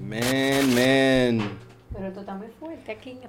Man, 0.00 0.74
man. 0.74 1.58
Pero 1.92 2.12
tú 2.12 2.22
también 2.24 2.52
fuerte 2.58 2.92
aquí 2.92 3.10
en 3.10 3.20
la 3.22 3.28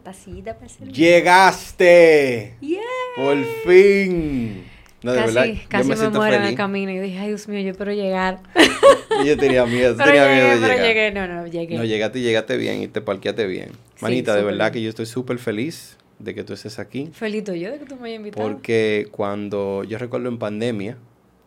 para 0.56 0.66
hacer- 0.68 0.92
¡Llegaste! 0.92 2.58
Yeah. 2.62 2.82
¡Por 3.16 3.38
fin! 3.66 4.67
No, 5.08 5.14
de 5.14 5.62
casi 5.68 5.88
verdad, 5.90 6.04
yo 6.06 6.12
me, 6.12 6.18
muero 6.18 6.36
en 6.38 6.44
el 6.44 6.56
camino. 6.56 6.92
Y 6.92 7.00
dije, 7.00 7.20
ay, 7.20 7.28
Dios 7.30 7.48
mío, 7.48 7.60
yo 7.62 7.72
espero 7.72 7.94
llegar. 7.94 8.40
Yo 9.26 9.36
tenía 9.36 9.66
miedo, 9.66 9.96
pero 9.98 10.10
tenía 10.12 10.28
llegué, 10.28 10.36
miedo 10.36 10.50
de 10.56 10.62
pero 10.62 10.74
llegar. 10.74 10.88
llegué. 10.88 11.12
No, 11.12 11.28
no, 11.28 11.48
llegué. 11.48 11.76
No, 11.78 11.84
llegaste 11.84 12.20
y 12.20 12.22
llegaste 12.22 12.56
bien 12.58 12.84
y 12.84 12.88
te 12.88 13.02
parqueaste 13.02 13.48
bien. 13.48 13.70
Sí, 13.96 14.04
Manita, 14.04 14.36
de 14.36 14.44
verdad 14.44 14.72
que 14.72 14.80
yo 14.80 14.90
estoy 14.90 15.08
súper 15.08 15.40
feliz 15.40 15.98
de 16.20 16.36
que 16.36 16.44
tú 16.44 16.54
estés 16.54 16.78
aquí. 16.78 17.10
Felito 17.14 17.56
yo 17.56 17.72
de 17.72 17.80
que 17.80 17.86
tú 17.86 17.96
me 17.96 18.10
hayas 18.10 18.18
invitado. 18.18 18.48
Porque 18.48 19.08
cuando 19.10 19.84
yo 19.86 19.98
recuerdo 19.98 20.30
en 20.30 20.38
pandemia, 20.38 20.98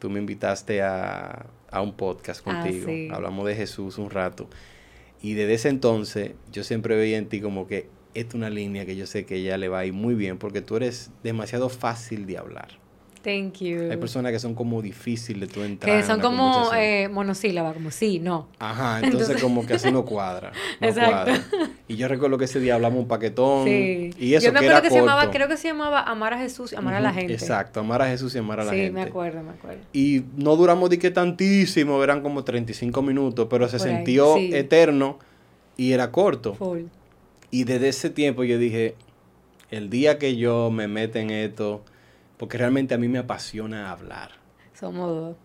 tú 0.00 0.10
me 0.10 0.18
invitaste 0.18 0.82
a, 0.82 1.46
a 1.70 1.80
un 1.80 1.92
podcast 1.92 2.40
Ah, 2.46 2.60
contigo. 2.62 2.86
sí. 2.88 3.08
Hablamos 3.12 3.46
de 3.46 3.54
Jesús 3.54 3.98
un 3.98 4.10
rato. 4.10 4.48
Y 5.22 5.34
desde 5.34 5.54
ese 5.54 5.68
entonces 5.68 6.32
yo 6.50 6.64
siempre 6.64 6.96
veía 6.96 7.18
en 7.18 7.28
ti 7.28 7.40
como 7.40 7.68
que 7.68 7.88
esta 8.14 8.30
es 8.30 8.34
una 8.34 8.50
línea 8.50 8.84
que 8.84 8.96
yo 8.96 9.06
sé 9.06 9.26
que 9.26 9.36
ella 9.36 9.56
le 9.58 9.68
va 9.68 9.80
a 9.80 9.84
ir 9.86 9.92
muy 9.92 10.14
bien 10.14 10.38
porque 10.38 10.60
tú 10.60 10.74
eres 10.76 11.10
demasiado 11.22 11.68
fácil 11.68 12.26
de 12.26 12.38
hablar. 12.38 12.80
Thank 13.22 13.58
you. 13.58 13.90
Hay 13.90 13.96
personas 13.98 14.32
que 14.32 14.38
son 14.38 14.54
como 14.54 14.80
difíciles 14.80 15.48
de 15.48 15.54
tú 15.54 15.62
entrar. 15.62 15.94
que 16.00 16.06
son 16.06 16.20
como 16.20 16.70
eh, 16.74 17.08
monosílabas, 17.08 17.74
como 17.74 17.90
sí, 17.90 18.18
no. 18.18 18.48
Ajá, 18.58 18.96
entonces, 19.02 19.20
Entonces- 19.30 19.42
como 19.42 19.66
que 19.66 19.74
así 19.74 19.92
no 19.92 20.04
cuadra. 20.04 20.52
No 20.80 20.86
Exacto. 20.88 21.10
cuadra. 21.10 21.70
Y 21.86 21.96
yo 21.96 22.08
recuerdo 22.08 22.38
que 22.38 22.46
ese 22.46 22.60
día 22.60 22.76
hablamos 22.76 23.00
un 23.00 23.08
paquetón. 23.08 23.66
Sí. 23.66 24.10
Y 24.18 24.34
eso 24.34 24.46
Yo 24.46 24.52
me 24.52 24.60
que 24.60 24.66
acuerdo 24.66 24.78
era 24.78 24.82
que 24.82 24.90
se 24.90 24.96
llamaba, 25.00 25.30
creo 25.30 25.48
que 25.48 25.56
se 25.56 25.68
llamaba 25.68 26.00
Amar 26.02 26.34
a 26.34 26.38
Jesús 26.38 26.72
y 26.72 26.76
Amar 26.76 26.94
a 26.94 27.00
la 27.00 27.12
gente. 27.12 27.32
Exacto, 27.34 27.80
amar 27.80 28.00
a 28.02 28.06
Jesús 28.08 28.34
y 28.34 28.38
amar 28.38 28.60
a 28.60 28.64
la 28.64 28.70
sí, 28.70 28.76
gente. 28.78 28.92
me 28.92 29.02
acuerdo, 29.02 29.42
me 29.42 29.50
acuerdo. 29.50 29.80
Y 29.92 30.22
no 30.36 30.56
duramos 30.56 30.88
de 30.88 30.98
que 30.98 31.10
tantísimo, 31.10 32.02
eran 32.02 32.22
como 32.22 32.42
35 32.44 33.02
minutos, 33.02 33.46
pero 33.50 33.68
se 33.68 33.78
Por 33.78 33.86
ahí, 33.88 33.94
sintió 33.96 34.34
sí. 34.36 34.50
eterno 34.54 35.18
y 35.76 35.92
era 35.92 36.10
corto. 36.10 36.54
Full. 36.54 36.82
Y 37.50 37.64
desde 37.64 37.88
ese 37.88 38.08
tiempo 38.10 38.44
yo 38.44 38.56
dije, 38.58 38.94
el 39.70 39.90
día 39.90 40.18
que 40.18 40.36
yo 40.36 40.70
me 40.70 40.86
meta 40.88 41.18
en 41.20 41.30
esto, 41.30 41.82
porque 42.40 42.56
realmente 42.56 42.94
a 42.94 42.98
mí 42.98 43.06
me 43.06 43.18
apasiona 43.18 43.90
hablar. 43.92 44.30
Somos 44.72 45.10
dos. 45.10 45.36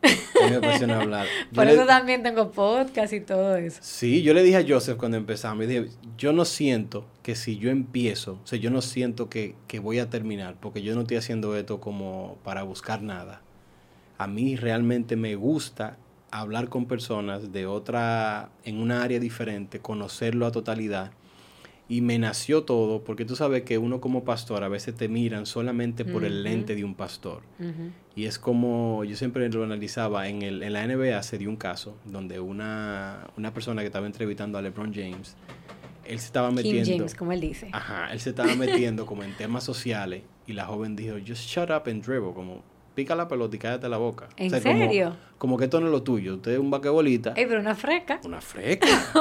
A 0.41 0.45
mí 0.45 0.51
me 0.51 0.55
apasiona 0.55 1.01
hablar. 1.01 1.27
Yo 1.51 1.55
Por 1.55 1.65
le- 1.65 1.73
eso 1.73 1.85
también 1.85 2.23
tengo 2.23 2.51
podcast 2.51 3.11
y 3.11 3.19
todo 3.19 3.57
eso. 3.57 3.79
Sí, 3.81 4.23
yo 4.23 4.33
le 4.33 4.41
dije 4.43 4.55
a 4.55 4.65
Joseph 4.65 4.97
cuando 4.97 5.17
empezamos, 5.17 5.65
yo 5.65 5.69
dije, 5.81 5.89
yo 6.17 6.31
no 6.31 6.45
siento 6.45 7.05
que 7.21 7.35
si 7.35 7.57
yo 7.57 7.69
empiezo, 7.69 8.39
o 8.41 8.47
sea, 8.47 8.57
yo 8.57 8.71
no 8.71 8.81
siento 8.81 9.27
que, 9.29 9.55
que 9.67 9.79
voy 9.79 9.99
a 9.99 10.09
terminar, 10.09 10.55
porque 10.61 10.81
yo 10.81 10.95
no 10.95 11.01
estoy 11.01 11.17
haciendo 11.17 11.53
esto 11.57 11.81
como 11.81 12.37
para 12.45 12.63
buscar 12.63 13.01
nada. 13.01 13.41
A 14.17 14.27
mí 14.27 14.55
realmente 14.55 15.17
me 15.17 15.35
gusta 15.35 15.97
hablar 16.31 16.69
con 16.69 16.85
personas 16.85 17.51
de 17.51 17.65
otra, 17.65 18.51
en 18.63 18.79
una 18.79 19.03
área 19.03 19.19
diferente, 19.19 19.79
conocerlo 19.79 20.45
a 20.45 20.51
totalidad. 20.53 21.11
Y 21.87 22.01
me 22.01 22.17
nació 22.17 22.63
todo, 22.63 23.03
porque 23.03 23.25
tú 23.25 23.35
sabes 23.35 23.61
que 23.61 23.77
uno 23.77 24.01
como 24.01 24.23
pastor 24.23 24.63
a 24.63 24.67
veces 24.67 24.95
te 24.95 25.07
miran 25.07 25.45
solamente 25.45 26.03
por 26.03 26.23
el 26.23 26.43
lente 26.43 26.75
de 26.75 26.83
un 26.83 26.95
pastor. 26.95 27.43
Y 28.15 28.25
es 28.25 28.39
como, 28.39 29.03
yo 29.03 29.15
siempre 29.15 29.47
lo 29.49 29.63
analizaba, 29.63 30.27
en, 30.27 30.41
el, 30.41 30.63
en 30.63 30.73
la 30.73 30.87
NBA 30.87 31.21
se 31.21 31.37
dio 31.37 31.49
un 31.49 31.57
caso 31.57 31.97
donde 32.05 32.39
una, 32.39 33.27
una 33.37 33.53
persona 33.53 33.81
que 33.81 33.87
estaba 33.87 34.07
entrevistando 34.07 34.57
a 34.57 34.61
LeBron 34.61 34.93
James, 34.93 35.35
él 36.05 36.19
se 36.19 36.25
estaba 36.25 36.49
King 36.49 36.55
metiendo... 36.55 36.97
James, 36.97 37.15
como 37.15 37.31
él 37.33 37.41
dice. 37.41 37.69
Ajá, 37.71 38.11
él 38.11 38.19
se 38.19 38.29
estaba 38.31 38.55
metiendo 38.55 39.05
como 39.05 39.23
en 39.23 39.35
temas 39.35 39.63
sociales 39.63 40.23
y 40.47 40.53
la 40.53 40.65
joven 40.65 40.95
dijo, 40.95 41.17
just 41.25 41.47
shut 41.47 41.69
up 41.69 41.83
and 41.89 42.03
dribble, 42.03 42.33
como 42.33 42.63
pica 42.95 43.13
la 43.15 43.27
pelota 43.27 43.55
y 43.55 43.59
cállate 43.59 43.89
la 43.89 43.97
boca. 43.97 44.29
¿En 44.37 44.49
serio? 44.49 45.15
Como, 45.37 45.57
que 45.57 45.65
esto 45.65 45.79
no 45.79 45.87
es 45.87 45.91
lo 45.91 46.01
tuyo, 46.01 46.35
usted 46.35 46.53
es 46.53 46.59
un 46.59 46.71
vaquebolita, 46.71 47.33
Ey, 47.35 47.45
pero 47.45 47.59
una 47.59 47.75
freca. 47.75 48.19
una 48.25 48.41
freca. 48.41 48.87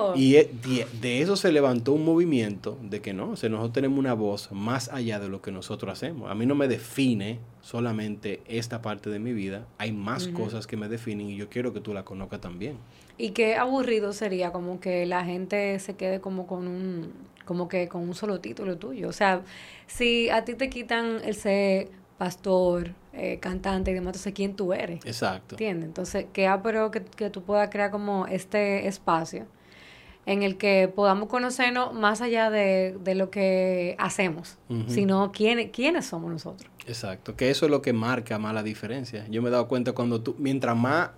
Oh. 0.00 0.12
Y 0.16 0.32
de, 0.32 0.86
de 1.00 1.20
eso 1.20 1.36
se 1.36 1.50
levantó 1.52 1.92
un 1.92 2.04
movimiento 2.04 2.78
de 2.82 3.00
que 3.00 3.12
no, 3.12 3.30
o 3.30 3.36
sea, 3.36 3.48
nosotros 3.50 3.72
tenemos 3.72 3.98
una 3.98 4.14
voz 4.14 4.50
más 4.52 4.88
allá 4.88 5.18
de 5.18 5.28
lo 5.28 5.42
que 5.42 5.50
nosotros 5.50 5.92
hacemos. 5.92 6.30
A 6.30 6.34
mí 6.34 6.46
no 6.46 6.54
me 6.54 6.68
define 6.68 7.38
solamente 7.60 8.40
esta 8.46 8.80
parte 8.80 9.10
de 9.10 9.18
mi 9.18 9.32
vida, 9.32 9.66
hay 9.76 9.92
más 9.92 10.28
cosas 10.28 10.66
que 10.66 10.76
me 10.76 10.88
definen 10.88 11.28
y 11.28 11.36
yo 11.36 11.48
quiero 11.48 11.72
que 11.72 11.80
tú 11.80 11.92
la 11.92 12.04
conozcas 12.04 12.40
también. 12.40 12.76
Y 13.18 13.30
qué 13.30 13.56
aburrido 13.56 14.12
sería 14.12 14.52
como 14.52 14.80
que 14.80 15.04
la 15.04 15.24
gente 15.24 15.78
se 15.80 15.96
quede 15.96 16.20
como 16.20 16.46
con 16.46 16.68
un 16.68 17.12
como 17.44 17.66
que 17.66 17.88
con 17.88 18.02
un 18.02 18.14
solo 18.14 18.40
título 18.40 18.76
tuyo. 18.76 19.08
O 19.08 19.12
sea, 19.12 19.40
si 19.86 20.28
a 20.28 20.44
ti 20.44 20.54
te 20.54 20.68
quitan 20.68 21.20
el 21.24 21.34
ser 21.34 21.88
pastor, 22.18 22.90
eh, 23.12 23.38
cantante 23.38 23.92
y 23.92 23.94
demás, 23.94 24.08
entonces 24.08 24.32
quién 24.34 24.54
tú 24.54 24.72
eres. 24.72 25.04
Exacto. 25.06 25.54
¿Entiendes? 25.54 25.86
Entonces, 25.86 26.26
qué 26.32 26.52
pero 26.62 26.90
que, 26.90 27.04
que 27.04 27.30
tú 27.30 27.42
puedas 27.42 27.70
crear 27.70 27.90
como 27.90 28.26
este 28.26 28.86
espacio 28.86 29.46
en 30.26 30.42
el 30.42 30.58
que 30.58 30.92
podamos 30.94 31.30
conocernos 31.30 31.94
más 31.94 32.20
allá 32.20 32.50
de, 32.50 32.98
de 33.02 33.14
lo 33.14 33.30
que 33.30 33.96
hacemos, 33.98 34.58
sino 34.86 35.32
quiénes, 35.32 35.70
quiénes 35.70 36.04
somos 36.04 36.30
nosotros. 36.30 36.70
Exacto, 36.86 37.34
que 37.34 37.48
eso 37.48 37.64
es 37.64 37.70
lo 37.70 37.80
que 37.80 37.94
marca 37.94 38.38
más 38.38 38.52
la 38.52 38.62
diferencia. 38.62 39.26
Yo 39.30 39.40
me 39.40 39.48
he 39.48 39.52
dado 39.52 39.68
cuenta 39.68 39.92
cuando 39.92 40.20
tú, 40.20 40.36
mientras 40.38 40.76
más 40.76 41.12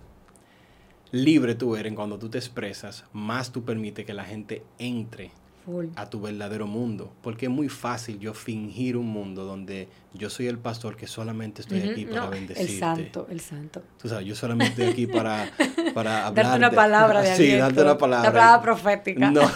libre 1.11 1.55
tú 1.55 1.75
eres, 1.75 1.93
cuando 1.93 2.17
tú 2.19 2.29
te 2.29 2.37
expresas, 2.37 3.03
más 3.11 3.51
tú 3.51 3.65
permites 3.65 4.05
que 4.05 4.13
la 4.13 4.23
gente 4.23 4.63
entre 4.79 5.31
Full. 5.65 5.87
a 5.95 6.09
tu 6.09 6.19
verdadero 6.21 6.67
mundo. 6.67 7.11
Porque 7.21 7.45
es 7.45 7.51
muy 7.51 7.69
fácil 7.69 8.19
yo 8.19 8.33
fingir 8.33 8.97
un 8.97 9.07
mundo 9.07 9.45
donde 9.45 9.87
yo 10.13 10.29
soy 10.29 10.47
el 10.47 10.57
pastor 10.57 10.95
que 10.97 11.07
solamente 11.07 11.61
estoy 11.61 11.81
aquí 11.81 12.03
Ujú, 12.05 12.13
para 12.13 12.25
no, 12.25 12.31
bendecirte. 12.31 12.73
el 12.73 12.79
santo, 12.79 13.27
el 13.29 13.39
santo. 13.39 13.81
Tú 14.01 14.09
sabes, 14.09 14.25
yo 14.25 14.35
solamente 14.35 14.71
estoy 14.73 14.85
aquí 14.87 15.07
para, 15.07 15.51
para 15.93 16.27
hablar. 16.27 16.45
Darte 16.45 16.57
una 16.57 16.71
palabra 16.71 17.21
de 17.21 17.35
Sí, 17.35 17.43
aliento, 17.43 17.63
darte 17.65 17.81
una 17.81 17.97
palabra. 17.97 18.29
La 18.29 18.33
palabra 18.33 18.61
profética. 18.61 19.31
No. 19.31 19.41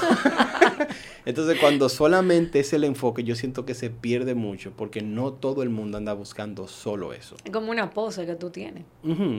Entonces, 1.26 1.58
cuando 1.60 1.90
solamente 1.90 2.60
es 2.60 2.72
el 2.74 2.84
enfoque, 2.84 3.24
yo 3.24 3.36
siento 3.36 3.66
que 3.66 3.74
se 3.74 3.90
pierde 3.90 4.36
mucho, 4.36 4.72
porque 4.78 5.02
no 5.02 5.34
todo 5.34 5.64
el 5.64 5.70
mundo 5.70 5.98
anda 5.98 6.14
buscando 6.14 6.68
solo 6.68 7.14
eso. 7.14 7.36
Es 7.44 7.52
como 7.52 7.72
una 7.72 7.90
pose 7.90 8.26
que 8.26 8.36
tú 8.36 8.52
tienes. 8.52 8.84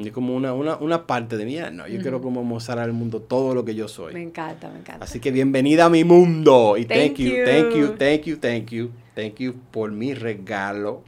Es 0.05 0.13
como 0.13 0.35
una, 0.35 0.53
una, 0.53 0.77
una 0.77 1.07
parte 1.07 1.37
de 1.37 1.45
mí. 1.45 1.59
ah, 1.59 1.71
No, 1.71 1.87
yo 1.87 2.01
quiero 2.03 2.21
como 2.21 2.43
mostrar 2.43 2.81
al 2.81 2.93
mundo 2.93 3.21
todo 3.23 3.55
lo 3.55 3.65
que 3.65 3.75
yo 3.75 3.87
soy. 3.87 4.15
Me 4.15 4.23
encanta, 4.23 4.69
me 4.69 4.81
encanta. 4.81 5.05
Así 5.05 5.21
que 5.21 5.31
bienvenida 5.31 5.85
a 5.85 5.89
mi 5.91 6.03
mundo. 6.05 6.77
Y 6.77 6.85
thank, 6.87 6.99
Thank 6.99 7.17
you, 7.19 7.27
you. 7.29 7.45
thank 7.45 7.75
you, 7.75 7.87
thank 7.97 8.23
you, 8.25 8.37
thank 8.37 8.71
you, 8.71 8.91
thank 9.15 9.35
you 9.39 9.55
por 9.71 9.93
mi 9.93 10.13
regalo. 10.15 11.03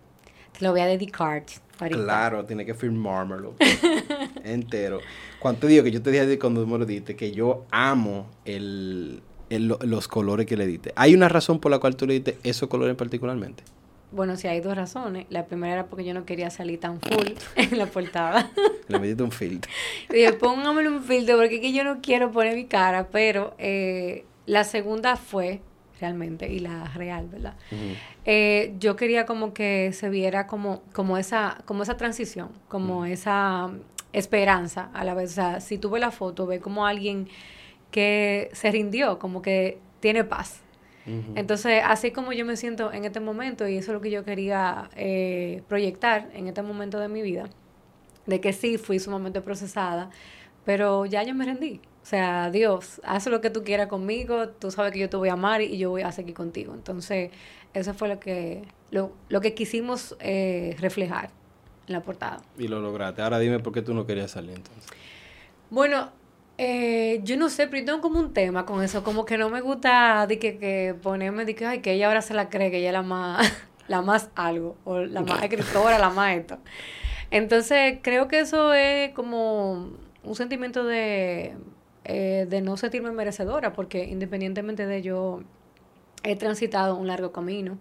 Te 0.56 0.65
lo 0.65 0.71
voy 0.71 0.81
a 0.81 0.87
dedicar. 0.87 1.45
ahorita. 1.81 2.03
Claro, 2.05 2.45
tiene 2.45 2.65
que 2.65 2.75
firmármelo 2.75 3.55
entero. 4.45 5.00
Cuando 5.39 5.60
te 5.60 5.66
digo 5.69 5.84
que 5.84 5.91
yo 5.91 6.03
te 6.03 6.10
dije 6.10 6.39
cuando 6.39 6.66
me 6.66 6.78
lo 6.78 6.84
diste 6.84 7.15
que 7.16 7.31
yo 7.31 7.65
amo 7.71 8.27
el, 8.45 9.22
el- 9.50 9.75
los 9.82 10.09
colores 10.09 10.47
que 10.47 10.56
le 10.56 10.66
diste. 10.66 10.92
¿Hay 10.97 11.14
una 11.14 11.28
razón 11.28 11.59
por 11.60 11.70
la 11.70 11.78
cual 11.78 11.97
tú 11.97 12.06
le 12.06 12.14
diste 12.14 12.38
esos 12.42 12.69
colores 12.69 12.97
particularmente? 12.97 13.62
Bueno, 14.10 14.36
sí, 14.36 14.48
hay 14.48 14.60
dos 14.60 14.75
razones. 14.75 15.26
La 15.28 15.44
primera 15.47 15.75
era 15.75 15.86
porque 15.86 16.04
yo 16.04 16.14
no 16.14 16.25
quería 16.25 16.48
salir 16.50 16.81
tan 16.81 16.98
full 17.00 17.32
en 17.56 17.76
la 17.78 17.86
portada. 17.86 18.50
Le 18.88 18.98
metiste 18.98 19.22
un 19.22 19.32
filtro. 19.32 19.70
Dije, 20.10 20.32
póngamelo 20.32 20.91
un 20.91 21.03
filtro 21.03 21.36
porque 21.36 21.56
es 21.56 21.60
que 21.60 21.72
yo 21.72 21.84
no 21.84 22.00
quiero 22.00 22.31
poner 22.32 22.54
mi 22.54 22.64
cara. 22.64 23.09
Pero 23.09 23.54
eh, 23.59 24.25
la 24.47 24.64
segunda 24.64 25.16
fue, 25.16 25.60
realmente, 26.00 26.50
y 26.50 26.59
la 26.60 26.84
real, 26.94 27.28
¿verdad? 27.28 27.54
Eh, 28.25 28.75
yo 28.78 28.97
quería 28.97 29.26
como 29.26 29.53
que 29.53 29.92
se 29.92 30.09
viera 30.09 30.47
como, 30.47 30.82
como, 30.94 31.19
esa, 31.19 31.59
como 31.66 31.82
esa 31.82 31.98
transición, 31.98 32.48
como 32.69 33.04
esa 33.04 33.66
mm, 33.69 33.80
esperanza 34.15 34.88
a 34.94 35.04
la 35.04 35.12
vez. 35.12 35.32
O 35.32 35.34
sea, 35.34 35.60
si 35.60 35.76
tú 35.76 35.91
ves 35.91 36.00
la 36.00 36.10
foto, 36.10 36.47
ve 36.47 36.60
como 36.60 36.86
alguien 36.86 37.28
que 37.91 38.50
se 38.53 38.71
rindió, 38.71 39.19
como 39.19 39.43
que 39.43 39.78
tiene 40.00 40.25
paz. 40.25 40.62
Entonces, 41.36 41.83
así 41.86 42.10
como 42.10 42.34
yo 42.34 42.45
me 42.45 42.54
siento 42.54 42.92
en 42.92 43.07
este 43.07 43.18
momento, 43.18 43.66
y 43.66 43.78
eso 43.78 43.92
es 43.92 43.95
lo 43.95 44.03
que 44.03 44.10
yo 44.10 44.27
quería 44.27 44.91
eh, 44.95 45.63
proyectar 45.66 46.28
en 46.34 46.48
este 46.48 46.60
momento 46.60 46.98
de 46.98 47.09
mi 47.09 47.22
vida, 47.22 47.48
de 48.27 48.42
que 48.42 48.53
sí 48.53 48.77
fui 48.77 48.98
sumamente 48.98 49.41
procesada, 49.41 50.10
pero 50.66 51.07
ya 51.07 51.22
yo 51.22 51.34
me 51.34 51.47
rendí. 51.47 51.80
O 52.03 52.07
sea, 52.07 52.51
Dios, 52.51 53.01
haz 53.04 53.27
lo 53.27 53.41
que 53.41 53.48
tú 53.48 53.65
quieras 53.65 53.86
conmigo, 53.86 54.51
tú 54.51 54.71
sabes 54.71 54.92
que 54.92 54.98
yo 54.98 55.09
te 55.09 55.16
voy 55.16 55.30
a 55.30 55.33
amar 55.33 55.63
y 55.63 55.78
yo 55.78 55.89
voy 55.89 56.03
a 56.03 56.13
seguir 56.13 56.34
contigo. 56.34 56.74
Entonces, 56.74 57.30
eso 57.72 57.95
fue 57.95 58.09
lo 58.09 58.21
que, 58.21 58.63
lo, 58.91 59.13
lo 59.30 59.41
que 59.41 59.54
quisimos 59.54 60.15
eh, 60.21 60.77
reflejar 60.78 61.30
en 61.86 61.95
la 61.95 62.03
portada. 62.03 62.42
Y 62.59 62.68
lo 62.68 62.80
lograste. 62.80 63.22
Ahora 63.22 63.39
dime 63.39 63.60
por 63.60 63.72
qué 63.72 63.80
tú 63.80 63.95
no 63.95 64.07
querías 64.07 64.30
salir 64.30 64.57
entonces. 64.57 64.91
Bueno, 65.71 66.10
eh, 66.59 67.21
yo 67.22 67.37
no 67.37 67.49
sé, 67.49 67.69
pero 67.69 67.78
yo 67.78 67.87
tengo 67.87 68.01
como 68.01 68.19
un 68.19 68.33
tema 68.33 68.66
con 68.66 68.83
eso, 68.83 69.05
como 69.05 69.25
que 69.25 69.39
no 69.39 69.49
me 69.49 69.60
gusta 69.60 70.27
de 70.27 70.41
que, 70.41 70.59
que 70.59 70.95
ponerme 71.01 71.45
de 71.45 71.55
que, 71.55 71.65
ay, 71.65 71.81
que 71.81 71.93
ella 71.93 72.09
ahora 72.09 72.21
se 72.21 72.34
la 72.34 72.49
cree, 72.51 72.72
que 72.72 72.78
ella 72.78 72.89
es 72.89 72.93
la 72.93 73.03
más, 73.03 73.53
la 73.89 74.03
más 74.03 74.31
algo, 74.34 74.77
o 74.84 74.99
la 74.99 75.22
más 75.22 75.41
escritora, 75.43 75.99
la 75.99 76.10
más 76.10 76.37
esto. 76.37 76.59
Entonces, 77.31 77.99
creo 78.03 78.27
que 78.27 78.41
eso 78.41 78.75
es 78.75 79.13
como 79.15 79.91
un 80.25 80.34
sentimiento 80.34 80.84
de, 80.84 81.55
eh, 82.05 82.47
de 82.49 82.61
no 82.61 82.77
sentirme 82.77 83.13
merecedora, 83.13 83.72
porque 83.72 84.04
independientemente 84.04 84.87
de 84.87 85.01
yo 85.01 85.43
he 86.25 86.34
transitado 86.34 86.97
un 86.97 87.07
largo 87.07 87.31
camino. 87.31 87.78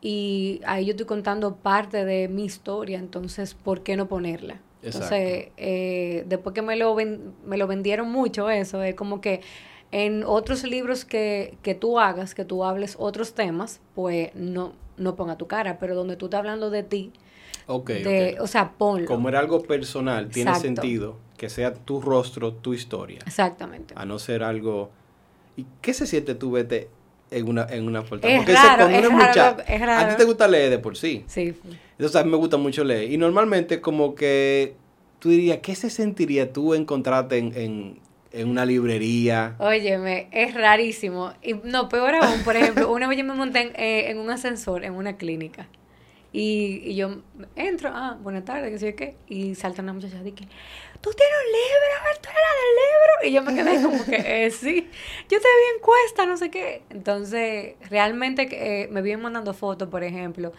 Y 0.00 0.60
ahí 0.66 0.86
yo 0.86 0.92
estoy 0.92 1.06
contando 1.06 1.56
parte 1.56 2.04
de 2.04 2.26
mi 2.26 2.44
historia, 2.44 2.98
entonces, 2.98 3.54
¿por 3.54 3.82
qué 3.82 3.96
no 3.96 4.08
ponerla? 4.08 4.60
Entonces, 4.82 5.48
eh, 5.56 6.24
después 6.26 6.54
que 6.54 6.62
me 6.62 6.76
lo, 6.76 6.96
me 6.96 7.56
lo 7.56 7.66
vendieron 7.66 8.10
mucho 8.10 8.48
eso, 8.48 8.82
es 8.82 8.94
como 8.94 9.20
que 9.20 9.42
en 9.92 10.24
otros 10.24 10.64
libros 10.64 11.04
que, 11.04 11.58
que 11.62 11.74
tú 11.74 11.98
hagas, 11.98 12.34
que 12.34 12.44
tú 12.44 12.64
hables 12.64 12.96
otros 12.98 13.34
temas, 13.34 13.80
pues 13.94 14.34
no, 14.34 14.72
no 14.96 15.16
ponga 15.16 15.36
tu 15.36 15.46
cara, 15.46 15.78
pero 15.78 15.94
donde 15.94 16.16
tú 16.16 16.26
estás 16.26 16.38
hablando 16.38 16.70
de 16.70 16.82
ti, 16.82 17.12
okay, 17.66 18.36
o 18.38 18.46
sea, 18.46 18.72
ponlo. 18.72 19.06
Como 19.06 19.28
era 19.28 19.40
algo 19.40 19.62
personal, 19.62 20.28
tiene 20.30 20.54
sentido 20.54 21.16
que 21.36 21.48
sea 21.48 21.74
tu 21.74 22.00
rostro, 22.00 22.52
tu 22.52 22.74
historia. 22.74 23.20
Exactamente. 23.26 23.94
A 23.96 24.04
no 24.04 24.18
ser 24.18 24.42
algo... 24.42 24.90
¿Y 25.56 25.66
qué 25.80 25.94
se 25.94 26.06
siente 26.06 26.34
tú 26.34 26.52
vete 26.52 26.88
en 27.30 27.48
una, 27.48 27.66
en 27.70 27.86
una 27.86 28.02
portada. 28.02 28.36
Porque 28.36 28.52
raro, 28.52 28.88
es, 28.88 29.82
A 29.82 30.08
ti 30.08 30.16
te 30.16 30.24
gusta 30.24 30.48
leer 30.48 30.70
de 30.70 30.78
por 30.78 30.96
sí. 30.96 31.24
Sí. 31.26 31.54
Entonces 31.92 32.16
a 32.16 32.24
mí 32.24 32.30
me 32.30 32.36
gusta 32.36 32.56
mucho 32.56 32.84
leer. 32.84 33.10
Y 33.10 33.16
normalmente 33.16 33.80
como 33.80 34.14
que 34.14 34.74
tú 35.18 35.30
dirías, 35.30 35.58
¿qué 35.58 35.74
se 35.74 35.90
sentiría 35.90 36.52
tú 36.52 36.74
encontrarte 36.74 37.38
en, 37.38 38.00
en, 38.32 38.48
una 38.48 38.64
librería? 38.64 39.54
Óyeme, 39.58 40.28
es 40.32 40.54
rarísimo. 40.54 41.32
Y 41.42 41.54
no, 41.54 41.88
peor 41.88 42.16
aún, 42.16 42.42
por 42.42 42.56
ejemplo, 42.56 42.90
una 42.90 43.06
vez 43.06 43.18
yo 43.18 43.24
me 43.24 43.34
monté 43.34 43.60
en, 43.60 43.68
eh, 43.76 44.10
en 44.10 44.18
un 44.18 44.30
ascensor 44.30 44.84
en 44.84 44.94
una 44.94 45.16
clínica. 45.16 45.68
Y, 46.32 46.82
y, 46.84 46.94
yo 46.94 47.22
entro, 47.56 47.90
ah, 47.92 48.16
buenas 48.22 48.44
tardes, 48.44 48.70
qué 48.70 48.78
sé 48.78 48.86
yo 48.92 48.96
qué, 48.96 49.16
y 49.26 49.56
salta 49.56 49.82
una 49.82 49.92
muchacha 49.92 50.16
y 50.24 50.30
que, 50.30 50.46
tú 51.00 51.10
tienes 51.10 51.36
un 51.46 51.52
libro, 51.52 52.20
tú 52.20 52.28
eres 52.28 52.50
del 52.60 52.72
libro. 52.84 53.28
Y 53.28 53.32
yo 53.32 53.42
me 53.42 53.54
quedé 53.54 53.82
como 53.82 54.04
que, 54.04 54.46
eh, 54.46 54.50
sí, 54.50 54.88
yo 55.28 55.38
te 55.38 55.48
vi 55.48 55.78
encuesta, 55.78 56.26
no 56.26 56.36
sé 56.36 56.50
qué. 56.50 56.82
Entonces, 56.90 57.74
realmente 57.88 58.48
eh, 58.50 58.88
me 58.88 59.02
vienen 59.02 59.22
mandando 59.22 59.54
fotos, 59.54 59.88
por 59.88 60.04
ejemplo, 60.04 60.52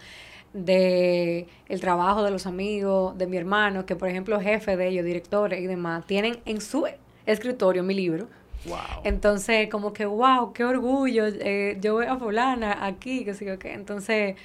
de 0.52 1.46
el 1.68 1.80
trabajo 1.80 2.22
de 2.22 2.30
los 2.30 2.46
amigos, 2.46 3.16
de 3.16 3.26
mi 3.26 3.36
hermano, 3.36 3.86
que 3.86 3.96
por 3.96 4.08
ejemplo, 4.08 4.40
jefe 4.40 4.76
de 4.76 4.88
ellos, 4.88 5.04
directores 5.04 5.60
y 5.60 5.66
demás, 5.66 6.06
tienen 6.06 6.40
en 6.44 6.60
su 6.60 6.86
escritorio 7.26 7.82
mi 7.82 7.94
libro. 7.94 8.28
Wow. 8.64 9.02
Entonces, 9.04 9.68
como 9.70 9.92
que, 9.92 10.06
wow, 10.06 10.52
qué 10.52 10.64
orgullo, 10.64 11.26
eh, 11.26 11.78
yo 11.80 11.94
voy 11.94 12.06
a 12.06 12.16
fulana 12.16 12.84
aquí, 12.86 13.24
que 13.24 13.34
sé 13.34 13.44
yo 13.44 13.58
qué. 13.58 13.72
Entonces, 13.72 14.36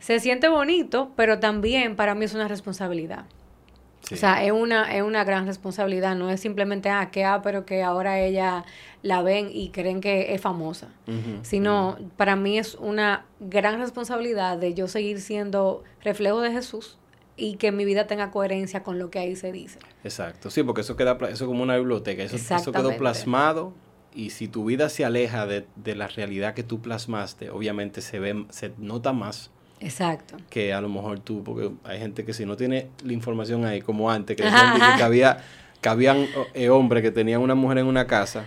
se 0.00 0.18
siente 0.18 0.48
bonito, 0.48 1.12
pero 1.14 1.38
también 1.38 1.94
para 1.94 2.14
mí 2.14 2.24
es 2.24 2.34
una 2.34 2.48
responsabilidad. 2.48 3.24
O 4.10 4.16
sea, 4.16 4.44
es 4.44 4.50
una, 4.50 4.94
es 4.94 5.02
una 5.02 5.24
gran 5.24 5.46
responsabilidad, 5.46 6.16
no 6.16 6.28
es 6.28 6.40
simplemente, 6.40 6.88
ah, 6.90 7.10
que 7.10 7.24
ah, 7.24 7.40
pero 7.42 7.64
que 7.64 7.82
ahora 7.82 8.18
ella 8.18 8.64
la 9.02 9.22
ven 9.22 9.48
y 9.52 9.70
creen 9.70 10.00
que 10.00 10.34
es 10.34 10.40
famosa, 10.40 10.88
sino 11.42 11.98
para 12.16 12.34
mí 12.34 12.58
es 12.58 12.74
una 12.74 13.26
gran 13.38 13.78
responsabilidad 13.78 14.58
de 14.58 14.74
yo 14.74 14.88
seguir 14.88 15.20
siendo 15.20 15.84
reflejo 16.02 16.40
de 16.40 16.50
Jesús 16.50 16.98
y 17.36 17.56
que 17.56 17.72
mi 17.72 17.84
vida 17.84 18.06
tenga 18.06 18.30
coherencia 18.30 18.82
con 18.82 18.98
lo 18.98 19.10
que 19.10 19.20
ahí 19.20 19.36
se 19.36 19.52
dice. 19.52 19.78
Exacto, 20.04 20.50
sí, 20.50 20.62
porque 20.62 20.80
eso 20.80 20.96
queda, 20.96 21.16
eso 21.30 21.46
como 21.46 21.62
una 21.62 21.76
biblioteca, 21.76 22.24
eso, 22.24 22.36
eso 22.36 22.72
quedó 22.72 22.96
plasmado 22.96 23.72
y 24.14 24.30
si 24.30 24.48
tu 24.48 24.64
vida 24.64 24.88
se 24.88 25.04
aleja 25.04 25.46
de, 25.46 25.64
de, 25.76 25.94
la 25.94 26.08
realidad 26.08 26.54
que 26.54 26.62
tú 26.62 26.82
plasmaste, 26.82 27.50
obviamente 27.50 28.00
se 28.00 28.18
ve, 28.18 28.46
se 28.50 28.72
nota 28.78 29.12
más 29.12 29.51
Exacto. 29.82 30.36
Que 30.48 30.72
a 30.72 30.80
lo 30.80 30.88
mejor 30.88 31.20
tú, 31.20 31.42
porque 31.42 31.70
hay 31.84 31.98
gente 31.98 32.24
que 32.24 32.32
si 32.32 32.46
no 32.46 32.56
tiene 32.56 32.88
la 33.04 33.12
información 33.12 33.64
ahí, 33.64 33.80
como 33.80 34.10
antes, 34.10 34.36
que, 34.36 34.44
que 34.44 35.02
había, 35.02 35.38
que 35.80 35.88
habían 35.88 36.26
eh, 36.54 36.68
hombres 36.70 37.02
que 37.02 37.10
tenían 37.10 37.40
una 37.40 37.54
mujer 37.54 37.78
en 37.78 37.86
una 37.86 38.06
casa 38.06 38.44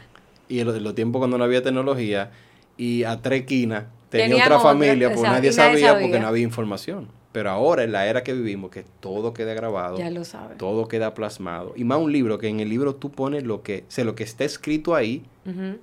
y 0.47 0.59
en 0.59 0.83
los, 0.83 0.95
tiempos 0.95 1.19
cuando 1.19 1.37
no 1.37 1.43
había 1.43 1.61
tecnología 1.61 2.31
y 2.77 3.03
a 3.03 3.21
tres 3.21 3.41
esquinas 3.41 3.85
tenía 4.09 4.45
otra 4.45 4.59
familia, 4.59 5.09
pues 5.11 5.21
nadie, 5.21 5.51
sabía, 5.51 5.99
porque 5.99 6.19
no 6.19 6.27
había 6.27 6.43
información. 6.43 7.09
Pero 7.35 7.49
ahora, 7.49 7.83
en 7.83 7.91
la 7.91 8.07
era 8.07 8.23
que 8.23 8.31
vivimos, 8.31 8.71
que 8.71 8.85
todo 9.01 9.33
queda 9.33 9.53
grabado, 9.53 9.97
ya 9.97 10.09
lo 10.09 10.23
sabe. 10.23 10.55
todo 10.55 10.87
queda 10.87 11.13
plasmado. 11.13 11.73
Y 11.75 11.83
más 11.83 11.97
un 11.97 12.13
libro, 12.13 12.37
que 12.37 12.47
en 12.47 12.61
el 12.61 12.69
libro 12.69 12.95
tú 12.95 13.11
pones 13.11 13.43
lo 13.43 13.61
que, 13.61 13.83
sé, 13.89 14.05
lo 14.05 14.15
que 14.15 14.23
está 14.23 14.45
escrito 14.45 14.95
ahí, 14.95 15.25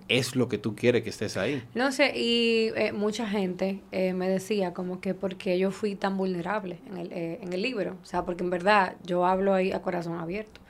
es 0.08 0.34
lo 0.34 0.48
que 0.48 0.56
tú 0.56 0.74
quieres 0.74 1.02
que 1.02 1.10
estés 1.10 1.36
ahí. 1.36 1.62
No 1.74 1.92
sé, 1.92 2.18
y 2.18 2.70
eh, 2.74 2.92
mucha 2.92 3.28
gente 3.28 3.80
eh, 3.92 4.14
me 4.14 4.30
decía 4.30 4.72
como 4.72 5.02
que 5.02 5.12
porque 5.12 5.58
yo 5.58 5.70
fui 5.70 5.94
tan 5.94 6.16
vulnerable 6.16 6.78
en 6.86 6.96
el, 6.96 7.12
eh, 7.12 7.38
en 7.42 7.52
el 7.52 7.60
libro. 7.60 7.98
O 8.02 8.06
sea, 8.06 8.24
porque 8.24 8.42
en 8.44 8.48
verdad 8.48 8.96
yo 9.04 9.26
hablo 9.26 9.52
ahí 9.52 9.72
a 9.72 9.82
corazón 9.82 10.18
abierto. 10.18 10.62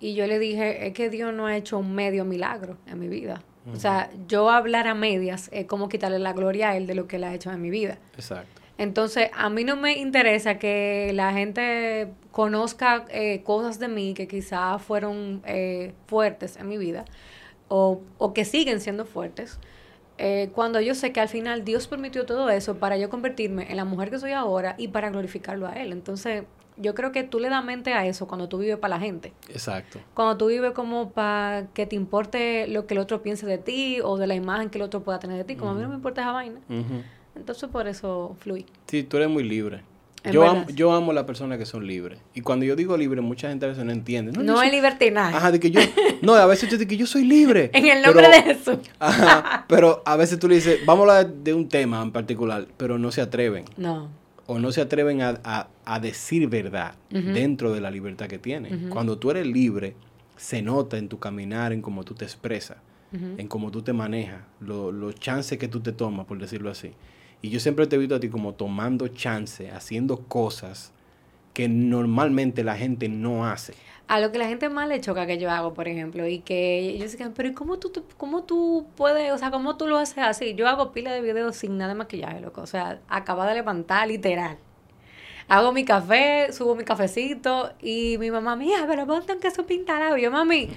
Y 0.00 0.16
yo 0.16 0.26
le 0.26 0.40
dije, 0.40 0.88
es 0.88 0.92
que 0.92 1.08
Dios 1.08 1.32
no 1.32 1.46
ha 1.46 1.56
hecho 1.56 1.78
un 1.78 1.94
medio 1.94 2.24
milagro 2.24 2.78
en 2.88 2.98
mi 2.98 3.06
vida. 3.06 3.44
O 3.72 3.76
sea, 3.76 4.10
yo 4.26 4.50
hablar 4.50 4.88
a 4.88 4.94
medias 4.94 5.48
es 5.52 5.66
como 5.66 5.88
quitarle 5.88 6.18
la 6.18 6.32
gloria 6.32 6.70
a 6.70 6.76
Él 6.76 6.88
de 6.88 6.96
lo 6.96 7.06
que 7.06 7.16
Él 7.16 7.24
ha 7.24 7.32
hecho 7.32 7.52
en 7.52 7.62
mi 7.62 7.70
vida. 7.70 7.98
Exacto. 8.14 8.53
Entonces, 8.76 9.30
a 9.34 9.48
mí 9.50 9.64
no 9.64 9.76
me 9.76 9.98
interesa 9.98 10.58
que 10.58 11.12
la 11.14 11.32
gente 11.32 12.12
conozca 12.32 13.04
cosas 13.44 13.78
de 13.78 13.88
mí 13.88 14.14
que 14.14 14.26
quizás 14.26 14.82
fueron 14.82 15.42
fuertes 16.06 16.56
en 16.56 16.68
mi 16.68 16.76
vida 16.76 17.04
o, 17.68 18.02
o 18.18 18.34
que 18.34 18.44
siguen 18.44 18.80
siendo 18.80 19.04
fuertes, 19.04 19.58
eh, 20.16 20.50
cuando 20.54 20.80
yo 20.80 20.94
sé 20.94 21.12
que 21.12 21.20
al 21.20 21.28
final 21.28 21.64
Dios 21.64 21.88
permitió 21.88 22.24
todo 22.24 22.48
eso 22.50 22.76
para 22.76 22.96
yo 22.96 23.10
convertirme 23.10 23.70
en 23.70 23.76
la 23.76 23.84
mujer 23.84 24.10
que 24.10 24.18
soy 24.18 24.32
ahora 24.32 24.76
y 24.78 24.88
para 24.88 25.10
glorificarlo 25.10 25.66
a 25.66 25.72
Él. 25.72 25.92
Entonces, 25.92 26.44
yo 26.76 26.94
creo 26.94 27.12
que 27.12 27.24
tú 27.24 27.40
le 27.40 27.48
das 27.48 27.64
mente 27.64 27.94
a 27.94 28.06
eso 28.06 28.26
cuando 28.26 28.48
tú 28.48 28.58
vives 28.58 28.76
para 28.76 28.96
la 28.96 29.00
gente. 29.00 29.32
Exacto. 29.48 30.00
Cuando 30.14 30.36
tú 30.36 30.46
vives 30.46 30.72
como 30.72 31.10
para 31.10 31.66
que 31.74 31.86
te 31.86 31.96
importe 31.96 32.68
lo 32.68 32.86
que 32.86 32.94
el 32.94 33.00
otro 33.00 33.22
piense 33.22 33.46
de 33.46 33.58
ti 33.58 34.00
o 34.02 34.16
de 34.16 34.26
la 34.26 34.34
imagen 34.34 34.70
que 34.70 34.78
el 34.78 34.82
otro 34.82 35.02
pueda 35.02 35.18
tener 35.18 35.36
de 35.36 35.44
ti. 35.44 35.56
Como 35.56 35.72
a 35.72 35.74
mí 35.74 35.82
no 35.82 35.88
me 35.88 35.94
importa 35.96 36.22
esa 36.22 36.32
vaina. 36.32 36.60
Entonces, 37.36 37.68
por 37.68 37.86
eso 37.86 38.36
fluí. 38.40 38.66
Sí, 38.86 39.02
tú 39.02 39.16
eres 39.16 39.28
muy 39.28 39.44
libre. 39.44 39.82
Yo 40.32 40.46
amo, 40.46 40.66
yo 40.74 40.92
amo 40.92 41.12
las 41.12 41.24
personas 41.24 41.58
que 41.58 41.66
son 41.66 41.86
libres. 41.86 42.18
Y 42.34 42.40
cuando 42.40 42.64
yo 42.64 42.76
digo 42.76 42.96
libre, 42.96 43.20
mucha 43.20 43.48
gente 43.48 43.66
a 43.66 43.68
veces 43.68 43.84
no 43.84 43.92
entiende. 43.92 44.32
No, 44.32 44.42
no 44.42 44.62
es 44.62 44.72
libertinaje. 44.72 45.36
Ajá, 45.36 45.52
de 45.52 45.60
que 45.60 45.70
yo. 45.70 45.80
No, 46.22 46.34
a 46.34 46.46
veces 46.46 46.70
yo 46.70 46.78
digo 46.78 46.88
que 46.88 46.96
yo 46.96 47.06
soy 47.06 47.24
libre. 47.24 47.70
en 47.74 47.86
el 47.86 48.02
nombre 48.02 48.28
de 48.28 48.42
Jesús. 48.42 48.78
Ajá, 48.98 49.66
pero 49.68 50.02
a 50.06 50.16
veces 50.16 50.38
tú 50.38 50.48
le 50.48 50.54
dices, 50.54 50.80
vamos 50.86 51.08
a 51.08 51.18
hablar 51.18 51.34
de 51.34 51.52
un 51.52 51.68
tema 51.68 52.00
en 52.02 52.12
particular, 52.12 52.66
pero 52.78 52.98
no 52.98 53.12
se 53.12 53.20
atreven. 53.20 53.66
No. 53.76 54.08
O 54.46 54.58
no 54.58 54.72
se 54.72 54.80
atreven 54.80 55.20
a, 55.22 55.40
a, 55.84 56.00
decir 56.00 56.48
verdad 56.48 56.94
dentro 57.08 57.72
de 57.72 57.80
la 57.80 57.90
libertad 57.90 58.26
que 58.26 58.38
tienen. 58.38 58.90
Cuando 58.90 59.18
tú 59.18 59.30
eres 59.30 59.46
libre, 59.46 59.94
se 60.36 60.60
nota 60.60 60.98
en 60.98 61.08
tu 61.08 61.18
caminar, 61.18 61.72
en 61.72 61.80
cómo 61.80 62.04
tú 62.04 62.14
te 62.14 62.26
expresas, 62.26 62.76
en 63.12 63.48
cómo 63.48 63.70
tú 63.70 63.80
te 63.80 63.94
manejas, 63.94 64.42
los 64.60 65.14
chances 65.14 65.58
que 65.58 65.66
tú 65.66 65.80
te 65.80 65.92
tomas, 65.92 66.26
por 66.26 66.38
decirlo 66.38 66.70
así. 66.70 66.92
Y 67.44 67.50
yo 67.50 67.60
siempre 67.60 67.86
te 67.86 67.96
he 67.96 67.98
visto 67.98 68.14
a 68.14 68.20
ti 68.20 68.30
como 68.30 68.54
tomando 68.54 69.06
chance, 69.08 69.70
haciendo 69.70 70.20
cosas 70.28 70.92
que 71.52 71.68
normalmente 71.68 72.64
la 72.64 72.74
gente 72.74 73.10
no 73.10 73.46
hace. 73.46 73.74
A 74.08 74.18
lo 74.18 74.32
que 74.32 74.38
la 74.38 74.48
gente 74.48 74.70
más 74.70 74.88
le 74.88 74.98
choca 75.02 75.26
que 75.26 75.36
yo 75.36 75.50
hago, 75.50 75.74
por 75.74 75.86
ejemplo, 75.86 76.26
y 76.26 76.38
que 76.38 76.78
ellos 76.78 77.12
dicen, 77.12 77.34
pero 77.34 77.50
¿y 77.50 77.52
cómo 77.52 77.78
tú, 77.78 77.92
cómo 78.16 78.44
tú 78.44 78.86
puedes, 78.96 79.30
o 79.30 79.36
sea, 79.36 79.50
cómo 79.50 79.76
tú 79.76 79.86
lo 79.86 79.98
haces 79.98 80.24
así? 80.24 80.54
Yo 80.54 80.66
hago 80.66 80.92
pila 80.92 81.12
de 81.12 81.20
videos 81.20 81.54
sin 81.56 81.76
nada 81.76 81.92
de 81.92 81.98
maquillaje, 81.98 82.40
loco. 82.40 82.62
O 82.62 82.66
sea, 82.66 83.00
acaba 83.10 83.46
de 83.46 83.56
levantar, 83.56 84.08
literal. 84.08 84.56
Hago 85.46 85.70
mi 85.72 85.84
café, 85.84 86.50
subo 86.50 86.74
mi 86.74 86.84
cafecito 86.84 87.74
y 87.78 88.16
mi 88.16 88.30
mamá, 88.30 88.56
mía, 88.56 88.86
pero 88.88 89.06
ponte 89.06 89.34
un 89.34 89.40
queso 89.40 89.66
pintado. 89.66 90.16
Yo, 90.16 90.30
mami, 90.30 90.70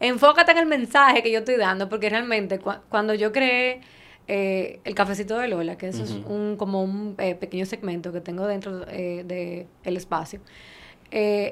enfócate 0.00 0.50
en 0.50 0.58
el 0.58 0.66
mensaje 0.66 1.22
que 1.22 1.30
yo 1.30 1.38
estoy 1.38 1.56
dando, 1.56 1.88
porque 1.88 2.10
realmente 2.10 2.58
cuando 2.88 3.14
yo 3.14 3.30
creé 3.30 3.80
eh, 4.32 4.78
el 4.84 4.94
cafecito 4.94 5.38
de 5.38 5.48
Lola, 5.48 5.76
que 5.76 5.88
eso 5.88 6.04
es 6.04 6.12
un, 6.12 6.54
como 6.56 6.84
un 6.84 7.16
eh, 7.18 7.34
pequeño 7.34 7.66
segmento 7.66 8.12
que 8.12 8.20
tengo 8.20 8.46
dentro 8.46 8.86
eh, 8.86 9.24
del 9.26 9.66
el 9.82 9.96
espacio. 9.96 10.38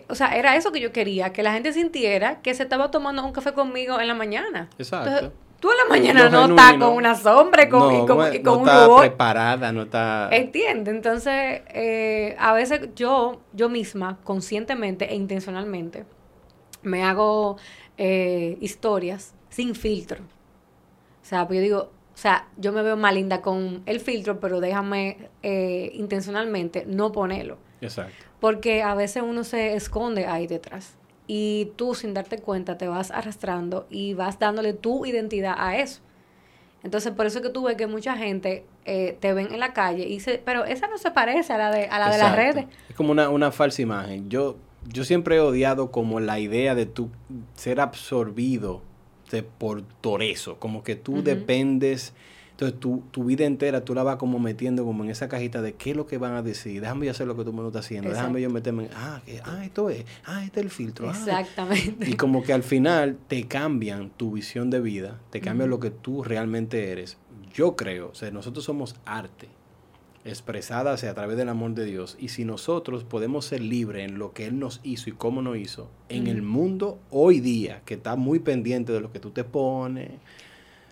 o 0.08 0.14
sea, 0.14 0.36
era 0.36 0.54
eso 0.54 0.70
que 0.70 0.78
yo 0.78 0.92
quería, 0.92 1.32
que 1.32 1.42
la 1.42 1.52
gente 1.52 1.72
sintiera 1.72 2.40
que 2.40 2.54
se 2.54 2.62
estaba 2.62 2.92
tomando 2.92 3.24
un 3.24 3.32
café 3.32 3.52
conmigo 3.52 3.98
en 3.98 4.06
la 4.06 4.14
mañana. 4.14 4.70
Exacto. 4.78 5.32
tú 5.58 5.72
en 5.72 5.76
la 5.76 5.84
mañana 5.86 6.28
no, 6.28 6.46
estás 6.46 6.74
con 6.74 6.92
una 6.92 7.16
sombra 7.16 7.68
con, 7.68 7.80
no, 7.80 8.32
y 8.32 8.42
con, 8.42 8.62
no 8.62 8.70
está 8.70 8.96
preparada, 8.96 9.72
no 9.72 9.82
está... 9.82 10.28
Entiende, 10.30 10.92
entonces 10.92 11.62
a 12.38 12.52
veces 12.52 12.90
yo, 12.94 13.40
yo 13.54 13.68
misma, 13.68 14.20
conscientemente 14.22 15.10
e 15.10 15.16
intencionalmente, 15.16 16.04
me 16.82 17.02
hago 17.02 17.56
historias 17.96 19.34
sin 19.48 19.74
filtro. 19.74 20.20
O 20.20 21.26
sea, 21.28 21.44
pues 21.44 21.56
yo 21.58 21.62
digo, 21.62 21.97
o 22.18 22.20
sea, 22.20 22.48
yo 22.56 22.72
me 22.72 22.82
veo 22.82 22.96
más 22.96 23.14
linda 23.14 23.42
con 23.42 23.82
el 23.86 24.00
filtro, 24.00 24.40
pero 24.40 24.58
déjame 24.58 25.28
eh, 25.44 25.92
intencionalmente 25.94 26.84
no 26.84 27.12
ponerlo. 27.12 27.58
Exacto. 27.80 28.12
Porque 28.40 28.82
a 28.82 28.96
veces 28.96 29.22
uno 29.24 29.44
se 29.44 29.74
esconde 29.74 30.26
ahí 30.26 30.48
detrás. 30.48 30.96
Y 31.28 31.70
tú, 31.76 31.94
sin 31.94 32.14
darte 32.14 32.38
cuenta, 32.38 32.76
te 32.76 32.88
vas 32.88 33.12
arrastrando 33.12 33.86
y 33.88 34.14
vas 34.14 34.40
dándole 34.40 34.72
tu 34.72 35.06
identidad 35.06 35.54
a 35.56 35.76
eso. 35.76 36.00
Entonces, 36.82 37.12
por 37.12 37.24
eso 37.26 37.40
que 37.40 37.50
tú 37.50 37.62
ves 37.62 37.76
que 37.76 37.86
mucha 37.86 38.16
gente 38.16 38.66
eh, 38.84 39.16
te 39.20 39.32
ven 39.32 39.52
en 39.52 39.60
la 39.60 39.72
calle 39.72 40.02
y 40.02 40.14
dice, 40.14 40.42
pero 40.44 40.64
esa 40.64 40.88
no 40.88 40.98
se 40.98 41.12
parece 41.12 41.52
a 41.52 41.58
la 41.58 41.70
de, 41.70 41.86
a 41.86 42.00
la 42.00 42.10
de 42.10 42.18
las 42.18 42.34
redes. 42.34 42.66
Es 42.88 42.96
como 42.96 43.12
una, 43.12 43.28
una 43.28 43.52
falsa 43.52 43.80
imagen. 43.80 44.28
Yo, 44.28 44.56
yo 44.88 45.04
siempre 45.04 45.36
he 45.36 45.40
odiado 45.40 45.92
como 45.92 46.18
la 46.18 46.40
idea 46.40 46.74
de 46.74 46.86
tú 46.86 47.10
ser 47.54 47.80
absorbido 47.80 48.82
por 49.58 49.82
por 49.82 50.22
eso, 50.22 50.58
como 50.58 50.82
que 50.82 50.96
tú 50.96 51.22
dependes 51.22 52.12
Entonces 52.52 52.80
tu, 52.80 53.02
tu 53.10 53.24
vida 53.24 53.44
entera 53.44 53.84
tú 53.84 53.94
la 53.94 54.02
vas 54.02 54.16
como 54.16 54.38
metiendo 54.38 54.84
como 54.84 55.04
en 55.04 55.10
esa 55.10 55.28
cajita 55.28 55.62
de 55.62 55.74
qué 55.74 55.90
es 55.90 55.96
lo 55.96 56.06
que 56.06 56.18
van 56.18 56.34
a 56.34 56.42
decir. 56.42 56.80
Déjame 56.80 57.06
yo 57.06 57.12
hacer 57.12 57.26
lo 57.26 57.36
que 57.36 57.44
tú 57.44 57.52
me 57.52 57.62
lo 57.62 57.68
estás 57.68 57.84
haciendo. 57.84 58.10
Déjame 58.10 58.40
yo 58.40 58.50
meterme 58.50 58.86
en, 58.86 58.90
ah, 58.94 59.20
que, 59.24 59.40
ah, 59.44 59.64
esto 59.64 59.90
es, 59.90 60.04
ah, 60.24 60.44
este 60.44 60.60
es 60.60 60.64
el 60.64 60.70
filtro. 60.70 61.08
Ah, 61.08 61.12
Exactamente. 61.12 62.10
y 62.10 62.14
como 62.14 62.42
que 62.42 62.52
al 62.52 62.62
final 62.62 63.18
te 63.28 63.46
cambian 63.46 64.10
tu 64.10 64.32
visión 64.32 64.70
de 64.70 64.80
vida, 64.80 65.20
te 65.30 65.40
cambian 65.40 65.70
lo 65.70 65.78
que 65.78 65.90
tú 65.90 66.24
realmente 66.24 66.90
eres. 66.90 67.16
Yo 67.54 67.76
creo, 67.76 68.10
o 68.10 68.14
sea, 68.14 68.30
nosotros 68.30 68.64
somos 68.64 68.96
arte 69.04 69.48
expresada 70.24 70.92
a 70.92 71.14
través 71.14 71.36
del 71.36 71.48
amor 71.48 71.74
de 71.74 71.84
Dios. 71.84 72.16
Y 72.18 72.28
si 72.28 72.44
nosotros 72.44 73.04
podemos 73.04 73.44
ser 73.46 73.60
libres 73.60 74.08
en 74.08 74.18
lo 74.18 74.32
que 74.32 74.46
Él 74.46 74.58
nos 74.58 74.80
hizo 74.82 75.10
y 75.10 75.12
cómo 75.12 75.42
nos 75.42 75.56
hizo, 75.56 75.88
en 76.08 76.26
el 76.26 76.42
mundo 76.42 76.98
hoy 77.10 77.40
día, 77.40 77.82
que 77.84 77.94
está 77.94 78.16
muy 78.16 78.38
pendiente 78.38 78.92
de 78.92 79.00
lo 79.00 79.12
que 79.12 79.20
tú 79.20 79.30
te 79.30 79.44
pones, 79.44 80.10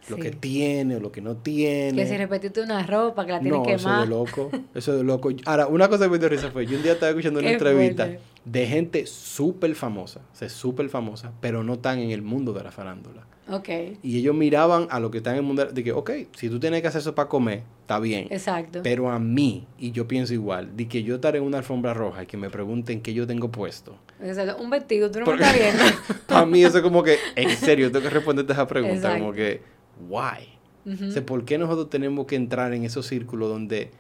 lo 0.09 0.17
que 0.17 0.31
tiene 0.31 0.97
o 0.97 1.01
lo 1.01 1.11
que 1.11 1.21
no 1.21 1.37
tiene. 1.37 1.97
Que 1.97 2.09
si 2.09 2.17
repetiste 2.17 2.63
una 2.63 2.87
ropa 2.87 3.27
que 3.27 3.33
la 3.33 3.41
tienes 3.41 3.59
no, 3.59 3.69
Eso 3.69 3.95
es 3.95 4.01
de 4.01 4.07
loco. 4.07 4.51
Eso 4.75 4.93
es 4.93 4.99
de 4.99 5.05
loco. 5.05 5.31
Ahora, 5.45 5.67
una 5.67 5.89
cosa 5.89 6.05
que 6.05 6.11
me 6.11 6.19
dio 6.19 6.29
risa 6.29 6.51
fue: 6.51 6.67
yo 6.67 6.77
un 6.77 6.83
día 6.83 6.93
estaba 6.93 7.11
escuchando 7.11 7.41
una 7.41 7.51
entrevista 7.51 8.09
de 8.45 8.67
gente 8.67 9.07
súper 9.07 9.75
famosa, 9.75 10.21
o 10.33 10.37
sea, 10.37 10.49
súper 10.49 10.89
famosa, 10.89 11.33
pero 11.41 11.65
no 11.65 11.79
tan 11.79 11.99
en 11.99 12.11
el 12.11 12.23
mundo 12.23 12.53
de 12.53 12.63
la 12.63 12.71
farándula. 12.71 13.27
Ok. 13.51 13.69
Y 14.03 14.19
ellos 14.19 14.35
miraban 14.35 14.87
a 14.91 15.01
lo 15.01 15.11
que 15.11 15.19
está 15.19 15.31
en 15.31 15.39
el 15.39 15.43
mundo 15.43 15.67
de 15.67 15.85
que, 15.85 15.93
ok, 15.93 16.11
si 16.37 16.49
tú 16.49 16.61
tienes 16.61 16.83
que 16.83 16.89
hacer 16.89 17.01
eso 17.01 17.15
para 17.15 17.29
comer, 17.29 17.63
está 17.87 18.01
bien. 18.01 18.27
Exacto. 18.31 18.81
Pero 18.83 19.11
a 19.11 19.21
mí, 19.21 19.65
y 19.79 19.93
yo 19.93 20.09
pienso 20.09 20.35
igual, 20.35 20.77
de 20.77 20.89
que 20.89 21.05
yo 21.05 21.15
estaré 21.15 21.39
en 21.39 21.45
una 21.45 21.59
alfombra 21.59 21.95
roja 21.95 22.25
y 22.25 22.27
que 22.27 22.37
me 22.37 22.51
pregunten 22.51 23.01
qué 23.01 23.15
yo 23.15 23.29
tengo 23.29 23.53
puesto. 23.53 23.97
Exacto. 24.21 24.61
Un 24.61 24.71
vestido, 24.71 25.09
tú 25.13 25.21
no 25.21 25.27
me 25.27 25.35
estás 25.35 25.55
viendo. 25.55 25.83
para 26.27 26.47
mí 26.47 26.65
eso 26.65 26.79
es 26.79 26.83
como 26.83 27.05
que, 27.05 27.17
en 27.37 27.51
serio, 27.51 27.93
tengo 27.93 28.03
que 28.03 28.11
responderte 28.11 28.53
esa 28.53 28.67
pregunta, 28.67 29.17
como 29.17 29.33
que, 29.33 29.63
why? 30.09 30.49
o 30.85 31.11
sea, 31.13 31.25
¿por 31.25 31.45
qué 31.45 31.59
nosotros 31.59 31.89
tenemos 31.89 32.27
que 32.27 32.35
entrar 32.35 32.73
en 32.73 32.85
esos 32.85 33.07
círculos 33.07 33.49
donde 33.49 33.91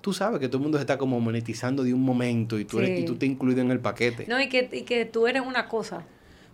tú 0.00 0.12
sabes 0.12 0.40
que 0.40 0.48
todo 0.48 0.58
el 0.58 0.62
mundo 0.64 0.78
se 0.78 0.82
está 0.82 0.98
como 0.98 1.20
monetizando 1.20 1.84
de 1.84 1.94
un 1.94 2.02
momento 2.02 2.58
y 2.58 2.64
tú, 2.64 2.80
eres, 2.80 3.00
y 3.00 3.04
tú 3.04 3.14
te 3.14 3.26
incluido 3.26 3.60
en 3.60 3.70
el 3.70 3.78
paquete? 3.78 4.26
No, 4.26 4.40
y 4.40 4.48
que, 4.48 4.68
y 4.72 4.82
que 4.82 5.04
tú 5.04 5.28
eres 5.28 5.42
una 5.46 5.68
cosa. 5.68 6.04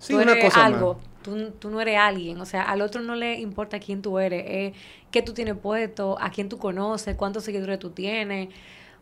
Sí, 0.02 0.14
tú 0.14 0.20
eres 0.20 0.34
una 0.34 0.44
cosa 0.44 0.64
algo. 0.66 0.98
Tú, 1.22 1.52
tú, 1.52 1.70
no 1.70 1.80
eres 1.80 1.96
alguien, 1.96 2.40
o 2.40 2.44
sea, 2.44 2.64
al 2.64 2.80
otro 2.80 3.00
no 3.00 3.14
le 3.14 3.38
importa 3.38 3.78
quién 3.78 4.02
tú 4.02 4.18
eres, 4.18 4.42
eh, 4.44 4.72
qué 5.12 5.22
tú 5.22 5.32
tienes 5.32 5.54
puesto, 5.56 6.18
a 6.20 6.30
quién 6.30 6.48
tú 6.48 6.58
conoces, 6.58 7.14
cuántos 7.14 7.44
seguidores 7.44 7.78
tú 7.78 7.90
tienes. 7.90 8.48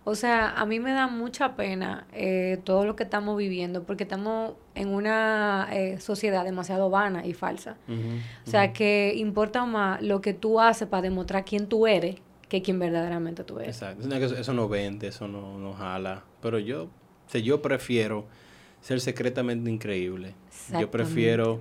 O 0.05 0.15
sea, 0.15 0.51
a 0.51 0.67
mí 0.67 0.81
me 0.81 0.93
da 0.93 1.07
mucha 1.07 1.57
pena 1.57 2.07
eh, 2.13 2.59
todo 2.65 2.85
lo 2.85 2.95
que 2.95 3.05
estamos 3.05 3.39
viviendo 3.39 3.85
porque 3.85 4.05
estamos 4.05 4.53
en 4.75 4.89
una 4.89 5.69
eh, 5.73 5.99
sociedad 6.01 6.45
demasiado 6.45 6.91
vana 6.91 7.25
y 7.25 7.33
falsa. 7.33 7.79
o 8.47 8.51
sea, 8.51 8.75
que 8.75 9.15
importa 9.17 9.65
más 9.65 10.03
lo 10.03 10.21
que 10.21 10.35
tú 10.35 10.61
haces 10.61 10.89
para 10.89 11.03
demostrar 11.03 11.47
quién 11.47 11.67
tú 11.69 11.87
eres 11.87 12.17
que 12.51 12.61
quién 12.61 12.79
verdaderamente 12.79 13.45
tú 13.45 13.61
eres. 13.61 13.81
Exacto. 13.81 14.15
Eso 14.37 14.53
no 14.53 14.69
vende, 14.69 15.09
eso 15.09 15.27
no, 15.27 15.57
no 15.57 15.73
jala. 15.73 16.25
Pero 16.43 16.59
yo, 16.59 16.91
o 17.33 17.39
yo 17.39 17.63
prefiero 17.63 18.27
ser 18.81 19.01
secretamente 19.01 19.71
increíble. 19.71 20.35
Yo 20.79 20.91
prefiero 20.91 21.61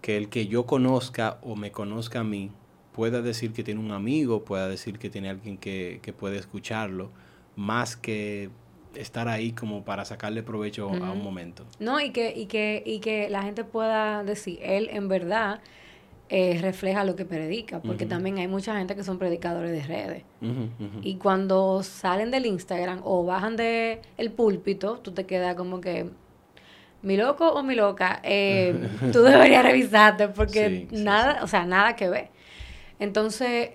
que 0.00 0.16
el 0.16 0.28
que 0.28 0.46
yo 0.46 0.66
conozca 0.66 1.38
o 1.42 1.56
me 1.56 1.72
conozca 1.72 2.20
a 2.20 2.24
mí 2.24 2.50
pueda 2.92 3.22
decir 3.22 3.52
que 3.52 3.62
tiene 3.62 3.80
un 3.80 3.92
amigo, 3.92 4.44
pueda 4.44 4.68
decir 4.68 4.98
que 4.98 5.10
tiene 5.10 5.30
alguien 5.30 5.56
que, 5.56 6.00
que 6.02 6.12
puede 6.12 6.38
escucharlo, 6.38 7.10
más 7.56 7.96
que 7.96 8.50
estar 8.94 9.28
ahí 9.28 9.52
como 9.52 9.84
para 9.84 10.04
sacarle 10.04 10.42
provecho 10.42 10.88
a 10.88 11.12
un 11.12 11.22
momento. 11.22 11.64
No, 11.78 12.00
y 12.00 12.10
que, 12.10 12.32
y 12.36 12.46
que, 12.46 12.82
y 12.84 13.00
que 13.00 13.30
la 13.30 13.42
gente 13.42 13.64
pueda 13.64 14.24
decir, 14.24 14.58
él 14.62 14.88
en 14.92 15.08
verdad 15.08 15.60
eh, 16.28 16.58
refleja 16.60 17.04
lo 17.04 17.16
que 17.16 17.24
predica, 17.24 17.80
porque 17.80 18.06
también 18.06 18.38
hay 18.38 18.48
mucha 18.48 18.76
gente 18.78 18.94
que 18.94 19.02
son 19.02 19.18
predicadores 19.18 19.72
de 19.72 19.82
redes. 19.82 20.24
Y 21.02 21.16
cuando 21.16 21.82
salen 21.82 22.30
del 22.30 22.46
Instagram 22.46 23.00
o 23.04 23.24
bajan 23.24 23.56
del 23.56 23.98
el 24.16 24.30
púlpito, 24.30 24.98
tú 24.98 25.12
te 25.12 25.26
quedas 25.26 25.54
como 25.54 25.80
que, 25.80 26.08
mi 27.02 27.16
loco 27.16 27.50
o 27.50 27.62
mi 27.62 27.74
loca, 27.74 28.20
eh, 28.22 28.88
tú 29.12 29.22
deberías 29.22 29.64
revisarte 29.64 30.28
porque 30.28 30.88
nada, 30.90 31.42
o 31.42 31.46
sea, 31.46 31.64
nada 31.64 31.96
que 31.96 32.08
ver. 32.08 32.28
Entonces, 32.98 33.70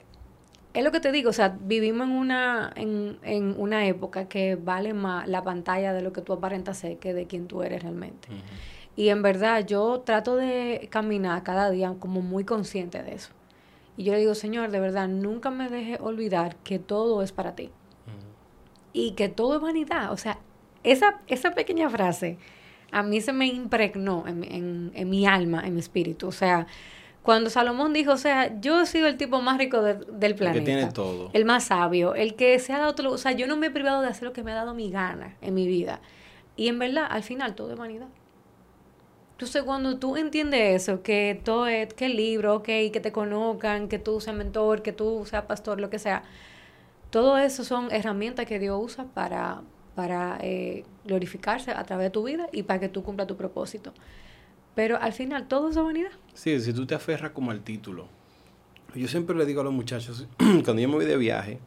es 0.74 0.84
lo 0.84 0.92
que 0.92 1.00
te 1.00 1.12
digo, 1.12 1.30
o 1.30 1.34
sea, 1.34 1.58
vivimos 1.60 2.08
en 2.08 2.14
una, 2.14 2.72
en, 2.76 3.18
en 3.24 3.56
una 3.58 3.88
época 3.88 4.28
que 4.28 4.56
vale 4.56 4.94
más 4.94 5.28
la 5.28 5.42
pantalla 5.42 5.94
de 5.94 6.02
lo 6.02 6.12
que 6.12 6.22
tú 6.22 6.34
aparentas 6.34 6.78
ser 6.78 6.98
que 6.98 7.14
de 7.14 7.26
quién 7.28 7.48
tú 7.48 7.64
eres 7.64 7.82
realmente. 7.82 8.28
Y 8.98 9.10
en 9.10 9.22
verdad 9.22 9.66
yo 9.66 10.02
trato 10.02 10.36
de 10.36 10.88
caminar 10.92 11.44
cada 11.44 11.70
día 11.70 11.94
como 12.00 12.22
muy 12.22 12.44
consciente 12.44 13.04
de 13.04 13.16
eso. 13.16 13.32
Y 13.98 14.04
yo 14.04 14.14
le 14.14 14.20
digo, 14.20 14.36
Señor, 14.36 14.72
de 14.72 14.80
verdad, 14.80 15.08
nunca 15.08 15.50
me 15.50 15.70
deje 15.70 15.98
olvidar 16.02 16.58
que 16.58 16.80
todo 16.80 17.22
es 17.22 17.32
para 17.32 17.56
ti. 17.56 17.72
Y 18.92 19.12
que 19.12 19.30
todo 19.30 19.56
es 19.56 19.62
vanidad. 19.62 20.12
O 20.12 20.18
sea, 20.18 20.40
esa, 20.84 21.22
esa 21.28 21.52
pequeña 21.52 21.90
frase 21.90 22.38
a 22.96 23.04
mí 23.04 23.20
se 23.20 23.34
me 23.34 23.46
impregnó 23.48 24.24
en, 24.26 24.92
en, 24.96 25.10
mi 25.10 25.28
alma, 25.28 25.68
en 25.68 25.74
mi 25.74 25.82
espíritu. 25.82 26.30
O 26.30 26.32
sea, 26.32 26.66
cuando 27.24 27.50
Salomón 27.50 27.92
dijo, 27.92 28.14
o 28.14 28.18
sea, 28.18 28.58
yo 28.62 28.80
he 28.80 28.86
sido 28.86 29.08
el 29.08 29.18
tipo 29.18 29.42
más 29.42 29.58
rico 29.58 29.82
del 29.82 30.36
planeta. 30.36 30.52
El 30.52 30.54
que 30.54 30.62
tiene 30.62 30.92
todo. 30.94 31.30
El 31.34 31.44
más 31.44 31.66
sabio, 31.66 32.16
el 32.16 32.36
que 32.36 32.58
se 32.58 32.72
ha 32.72 32.80
dado 32.80 32.96
todo. 32.96 33.12
O 33.12 33.18
sea, 33.18 33.34
yo 33.34 33.48
no 33.48 33.58
me 33.58 33.68
he 33.68 33.70
privado 33.70 34.02
de 34.02 34.08
hacer 34.08 34.24
lo 34.24 34.32
que 34.32 34.44
me 34.44 34.54
ha 34.54 34.56
dado 34.56 34.74
mi 34.74 34.92
gana 34.92 35.36
en 35.42 35.54
mi 35.54 35.68
vida. 35.68 36.00
Y 36.56 36.70
en 36.70 36.80
verdad, 36.80 37.06
al 37.10 37.22
final, 37.22 37.54
todo 37.54 37.74
es 37.74 37.78
vanidad. 37.78 38.08
Entonces, 39.34 39.64
cuando 39.64 40.00
tú 40.00 40.16
entiendes 40.16 40.84
eso, 40.84 41.04
que 41.04 41.42
todo 41.44 41.68
es, 41.68 41.94
que 41.94 42.06
el 42.06 42.16
libro, 42.16 42.56
ok, 42.56 42.66
que 42.94 43.02
te 43.04 43.12
conozcan, 43.12 43.90
que 43.90 44.00
tú 44.00 44.22
seas 44.22 44.38
mentor, 44.38 44.82
que 44.82 44.94
tú 44.94 45.26
seas 45.26 45.44
pastor, 45.44 45.82
lo 45.82 45.90
que 45.90 46.00
sea, 46.00 46.24
todo 47.10 47.38
eso 47.38 47.66
son 47.66 47.92
herramientas 47.92 48.46
que 48.46 48.58
Dios 48.58 48.80
usa 48.82 49.04
para, 49.14 49.64
para 49.96 50.38
eh, 50.40 50.86
glorificarse 51.06 51.72
a 51.72 51.84
través 51.84 52.08
de 52.08 52.10
tu 52.10 52.24
vida 52.24 52.48
y 52.52 52.64
para 52.64 52.80
que 52.80 52.90
tú 52.90 53.04
cumpla 53.04 53.28
tu 53.28 53.38
propósito. 53.38 53.94
Pero 54.76 54.98
al 55.00 55.14
final 55.14 55.48
todo 55.48 55.70
es 55.70 55.78
vanidad. 55.78 56.12
Sí, 56.34 56.60
si 56.60 56.74
tú 56.74 56.86
te 56.86 56.96
aferras 56.96 57.32
como 57.32 57.52
al 57.52 57.62
título. 57.62 58.08
Yo 58.94 59.08
siempre 59.08 59.36
le 59.36 59.46
digo 59.46 59.62
a 59.62 59.64
los 59.64 59.74
muchachos, 59.74 60.28
cuando 60.38 60.80
yo 60.80 60.88
me 60.90 60.96
voy 60.96 61.06
de 61.06 61.18
viaje, 61.18 61.60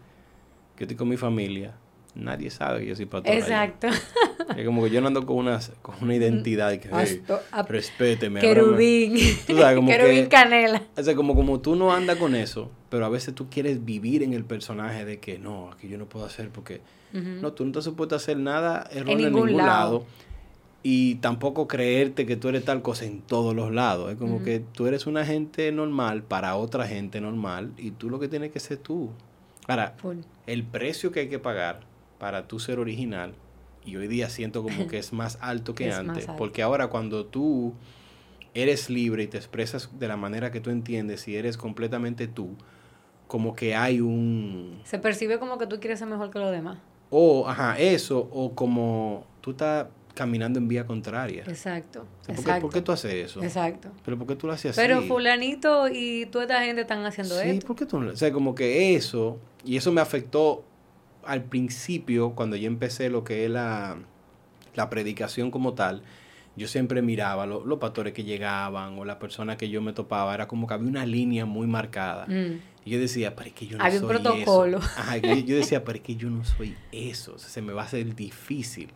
que 0.76 0.84
estoy 0.84 0.96
con 0.96 1.08
mi 1.08 1.16
familia, 1.16 1.74
nadie 2.18 2.50
sabe 2.50 2.80
que 2.80 2.86
yo 2.86 2.96
soy 2.96 3.06
pastor. 3.06 3.34
Exacto. 3.34 3.88
Es 4.56 4.66
como 4.66 4.82
que 4.84 4.90
yo 4.90 5.00
no 5.00 5.06
ando 5.06 5.24
con 5.24 5.36
una, 5.36 5.60
con 5.82 5.94
una 6.00 6.14
identidad 6.14 6.76
que, 6.78 6.88
hey, 6.92 7.22
respéteme. 7.68 8.40
Querubín. 8.40 9.16
Querubín 9.46 10.26
canela. 10.26 10.82
O 10.96 11.02
sea, 11.02 11.14
como, 11.14 11.34
como 11.34 11.60
tú 11.60 11.76
no 11.76 11.92
andas 11.92 12.16
con 12.16 12.34
eso, 12.34 12.70
pero 12.88 13.06
a 13.06 13.08
veces 13.08 13.34
tú 13.34 13.48
quieres 13.48 13.84
vivir 13.84 14.22
en 14.22 14.32
el 14.32 14.44
personaje 14.44 15.04
de 15.04 15.18
que 15.18 15.38
no, 15.38 15.70
aquí 15.70 15.88
yo 15.88 15.98
no 15.98 16.06
puedo 16.06 16.26
hacer 16.26 16.50
porque... 16.50 16.80
No, 17.10 17.54
tú 17.54 17.64
no 17.64 17.72
te 17.72 17.80
supuesto 17.80 18.16
hacer 18.16 18.36
nada 18.36 18.86
erróneo 18.92 19.28
en 19.28 19.32
ningún, 19.32 19.56
lado. 19.56 20.04
Y 20.82 21.16
tampoco 21.16 21.66
creerte 21.66 22.26
que 22.26 22.36
tú 22.36 22.48
eres 22.48 22.66
tal 22.66 22.82
cosa 22.82 23.06
en 23.06 23.22
todos 23.22 23.56
los 23.56 23.72
lados. 23.72 24.12
Es 24.12 24.18
como 24.18 24.42
que 24.42 24.60
tú 24.60 24.86
eres 24.86 25.06
una 25.06 25.24
gente 25.24 25.72
normal 25.72 26.22
para 26.22 26.54
otra 26.56 26.86
gente 26.86 27.22
normal 27.22 27.72
y 27.78 27.92
tú 27.92 28.10
lo 28.10 28.20
que 28.20 28.28
tienes 28.28 28.52
que 28.52 28.60
ser 28.60 28.76
tú. 28.76 29.10
Ahora, 29.66 29.94
el 30.46 30.64
precio 30.64 31.12
que 31.12 31.20
hay 31.20 31.28
que 31.28 31.38
pagar 31.38 31.87
para 32.18 32.48
tú 32.48 32.58
ser 32.58 32.78
original 32.78 33.34
y 33.84 33.96
hoy 33.96 34.06
día 34.06 34.28
siento 34.28 34.62
como 34.62 34.86
que 34.86 34.98
es 34.98 35.12
más 35.12 35.38
alto 35.40 35.74
que 35.74 35.92
antes, 35.92 36.26
porque 36.36 36.62
ahora 36.62 36.88
cuando 36.88 37.26
tú 37.26 37.74
eres 38.54 38.90
libre 38.90 39.22
y 39.22 39.26
te 39.26 39.38
expresas 39.38 39.90
de 39.98 40.08
la 40.08 40.16
manera 40.16 40.50
que 40.50 40.60
tú 40.60 40.70
entiendes 40.70 41.26
y 41.28 41.36
eres 41.36 41.56
completamente 41.56 42.28
tú, 42.28 42.50
como 43.26 43.54
que 43.54 43.74
hay 43.74 44.00
un... 44.00 44.80
Se 44.84 44.98
percibe 44.98 45.38
como 45.38 45.58
que 45.58 45.66
tú 45.66 45.80
quieres 45.80 45.98
ser 45.98 46.08
mejor 46.08 46.30
que 46.30 46.38
los 46.38 46.50
demás. 46.50 46.78
O, 47.10 47.48
ajá, 47.48 47.78
eso, 47.78 48.28
o 48.32 48.54
como 48.54 49.26
tú 49.40 49.52
estás 49.52 49.86
caminando 50.14 50.58
en 50.58 50.66
vía 50.66 50.84
contraria. 50.84 51.44
Exacto. 51.46 52.04
¿por, 52.60 52.72
Qué, 52.72 52.82
tú 52.82 52.92
haces 52.92 53.14
eso? 53.14 53.42
Exacto. 53.42 53.90
Pero 54.04 54.18
¿por 54.18 54.26
qué 54.26 54.34
tú 54.34 54.46
lo 54.48 54.52
haces 54.52 54.72
así? 54.72 54.80
Pero 54.80 55.02
fulanito 55.02 55.88
y 55.88 56.26
toda 56.26 56.44
esta 56.44 56.62
gente 56.62 56.82
están 56.82 57.04
haciendo 57.06 57.40
sí, 57.40 57.50
esto. 57.50 57.66
¿por 57.66 57.76
qué 57.76 57.86
tú 57.86 58.00
no? 58.00 58.10
O 58.10 58.16
sea, 58.16 58.32
como 58.32 58.54
que 58.54 58.96
eso, 58.96 59.38
y 59.64 59.76
eso 59.76 59.92
me 59.92 60.00
afectó 60.00 60.64
al 61.28 61.44
principio, 61.44 62.30
cuando 62.30 62.56
yo 62.56 62.66
empecé 62.66 63.10
lo 63.10 63.22
que 63.22 63.44
es 63.44 63.50
la, 63.50 63.98
predicación 64.88 65.50
como 65.50 65.74
tal, 65.74 66.02
yo 66.56 66.68
siempre 66.68 67.02
miraba 67.02 67.44
los 67.46 67.78
pastores 67.78 68.14
que 68.14 68.24
llegaban 68.24 68.98
o 68.98 69.04
la 69.04 69.18
persona 69.18 69.58
que 69.58 69.68
yo 69.68 69.82
me 69.82 69.92
topaba, 69.92 70.34
era 70.34 70.48
como 70.48 70.66
que 70.66 70.74
había 70.74 70.88
una 70.88 71.04
línea 71.04 71.44
muy 71.44 71.66
marcada. 71.66 72.24
Mm. 72.26 72.60
Y 72.86 72.90
yo 72.90 72.98
decía, 72.98 73.36
pero 73.36 73.48
es 73.48 73.54
que 73.54 73.66
yo 73.66 73.76
no 73.76 73.84
soy 73.84 73.98
un 73.98 74.08
protocolo. 74.08 74.78
Eso. 75.22 75.36
yo, 75.44 75.56
decía, 75.56 75.84
pero 75.84 75.98
es 75.98 76.02
que 76.02 76.16
yo 76.16 76.30
no 76.30 76.42
soy 76.44 76.74
eso. 76.90 77.38
se 77.38 77.60
me 77.60 77.74
va 77.74 77.82
a 77.82 77.84
hacer 77.84 78.14
difícil 78.14 78.88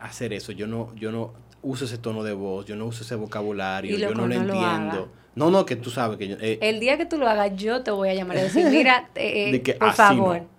hacer 0.00 0.32
eso. 0.32 0.50
Yo 0.50 0.66
no, 0.66 0.92
yo 0.96 1.12
no 1.12 1.32
uso 1.62 1.84
ese 1.84 1.98
tono 1.98 2.24
de 2.24 2.32
voz, 2.32 2.66
yo 2.66 2.74
no 2.74 2.86
uso 2.86 3.04
ese 3.04 3.14
vocabulario, 3.14 3.96
yo 3.96 4.14
no 4.14 4.26
lo 4.26 4.34
entiendo. 4.34 5.12
no, 5.36 5.50
no, 5.52 5.64
que 5.64 5.76
tú 5.76 5.90
sabes 5.90 6.18
que 6.18 6.26
yo... 6.26 6.36
Eh, 6.40 6.58
el 6.60 6.80
día 6.80 6.98
que 6.98 7.06
tú 7.06 7.18
lo 7.18 7.28
hagas, 7.28 7.54
yo 7.54 7.84
te 7.84 7.92
voy 7.92 8.08
a 8.08 8.14
llamar 8.14 8.38
y 8.38 8.40
decir, 8.40 8.66
mira, 8.66 9.08
eh, 9.14 9.62
por 9.78 9.92
favor. 9.92 10.40
No, 10.40 10.55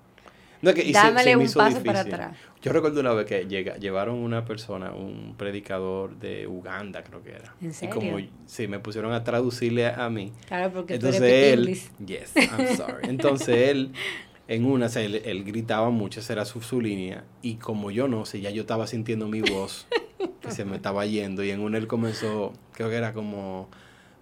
que, 0.62 0.82
y 0.84 0.88
se- 0.88 0.92
Dámele 0.94 1.24
se 1.24 1.30
me 1.32 1.36
un 1.38 1.44
hizo 1.44 1.60
paso 1.60 1.84
para 1.84 2.04
difícil. 2.04 2.14
atrás. 2.22 2.38
Yo 2.62 2.74
recuerdo 2.74 3.00
una 3.00 3.14
vez 3.14 3.26
que 3.26 3.46
llega, 3.46 3.78
llevaron 3.78 4.16
una 4.16 4.44
persona, 4.46 4.92
un 4.92 5.36
predicador 5.38 6.18
de 6.18 6.48
Uganda, 6.48 7.04
creo 7.04 7.22
que 7.24 7.32
era. 7.32 7.54
¿En 7.62 7.70
Y 7.72 7.88
como, 7.90 8.18
serio? 8.18 8.30
sí, 8.46 8.68
me 8.68 8.80
pusieron 8.80 9.14
a 9.14 9.24
traducirle 9.24 9.88
a, 9.88 10.10
mí. 10.10 10.32
Claro, 10.48 10.72
porque 10.74 10.96
Entonces 10.96 11.20
tú 11.20 11.26
eres 11.26 11.90
él, 12.00 12.06
yes, 12.08 12.34
I'm 12.36 12.76
sorry. 12.76 13.08
Entonces 13.10 13.70
él, 13.70 13.92
en 14.48 14.66
una, 14.66 14.88
o 14.88 14.90
sea, 14.90 15.04
él, 15.04 15.22
él 15.24 15.44
gritaba 15.44 15.90
mucho, 15.92 16.20
esa 16.20 16.34
era 16.34 16.46
su, 16.46 16.62
su 16.62 16.82
línea. 16.82 17.24
Y 17.42 17.56
como 17.56 17.92
yo 17.92 18.08
no 18.08 18.26
sé, 18.26 18.42
ya 18.42 18.50
yo 18.50 18.62
estaba 18.62 18.88
sintiendo 18.88 19.28
mi 19.28 19.42
voz, 19.42 19.86
que 20.42 20.52
se 20.52 20.66
me 20.66 20.76
estaba 20.78 21.06
yendo. 21.06 21.44
Y 21.44 21.52
en 21.52 21.60
una 21.62 21.78
él 21.78 21.88
comenzó, 21.88 22.54
creo 22.74 22.90
que 22.90 22.96
era 22.96 23.14
como, 23.14 23.70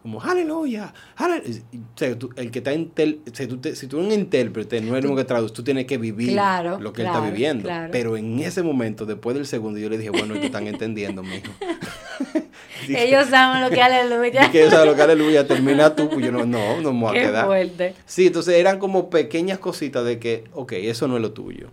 como, 0.06 0.22
aleluya, 0.22 0.94
aleluya. 1.16 1.62
O 1.74 1.98
sea, 1.98 2.18
tú- 2.18 2.30
el 2.36 2.52
que 2.52 2.60
está 2.60 2.72
intel, 2.74 3.22
o 3.32 3.36
sea, 3.36 3.48
tú 3.48 3.58
te- 3.58 3.76
si 3.76 3.88
tú 3.88 3.98
eres 4.00 4.08
un 4.14 4.20
intérprete, 4.20 4.80
no 4.82 4.96
es 4.96 5.04
lo 5.04 5.16
que 5.16 5.24
traduces, 5.24 5.52
tú 5.54 5.64
tienes 5.64 5.86
que 5.86 5.98
vivir 5.98 6.34
Claro, 6.34 6.80
lo 6.80 6.94
que 6.94 7.02
él 7.02 7.08
está 7.08 7.22
viviendo. 7.22 7.64
claro. 7.64 7.90
Pero 7.92 8.16
en 8.16 8.40
ese 8.40 8.62
momento, 8.62 9.06
después 9.08 9.36
del 9.36 9.48
segundo, 9.48 9.80
yo 9.80 9.90
le 9.90 9.98
dije, 9.98 10.12
bueno, 10.12 10.36
te 10.36 10.46
están 10.46 10.68
entendiendo, 10.68 11.24
mijo. 11.24 11.52
Dije- 12.88 13.04
Ellos 13.08 13.28
saben 13.30 13.62
lo 13.64 13.70
que 13.70 13.82
aleluya. 13.82 14.42
dije, 14.42 14.52
que 14.52 14.70
sabes 14.70 14.86
lo 14.86 14.96
que 14.96 15.02
aleluya, 15.02 15.48
termina 15.48 15.96
tú, 15.96 16.10
pues 16.10 16.24
yo 16.26 16.32
no, 16.32 16.46
no, 16.46 16.82
no 16.82 16.94
me 16.94 17.00
voy 17.02 17.10
a 17.10 17.14
Qué 17.14 17.28
quedar. 17.28 17.46
fuerte. 17.48 17.94
Sí, 18.06 18.28
entonces 18.28 18.56
eran 18.56 18.78
como 18.80 19.10
pequeñas 19.10 19.58
cositas 19.60 20.06
de 20.06 20.20
que, 20.20 20.44
ok, 20.54 20.74
eso 20.74 21.08
no 21.08 21.16
es 21.16 21.22
lo 21.22 21.32
tuyo, 21.32 21.70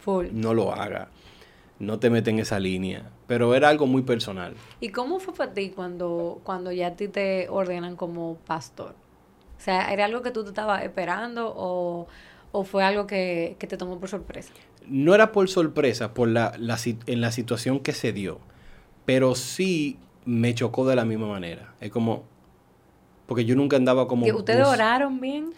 Full. 0.00 0.26
no 0.32 0.54
lo 0.54 0.74
haga, 0.74 1.08
no 1.78 1.98
te 1.98 2.10
metes 2.10 2.32
en 2.34 2.40
esa 2.40 2.58
línea, 2.58 3.10
pero 3.26 3.54
era 3.54 3.68
algo 3.68 3.86
muy 3.86 4.02
personal. 4.02 4.54
¿Y 4.80 4.90
cómo 4.90 5.18
fue 5.18 5.34
para 5.34 5.52
ti 5.52 5.70
cuando, 5.70 6.40
cuando 6.44 6.72
ya 6.72 6.88
a 6.88 6.96
ti 6.96 7.08
te 7.08 7.48
ordenan 7.48 7.96
como 7.96 8.36
pastor? 8.46 8.94
O 9.58 9.60
sea, 9.60 9.92
¿era 9.92 10.04
algo 10.04 10.22
que 10.22 10.30
tú 10.30 10.42
te 10.42 10.50
estabas 10.50 10.82
esperando 10.84 11.52
o, 11.56 12.06
o 12.52 12.64
fue 12.64 12.84
algo 12.84 13.06
que, 13.06 13.56
que 13.58 13.66
te 13.66 13.76
tomó 13.76 13.98
por 13.98 14.08
sorpresa? 14.08 14.52
No 14.86 15.14
era 15.14 15.32
por 15.32 15.48
sorpresa, 15.48 16.14
por 16.14 16.28
la, 16.28 16.54
la 16.58 16.78
en 17.06 17.20
la 17.20 17.32
situación 17.32 17.80
que 17.80 17.92
se 17.92 18.12
dio, 18.12 18.38
pero 19.04 19.34
sí 19.34 19.98
me 20.24 20.54
chocó 20.54 20.86
de 20.86 20.94
la 20.94 21.04
misma 21.04 21.26
manera. 21.26 21.74
Es 21.80 21.90
como, 21.90 22.24
porque 23.26 23.44
yo 23.44 23.56
nunca 23.56 23.76
andaba 23.76 24.06
como... 24.06 24.24
¿Que 24.24 24.32
¿Ustedes 24.32 24.66
oraron 24.66 25.20
bien? 25.20 25.52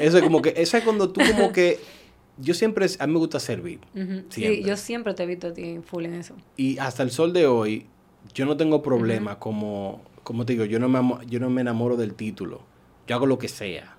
Eso 0.00 0.18
es 0.18 0.22
como 0.22 0.40
que, 0.40 0.54
eso 0.56 0.76
es 0.76 0.84
cuando 0.84 1.10
tú 1.10 1.20
como 1.34 1.52
que, 1.52 1.78
yo 2.40 2.54
siempre, 2.54 2.86
a 2.98 3.06
mí 3.06 3.12
me 3.12 3.18
gusta 3.18 3.38
servir. 3.40 3.80
Sí, 4.28 4.62
yo 4.62 4.76
siempre 4.76 5.14
te 5.14 5.22
he 5.22 5.26
visto 5.26 5.48
a 5.48 5.52
ti 5.52 5.78
full 5.84 6.04
en 6.06 6.14
eso. 6.14 6.34
Y 6.56 6.78
hasta 6.78 7.02
el 7.02 7.10
sol 7.10 7.32
de 7.32 7.46
hoy, 7.46 7.86
yo 8.34 8.46
no 8.46 8.56
tengo 8.56 8.82
problema 8.82 9.38
como, 9.38 10.02
como 10.22 10.44
te 10.46 10.52
digo, 10.54 10.64
yo 10.64 10.78
no, 10.78 10.88
me 10.88 10.98
amo- 10.98 11.20
yo 11.22 11.40
no 11.40 11.50
me 11.50 11.60
enamoro 11.60 11.96
del 11.96 12.14
título. 12.14 12.62
Yo 13.06 13.16
hago 13.16 13.26
lo 13.26 13.38
que 13.38 13.48
sea. 13.48 13.96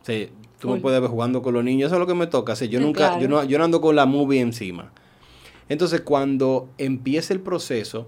O 0.00 0.04
sea, 0.04 0.26
tú 0.58 0.68
me 0.68 0.80
puedes 0.80 1.00
ver 1.00 1.10
jugando 1.10 1.42
con 1.42 1.54
los 1.54 1.62
niños, 1.64 1.86
eso 1.88 1.96
es 1.96 2.00
lo 2.00 2.06
que 2.06 2.14
me 2.14 2.26
toca. 2.26 2.54
O 2.54 2.56
sea, 2.56 2.66
yo 2.66 2.78
Sí, 2.80 2.84
nunca, 2.84 2.98
claro. 3.10 3.20
yo, 3.20 3.28
no, 3.28 3.44
yo 3.44 3.58
no 3.58 3.64
ando 3.64 3.80
con 3.80 3.94
la 3.96 4.06
movie 4.06 4.40
encima. 4.40 4.92
Entonces, 5.68 6.00
cuando 6.00 6.68
empieza 6.78 7.32
el 7.32 7.40
proceso, 7.40 8.06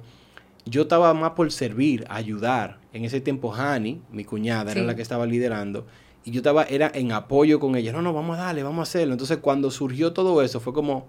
yo 0.67 0.83
estaba 0.83 1.15
más 1.15 1.33
por 1.33 1.51
servir, 1.53 2.05
ayudar. 2.09 2.79
En 2.93 3.05
ese 3.05 3.21
tiempo, 3.21 3.53
Hani, 3.55 4.01
mi 4.11 4.25
cuñada, 4.25 4.73
era 4.73 4.83
la 4.83 4.97
que 4.97 5.03
estaba 5.03 5.27
liderando. 5.27 5.87
Y 6.25 6.31
yo 6.31 6.39
estaba, 6.39 6.65
era 6.65 6.91
en 6.95 7.13
apoyo 7.13 7.61
con 7.61 7.77
ella. 7.77 7.93
No, 7.93 8.01
no, 8.03 8.13
vamos 8.13 8.39
a 8.39 8.43
darle, 8.45 8.63
vamos 8.63 8.81
a 8.81 8.83
hacerlo. 8.91 9.13
Entonces, 9.15 9.39
cuando 9.39 9.71
surgió 9.71 10.13
todo 10.13 10.41
eso, 10.43 10.59
fue 10.61 10.73
como, 10.73 11.07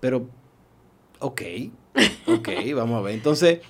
pero, 0.00 0.28
ok, 1.18 1.42
ok, 2.26 2.48
vamos 2.76 2.98
a 2.98 3.02
ver. 3.02 3.14
Entonces, 3.14 3.60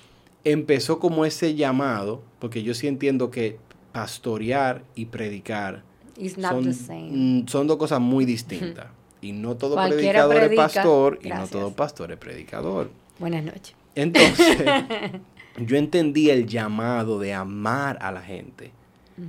empezó 0.43 0.99
como 0.99 1.25
ese 1.25 1.55
llamado, 1.55 2.21
porque 2.39 2.61
yo 2.63 2.73
sí 2.73 2.87
entiendo 2.87 3.31
que 3.31 3.57
pastorear 3.91 4.83
y 4.95 5.05
predicar 5.05 5.83
It's 6.17 6.37
not 6.37 6.51
son, 6.51 6.63
the 6.65 6.73
same. 6.73 7.09
mm, 7.11 7.47
son 7.47 7.65
dos 7.67 7.77
cosas 7.77 7.99
muy 7.99 8.25
distintas. 8.25 8.87
Y 9.21 9.31
no 9.33 9.55
todo 9.57 9.73
Cualquiera 9.73 10.27
predicador 10.27 10.35
predica. 10.37 10.65
es 10.65 10.73
pastor 10.73 11.19
y 11.23 11.29
no 11.29 11.47
todo 11.47 11.71
pastor 11.73 12.11
es 12.11 12.17
predicador. 12.17 12.89
Buenas 13.17 13.43
noches. 13.43 13.75
Entonces, 13.95 14.57
yo 15.57 15.75
entendí 15.75 16.29
el 16.29 16.45
llamado 16.47 17.19
de 17.19 17.33
amar 17.33 17.97
a 18.01 18.11
la 18.11 18.21
gente, 18.21 18.71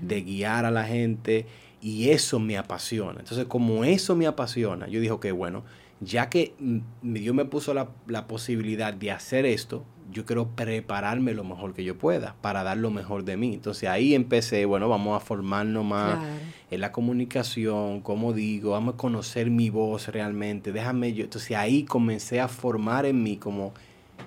de 0.02 0.22
guiar 0.22 0.64
a 0.64 0.70
la 0.70 0.84
gente, 0.84 1.46
y 1.82 2.10
eso 2.10 2.38
me 2.38 2.58
apasiona. 2.58 3.20
Entonces, 3.20 3.46
como 3.46 3.84
eso 3.84 4.14
me 4.14 4.26
apasiona, 4.26 4.86
yo 4.88 5.00
dije, 5.00 5.12
ok, 5.12 5.30
bueno, 5.32 5.64
ya 6.00 6.28
que 6.28 6.54
Dios 7.02 7.34
me 7.34 7.44
puso 7.46 7.72
la, 7.74 7.88
la 8.06 8.26
posibilidad 8.26 8.92
de 8.92 9.10
hacer 9.10 9.46
esto, 9.46 9.84
yo 10.12 10.24
quiero 10.24 10.48
prepararme 10.56 11.34
lo 11.34 11.44
mejor 11.44 11.72
que 11.72 11.84
yo 11.84 11.96
pueda 11.96 12.34
para 12.40 12.62
dar 12.64 12.76
lo 12.78 12.90
mejor 12.90 13.24
de 13.24 13.36
mí. 13.36 13.54
Entonces 13.54 13.88
ahí 13.88 14.14
empecé, 14.14 14.64
bueno, 14.64 14.88
vamos 14.88 15.16
a 15.16 15.24
formarnos 15.24 15.84
más 15.84 16.18
Claro. 16.18 16.32
en 16.70 16.80
la 16.80 16.90
comunicación, 16.92 18.00
como 18.00 18.32
digo, 18.32 18.72
vamos 18.72 18.94
a 18.94 18.96
conocer 18.96 19.50
mi 19.50 19.70
voz 19.70 20.08
realmente, 20.08 20.72
déjame 20.72 21.12
yo. 21.14 21.24
Entonces 21.24 21.56
ahí 21.56 21.84
comencé 21.84 22.40
a 22.40 22.48
formar 22.48 23.06
en 23.06 23.22
mí 23.22 23.36
como 23.36 23.72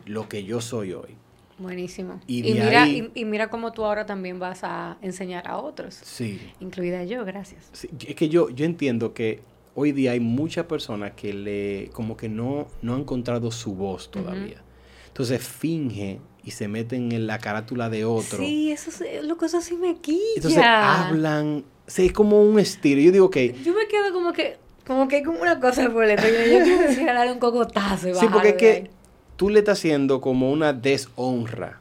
lo 0.05 0.29
que 0.29 0.43
yo 0.45 0.61
soy 0.61 0.93
hoy. 0.93 1.15
Buenísimo. 1.63 2.19
Y 2.27 2.47
Y, 2.49 2.53
mira, 2.53 2.83
ahí- 2.83 3.11
y, 3.15 3.21
y 3.21 3.25
mira 3.25 3.49
cómo 3.49 3.71
tú 3.71 3.83
ahora 3.85 4.05
también 4.05 4.37
vas 4.39 4.59
a 4.63 4.97
enseñar 5.01 5.47
a 5.47 5.57
otros, 5.57 5.95
Sí. 6.03 6.39
incluida 6.59 7.03
yo, 7.03 7.25
gracias. 7.25 7.69
Sí, 7.71 7.89
es 8.07 8.15
que 8.15 8.29
yo, 8.29 8.49
yo 8.49 8.65
entiendo 8.65 9.13
que 9.13 9.41
hoy 9.75 9.91
día 9.91 10.11
hay 10.11 10.19
muchas 10.19 10.65
personas 10.65 11.13
que 11.15 11.33
le 11.33 11.89
como 11.93 12.15
que 12.15 12.29
no, 12.29 12.67
no 12.81 12.93
han 12.95 13.01
encontrado 13.01 13.49
su 13.51 13.73
voz 13.73 14.11
todavía. 14.11 14.61
Entonces 15.07 15.41
finge 15.47 16.19
y 16.43 16.51
se 16.51 16.67
meten 16.67 17.11
en 17.11 17.25
la 17.27 17.39
carátula 17.39 17.89
de 17.89 18.03
otro. 18.05 18.37
Sí, 18.39 18.71
eso 18.71 18.91
sí, 18.91 19.05
loco, 19.23 19.45
eso 19.45 19.61
sí 19.61 19.75
me 19.75 19.95
quilla. 19.97 20.19
Entonces 20.35 20.63
hablan, 20.63 21.63
sí, 21.87 22.07
es 22.07 22.13
como 22.13 22.41
un 22.43 22.59
estilo. 22.59 23.01
Yo 23.01 23.11
digo 23.11 23.29
que 23.29 23.53
Yo 23.63 23.73
me 23.73 23.87
quedo 23.87 24.11
como 24.11 24.33
que, 24.33 24.57
como 24.85 25.07
que 25.07 25.17
hay 25.17 25.23
como 25.23 25.39
una 25.41 25.59
cosa 25.59 25.89
por 25.89 26.05
dentro. 26.05 26.27
Yo, 26.27 26.35
yo 26.57 26.63
quiero 26.63 26.81
decir, 26.81 27.07
un 27.31 27.39
cocotazo 27.39 28.09
y 28.09 28.13
sí, 28.15 28.25
porque 28.31 28.49
es 28.49 28.55
que 28.55 28.89
tú 29.35 29.49
le 29.49 29.59
estás 29.59 29.79
haciendo 29.79 30.21
como 30.21 30.51
una 30.51 30.73
deshonra 30.73 31.79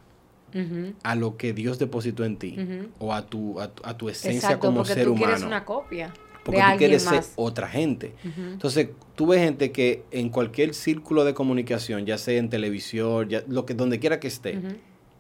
a 1.03 1.15
lo 1.15 1.37
que 1.39 1.55
Dios 1.55 1.79
depositó 1.79 2.25
en 2.25 2.37
ti 2.37 2.57
o 2.99 3.15
a 3.15 3.25
tu, 3.25 3.59
a, 3.59 3.71
a 3.85 3.97
tu 3.97 4.09
esencia 4.11 4.37
Exacto, 4.51 4.67
como 4.67 4.79
porque 4.81 4.95
ser 4.95 5.05
tú 5.05 5.13
humano. 5.13 5.27
quieres 5.27 5.43
una 5.45 5.65
copia 5.65 6.13
porque 6.45 6.61
de 6.61 6.73
tú 6.73 6.79
quieres 6.79 7.05
más. 7.07 7.27
ser 7.27 7.35
otra 7.37 7.69
gente. 7.69 8.15
Entonces, 8.37 8.89
tú 9.15 9.29
ves 9.29 9.41
gente 9.41 9.71
que 9.73 10.03
en 10.11 10.29
cualquier 10.29 10.75
círculo 10.75 11.25
de 11.25 11.35
comunicación, 11.35 12.05
ya 12.05 12.19
sea 12.19 12.37
en 12.39 12.51
televisión, 12.51 13.29
ya, 13.29 13.45
lo 13.49 13.65
que 13.65 13.75
donde 13.75 13.99
quiera 14.01 14.19
que 14.21 14.27
esté, 14.29 14.59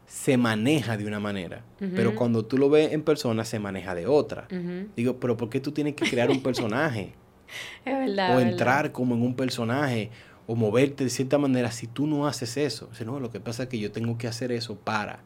se 0.04 0.36
maneja 0.36 0.96
de 0.98 1.06
una 1.06 1.20
manera, 1.20 1.64
pero 1.94 2.14
cuando 2.16 2.44
tú 2.44 2.58
lo 2.58 2.68
ves 2.68 2.92
en 2.92 3.02
persona 3.02 3.44
se 3.44 3.58
maneja 3.60 3.94
de 3.94 4.06
otra. 4.08 4.48
Digo, 4.96 5.16
pero 5.18 5.36
¿por 5.36 5.48
qué 5.48 5.60
tú 5.60 5.70
tienes 5.72 5.94
que 5.94 6.10
crear 6.10 6.28
un 6.30 6.42
personaje 6.42 7.12
Es 7.84 7.96
verdad. 7.96 8.32
o 8.34 8.36
verdad. 8.38 8.50
entrar 8.52 8.92
como 8.92 9.14
en 9.14 9.22
un 9.22 9.34
personaje 9.34 10.10
o 10.46 10.56
moverte 10.56 11.04
de 11.04 11.10
cierta 11.10 11.38
manera 11.38 11.70
si 11.70 11.86
tú 11.86 12.06
no 12.06 12.26
haces 12.26 12.56
eso? 12.56 12.86
Dice, 12.86 13.04
no, 13.04 13.20
lo 13.20 13.30
que 13.30 13.40
pasa 13.40 13.64
es 13.64 13.68
que 13.68 13.78
yo 13.78 13.92
tengo 13.92 14.18
que 14.18 14.26
hacer 14.26 14.52
eso 14.52 14.76
para. 14.76 15.20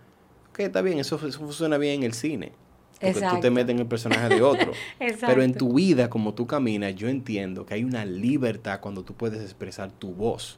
Ok, 0.50 0.60
está 0.60 0.82
bien, 0.82 0.98
eso, 0.98 1.16
eso 1.16 1.38
funciona 1.38 1.78
bien 1.78 1.96
en 1.96 2.02
el 2.04 2.12
cine. 2.12 2.52
Porque 3.00 3.20
tú 3.20 3.40
te 3.40 3.50
metes 3.50 3.74
en 3.74 3.80
el 3.80 3.86
personaje 3.86 4.34
de 4.34 4.42
otro. 4.42 4.72
Pero 5.26 5.42
en 5.42 5.54
tu 5.54 5.74
vida, 5.74 6.08
como 6.08 6.34
tú 6.34 6.46
caminas, 6.46 6.94
yo 6.94 7.08
entiendo 7.08 7.66
que 7.66 7.74
hay 7.74 7.84
una 7.84 8.04
libertad 8.04 8.80
cuando 8.80 9.02
tú 9.02 9.14
puedes 9.14 9.42
expresar 9.42 9.92
tu 9.92 10.12
voz. 10.12 10.56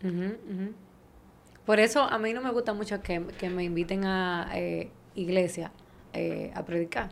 Por 1.66 1.80
eso 1.80 2.02
a 2.02 2.18
mí 2.18 2.32
no 2.32 2.40
me 2.40 2.50
gusta 2.52 2.72
mucho 2.74 3.02
que, 3.02 3.24
que 3.38 3.50
me 3.50 3.64
inviten 3.64 4.04
a 4.04 4.50
eh, 4.54 4.90
iglesia 5.14 5.72
eh, 6.12 6.50
a 6.54 6.64
predicar. 6.64 7.10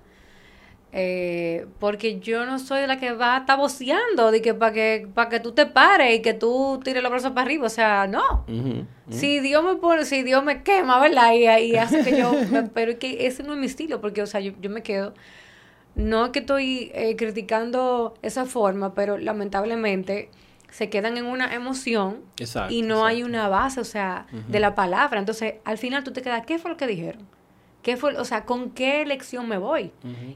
Eh, 0.92 1.66
porque 1.78 2.20
yo 2.20 2.46
no 2.46 2.58
soy 2.58 2.86
la 2.86 2.98
que 2.98 3.12
va 3.12 3.36
a 3.36 3.38
estar 3.40 3.58
voceando 3.58 4.30
de 4.30 4.40
que 4.40 4.54
para 4.54 4.72
que, 4.72 5.06
para 5.12 5.28
que 5.28 5.40
tú 5.40 5.52
te 5.52 5.66
pares 5.66 6.14
y 6.18 6.22
que 6.22 6.32
tú 6.32 6.80
tires 6.82 7.02
los 7.02 7.10
brazos 7.10 7.32
para 7.32 7.42
arriba. 7.42 7.66
O 7.66 7.70
sea, 7.70 8.06
no. 8.06 8.46
Si 9.10 9.40
Dios 9.40 9.62
me 9.62 9.76
pone, 9.76 10.04
si 10.04 10.22
Dios 10.22 10.42
me 10.42 10.62
quema, 10.62 10.98
¿verdad? 11.00 11.32
Y, 11.34 11.44
y 11.44 11.76
hace 11.76 12.02
que 12.02 12.16
yo, 12.18 12.32
me- 12.50 12.62
pero 12.64 12.92
es 12.92 12.98
que 12.98 13.26
ese 13.26 13.42
no 13.42 13.52
es 13.52 13.58
mi 13.58 13.66
estilo, 13.66 14.00
porque, 14.00 14.22
o 14.22 14.26
sea, 14.26 14.40
yo, 14.40 14.52
yo 14.60 14.70
me 14.70 14.82
quedo, 14.82 15.12
no 15.96 16.24
es 16.26 16.30
que 16.30 16.38
estoy 16.40 16.90
eh, 16.94 17.14
criticando 17.16 18.14
esa 18.22 18.46
forma, 18.46 18.94
pero 18.94 19.18
lamentablemente 19.18 20.30
se 20.70 20.88
quedan 20.90 21.16
en 21.16 21.26
una 21.26 21.54
emoción 21.54 22.22
Exacto. 22.38 22.72
y 22.74 22.82
no 22.82 23.06
hay 23.06 23.22
una 23.22 23.48
base, 23.48 23.80
o 23.80 23.84
sea, 23.84 24.26
de 24.48 24.60
la 24.60 24.74
palabra. 24.74 25.18
Entonces, 25.20 25.54
al 25.64 25.78
final 25.78 26.04
tú 26.04 26.12
te 26.12 26.22
quedas, 26.22 26.44
¿qué 26.46 26.58
fue 26.58 26.70
lo 26.70 26.76
que 26.76 26.86
dijeron? 26.86 27.26
¿Qué 27.86 27.96
fue, 27.96 28.16
o 28.16 28.24
sea, 28.24 28.44
con 28.44 28.70
qué 28.72 29.06
lección 29.06 29.48
me 29.48 29.58
voy? 29.58 29.92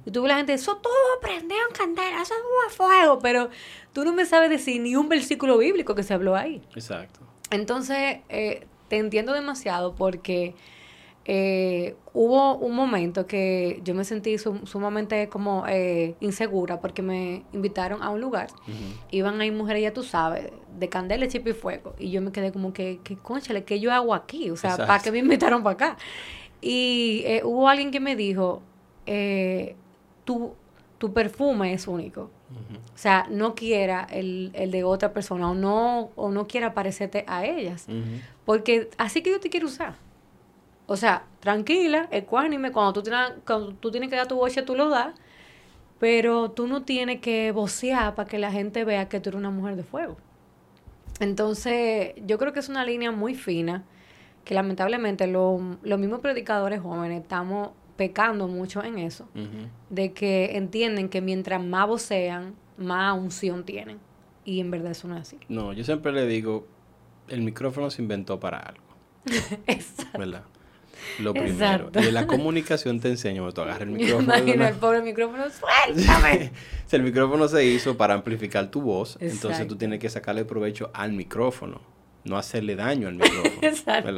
Y 0.06 0.10
tú 0.12 0.22
ves 0.22 0.28
la 0.28 0.36
gente, 0.36 0.52
eso 0.52 0.76
todo 0.76 0.92
prendió 1.20 1.56
en 1.68 1.74
candela, 1.76 2.22
eso 2.22 2.32
es 2.34 2.40
a 2.68 2.70
fuego, 2.76 3.18
pero 3.18 3.50
tú 3.92 4.04
no 4.04 4.12
me 4.12 4.24
sabes 4.24 4.50
decir 4.50 4.80
ni 4.80 4.94
un 4.94 5.08
versículo 5.08 5.58
bíblico 5.58 5.96
que 5.96 6.04
se 6.04 6.14
habló 6.14 6.36
ahí. 6.36 6.62
Exacto. 6.76 7.18
Entonces, 7.50 8.18
eh, 8.28 8.68
te 8.86 8.98
entiendo 8.98 9.32
demasiado 9.32 9.96
porque 9.96 10.54
eh, 11.24 11.96
hubo 12.12 12.54
un 12.56 12.74
momento 12.76 13.26
que 13.26 13.80
yo 13.82 13.94
me 13.94 14.04
sentí 14.04 14.38
sum- 14.38 14.64
sumamente 14.66 15.28
como 15.28 15.64
eh, 15.68 16.14
insegura 16.20 16.80
porque 16.80 17.02
me 17.02 17.42
invitaron 17.52 18.00
a 18.04 18.10
un 18.10 18.20
lugar. 18.20 18.46
Ujú. 18.62 18.72
Iban 19.10 19.40
ahí 19.40 19.50
mujeres, 19.50 19.82
ya 19.82 19.92
tú 19.92 20.04
sabes, 20.04 20.52
de 20.78 20.88
candela, 20.88 21.26
chip 21.26 21.48
y 21.48 21.52
fuego. 21.52 21.94
Y 21.98 22.12
yo 22.12 22.22
me 22.22 22.30
quedé 22.30 22.52
como 22.52 22.72
que, 22.72 23.00
que 23.02 23.16
conchale, 23.16 23.64
¿qué 23.64 23.80
yo 23.80 23.92
hago 23.92 24.14
aquí? 24.14 24.50
O 24.50 24.56
sea, 24.56 24.76
¿para 24.86 25.02
qué 25.02 25.10
me 25.10 25.18
invitaron 25.18 25.64
para 25.64 25.74
acá? 25.74 25.96
Y 26.60 27.22
eh, 27.26 27.42
hubo 27.44 27.68
alguien 27.68 27.90
que 27.90 28.00
me 28.00 28.16
dijo, 28.16 28.62
eh, 29.06 29.76
tu, 30.24 30.54
tu 30.98 31.12
perfume 31.12 31.72
es 31.72 31.86
único. 31.88 32.30
O 32.94 32.98
sea, 32.98 33.26
no 33.30 33.54
quiera 33.54 34.06
el, 34.10 34.50
el, 34.54 34.72
de 34.72 34.82
otra 34.82 35.12
persona 35.12 35.50
o 35.50 35.54
no, 35.54 36.10
o 36.16 36.30
no 36.30 36.48
quiera 36.48 36.74
parecerte 36.74 37.24
a 37.28 37.44
ellas. 37.44 37.86
Porque 38.44 38.90
así 38.98 39.22
que 39.22 39.30
yo 39.30 39.38
te 39.40 39.50
quiero 39.50 39.66
usar. 39.66 39.94
O 40.86 40.96
sea, 40.96 41.24
tranquila, 41.38 42.08
ecuánime, 42.10 42.72
cuando 42.72 42.92
tú 42.92 43.02
tienes, 43.02 43.34
cuando 43.46 43.72
tú 43.74 43.92
tienes 43.92 44.10
que 44.10 44.16
dar 44.16 44.26
tu 44.26 44.34
boche, 44.34 44.62
tú 44.62 44.74
lo 44.74 44.88
das, 44.88 45.14
pero 46.00 46.50
tú 46.50 46.66
no 46.66 46.82
tienes 46.82 47.20
que 47.20 47.52
vocear 47.52 48.16
para 48.16 48.28
que 48.28 48.38
la 48.38 48.50
gente 48.50 48.84
vea 48.84 49.08
que 49.08 49.20
tú 49.20 49.28
eres 49.28 49.38
una 49.38 49.50
mujer 49.50 49.76
de 49.76 49.84
fuego. 49.84 50.16
Entonces, 51.20 52.14
yo 52.26 52.38
creo 52.38 52.52
que 52.52 52.58
es 52.58 52.68
una 52.68 52.84
línea 52.84 53.12
muy 53.12 53.36
fina, 53.36 53.84
que 54.50 54.54
lamentablemente 54.56 55.28
los 55.28 55.60
mismos 56.00 56.18
predicadores 56.18 56.80
jóvenes 56.80 57.22
estamos 57.22 57.70
pecando 57.96 58.48
mucho 58.48 58.82
en 58.82 58.98
eso, 58.98 59.28
de 59.90 60.12
que 60.12 60.56
entienden 60.56 61.08
que 61.08 61.20
mientras 61.20 61.62
más 61.62 61.86
vocean, 61.86 62.56
más 62.76 63.16
unción 63.16 63.62
tienen. 63.62 63.98
Y 64.44 64.58
en 64.58 64.72
verdad 64.72 64.90
eso 64.90 65.06
no 65.06 65.14
es 65.14 65.20
así. 65.20 65.38
No, 65.48 65.72
yo 65.72 65.84
siempre 65.84 66.10
le 66.10 66.26
digo, 66.26 66.66
el 67.28 67.42
micrófono 67.42 67.90
se 67.90 68.02
inventó 68.02 68.40
para 68.40 68.58
algo. 68.58 68.82
Exacto. 69.68 70.18
¿Verdad? 70.18 70.42
Lo 71.20 71.32
primero. 71.32 71.92
Y 71.94 72.10
la 72.10 72.26
comunicación 72.26 72.98
te 72.98 73.06
enseña, 73.06 73.48
tú 73.52 73.60
agarras 73.60 73.82
el 73.82 73.90
micrófono. 73.92 74.34
Imagina 74.34 74.68
el 74.68 74.74
pobre 74.74 75.00
micrófono, 75.00 75.44
suéltame. 75.48 76.50
el 76.90 77.02
micrófono 77.04 77.46
se 77.46 77.64
hizo 77.64 77.96
para 77.96 78.14
amplificar 78.14 78.68
tu 78.68 78.82
voz, 78.82 79.16
entonces 79.20 79.68
tú 79.68 79.76
tienes 79.76 80.00
que 80.00 80.10
sacarle 80.10 80.44
provecho 80.44 80.90
al 80.92 81.12
micrófono, 81.12 81.82
no 82.24 82.37
hacerle 82.37 82.76
daño 82.76 83.09
al 83.09 83.14
micrófono. 83.14 83.50
Exacto. 83.62 84.11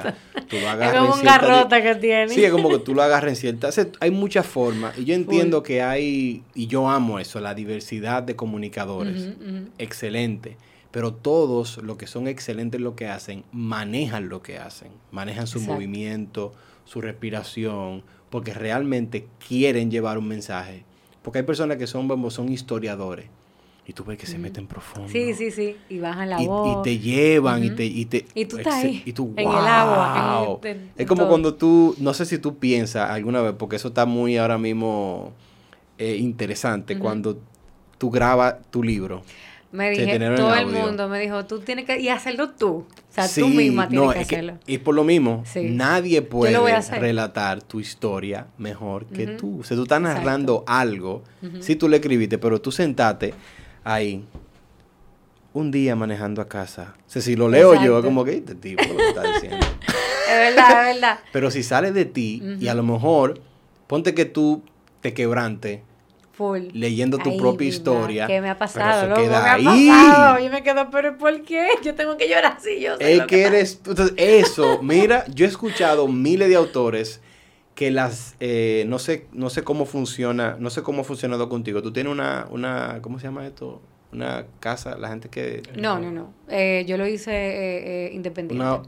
Tú 0.49 0.57
lo 0.61 0.69
agarras 0.69 0.95
es 0.95 1.01
como 1.01 1.15
un 1.15 1.23
garrota 1.23 1.83
que 1.83 1.95
tiene. 1.97 2.29
Sí, 2.29 2.45
es 2.45 2.51
como 2.51 2.69
que 2.69 2.79
tú 2.79 2.95
lo 2.95 3.03
agarras 3.03 3.31
en 3.31 3.37
cierta... 3.37 3.71
hay 4.01 4.11
muchas 4.11 4.47
formas, 4.47 4.99
y 4.99 5.05
yo 5.05 5.15
entiendo 5.15 5.63
que 5.63 5.83
hay, 5.83 6.43
y 6.55 6.67
yo 6.67 6.89
amo 6.89 7.19
eso, 7.19 7.41
la 7.41 7.55
diversidad 7.55 8.23
de 8.23 8.37
comunicadores. 8.37 9.31
Excelente 9.79 10.57
pero 10.93 11.15
todos 11.15 11.79
los 11.79 11.97
que 11.97 12.07
son 12.07 12.29
excelentes 12.29 12.79
en 12.79 12.85
lo 12.85 12.95
que 12.95 13.09
hacen, 13.09 13.45
manejan 13.51 14.29
lo 14.29 14.43
que 14.43 14.59
hacen, 14.59 14.93
manejan 15.11 15.47
su 15.47 15.59
movimiento, 15.63 16.53
su 16.85 17.01
respiración, 17.01 18.05
porque 18.29 18.53
realmente 18.53 19.27
quieren 19.49 19.91
llevar 19.91 20.19
un 20.19 20.29
mensaje. 20.29 20.85
Porque 21.23 21.39
hay 21.39 21.45
personas 21.45 21.79
que 21.79 21.87
son, 21.87 22.31
son 22.31 22.53
historiadores. 22.53 23.27
Y 23.93 23.95
tú 23.95 24.05
ves 24.05 24.17
que 24.17 24.25
se 24.25 24.39
meten 24.39 24.67
profundo. 24.67 25.07
Sí, 25.13 25.35
sí, 25.35 25.51
sí. 25.51 25.77
Y 25.91 25.99
bajan 25.99 26.31
la 26.31 26.39
voz. 26.39 26.81
Y 26.81 26.83
te 26.83 26.99
llevan 26.99 27.63
y 27.63 27.69
te... 27.73 27.85
Y, 27.85 28.07
te, 28.07 28.25
y 28.35 28.47
tú 28.47 28.57
estás 28.57 28.77
ahí. 28.77 29.03
Y 29.05 29.13
tú, 29.13 29.35
en 29.37 29.47
el 29.47 29.55
agua. 29.55 30.59
es 30.97 31.07
como 31.07 31.29
cuando 31.29 31.53
tú... 31.57 31.95
No 31.99 32.15
sé 32.15 32.25
si 32.25 32.39
tú 32.39 32.57
piensas 32.57 33.11
alguna 33.11 33.43
vez, 33.43 33.53
porque 33.59 33.77
eso 33.77 33.89
está 33.89 34.07
muy 34.07 34.39
ahora 34.39 34.57
mismo 34.57 35.35
eh, 35.99 36.17
interesante, 36.17 36.99
cuando 36.99 37.39
tú 37.99 38.11
grabas 38.11 38.55
tu 38.71 38.83
libro. 38.83 39.23
Me 39.73 39.91
dije, 39.91 40.19
todo 40.37 40.55
el 40.55 40.69
mundo 40.69 41.07
me 41.11 41.21
dijo, 41.21 41.45
tú 41.45 41.61
tienes 41.61 41.85
que, 41.85 42.01
y 42.01 42.09
hacerlo 42.09 42.49
tú. 42.49 42.87
O 42.87 42.87
sea, 43.11 43.29
tú 43.29 43.47
misma 43.49 43.89
tienes 43.89 44.13
que 44.15 44.21
hacerlo. 44.21 44.59
y 44.67 44.79
por 44.79 44.95
lo 44.95 45.05
mismo, 45.05 45.45
nadie 45.55 46.23
puede 46.23 46.59
relatar 46.99 47.61
tu 47.61 47.79
historia 47.79 48.47
mejor 48.57 49.05
que 49.05 49.27
tú. 49.27 49.61
O 49.61 49.65
sea, 49.65 49.77
tú 49.77 49.83
estás 49.83 50.01
narrando 50.01 50.65
algo, 50.67 51.25
si 51.61 51.77
tú 51.77 51.91
le 51.91 51.99
escribiste, 51.99 52.39
pero 52.39 52.59
tú 52.59 52.73
sentate 52.73 53.35
ahí, 53.85 54.25
un 55.53 55.71
día 55.71 55.97
manejando 55.97 56.43
a 56.43 56.49
casa. 56.49 56.95
O 57.07 57.11
sea, 57.11 57.23
si 57.23 57.37
lo 57.37 57.49
leo 57.49 57.83
yo, 57.83 57.99
es 57.99 58.05
como 58.05 58.25
que 58.25 58.37
este 58.37 58.55
tipo 58.55 58.83
lo 58.83 59.01
está 59.01 59.23
diciendo. 59.35 59.67
es 60.31 60.39
verdad, 60.39 60.89
es 60.89 60.95
verdad. 60.95 61.19
Pero 61.33 61.51
si 61.51 61.63
sale 61.63 61.93
de 61.93 62.05
ti, 62.05 62.43
y 62.61 62.69
a 62.69 62.75
lo 62.75 62.83
mejor, 62.83 63.41
ponte 63.87 64.15
que 64.15 64.25
tú 64.25 64.63
te 65.01 65.15
quebrantes 65.15 65.81
Leyendo 66.73 67.19
tu 67.19 67.37
propia 67.37 67.69
historia. 67.69 68.27
¿Qué 68.27 68.41
me 68.41 68.49
ha 68.49 68.59
pasado? 68.59 69.09
Loco, 69.09 69.21
me 69.21 69.35
ha 69.35 69.57
pasado. 69.57 70.39
Y 70.41 70.49
me 70.49 70.63
quedo, 70.63 70.89
pero 70.91 71.17
¿por 71.17 71.43
qué? 71.43 71.69
Yo 71.85 71.95
tengo 71.95 72.17
que 72.17 72.29
llorar 72.29 72.57
así. 72.59 72.81
Yo 72.81 72.95
es 72.99 73.23
que, 73.27 73.43
eres. 73.43 73.81
Entonces, 73.87 74.15
eso, 74.17 74.83
mira, 74.83 75.25
yo 75.29 75.45
he 75.45 75.49
escuchado 75.49 76.09
miles 76.09 76.49
de 76.49 76.57
autores 76.57 77.21
que 77.75 77.91
las 77.91 78.37
eh, 78.41 78.85
no 78.87 78.99
sé 78.99 79.27
no 79.33 79.51
sé 79.51 79.65
cómo 79.65 79.87
funciona 79.87 80.57
no 80.59 80.71
sé 80.71 80.83
cómo 80.83 81.03
ha 81.03 81.05
funcionado 81.05 81.49
contigo 81.49 81.83
tú 81.83 81.93
tienes 81.93 82.13
una 82.13 82.47
una 82.51 82.99
cómo 83.03 83.19
se 83.19 83.27
llama 83.27 83.47
esto 83.47 83.81
una 84.13 84.47
casa 84.61 84.97
la 84.99 85.09
gente 85.09 85.29
que 85.29 85.63
no 85.75 85.99
no 85.99 86.11
no 86.11 86.33
eh, 86.49 86.85
yo 86.87 86.99
lo 86.99 87.07
hice 87.07 87.33
eh, 87.33 88.13
independiente 88.13 88.63
una, 88.63 88.83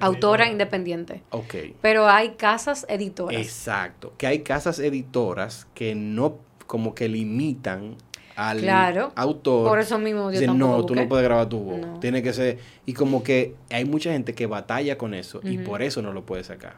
autora 0.00 0.48
independiente. 0.48 1.22
Ok. 1.30 1.54
Pero 1.80 2.08
hay 2.08 2.30
casas 2.30 2.86
editoras. 2.88 3.40
Exacto. 3.40 4.14
Que 4.18 4.26
hay 4.26 4.40
casas 4.40 4.78
editoras 4.78 5.66
que 5.74 5.94
no 5.94 6.38
como 6.66 6.94
que 6.94 7.08
limitan 7.08 7.96
al 8.36 9.10
autor. 9.14 9.68
Por 9.68 9.78
eso 9.80 9.98
mismo 9.98 10.30
yo 10.30 10.54
no, 10.54 10.84
tú 10.84 10.94
no 10.94 11.08
puedes 11.08 11.24
grabar 11.24 11.48
tu 11.48 11.58
voz. 11.58 12.00
Tiene 12.00 12.22
que 12.22 12.32
ser. 12.32 12.58
Y 12.84 12.92
como 12.92 13.22
que 13.22 13.54
hay 13.70 13.84
mucha 13.84 14.12
gente 14.12 14.34
que 14.34 14.46
batalla 14.46 14.98
con 14.98 15.14
eso 15.14 15.40
y 15.42 15.58
por 15.58 15.82
eso 15.82 16.02
no 16.02 16.12
lo 16.12 16.24
puede 16.24 16.44
sacar. 16.44 16.76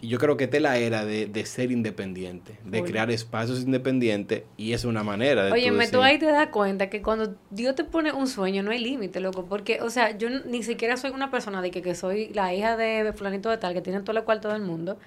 Y 0.00 0.08
yo 0.08 0.18
creo 0.18 0.36
que 0.36 0.44
esta 0.44 0.56
es 0.56 0.62
la 0.62 0.78
era 0.78 1.04
de, 1.04 1.44
ser 1.44 1.72
independiente, 1.72 2.58
de 2.64 2.82
crear 2.82 3.10
espacios 3.10 3.60
independientes 3.60 4.44
y 4.56 4.72
es 4.72 4.84
una 4.84 5.02
manera 5.02 5.44
de. 5.44 5.52
Oye, 5.52 5.70
me 5.72 5.88
tú 5.88 6.00
ahí 6.02 6.18
te 6.18 6.26
das 6.26 6.48
cuenta 6.48 6.88
que 6.88 7.02
cuando 7.02 7.34
Dios 7.50 7.74
te 7.74 7.84
pone 7.84 8.12
un 8.12 8.28
sueño 8.28 8.62
no 8.62 8.70
hay 8.70 8.78
límite, 8.78 9.20
loco. 9.20 9.46
Porque, 9.46 9.80
o 9.82 9.90
sea, 9.90 10.16
yo 10.16 10.28
ni 10.30 10.62
siquiera 10.62 10.96
soy 10.96 11.10
una 11.10 11.30
persona 11.30 11.60
de 11.60 11.70
que, 11.70 11.82
que 11.82 11.94
soy 11.94 12.28
la 12.32 12.54
hija 12.54 12.76
de 12.76 13.12
Fulanito 13.12 13.50
de 13.50 13.58
Tal, 13.58 13.74
que 13.74 13.80
tiene 13.80 14.00
todo 14.00 14.16
el 14.16 14.24
cuarto 14.24 14.48
del 14.48 14.62
mundo. 14.62 14.98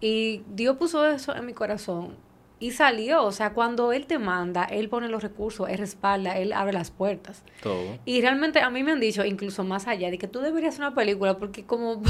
Y 0.00 0.42
Dios 0.52 0.76
puso 0.76 1.06
eso 1.06 1.34
en 1.34 1.46
mi 1.46 1.52
corazón 1.52 2.16
y 2.62 2.70
salió, 2.70 3.24
o 3.24 3.32
sea, 3.32 3.54
cuando 3.54 3.92
él 3.92 4.06
te 4.06 4.20
manda, 4.20 4.62
él 4.62 4.88
pone 4.88 5.08
los 5.08 5.20
recursos, 5.20 5.68
él 5.68 5.78
respalda, 5.78 6.38
él 6.38 6.52
abre 6.52 6.72
las 6.72 6.92
puertas. 6.92 7.42
Todo. 7.60 7.98
Y 8.04 8.20
realmente 8.20 8.60
a 8.60 8.70
mí 8.70 8.84
me 8.84 8.92
han 8.92 9.00
dicho, 9.00 9.24
incluso 9.24 9.64
más 9.64 9.88
allá, 9.88 10.12
de 10.12 10.16
que 10.16 10.28
tú 10.28 10.38
deberías 10.38 10.74
hacer 10.74 10.86
una 10.86 10.94
película 10.94 11.38
porque 11.38 11.64
como, 11.64 12.00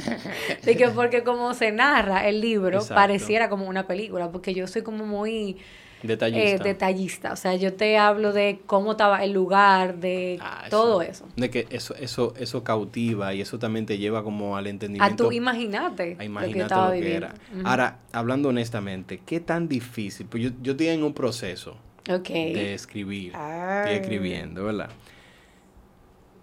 de 0.64 0.76
que 0.76 0.88
porque 0.88 1.22
como 1.22 1.54
se 1.54 1.70
narra 1.70 2.26
el 2.26 2.40
libro, 2.40 2.84
pareciera 2.88 3.48
como 3.48 3.68
una 3.68 3.86
película, 3.86 4.32
porque 4.32 4.54
yo 4.54 4.66
soy 4.66 4.82
como 4.82 5.06
muy 5.06 5.58
Detallista. 6.02 6.42
Eh, 6.42 6.58
detallista. 6.58 7.32
O 7.32 7.36
sea, 7.36 7.54
yo 7.54 7.74
te 7.74 7.96
hablo 7.96 8.32
de 8.32 8.60
cómo 8.66 8.92
estaba 8.92 9.22
el 9.22 9.32
lugar, 9.32 9.98
de 9.98 10.38
ah, 10.40 10.64
todo 10.68 11.00
eso. 11.00 11.28
De 11.36 11.48
que 11.48 11.66
eso, 11.70 11.94
eso, 11.94 12.34
eso 12.36 12.64
cautiva 12.64 13.34
y 13.34 13.40
eso 13.40 13.58
también 13.58 13.86
te 13.86 13.98
lleva 13.98 14.24
como 14.24 14.56
al 14.56 14.66
entendimiento. 14.66 15.24
A 15.24 15.28
tú 15.28 15.32
imagínate. 15.32 16.16
A 16.18 16.24
imaginarte 16.24 16.74
lo 16.74 16.90
que, 16.90 17.16
era. 17.16 17.34
Ahora, 17.64 17.98
hablando 18.12 18.48
honestamente, 18.48 19.20
¿qué 19.24 19.38
tan 19.40 19.68
difícil? 19.68 20.26
Pues 20.26 20.42
yo, 20.42 20.50
yo 20.60 20.72
estoy 20.72 20.88
en 20.88 21.04
un 21.04 21.14
proceso 21.14 21.76
de 22.04 22.74
escribir. 22.74 23.32
Estoy 23.34 23.94
escribiendo, 23.94 24.64
¿verdad? 24.64 24.90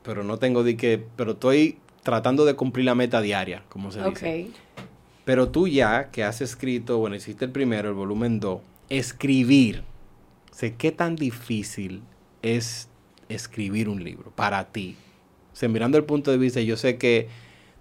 Pero 0.03 0.23
no 0.23 0.37
tengo 0.37 0.63
de 0.63 0.77
que. 0.77 1.03
Pero 1.17 1.31
estoy 1.31 1.77
tratando 2.03 2.45
de 2.45 2.55
cumplir 2.55 2.85
la 2.85 2.95
meta 2.95 3.19
diaria, 3.21 3.63
como 3.67 3.91
se 3.91 4.01
dice. 4.03 4.51
Pero 5.25 5.49
tú 5.49 5.67
ya 5.67 6.09
que 6.09 6.23
has 6.23 6.41
escrito, 6.41 6.97
bueno, 6.97 7.15
hiciste 7.15 7.45
el 7.45 7.51
primero, 7.51 7.89
el 7.89 7.93
volumen 7.93 8.39
2 8.39 8.61
escribir. 8.89 9.83
Sé 10.51 10.75
qué 10.75 10.91
tan 10.91 11.15
difícil 11.15 12.01
es 12.41 12.89
escribir 13.29 13.87
un 13.89 14.03
libro 14.03 14.31
para 14.31 14.65
ti. 14.65 14.97
O 15.53 15.55
sea, 15.55 15.69
mirando 15.69 15.97
el 15.97 16.03
punto 16.03 16.31
de 16.31 16.37
vista, 16.37 16.61
yo 16.61 16.77
sé 16.77 16.97
que 16.97 17.29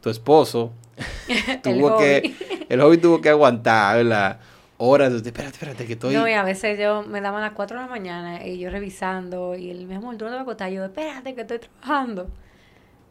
tu 0.01 0.11
esposo 0.11 0.73
tuvo 1.63 1.99
que, 1.99 2.35
el 2.69 2.81
hobby 2.81 2.99
tuvo 2.99 3.21
que 3.21 3.31
aguantar, 3.31 3.97
¿verdad? 3.97 4.41
Horas, 4.77 5.13
espérate, 5.13 5.55
espérate, 5.55 5.87
que 5.87 5.95
estoy... 5.95 6.15
No, 6.15 6.29
y 6.29 6.33
a 6.33 6.45
veces 6.45 6.79
yo 6.79 7.03
me 7.03 7.21
daban 7.21 7.43
las 7.43 7.53
4 7.53 7.77
de 7.77 7.83
la 7.83 7.91
mañana 7.91 8.47
y 8.47 8.59
yo 8.59 8.71
revisando 8.71 9.57
y 9.57 9.71
él 9.71 9.87
me 9.87 9.97
amor, 9.97 10.17
tú 10.17 10.25
no 10.25 10.31
te 10.31 10.37
vas 10.37 10.41
a 10.41 10.43
acostar, 10.43 10.71
yo, 10.71 10.85
espérate, 10.85 11.35
que 11.35 11.41
estoy 11.41 11.59
trabajando. 11.59 12.31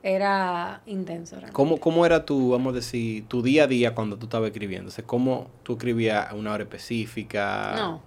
Era 0.08 0.80
intenso. 0.86 1.36
¿Cómo, 1.52 1.82
¿Cómo 1.82 2.06
era 2.06 2.24
tu, 2.24 2.52
vamos 2.52 2.72
a 2.72 2.76
decir, 2.78 3.26
tu 3.28 3.42
día 3.42 3.66
a 3.66 3.68
día 3.68 3.94
cuando 3.94 4.16
tú 4.16 4.28
estabas 4.28 4.48
escribiendo? 4.48 4.88
O 4.88 4.92
sea, 4.92 5.04
¿cómo 5.04 5.52
tú 5.64 5.74
escribías 5.74 6.32
a 6.32 6.34
una 6.34 6.54
hora 6.54 6.64
específica? 6.64 7.74
No. 7.76 8.02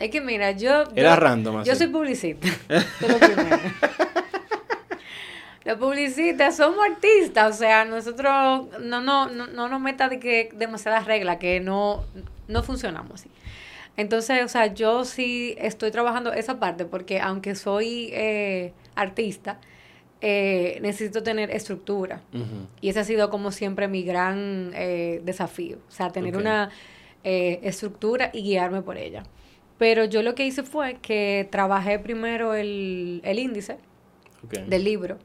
Es 0.00 0.08
que 0.08 0.22
mira, 0.22 0.52
yo... 0.52 0.84
Era 0.96 1.16
random 1.16 1.62
Yo 1.62 1.76
soy 1.76 1.88
publicista. 1.88 2.48
lo 2.68 3.18
primero. 3.18 3.58
Los 5.66 5.76
publicistas 5.76 6.56
somos 6.56 6.78
artistas, 6.82 7.56
o 7.56 7.58
sea, 7.58 7.84
nosotros 7.84 8.66
no, 8.80 9.02
no, 9.02 9.28
no, 9.28 9.46
no 9.46 9.68
nos 9.68 9.80
meta 9.82 10.08
de 10.08 10.18
que 10.18 10.48
demasiadas 10.54 11.04
reglas, 11.04 11.36
que 11.36 11.60
no, 11.60 12.04
no 12.48 12.62
funcionamos 12.62 13.20
así. 13.20 13.30
Entonces, 13.98 14.42
o 14.46 14.48
sea, 14.48 14.72
yo 14.72 15.04
sí 15.04 15.54
estoy 15.58 15.90
trabajando 15.90 16.32
esa 16.32 16.58
parte, 16.58 16.86
porque 16.86 17.20
aunque 17.20 17.54
soy 17.54 18.08
eh, 18.12 18.72
artista, 18.94 19.58
eh, 20.26 20.78
necesito 20.80 21.22
tener 21.22 21.50
estructura. 21.50 22.22
Y 22.80 22.88
ese 22.88 23.00
ha 23.00 23.04
sido 23.04 23.28
como 23.28 23.52
siempre 23.52 23.88
mi 23.88 24.04
gran 24.04 24.70
eh, 24.74 25.20
desafío. 25.22 25.76
O 25.86 25.90
sea, 25.90 26.08
tener 26.08 26.38
una 26.38 26.70
eh, 27.24 27.60
estructura 27.62 28.30
y 28.32 28.42
guiarme 28.42 28.80
por 28.80 28.96
ella. 28.96 29.24
Pero 29.76 30.06
yo 30.06 30.22
lo 30.22 30.34
que 30.34 30.46
hice 30.46 30.62
fue 30.62 30.94
que 31.02 31.46
trabajé 31.52 31.98
primero 31.98 32.54
el, 32.54 33.20
índice 33.22 33.76
del 34.66 34.84
libro. 34.84 35.18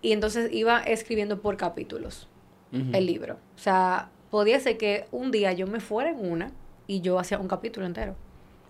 Y 0.00 0.12
entonces 0.12 0.52
iba 0.52 0.80
escribiendo 0.80 1.42
por 1.42 1.56
capítulos 1.56 2.28
el 2.70 3.04
libro. 3.04 3.38
O 3.56 3.58
sea, 3.58 4.10
podía 4.30 4.60
ser 4.60 4.78
que 4.78 5.06
un 5.10 5.32
día 5.32 5.54
yo 5.54 5.66
me 5.66 5.80
fuera 5.80 6.10
en 6.10 6.24
una 6.24 6.52
y 6.86 7.00
yo 7.00 7.18
hacía 7.18 7.40
un 7.40 7.48
capítulo 7.48 7.84
entero. 7.84 8.14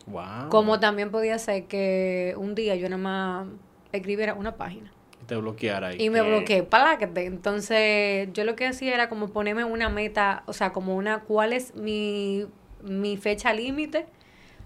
Wow. 0.06 0.48
Como 0.48 0.80
también 0.80 1.10
podía 1.10 1.38
ser 1.38 1.64
que 1.64 2.34
un 2.38 2.54
día 2.54 2.76
yo 2.76 2.88
nada 2.88 3.02
más 3.02 3.46
escribiera 3.92 4.32
una 4.32 4.56
página. 4.56 4.95
Y 5.26 5.28
te 5.28 5.36
bloqueara 5.36 5.88
ahí. 5.88 5.96
Y 6.00 6.10
me 6.10 6.22
bloqueé, 6.22 6.62
paláquete. 6.62 7.26
Entonces, 7.26 8.28
yo 8.32 8.44
lo 8.44 8.54
que 8.54 8.66
hacía 8.66 8.94
era 8.94 9.08
como 9.08 9.28
ponerme 9.28 9.64
una 9.64 9.88
meta, 9.88 10.44
o 10.46 10.52
sea, 10.52 10.72
como 10.72 10.94
una, 10.96 11.20
¿cuál 11.20 11.52
es 11.52 11.74
mi, 11.74 12.46
mi 12.82 13.16
fecha 13.16 13.52
límite 13.52 14.06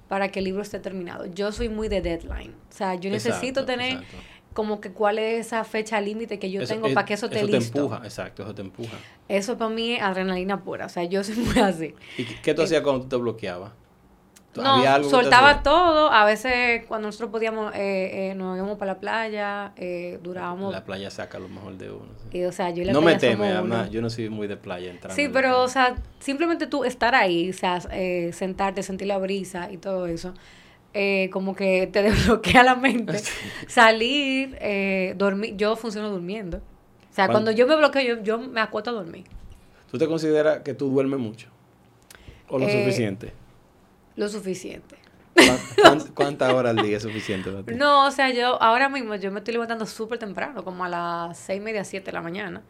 para 0.09 0.29
que 0.29 0.41
el 0.41 0.45
libro 0.47 0.63
esté 0.63 0.79
terminado? 0.81 1.27
Yo 1.27 1.53
soy 1.53 1.69
muy 1.69 1.89
de 1.89 2.01
deadline. 2.03 2.53
O 2.69 2.73
sea, 2.73 2.95
yo 2.97 3.11
necesito 3.11 3.61
Exacto, 3.61 3.67
tener 3.67 3.93
exacto. 3.93 4.17
como 4.53 4.81
que 4.81 4.91
cuál 4.93 5.19
es 5.19 5.47
esa 5.47 5.65
fecha 5.65 6.01
límite 6.01 6.39
que 6.39 6.51
yo 6.51 6.61
Eso- 6.63 6.75
tengo 6.75 6.89
eh, 6.89 6.95
para 6.95 7.07
que 7.07 7.15
eso 7.15 7.27
esté 7.27 7.39
Eso 7.39 7.47
listo. 7.47 7.73
te 7.73 7.79
empuja, 7.81 8.01
exacto, 8.05 8.43
eso 8.43 8.55
te 8.55 8.63
empuja. 8.63 8.97
Eso 9.29 9.57
para 9.57 9.71
mí 9.71 9.93
es 9.95 10.03
adrenalina 10.03 10.63
pura. 10.63 10.87
O 10.87 10.89
sea, 10.91 11.05
yo 11.05 11.25
soy 11.25 11.37
muy 11.37 11.59
así. 11.61 11.95
¿Y 12.19 12.25
qué, 12.25 12.35
qué 12.43 12.55
tú 12.55 12.63
hacías 12.63 12.83
cuando 12.83 13.03
tú 13.03 13.09
te 13.09 13.17
bloqueabas? 13.17 13.73
¿Tú- 14.53 14.63
No, 14.63 14.69
¿Había 14.77 14.95
algo 14.97 15.09
que 15.09 15.15
tú 15.15 15.21
soltaba 15.23 15.63
todo. 15.63 16.11
A 16.11 16.25
veces 16.25 16.85
cuando 16.87 17.07
nosotros 17.09 17.31
podíamos, 17.31 17.73
eh, 17.75 18.31
eh, 18.31 18.35
nos 18.35 18.57
íbamos 18.57 18.79
para 18.79 18.95
la 18.95 18.99
playa, 19.01 19.73
eh, 19.77 20.19
durábamos... 20.23 20.73
La 20.73 20.85
playa 20.85 21.09
saca 21.11 21.39
lo 21.39 21.49
mejor 21.49 21.77
de 21.79 21.91
uno. 21.93 22.07
sí. 22.33 22.39
y, 22.39 22.45
o 22.45 22.51
sea, 22.53 22.71
yo 22.71 22.83
y 22.83 22.87
la 22.87 22.93
No 22.93 23.01
me 23.01 23.13
playa 23.13 23.19
teme, 23.21 23.49
además, 23.49 23.91
yo 23.91 24.03
no 24.03 24.11
soy 24.11 24.29
muy 24.29 24.49
de 24.49 24.57
playa 24.57 24.91
entrando. 24.91 25.15
Sí, 25.15 25.29
pero, 25.33 25.49
playa. 25.51 25.57
o 25.63 25.69
sea, 25.69 25.95
simplemente 26.19 26.67
tú 26.67 26.83
estar 26.85 27.15
ahí, 27.15 27.51
o 27.51 27.53
sea, 27.53 27.81
sentarte, 28.33 28.83
sentir 28.83 29.07
la 29.07 29.19
brisa 29.19 29.71
y 29.71 29.77
todo 29.77 30.07
eso, 30.07 30.35
como 31.31 31.55
que 31.55 31.87
te 31.87 32.03
desbloquea 32.03 32.65
la 32.65 32.75
mente. 32.75 33.21
Salir, 33.69 34.59
dormir, 35.17 35.55
yo 35.57 35.77
funciono 35.77 36.11
durmiendo. 36.11 36.57
O 36.59 37.13
sea, 37.15 37.27
¿Cuán- 37.27 37.35
cuando 37.45 37.51
yo 37.53 37.67
me 37.69 37.77
bloqueo, 37.77 38.03
yo, 38.03 38.23
yo 38.25 38.39
me 38.39 38.61
acuesto 38.61 38.91
a 38.91 38.95
dormir. 38.95 39.25
¿Tú 39.93 39.99
te 39.99 40.07
consideras 40.09 40.61
que 40.61 40.75
tú 40.75 40.91
duermes 40.91 41.19
mucho? 41.21 41.49
¿O 42.49 42.59
lo 42.59 42.69
suficiente? 42.69 43.33
Lo 44.21 44.29
suficiente. 44.29 44.97
¿Cuán- 45.35 45.59
cuán- 45.83 46.13
¿Cuántas 46.15 46.53
horas 46.53 46.77
al 46.77 46.85
día 46.85 46.99
es 46.99 47.03
suficiente 47.03 47.51
para 47.51 47.65
ti? 47.65 47.73
No, 47.75 48.07
o 48.07 48.11
sea, 48.11 48.29
yo 48.29 48.61
ahora 48.63 48.91
mismo 48.91 49.15
yo 49.15 49.31
me 49.33 49.39
estoy 49.39 49.53
levantando 49.55 49.87
súper 49.87 50.19
temprano, 50.19 50.63
como 50.63 50.85
a 50.85 50.91
las 50.91 51.39
seis 51.39 51.59
y 51.59 51.65
media, 51.65 51.85
siete 51.85 52.07
de 52.07 52.13
la 52.13 52.21
mañana. 52.21 52.63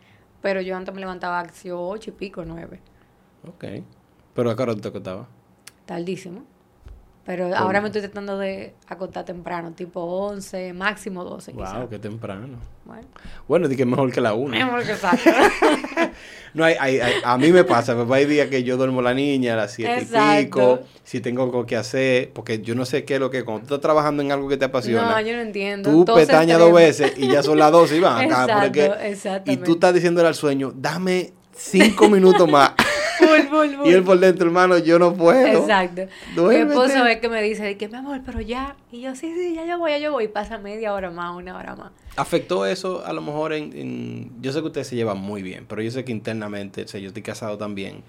Pero 0.42 0.60
yo 0.60 0.76
antes 0.76 0.94
me 0.94 1.00
levantaba 1.00 1.40
a 1.40 1.44
las 1.44 1.60
ocho 1.68 2.10
y 2.10 2.12
pico, 2.12 2.44
nueve. 2.44 2.80
Ok. 3.48 3.64
¿Pero 4.32 4.48
a 4.50 4.54
qué 4.54 4.62
hora 4.62 4.74
tú 4.76 4.80
te 4.80 4.88
acostabas? 4.88 5.26
Tardísimo. 5.86 6.44
Pero 7.30 7.54
ahora 7.56 7.80
me 7.80 7.86
estoy 7.86 8.02
tratando 8.02 8.36
de 8.38 8.74
acostar 8.88 9.24
temprano, 9.24 9.70
tipo 9.70 10.00
11, 10.00 10.72
máximo 10.72 11.22
12 11.22 11.52
quizás. 11.52 11.74
Wow, 11.78 11.88
qué 11.88 12.00
temprano. 12.00 12.58
Bueno, 12.84 13.06
Bueno, 13.46 13.68
di 13.68 13.76
que 13.76 13.86
mejor 13.86 14.10
que 14.10 14.20
la 14.20 14.34
una. 14.34 14.56
mejor 14.66 14.82
que 14.82 14.90
exacto. 14.94 15.30
No, 16.54 16.64
hay, 16.64 16.74
hay- 16.80 16.98
hay- 16.98 17.14
a 17.24 17.38
mí 17.38 17.52
me 17.52 17.62
pasa, 17.62 17.94
pues 17.94 18.10
hay 18.10 18.24
días 18.26 18.48
que 18.48 18.64
yo 18.64 18.76
duermo 18.76 19.00
la 19.00 19.14
niña 19.14 19.52
a 19.52 19.56
las 19.58 19.72
siete 19.74 19.92
y 19.92 20.02
Exacto. 20.02 20.40
pico, 20.42 20.78
si 21.04 21.20
tengo 21.20 21.44
algo 21.44 21.66
que 21.66 21.76
hacer, 21.76 22.32
porque 22.32 22.60
yo 22.62 22.74
no 22.74 22.84
sé 22.84 23.04
qué 23.04 23.14
es 23.14 23.20
lo 23.20 23.30
que, 23.30 23.44
cuando 23.44 23.60
tú 23.60 23.74
estás 23.74 23.80
trabajando 23.82 24.22
en 24.24 24.32
algo 24.32 24.48
que 24.48 24.56
te 24.56 24.64
apasiona, 24.64 25.08
no, 25.12 25.20
yo 25.20 25.32
no 25.36 25.42
entiendo. 25.42 25.88
tú 26.04 26.12
pestañas 26.12 26.58
dos 26.58 26.72
veces 26.72 27.12
y 27.16 27.28
ya 27.28 27.44
son 27.44 27.58
las 27.60 27.70
dos 27.70 27.92
y 27.92 28.00
van 28.00 28.24
acá. 28.32 28.42
Exacto, 29.06 29.44
porque- 29.44 29.52
y 29.52 29.56
tú 29.58 29.74
estás 29.74 29.94
diciéndole 29.94 30.26
al 30.26 30.34
sueño, 30.34 30.72
dame 30.74 31.32
cinco 31.54 32.08
minutos 32.08 32.50
más. 32.50 32.72
Full, 33.30 33.48
full, 33.48 33.76
full. 33.76 33.86
y 33.88 33.92
él 33.92 34.02
por 34.02 34.18
dentro, 34.18 34.46
hermano, 34.46 34.78
yo 34.78 34.98
no 34.98 35.14
puedo. 35.14 35.60
Exacto. 35.62 36.02
Mi 36.36 36.54
esposo 36.56 37.06
es 37.06 37.18
que 37.18 37.28
me 37.28 37.42
dice, 37.42 37.62
de 37.64 37.76
que 37.76 37.88
mi 37.88 37.96
amor, 37.96 38.20
pero 38.24 38.40
ya. 38.40 38.76
Y 38.92 39.00
yo, 39.02 39.14
sí, 39.14 39.32
sí, 39.34 39.54
ya 39.54 39.64
yo 39.64 39.78
voy, 39.78 39.92
ya 39.92 39.98
yo 39.98 40.12
voy. 40.12 40.24
Y 40.24 40.28
pasa 40.28 40.58
media 40.58 40.92
hora 40.92 41.10
más, 41.10 41.34
una 41.36 41.56
hora 41.56 41.76
más. 41.76 41.92
¿Afectó 42.16 42.66
eso 42.66 43.04
a 43.06 43.12
lo 43.12 43.20
mejor 43.22 43.52
en, 43.52 43.76
en- 43.76 44.32
Yo 44.42 44.52
sé 44.52 44.60
que 44.60 44.66
ustedes 44.66 44.86
se 44.88 44.96
llevan 44.96 45.18
muy 45.18 45.42
bien, 45.42 45.64
pero 45.68 45.80
yo 45.82 45.90
sé 45.90 46.04
que 46.04 46.12
internamente, 46.12 46.82
o 46.84 46.88
sea, 46.88 47.00
yo 47.00 47.08
estoy 47.08 47.22
casado 47.22 47.56
también. 47.58 48.02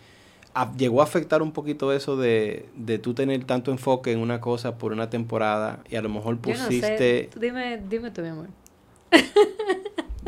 ¿A- 0.54 0.72
¿Llegó 0.76 1.02
a 1.02 1.06
afectar 1.06 1.42
un 1.42 1.52
poquito 1.54 1.94
eso 1.94 2.18
de, 2.18 2.66
de 2.76 2.98
tú 3.00 3.14
tener 3.14 3.44
tanto 3.46 3.72
enfoque 3.72 4.12
en 4.12 4.20
una 4.20 4.42
cosa 4.42 4.78
por 4.78 4.92
una 4.92 5.10
temporada 5.10 5.80
y 5.90 5.96
a 5.96 6.02
lo 6.02 6.10
mejor 6.10 6.40
Yo 6.42 6.52
no 6.54 6.60
sé. 6.60 6.66
pusiste... 6.66 7.30
Tú 7.34 7.40
Dime, 7.40 7.82
dime 7.90 8.12
tú, 8.12 8.22
mi 8.22 8.28
amor. 8.30 8.48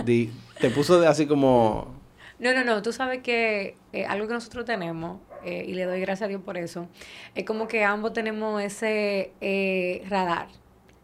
di- 0.05 0.31
te 0.61 0.69
puso 0.69 0.99
de 1.01 1.07
así 1.07 1.25
como... 1.25 2.01
No, 2.43 2.53
no, 2.53 2.65
no. 2.65 2.81
Tú 2.81 2.91
sabes 2.91 3.21
que 3.21 3.77
eh, 3.93 4.05
algo 4.05 4.27
que 4.27 4.33
nosotros 4.33 4.65
tenemos, 4.65 5.21
eh, 5.45 5.63
y 5.65 5.73
le 5.73 5.85
doy 5.85 6.01
gracias 6.01 6.25
a 6.25 6.27
Dios 6.27 6.41
por 6.41 6.57
eso, 6.57 6.89
es 7.35 7.45
como 7.45 7.69
que 7.69 7.85
ambos 7.85 8.11
tenemos 8.11 8.61
ese 8.61 9.31
eh, 9.39 10.03
radar 10.09 10.47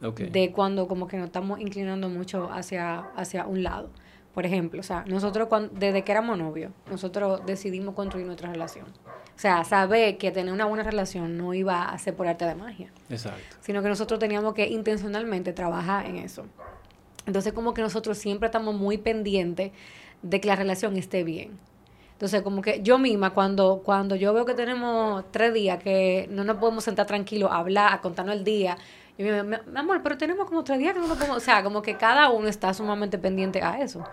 de 0.02 0.52
cuando 0.52 0.88
como 0.90 1.08
que 1.08 1.18
nos 1.18 1.28
estamos 1.28 1.62
inclinando 1.62 2.10
mucho 2.10 2.52
hacia, 2.52 3.00
hacia 3.16 3.46
un 3.46 3.64
lado. 3.64 3.90
Por 4.34 4.46
ejemplo, 4.46 4.82
o 4.82 4.84
sea, 4.84 5.06
nosotros 5.08 5.48
cuando, 5.48 5.74
desde 5.80 6.04
que 6.04 6.12
éramos 6.12 6.38
novios, 6.38 6.74
nosotros 6.90 7.42
decidimos 7.46 7.96
construir 7.96 8.26
nuestra 8.26 8.52
relación. 8.52 8.86
O 8.88 9.40
sea, 9.42 9.64
saber 9.64 10.18
que 10.18 10.32
tener 10.32 10.54
una 10.54 10.66
buena 10.66 10.84
relación 10.84 11.38
no 11.38 11.54
iba 11.54 11.86
a 11.86 11.98
ser 12.00 12.16
por 12.16 12.28
arte 12.28 12.44
de 12.44 12.56
magia, 12.56 12.92
Exacto. 13.10 13.40
sino 13.62 13.82
que 13.82 13.88
nosotros 13.88 14.20
teníamos 14.20 14.54
que 14.54 14.68
intencionalmente 14.68 15.54
trabajar 15.54 16.06
en 16.06 16.18
eso. 16.18 16.46
Entonces, 17.26 17.54
como 17.54 17.74
que 17.74 17.82
nosotros 17.82 18.18
siempre 18.18 18.48
estamos 18.48 18.76
muy 18.76 18.98
pendientes 18.98 19.72
de 20.22 20.42
que 20.42 20.48
la 20.48 20.56
relación 20.56 20.96
esté 20.98 21.24
bien. 21.24 21.58
Entonces, 22.14 22.42
como 22.42 22.62
que 22.62 22.82
yo 22.84 22.98
misma, 22.98 23.30
cuando, 23.34 23.82
cuando 23.84 24.16
yo 24.16 24.34
veo 24.34 24.46
que 24.46 24.54
tenemos 24.54 25.24
tres 25.32 25.54
días 25.54 25.82
que 25.82 26.28
no 26.30 26.44
nos 26.44 26.58
podemos 26.58 26.84
sentar 26.84 27.06
tranquilos 27.06 27.50
a 27.52 27.58
hablar, 27.58 28.02
contarnos 28.02 28.36
el 28.36 28.44
día, 28.44 28.78
yo 29.18 29.26
me 29.26 29.44
mi 29.44 29.80
amor, 29.80 30.02
pero 30.04 30.18
tenemos 30.18 30.46
como 30.48 30.64
tres 30.64 30.80
días 30.80 30.94
que 30.94 31.00
no 31.00 31.08
nos 31.08 31.18
podemos... 31.18 31.38
O 31.38 31.40
sea, 31.40 31.64
como 31.64 31.82
que 31.82 31.96
cada 31.96 32.30
uno 32.30 32.48
está 32.48 32.74
sumamente 32.74 33.18
pendiente 33.18 33.62
a 33.62 33.82
eso. 33.82 34.04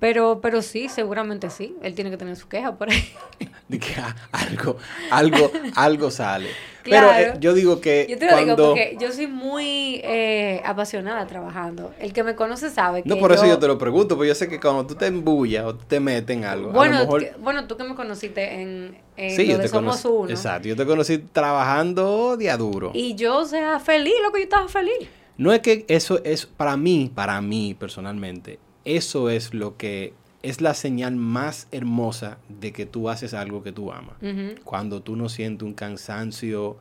Pero, 0.00 0.40
pero 0.40 0.62
sí, 0.62 0.88
seguramente 0.88 1.50
sí. 1.50 1.74
Él 1.82 1.94
tiene 1.94 2.10
que 2.10 2.16
tener 2.16 2.36
su 2.36 2.48
queja 2.48 2.76
por 2.76 2.90
ahí. 2.90 3.02
De 3.68 3.78
que 3.78 3.94
ah, 4.00 4.14
algo, 4.32 4.76
algo, 5.10 5.50
algo 5.74 6.10
sale. 6.10 6.48
Claro. 6.84 7.08
Pero 7.14 7.34
eh, 7.34 7.36
yo 7.40 7.52
digo 7.52 7.80
que 7.82 8.06
Yo 8.08 8.16
te 8.16 8.24
lo 8.26 8.32
digo 8.36 8.46
cuando... 8.56 8.68
porque 8.70 8.96
yo 8.98 9.12
soy 9.12 9.26
muy 9.26 10.00
eh, 10.04 10.62
apasionada 10.64 11.26
trabajando. 11.26 11.92
El 11.98 12.12
que 12.14 12.22
me 12.22 12.34
conoce 12.34 12.70
sabe 12.70 13.02
que 13.02 13.08
No, 13.08 13.18
por 13.18 13.32
eso 13.32 13.44
yo 13.44 13.58
te 13.58 13.66
lo 13.66 13.76
pregunto, 13.76 14.16
porque 14.16 14.28
yo 14.28 14.34
sé 14.34 14.48
que 14.48 14.58
cuando 14.58 14.86
tú 14.86 14.94
te 14.94 15.06
embullas 15.06 15.64
o 15.66 15.74
te 15.74 16.00
metes 16.00 16.34
en 16.36 16.44
algo, 16.44 16.70
a 16.70 16.72
Bueno, 16.72 16.94
lo 16.94 17.00
mejor... 17.00 17.20
que- 17.24 17.32
bueno, 17.40 17.66
tú 17.66 17.76
que 17.76 17.84
me 17.84 17.94
conociste 17.94 18.62
en, 18.62 18.96
en 19.18 19.30
Sí, 19.36 19.44
lo 19.46 19.52
yo 19.52 19.56
de 19.58 19.62
te 19.64 19.68
Somos 19.68 20.00
conocí. 20.00 20.08
Uno. 20.22 20.30
Exacto, 20.30 20.68
yo 20.68 20.76
te 20.76 20.86
conocí 20.86 21.18
trabajando 21.18 22.36
día 22.38 22.56
duro. 22.56 22.92
Y 22.94 23.16
yo, 23.16 23.38
o 23.38 23.44
sea, 23.44 23.80
feliz, 23.80 24.14
lo 24.22 24.32
que 24.32 24.38
yo 24.38 24.44
estaba 24.44 24.68
feliz. 24.68 25.08
No 25.36 25.52
es 25.52 25.60
que 25.60 25.84
eso 25.88 26.20
es, 26.24 26.46
para 26.46 26.76
mí, 26.76 27.10
para 27.14 27.40
mí 27.42 27.74
personalmente, 27.78 28.58
eso 28.96 29.28
es 29.30 29.52
lo 29.54 29.76
que 29.76 30.14
es 30.42 30.60
la 30.60 30.72
señal 30.74 31.16
más 31.16 31.66
hermosa 31.72 32.38
de 32.48 32.72
que 32.72 32.86
tú 32.86 33.08
haces 33.10 33.34
algo 33.34 33.62
que 33.62 33.72
tú 33.72 33.92
amas. 33.92 34.16
Cuando 34.64 35.02
tú 35.02 35.16
no 35.16 35.28
sientes 35.28 35.66
un 35.66 35.74
cansancio 35.74 36.76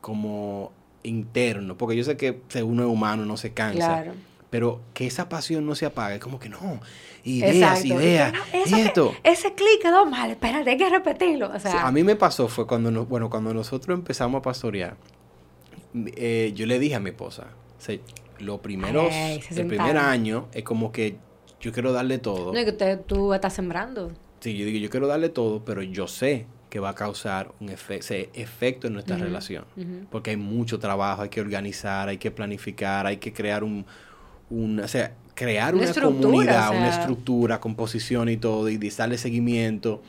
como 0.00 0.70
interno, 1.02 1.76
porque 1.76 1.96
yo 1.96 2.04
sé 2.04 2.16
que 2.16 2.40
uno 2.62 2.82
es 2.84 2.88
humano 2.88 3.24
no 3.26 3.36
se 3.36 3.52
cansa, 3.52 3.78
Claro. 4.02 4.12
pero 4.50 4.80
que 4.94 5.06
esa 5.06 5.28
pasión 5.28 5.66
no 5.66 5.74
se 5.74 5.86
apague, 5.86 6.18
como 6.20 6.38
que 6.38 6.48
no, 6.48 6.80
ideas, 7.24 7.80
Exacto. 7.84 8.00
ideas, 8.02 8.32
No, 8.32 8.38
que- 8.76 8.82
esto. 8.82 9.14
ese 9.24 9.54
clic 9.54 9.80
quedó 9.82 10.06
mal, 10.06 10.30
espérate, 10.30 10.70
hay 10.70 10.76
que 10.76 10.88
repetirlo. 10.90 11.48
O 11.54 11.58
sea, 11.58 11.70
Sí, 11.72 11.76
a 11.80 11.90
mí 11.90 12.04
me 12.04 12.16
pasó 12.16 12.48
fue 12.48 12.66
cuando, 12.66 12.90
nos- 12.90 13.08
bueno, 13.08 13.28
cuando 13.30 13.52
nosotros 13.54 13.98
empezamos 13.98 14.38
a 14.38 14.42
pastorear, 14.42 14.96
eh, 15.94 16.52
yo 16.54 16.66
le 16.66 16.78
dije 16.78 16.94
a 16.96 17.00
mi 17.00 17.10
esposa, 17.10 17.46
o 17.78 17.80
sea, 17.80 17.96
los 18.38 18.60
primeros, 18.60 19.12
Ay, 19.12 19.40
el 19.56 19.66
primer 19.66 19.96
año 19.96 20.48
es 20.52 20.64
como 20.64 20.90
que 20.92 21.16
yo 21.60 21.72
quiero 21.72 21.92
darle 21.92 22.18
todo. 22.18 22.52
no 22.52 22.58
es 22.58 22.72
que 22.72 22.96
tú 23.06 23.32
estás 23.34 23.54
sembrando. 23.54 24.12
Sí, 24.40 24.56
yo 24.56 24.66
digo, 24.66 24.78
yo 24.78 24.90
quiero 24.90 25.06
darle 25.06 25.28
todo, 25.30 25.64
pero 25.64 25.82
yo 25.82 26.06
sé 26.06 26.46
que 26.68 26.80
va 26.80 26.90
a 26.90 26.94
causar 26.94 27.52
un 27.60 27.68
efe- 27.68 27.98
ese 28.00 28.30
efecto 28.34 28.86
en 28.88 28.92
nuestra 28.94 29.16
relación. 29.16 29.64
Porque 30.10 30.30
hay 30.30 30.36
mucho 30.36 30.78
trabajo, 30.78 31.22
hay 31.22 31.28
que 31.28 31.40
organizar, 31.40 32.08
hay 32.08 32.18
que 32.18 32.30
planificar, 32.30 33.06
hay 33.06 33.16
que 33.18 33.32
crear 33.32 33.62
un, 33.64 33.86
un 34.50 34.80
o 34.80 34.88
sea, 34.88 35.14
crear 35.34 35.74
Una 35.74 35.92
comunidad, 35.94 36.70
o 36.70 36.76
una 36.78 36.88
estructura, 36.88 37.60
composición 37.60 38.28
y 38.28 38.36
todo, 38.36 38.68
y 38.68 38.76
darle 38.76 39.16
seguimiento. 39.18 40.02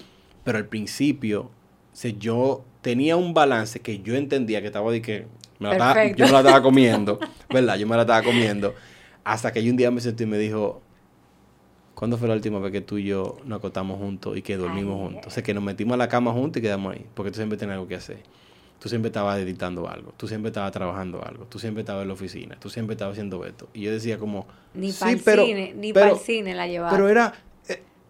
Pero 0.44 0.58
al 0.58 0.66
principio, 0.66 1.42
o 1.44 1.96
sea, 1.96 2.12
yo 2.12 2.66
tenía 2.82 3.16
un 3.16 3.34
balance 3.34 3.80
que 3.80 4.00
yo 4.02 4.16
entendía 4.16 4.60
que 4.62 4.68
estaba 4.68 4.92
de 4.92 5.02
que 5.02 5.28
me 5.60 5.68
la 5.70 5.74
estaba- 5.74 5.94
Perfecto. 5.94 6.18
yo 6.20 6.26
me 6.26 6.32
la 6.32 6.40
estaba 6.40 6.62
comiendo, 6.64 7.20
¿verdad? 7.50 7.78
Yo 7.78 7.88
me 7.88 7.96
la 7.96 8.02
estaba 8.02 8.24
comiendo. 8.24 8.76
Hasta 9.24 9.52
que 9.52 9.60
un 9.70 9.76
día 9.78 9.90
me 9.92 10.02
sentí 10.02 10.24
y 10.24 10.28
me 10.28 10.38
dijo, 10.38 10.82
¿cuándo 11.96 12.18
fue 12.18 12.28
la 12.28 12.34
última 12.36 12.60
vez 12.60 12.72
que 12.72 12.82
tú 12.82 12.98
y 12.98 13.06
yo 13.06 13.38
nos 13.46 13.60
acostamos 13.60 13.98
juntos 13.98 14.38
y 14.38 14.42
que 14.42 14.58
dormimos 14.58 14.96
Ay, 14.96 15.02
juntos? 15.06 15.28
O 15.28 15.30
sea, 15.30 15.44
que 15.44 15.54
nos 15.54 15.64
metimos 15.64 15.94
a 15.96 15.98
la 15.98 16.10
cama 16.10 16.32
juntos 16.32 16.60
y 16.60 16.62
quedamos 16.64 16.94
ahí, 16.94 17.06
porque 17.14 17.32
tú 17.32 17.38
siempre 17.38 17.58
tenías 17.58 17.76
algo 17.76 17.88
que 17.88 17.96
hacer. 17.96 18.18
Tú 18.80 18.90
siempre 18.90 19.08
estabas 19.08 19.40
editando 19.40 19.88
algo, 19.90 20.14
tú 20.18 20.28
siempre 20.28 20.50
estabas 20.50 20.72
trabajando 20.74 21.24
algo, 21.26 21.46
tú 21.46 21.58
siempre 21.60 21.82
estabas 21.82 22.02
en 22.04 22.10
la 22.10 22.14
oficina, 22.14 22.58
tú 22.60 22.70
siempre 22.70 22.94
estabas 22.94 23.14
haciendo 23.14 23.44
esto. 23.46 23.70
Y 23.74 23.82
yo 23.82 23.92
decía 23.92 24.18
como, 24.20 24.46
Ni 24.74 24.92
sí, 24.92 25.00
para 25.00 25.12
el 25.14 25.20
pero- 25.22 25.46
cine, 25.46 25.74
ni 25.76 25.94
pero- 25.94 26.06
para 26.08 26.20
el 26.20 26.24
cine 26.26 26.54
la 26.54 26.68
llevaba. 26.68 26.92
pero 26.92 27.08
era... 27.10 27.34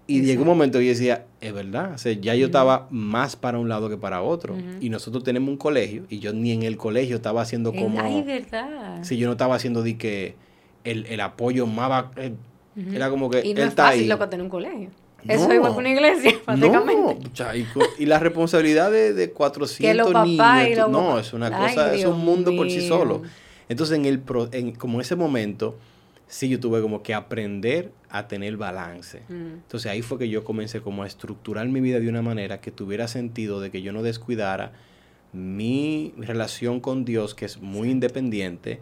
y 0.07 0.21
llegó 0.21 0.41
un 0.43 0.47
momento 0.49 0.79
y 0.81 0.85
yo 0.85 0.89
decía, 0.91 1.25
es 1.41 1.53
verdad, 1.53 1.93
o 1.95 1.97
sea, 1.97 2.13
ya 2.13 2.35
yo 2.35 2.45
estaba 2.47 2.87
más 2.91 3.35
para 3.35 3.57
un 3.57 3.69
lado 3.69 3.89
que 3.89 3.97
para 3.97 4.21
otro. 4.21 4.53
Ujú. 4.53 4.63
Y 4.79 4.89
nosotros 4.89 5.23
tenemos 5.23 5.49
un 5.49 5.57
colegio 5.57 6.03
y 6.09 6.19
yo 6.19 6.31
ni 6.33 6.51
en 6.51 6.63
el 6.63 6.77
colegio 6.77 7.15
estaba 7.15 7.41
haciendo 7.41 7.71
El- 7.73 7.79
como... 7.81 7.99
Ay, 8.01 8.21
verdad. 8.21 9.03
Si 9.03 9.17
yo 9.17 9.25
no 9.27 9.31
estaba 9.33 9.55
haciendo 9.55 9.81
de 9.81 9.97
que 9.97 10.35
el, 10.83 11.05
el 11.07 11.19
apoyo 11.21 11.65
más... 11.67 11.89
va- 11.89 12.11
eh, 12.17 12.33
Ujú. 12.77 12.93
Era 12.93 13.09
como 13.09 13.29
que 13.29 13.39
y 13.47 13.53
no 13.53 13.61
él 13.61 13.67
es 13.69 13.73
fácil 13.73 14.11
ahí. 14.11 14.19
que 14.19 14.27
tener 14.27 14.43
un 14.43 14.49
colegio. 14.49 14.89
Eso 15.27 15.47
es 15.49 15.55
igual 15.55 15.71
que 15.71 15.77
una 15.79 15.89
iglesia, 15.89 16.33
básicamente. 16.45 17.17
No, 17.39 17.85
y, 17.97 18.05
la 18.05 18.19
responsabilidad 18.19 18.91
de, 18.91 19.13
de 19.13 19.31
400 19.31 20.11
papás 20.11 20.27
niños, 20.27 20.67
y 20.69 20.75
los 20.75 20.91
no, 20.91 21.17
es 21.17 21.33
una 21.33 21.47
Ay, 21.47 21.69
cosa, 21.73 21.93
es 21.93 21.99
Dios 22.01 22.13
un 22.13 22.23
mundo 22.25 22.55
por 22.55 22.69
sí 22.69 22.79
mío. 22.79 22.87
solo. 22.89 23.21
Entonces, 23.69 23.97
en 23.97 24.05
el 24.05 24.19
pro- 24.19 24.49
en, 24.51 24.73
como 24.73 25.01
ese 25.01 25.15
momento, 25.15 25.77
sí 26.27 26.49
yo 26.49 26.59
tuve 26.59 26.81
como 26.81 27.03
que 27.03 27.13
aprender 27.13 27.91
a 28.09 28.27
tener 28.27 28.57
balance. 28.57 29.21
Mm. 29.29 29.33
Entonces 29.63 29.91
ahí 29.91 30.01
fue 30.01 30.17
que 30.17 30.29
yo 30.29 30.43
comencé 30.43 30.81
como 30.81 31.03
a 31.03 31.07
estructurar 31.07 31.67
mi 31.67 31.81
vida 31.81 31.99
de 31.99 32.09
una 32.09 32.21
manera 32.21 32.61
que 32.61 32.71
tuviera 32.71 33.07
sentido 33.07 33.59
de 33.61 33.71
que 33.71 33.81
yo 33.81 33.91
no 33.93 34.01
descuidara 34.03 34.73
mi 35.33 36.13
relación 36.17 36.79
con 36.79 37.03
Dios, 37.03 37.35
que 37.35 37.43
es 37.43 37.61
muy 37.61 37.89
independiente, 37.91 38.79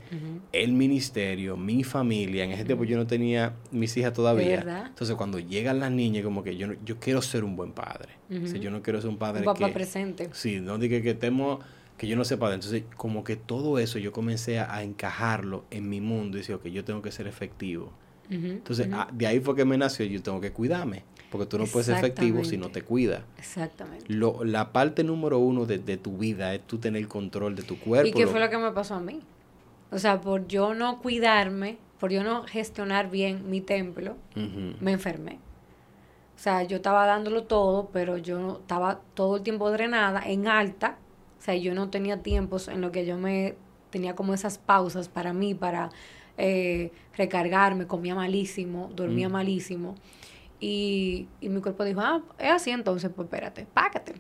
el 0.52 0.72
ministerio, 0.74 1.58
mi 1.58 1.84
familia. 1.84 2.44
En 2.44 2.52
ese 2.52 2.64
tiempo 2.64 2.84
yo 2.84 2.96
no 2.96 3.08
tenía 3.08 3.56
mis 3.72 3.98
hijas 3.98 4.14
todavía. 4.14 4.58
verdad? 4.58 4.86
Entonces 4.88 5.16
cuando 5.16 5.40
llegan 5.40 5.80
las 5.80 5.92
niñas, 5.92 6.24
como 6.24 6.44
que 6.44 6.56
yo, 6.56 6.68
no- 6.68 6.76
yo 6.86 7.00
quiero 7.00 7.24
ser 7.24 7.44
un 7.44 7.56
buen 7.56 7.72
padre. 7.72 8.10
O 8.30 8.34
sea, 8.46 8.54
Ujú. 8.56 8.58
yo 8.58 8.70
no 8.72 8.84
quiero 8.84 9.02
ser 9.02 9.10
un 9.10 9.18
padre 9.18 9.40
Un 9.40 9.46
papá 9.46 9.68
que... 9.68 9.74
presente. 9.74 10.30
Sí, 10.34 10.60
no 10.60 10.78
diga 10.78 11.02
que 11.02 11.10
estemos, 11.12 11.60
que 11.98 12.08
yo 12.08 12.16
no 12.16 12.26
sepa. 12.26 12.50
de- 12.50 12.56
Entonces, 12.56 12.84
como 12.98 13.24
que 13.24 13.36
todo 13.36 13.80
eso 13.80 14.00
yo 14.00 14.12
comencé 14.12 14.60
a, 14.60 14.74
a 14.74 14.84
encajarlo 14.84 15.64
en 15.72 15.90
mi 15.90 16.02
mundo 16.02 16.38
y 16.38 16.42
decía, 16.42 16.56
ok, 16.56 16.66
yo 16.68 16.84
tengo 16.84 17.02
que 17.02 17.12
ser 17.12 17.28
efectivo. 17.28 17.92
Entonces, 18.30 18.88
ah, 18.94 19.08
de 19.12 19.28
ahí 19.28 19.40
fue 19.40 19.56
que 19.56 19.66
me 19.66 19.78
nació, 19.78 20.06
yo 20.06 20.22
tengo 20.24 20.40
que 20.42 20.52
cuidarme, 20.52 21.04
porque 21.30 21.46
tú 21.46 21.58
no 21.58 21.66
puedes 21.66 21.86
ser 21.86 21.96
efectivo 21.98 22.44
si 22.46 22.58
no 22.58 22.70
te 22.72 22.82
cuidas. 22.82 23.24
Exactamente. 23.38 24.06
Lo, 24.12 24.44
la 24.44 24.72
parte 24.72 25.04
número 25.04 25.38
uno 25.40 25.66
de, 25.66 25.78
de 25.78 25.98
tu 25.98 26.18
vida 26.18 26.54
es 26.56 26.66
tú 26.66 26.78
tener 26.80 27.02
el 27.02 27.08
control 27.08 27.56
de 27.56 27.64
tu 27.64 27.78
cuerpo. 27.78 28.08
¿Y 28.08 28.12
qué 28.14 28.26
lo- 28.26 28.32
fue 28.32 28.40
lo 28.40 28.50
que 28.50 28.58
me 28.58 28.72
pasó 28.72 28.96
a 28.96 29.00
mí? 29.02 29.20
O 29.92 30.00
sea, 30.00 30.20
por 30.22 30.48
yo 30.48 30.74
no 30.74 31.00
cuidarme, 31.00 31.78
por 32.00 32.12
yo 32.12 32.24
no 32.24 32.44
gestionar 32.44 33.12
bien 33.12 33.50
mi 33.52 33.62
templo, 33.62 34.16
me 34.80 34.94
enfermé. 34.94 35.40
O 36.36 36.40
sea, 36.40 36.64
yo 36.64 36.78
estaba 36.78 37.06
dándolo 37.06 37.44
todo, 37.44 37.90
pero 37.94 38.18
yo 38.18 38.58
estaba 38.62 39.00
todo 39.14 39.38
el 39.38 39.44
tiempo 39.44 39.70
drenada, 39.72 40.22
en 40.26 40.48
alta. 40.48 40.98
O 41.44 41.46
sea, 41.46 41.56
yo 41.58 41.76
no 41.76 41.90
tenía 41.90 42.24
tiempos 42.24 42.70
en 42.70 42.80
los 42.80 42.92
que 42.92 43.06
yo 43.06 43.18
me 43.18 43.56
tenía 43.90 44.16
como 44.16 44.34
esas 44.34 44.58
pausas 44.58 45.10
para 45.10 45.34
mí, 45.34 45.54
para 45.54 45.90
eh, 46.38 46.94
recargarme, 47.18 47.86
comía 47.86 48.16
malísimo, 48.16 48.90
dormía 48.96 49.28
Mm. 49.28 49.32
malísimo. 49.34 49.96
Y, 50.62 51.28
y 51.42 51.50
mi 51.50 51.60
cuerpo 51.60 51.84
dijo, 51.84 52.00
ah, 52.00 52.22
es 52.40 52.50
así 52.50 52.72
entonces, 52.72 53.12
pues 53.14 53.26
espérate, 53.26 53.68
págate. 53.74 54.14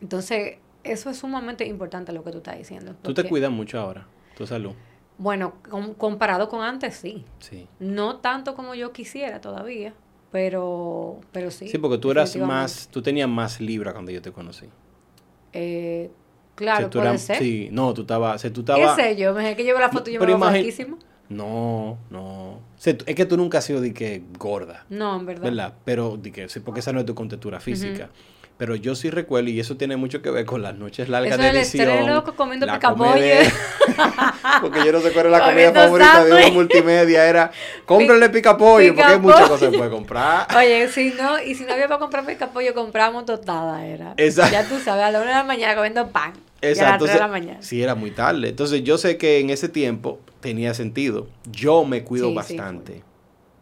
Entonces, 0.00 0.56
eso 0.82 1.08
es 1.08 1.18
sumamente 1.18 1.64
importante 1.68 2.12
lo 2.12 2.24
que 2.24 2.32
tú 2.32 2.38
estás 2.38 2.58
diciendo. 2.58 2.96
Tú 3.00 3.14
te 3.14 3.22
cuidas 3.28 3.52
mucho 3.52 3.78
ahora, 3.78 4.08
tu 4.36 4.44
salud. 4.44 4.72
Bueno, 5.18 5.54
com- 5.70 5.94
comparado 5.94 6.48
con 6.48 6.62
antes, 6.62 6.96
sí. 6.96 7.24
Sí. 7.38 7.68
No 7.78 8.16
tanto 8.16 8.56
como 8.56 8.74
yo 8.74 8.92
quisiera 8.92 9.40
todavía, 9.40 9.94
pero, 10.32 11.20
pero 11.30 11.52
sí. 11.52 11.68
Sí, 11.68 11.78
porque 11.78 11.98
tú 11.98 12.10
eras 12.10 12.34
más, 12.36 12.88
tú 12.90 13.02
tenías 13.02 13.28
más 13.28 13.60
libra 13.60 13.92
cuando 13.92 14.10
yo 14.10 14.20
te 14.20 14.32
conocí. 14.32 14.66
Eh, 15.52 16.10
claro, 16.54 16.90
tú 16.90 16.98
puede 16.98 17.18
ser. 17.18 17.38
Sí, 17.38 17.68
no, 17.72 17.94
tú 17.94 18.02
estabas, 18.02 18.42
tú 18.52 18.64
¿Qué 18.64 18.88
sé 18.96 19.16
yo? 19.16 19.34
Me 19.34 19.56
que 19.56 19.64
yo 19.64 19.78
la 19.78 19.90
foto 19.90 20.10
y 20.10 20.14
yo 20.14 20.20
me. 20.20 21.06
No, 21.28 21.98
no. 22.10 22.60
Es 22.84 23.14
que 23.14 23.24
tú 23.24 23.36
nunca 23.36 23.58
has 23.58 23.64
sido 23.64 23.80
de 23.80 23.94
que 23.94 24.22
gorda. 24.38 24.84
No, 24.90 25.16
en 25.18 25.26
verdad. 25.26 25.42
¿verdad? 25.42 25.74
Pero, 25.84 26.16
di 26.16 26.30
que, 26.30 26.48
sí, 26.48 26.60
porque 26.60 26.80
esa 26.80 26.92
no 26.92 27.00
es 27.00 27.06
tu 27.06 27.14
contextura 27.14 27.60
física. 27.60 28.10
Pero 28.56 28.76
yo 28.76 28.94
sí 28.94 29.10
recuerdo, 29.10 29.50
y 29.50 29.58
eso 29.58 29.76
tiene 29.76 29.96
mucho 29.96 30.22
que 30.22 30.30
ver 30.30 30.44
con 30.46 30.62
las 30.62 30.76
noches 30.76 31.08
largas 31.08 31.32
Eso 31.34 31.42
de 31.42 31.48
edición. 31.58 32.06
loco 32.06 32.34
comiendo 32.36 32.66
la 32.66 32.74
picapollo. 32.74 33.10
comedia- 33.10 33.52
porque 34.60 34.84
yo 34.84 34.92
no 34.92 35.00
sé 35.00 35.10
cuál 35.10 35.26
es 35.26 35.32
la 35.32 35.44
comida 35.44 35.72
favorita 35.72 36.24
de 36.24 36.46
un 36.46 36.54
multimedia. 36.54 37.26
Era, 37.26 37.50
cómprale 37.86 38.30
picapollo, 38.30 38.94
porque 38.94 39.12
hay 39.12 39.18
muchas 39.18 39.38
Picapollo. 39.40 39.48
cosas 39.58 39.70
que 39.70 39.76
puede 39.78 39.90
comprar. 39.90 40.46
Oye, 40.56 40.88
si 40.88 41.12
no, 41.20 41.42
y 41.42 41.54
si 41.56 41.64
no 41.64 41.72
había 41.72 41.88
para 41.88 41.98
comprar 41.98 42.24
pollo, 42.52 42.74
compramos 42.74 43.24
tostada, 43.26 43.84
era. 43.86 44.14
Exacto. 44.16 44.52
Ya 44.52 44.68
tú 44.68 44.78
sabes, 44.78 45.04
a 45.04 45.10
la 45.10 45.18
una 45.18 45.28
de 45.30 45.34
la 45.34 45.44
mañana 45.44 45.74
comiendo 45.74 46.08
pan. 46.08 46.32
Y 46.62 46.66
a 46.66 46.68
las 46.70 46.78
Exacto. 46.78 47.04
tres 47.06 47.14
de 47.14 47.20
la 47.20 47.24
entonces, 47.26 47.46
mañana. 47.48 47.62
Sí, 47.62 47.82
era 47.82 47.94
muy 47.96 48.10
tarde. 48.12 48.48
Entonces, 48.50 48.84
yo 48.84 48.98
sé 48.98 49.18
que 49.18 49.40
en 49.40 49.50
ese 49.50 49.68
tiempo 49.68 50.20
tenía 50.40 50.74
sentido. 50.74 51.26
Yo 51.50 51.84
me 51.84 52.04
cuido 52.04 52.26
Sí, 52.26 52.30
sí, 52.30 52.36
bastante. 52.36 53.02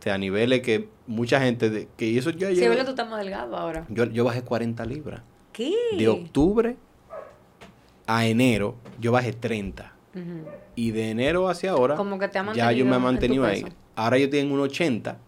O 0.03 0.05
sea, 0.05 0.15
a 0.15 0.19
niveles 0.19 0.63
que 0.63 0.89
mucha 1.07 1.41
gente, 1.41 1.71
de, 1.71 1.87
que 1.97 2.19
eso 2.19 2.31
yo 2.31 2.49
Sí, 2.49 2.57
que 2.57 2.83
tú 2.85 2.91
estás 2.91 3.09
más 3.09 3.21
delgado 3.21 3.57
ahora. 3.57 3.87
yo, 3.89 4.07
yo 4.07 4.25
bajé 4.25 4.43
40 4.43 4.85
libras. 4.85 5.23
¿Qué? 5.53 5.73
De 5.97 6.09
octubre 6.09 6.75
a 8.09 8.27
enero, 8.27 8.75
yo 8.99 9.13
bajé 9.13 9.33
30. 9.33 9.93
Ujú. 10.13 10.23
Y 10.75 10.91
de 10.91 11.11
enero 11.11 11.49
hacia 11.49 11.71
ahora, 11.71 11.95
Como 11.95 12.19
que 12.19 12.27
te 12.27 12.41
ha 12.41 12.53
ya 12.53 12.73
yo 12.73 12.85
me 12.85 12.97
he 12.97 12.99
mantenido 12.99 13.45
mantenido 13.45 13.47
ahí. 13.47 13.77
Ahora 13.95 14.19
yo 14.19 14.29
tengo 14.29 14.55
un 14.55 14.61
80. 14.63 15.19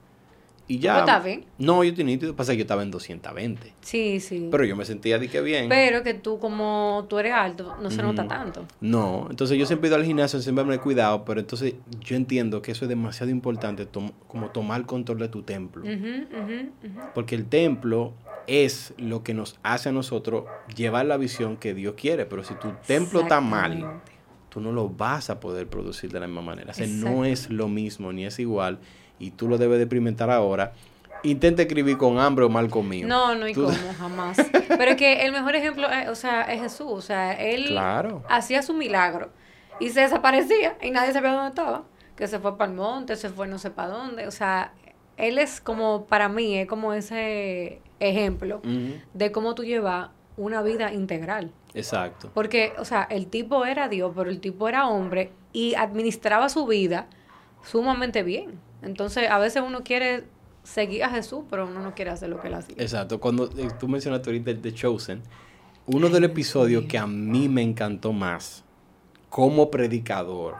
Y 0.66 0.79
ya. 0.79 1.20
Bien. 1.20 1.44
No, 1.59 1.85
yo 1.85 1.92
tenía. 1.94 2.18
Pasa 2.35 2.53
que 2.53 2.59
yo 2.59 2.62
estaba 2.62 2.83
en 2.83 2.90
220. 2.90 3.72
Sí, 3.83 4.18
sí. 4.20 4.48
Pero 4.50 4.64
yo 4.64 4.77
me 4.77 4.85
sentía 4.85 5.18
de 5.18 5.29
que 5.29 5.40
bien. 5.40 5.68
Pero 5.68 6.03
que 6.03 6.14
tú, 6.14 6.38
como 6.38 7.07
tú 7.09 7.18
eres 7.18 7.33
alto, 7.35 7.77
no 7.79 7.90
se 7.90 8.03
nota 8.03 8.22
Ujú. 8.22 8.29
tanto. 8.29 8.66
No, 8.81 9.27
entonces 9.29 9.59
yo 9.59 9.66
siempre 9.66 9.88
he 9.88 9.90
ido 9.90 9.96
al 9.96 10.05
gimnasio, 10.07 10.40
siempre 10.40 10.64
me 10.64 10.77
he 10.77 10.81
cuidado, 10.81 11.24
pero 11.24 11.40
entonces 11.40 11.74
yo 12.00 12.16
entiendo 12.16 12.62
que 12.62 12.72
eso 12.72 12.85
es 12.87 12.88
demasiado 12.88 13.31
importante, 13.31 13.85
tom- 13.85 14.12
como 14.27 14.50
tomar 14.50 14.87
control 14.87 15.18
de 15.18 15.29
tu 15.29 15.42
templo. 15.42 15.85
Porque 17.12 17.35
el 17.35 17.46
templo 17.46 18.14
es 18.46 18.94
lo 18.98 19.22
que 19.22 19.35
nos 19.35 19.59
hace 19.62 19.88
a 19.88 19.92
nosotros 19.92 20.44
llevar 20.74 21.07
la 21.07 21.16
visión 21.16 21.57
que 21.57 21.74
Dios 21.74 21.94
quiere, 21.96 22.27
pero 22.27 22.42
si 22.44 22.55
tu 22.55 22.72
templo 22.87 23.20
está 23.20 23.40
mal, 23.40 24.00
tú 24.48 24.61
no 24.61 24.72
lo 24.72 24.88
vas 24.88 25.31
a 25.31 25.40
poder 25.40 25.66
producir 25.68 26.11
de 26.12 26.20
la 26.20 26.27
misma 26.27 26.42
manera. 26.42 26.70
O 26.72 26.74
sea, 26.74 26.87
no 26.87 27.24
es 27.24 27.50
lo 27.50 27.68
mismo, 27.68 28.12
ni 28.12 28.24
es 28.24 28.38
igual, 28.38 28.79
y 29.26 29.30
tú 29.30 29.48
lo 29.48 29.58
debes 29.58 29.78
de 29.78 29.84
experimentar 29.84 30.30
ahora. 30.30 30.72
Intenta 31.22 31.62
escribir 31.62 31.96
con 31.96 32.18
hambre 32.18 32.44
o 32.44 32.50
mal 32.50 32.68
comido. 32.68 33.08
No, 33.08 33.34
no 33.34 33.46
Tú- 33.52 33.64
como, 33.64 33.76
jamás. 33.98 34.37
Pero 34.68 34.90
es 34.90 34.96
que 34.96 35.24
el 35.24 35.32
mejor 35.32 35.56
ejemplo, 35.56 35.88
es, 35.90 36.08
o 36.08 36.14
sea, 36.14 36.42
es 36.42 36.60
Jesús. 36.60 36.90
O 36.92 37.00
sea, 37.00 37.32
él 37.32 37.66
Claro. 37.68 38.22
hacía 38.28 38.62
su 38.62 38.74
milagro 38.74 39.30
y 39.80 39.88
se 39.90 40.00
desaparecía 40.02 40.76
y 40.82 40.90
nadie 40.90 41.12
sabía 41.12 41.32
dónde 41.32 41.48
estaba. 41.48 41.84
Que 42.14 42.28
se 42.28 42.38
fue 42.38 42.56
para 42.58 42.70
el 42.70 42.76
monte, 42.76 43.16
se 43.16 43.28
fue 43.30 43.48
no 43.48 43.58
sé 43.58 43.70
para 43.70 43.88
dónde. 43.88 44.26
O 44.26 44.30
sea, 44.30 44.72
él 45.16 45.38
es 45.38 45.60
como, 45.62 46.04
para 46.06 46.28
mí, 46.28 46.58
es 46.58 46.66
como 46.68 46.92
ese 46.92 47.80
ejemplo 48.00 48.60
de 49.14 49.32
cómo 49.32 49.54
tú 49.54 49.64
llevas 49.64 50.10
una 50.37 50.60
vida 50.62 50.92
integral. 50.92 51.52
Exacto. 51.72 52.30
Porque, 52.34 52.72
o 52.78 52.84
sea, 52.84 53.02
el 53.10 53.28
tipo 53.28 53.64
era 53.64 53.88
Dios, 53.88 54.12
pero 54.14 54.28
el 54.30 54.40
tipo 54.40 54.68
era 54.68 54.87
hombre 54.88 55.32
y 55.52 55.74
administraba 55.74 56.48
su 56.50 56.66
vida 56.66 57.06
sumamente 57.62 58.22
bien. 58.22 58.60
Entonces, 58.85 59.29
a 59.31 59.38
veces 59.38 59.62
uno 59.66 59.83
quiere 59.83 60.25
seguir 60.62 61.05
a 61.05 61.11
Jesús, 61.11 61.44
pero 61.51 61.66
uno 61.66 61.81
no 61.81 61.94
quiere 61.94 62.11
hacer 62.11 62.29
lo 62.31 62.40
que 62.40 62.49
él 62.49 62.55
hacía. 62.55 62.77
Exacto. 62.79 63.20
Cuando 63.20 63.47
eh, 63.57 63.68
tú 63.79 63.88
mencionaste 63.88 64.31
ahorita 64.31 64.55
The 64.61 64.73
Chosen, 64.73 65.23
uno 65.87 66.09
de 66.09 66.20
los 66.20 66.31
episodios 66.31 66.85
que 66.85 66.97
a 66.99 67.07
mí 67.07 67.49
me 67.49 67.62
encantó 67.62 68.12
más 68.12 68.64
como 69.29 69.70
predicador 69.70 70.55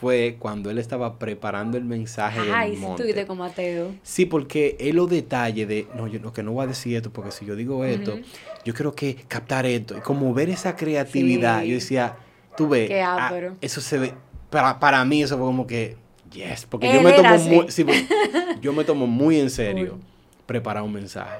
fue 0.00 0.36
cuando 0.38 0.70
él 0.70 0.78
estaba 0.78 1.18
preparando 1.18 1.76
el 1.76 1.84
mensaje 1.84 2.40
Ay, 2.52 2.70
del 2.72 2.80
monte. 2.80 3.02
estuviste 3.02 3.26
con 3.26 3.38
Mateo. 3.38 3.94
Sí, 4.02 4.26
porque 4.26 4.76
él 4.80 4.96
los 4.96 5.08
detalles 5.10 5.68
de, 5.68 5.86
no, 5.94 6.06
yo 6.08 6.18
no, 6.18 6.32
que 6.32 6.42
no 6.42 6.52
voy 6.52 6.64
a 6.64 6.66
decir 6.68 6.96
esto, 6.96 7.12
porque 7.12 7.30
si 7.30 7.44
yo 7.44 7.54
digo 7.54 7.84
esto, 7.84 8.18
yo 8.64 8.74
creo 8.74 8.94
que 8.94 9.14
captar 9.28 9.66
esto, 9.66 9.96
y 9.96 10.00
como 10.00 10.32
ver 10.34 10.48
esa 10.50 10.74
creatividad, 10.76 11.62
Sí. 11.62 11.68
yo 11.68 11.74
decía, 11.74 12.16
tú 12.56 12.68
ves, 12.70 12.90
ah, 13.04 13.30
eso 13.60 13.80
se 13.80 13.98
ve, 13.98 14.14
para, 14.50 14.80
para 14.80 15.04
mí 15.04 15.22
eso 15.22 15.36
fue 15.36 15.46
como 15.46 15.66
que, 15.66 15.96
yes, 16.32 16.66
porque 16.68 16.90
Él 16.90 16.96
yo 16.96 17.02
me 17.02 17.12
tomo 17.12 17.28
así. 17.28 17.48
muy, 17.50 17.70
sí, 17.70 17.84
porque 17.84 18.06
yo 18.60 18.72
me 18.72 18.84
tomo 18.84 19.06
muy 19.06 19.38
en 19.40 19.50
serio 19.50 19.98
preparar 20.46 20.82
un 20.82 20.92
mensaje. 20.92 21.38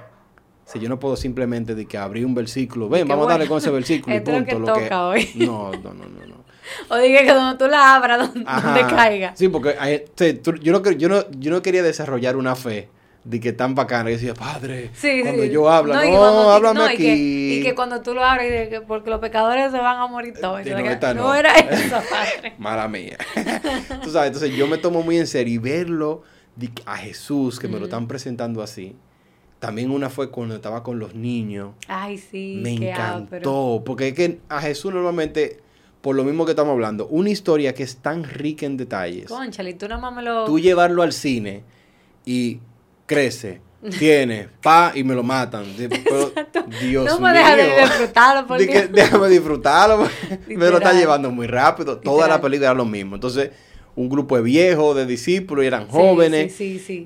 Si 0.65 0.79
yo 0.79 0.89
no 0.89 0.99
puedo 0.99 1.17
simplemente 1.17 1.75
de 1.75 1.87
que 1.87 1.99
abrir 1.99 2.25
un 2.25 2.35
versículo, 2.35 2.89
ven, 2.89 3.07
vamos 3.07 3.27
a 3.27 3.31
darle 3.33 3.47
con 3.47 3.59
ese 3.59 3.71
versículo 3.71 4.17
y 4.17 4.19
lo 4.25 4.45
que 4.45 4.55
punto. 4.55 4.73
toca 4.73 5.07
hoy. 5.09 5.29
No, 5.35 5.71
no, 5.73 5.93
no, 5.93 6.05
no, 6.07 6.27
no. 6.27 6.43
O 6.89 6.97
dije 6.97 7.25
que 7.25 7.33
donde 7.35 7.59
tú 7.59 7.69
la 7.71 7.97
abras, 7.97 8.33
donde, 8.35 8.45
caiga. 8.89 9.33
Sí, 9.37 9.49
porque 9.49 9.75
hay- 9.79 10.05
tú- 10.43 10.55
yo, 10.57 10.73
no, 10.73 10.91
yo, 10.93 11.09
no, 11.09 11.31
yo 11.33 11.51
no 11.51 11.61
quería 11.61 11.83
desarrollar 11.83 12.37
una 12.37 12.55
fe 12.57 12.89
de 13.25 13.41
que 13.41 13.53
tan 13.53 13.75
bacana. 13.75 14.11
Yo 14.11 14.17
decía, 14.17 14.35
padre, 14.35 14.91
Sí, 14.95 15.21
cuando 15.23 15.43
sí. 15.45 15.51
yo 15.51 15.71
hablo, 15.71 15.95
no, 15.95 16.05
y 16.05 16.09
cuando- 16.09 16.51
háblame 16.51 16.79
no, 16.81 16.87
y 16.87 16.95
aquí. 16.95 16.97
que, 17.03 17.15
y 17.17 17.63
que 17.63 17.75
cuando 17.75 18.01
tú 18.03 18.15
lo 18.15 18.25
abres, 18.25 18.73
y 18.73 18.81
porque 18.87 19.11
los 19.11 19.21
pecadores 19.21 19.71
se 19.71 19.79
van 19.79 19.99
a 19.99 20.07
morir 20.07 20.35
todos. 20.41 20.61
Eh, 20.67 20.71
no, 20.71 20.77
que, 21.33 21.39
era 21.39 21.55
eso, 21.55 21.97
padre. 22.11 22.55
Mala 22.59 22.89
mía. 22.89 23.17
Tú 24.03 24.11
sabes, 24.11 24.29
entonces 24.29 24.55
yo 24.57 24.67
me 24.67 24.79
tomo 24.79 25.03
muy 25.03 25.19
en 25.19 25.27
serio 25.27 25.55
y 25.55 25.59
verlo 25.59 26.23
de 26.57 26.71
a 26.85 26.97
Jesús, 26.97 27.59
que 27.61 27.69
me 27.69 27.79
lo 27.79 27.85
están 27.85 28.09
presentando 28.09 28.63
así. 28.63 28.97
También 29.61 29.93
una 29.93 30.11
fue 30.11 30.29
cuando 30.31 30.57
estaba 30.57 30.83
con 30.83 30.99
los 30.99 31.15
niños. 31.15 31.75
Ay, 31.87 32.19
sí. 32.19 32.59
me 32.61 32.73
encantó. 32.73 33.27
ápero. 33.27 33.83
Porque 33.87 34.09
es 34.09 34.15
que 34.15 34.41
a 34.49 34.61
Jesús 34.61 34.93
normalmente, 34.93 35.61
por 36.01 36.17
lo 36.17 36.25
mismo 36.25 36.45
que 36.45 36.51
estamos 36.51 36.73
hablando, 36.73 37.07
una 37.07 37.31
historia 37.31 37.73
que 37.73 37.85
es 37.85 37.99
tan 37.99 38.25
rica 38.25 38.67
en 38.67 38.77
detalles. 38.77 39.27
Conchale, 39.29 39.71
y 39.71 39.75
tú 39.75 39.87
nada 39.87 40.01
más 40.01 40.13
me 40.13 40.23
lo. 40.23 40.45
tú 40.47 40.59
llevarlo 40.59 41.03
al 41.05 41.13
cine 41.13 41.63
y 42.27 42.59
crece, 43.13 43.61
tiene, 43.99 44.49
pa, 44.63 44.93
y 44.95 45.03
me 45.03 45.15
lo 45.15 45.23
matan. 45.23 45.67
Pero, 45.77 46.33
Dios 46.81 47.05
no 47.05 47.19
mío. 47.19 47.21
me 47.21 47.33
dejas 47.33 47.57
de 47.57 47.81
disfrutarlo 47.81 48.43
Di 48.43 48.49
porque. 48.49 48.67
que 48.67 48.89
déjame 48.89 49.29
disfrutarlo. 49.29 49.99
porque 49.99 50.41
me 50.57 50.71
lo 50.71 50.77
está 50.79 50.93
llevando 50.93 51.31
muy 51.31 51.47
rápido. 51.47 51.99
Toda 51.99 52.29
la 52.29 52.41
película 52.41 52.69
era 52.69 52.75
lo 52.75 52.85
mismo. 52.85 53.17
Entonces, 53.17 53.51
un 53.95 54.09
grupo 54.09 54.37
de 54.37 54.43
viejos, 54.43 54.97
de 54.97 55.05
discípulos, 55.05 55.65
y 55.65 55.67
eran 55.67 55.87
jóvenes. 55.89 56.57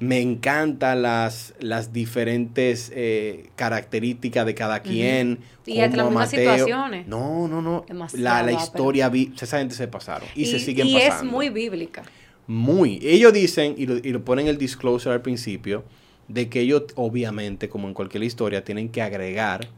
Me 0.01 0.21
encantan 0.21 1.03
las, 1.03 1.55
las 1.59 1.93
diferentes 1.93 2.93
eh, 2.95 3.51
características 3.57 4.47
de 4.47 4.55
cada 4.55 4.81
quien. 4.81 5.41
Y 5.65 5.81
hasta 5.81 5.97
las 5.97 6.07
mismas 6.07 6.31
situaciones. 6.31 7.09
No, 7.09 7.49
no, 7.49 7.61
no. 7.61 7.85
La, 8.13 8.43
la, 8.43 8.53
historia, 8.53 9.11
esa 9.41 9.59
gente 9.59 9.75
se 9.75 9.89
pasaron 9.89 10.29
y, 10.35 10.47
se 10.47 10.61
siguen 10.61 10.93
pasando. 10.93 11.05
Y 11.05 11.27
es 11.27 11.33
muy 11.33 11.49
bíblica. 11.49 12.05
Muy. 12.47 13.01
Ellos 13.03 13.33
dicen, 13.33 13.75
y 13.77 13.87
lo, 13.87 13.97
y 13.97 14.13
lo 14.13 14.25
ponen 14.25 14.47
el 14.47 14.59
disclosure 14.59 15.15
al 15.15 15.23
principio, 15.23 15.85
de 16.29 16.49
que 16.49 16.61
ellos 16.61 16.85
obviamente, 16.97 17.69
como 17.69 17.89
en 17.89 17.95
cualquier 17.95 18.25
historia, 18.25 18.65
tienen 18.65 18.89
que 18.89 19.03
agregar 19.03 19.69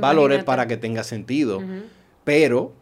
valores 0.00 0.44
para 0.44 0.66
que 0.66 0.76
tenga 0.76 1.04
sentido. 1.04 1.62
Pero 2.24 2.72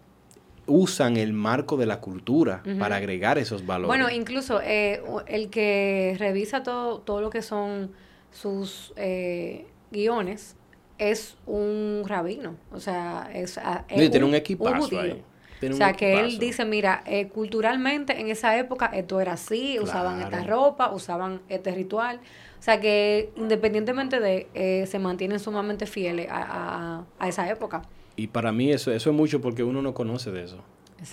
usan 0.66 1.16
el 1.16 1.32
marco 1.32 1.76
de 1.76 1.86
la 1.86 2.00
cultura 2.00 2.62
para 2.78 2.96
agregar 2.96 3.38
esos 3.38 3.66
valores. 3.66 3.88
Bueno, 3.88 4.10
incluso 4.10 4.60
eh, 4.62 5.02
el 5.26 5.50
que 5.50 6.14
revisa 6.18 6.62
todo, 6.62 6.98
todo 7.00 7.20
lo 7.20 7.30
que 7.30 7.42
son 7.42 7.90
sus 8.30 8.92
eh, 8.96 9.66
guiones 9.90 10.56
es 10.98 11.36
un 11.46 12.04
rabino, 12.06 12.56
o 12.72 12.78
sea, 12.78 13.30
es, 13.32 13.56
ah, 13.56 13.86
tiene 13.88 14.22
un, 14.22 14.34
equipazo 14.34 15.00
ahí. 15.00 15.22
O 15.68 15.72
sea, 15.74 15.92
que 15.92 16.20
él 16.20 16.38
dice, 16.38 16.64
mira, 16.64 17.02
eh, 17.06 17.28
culturalmente 17.28 18.20
en 18.20 18.28
esa 18.28 18.56
época 18.58 18.86
esto 18.86 19.20
era 19.20 19.34
así, 19.34 19.78
usaban 19.78 20.20
esta 20.20 20.44
ropa, 20.44 20.90
usaban 20.92 21.40
este 21.48 21.74
ritual. 21.74 22.20
O 22.58 22.62
sea, 22.62 22.80
que 22.80 23.30
independientemente 23.36 24.20
de, 24.20 24.86
se 24.88 24.98
mantienen 24.98 25.40
sumamente 25.40 25.86
fieles 25.86 26.28
a, 26.30 27.04
a 27.18 27.28
esa 27.28 27.48
época. 27.48 27.82
Y 28.16 28.26
para 28.26 28.52
mí 28.52 28.70
eso, 28.70 28.92
eso 28.92 29.10
es 29.10 29.16
mucho 29.16 29.40
porque 29.40 29.62
uno 29.62 29.80
no 29.82 29.94
conoce 29.94 30.30
de 30.30 30.44
eso. 30.44 30.62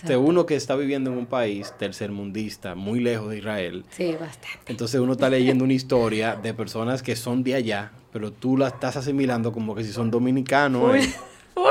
De 0.04 0.18
uno 0.18 0.44
que 0.44 0.54
está 0.54 0.76
viviendo 0.76 1.10
en 1.10 1.16
un 1.16 1.26
país 1.26 1.72
tercermundista, 1.78 2.74
muy 2.74 3.00
lejos 3.00 3.30
de 3.30 3.38
Israel. 3.38 3.84
Sí, 3.90 4.14
bastante. 4.20 4.60
Entonces 4.66 5.00
uno 5.00 5.12
está 5.12 5.30
leyendo 5.30 5.64
una 5.64 5.72
historia 5.72 6.36
de 6.36 6.52
personas 6.52 7.02
que 7.02 7.16
son 7.16 7.42
de 7.42 7.54
allá, 7.54 7.92
pero 8.12 8.30
tú 8.30 8.58
la 8.58 8.68
estás 8.68 8.98
asimilando 8.98 9.50
como 9.50 9.74
que 9.74 9.84
si 9.84 9.92
son 9.92 10.10
dominicanos. 10.10 10.96
Eh. 10.96 11.14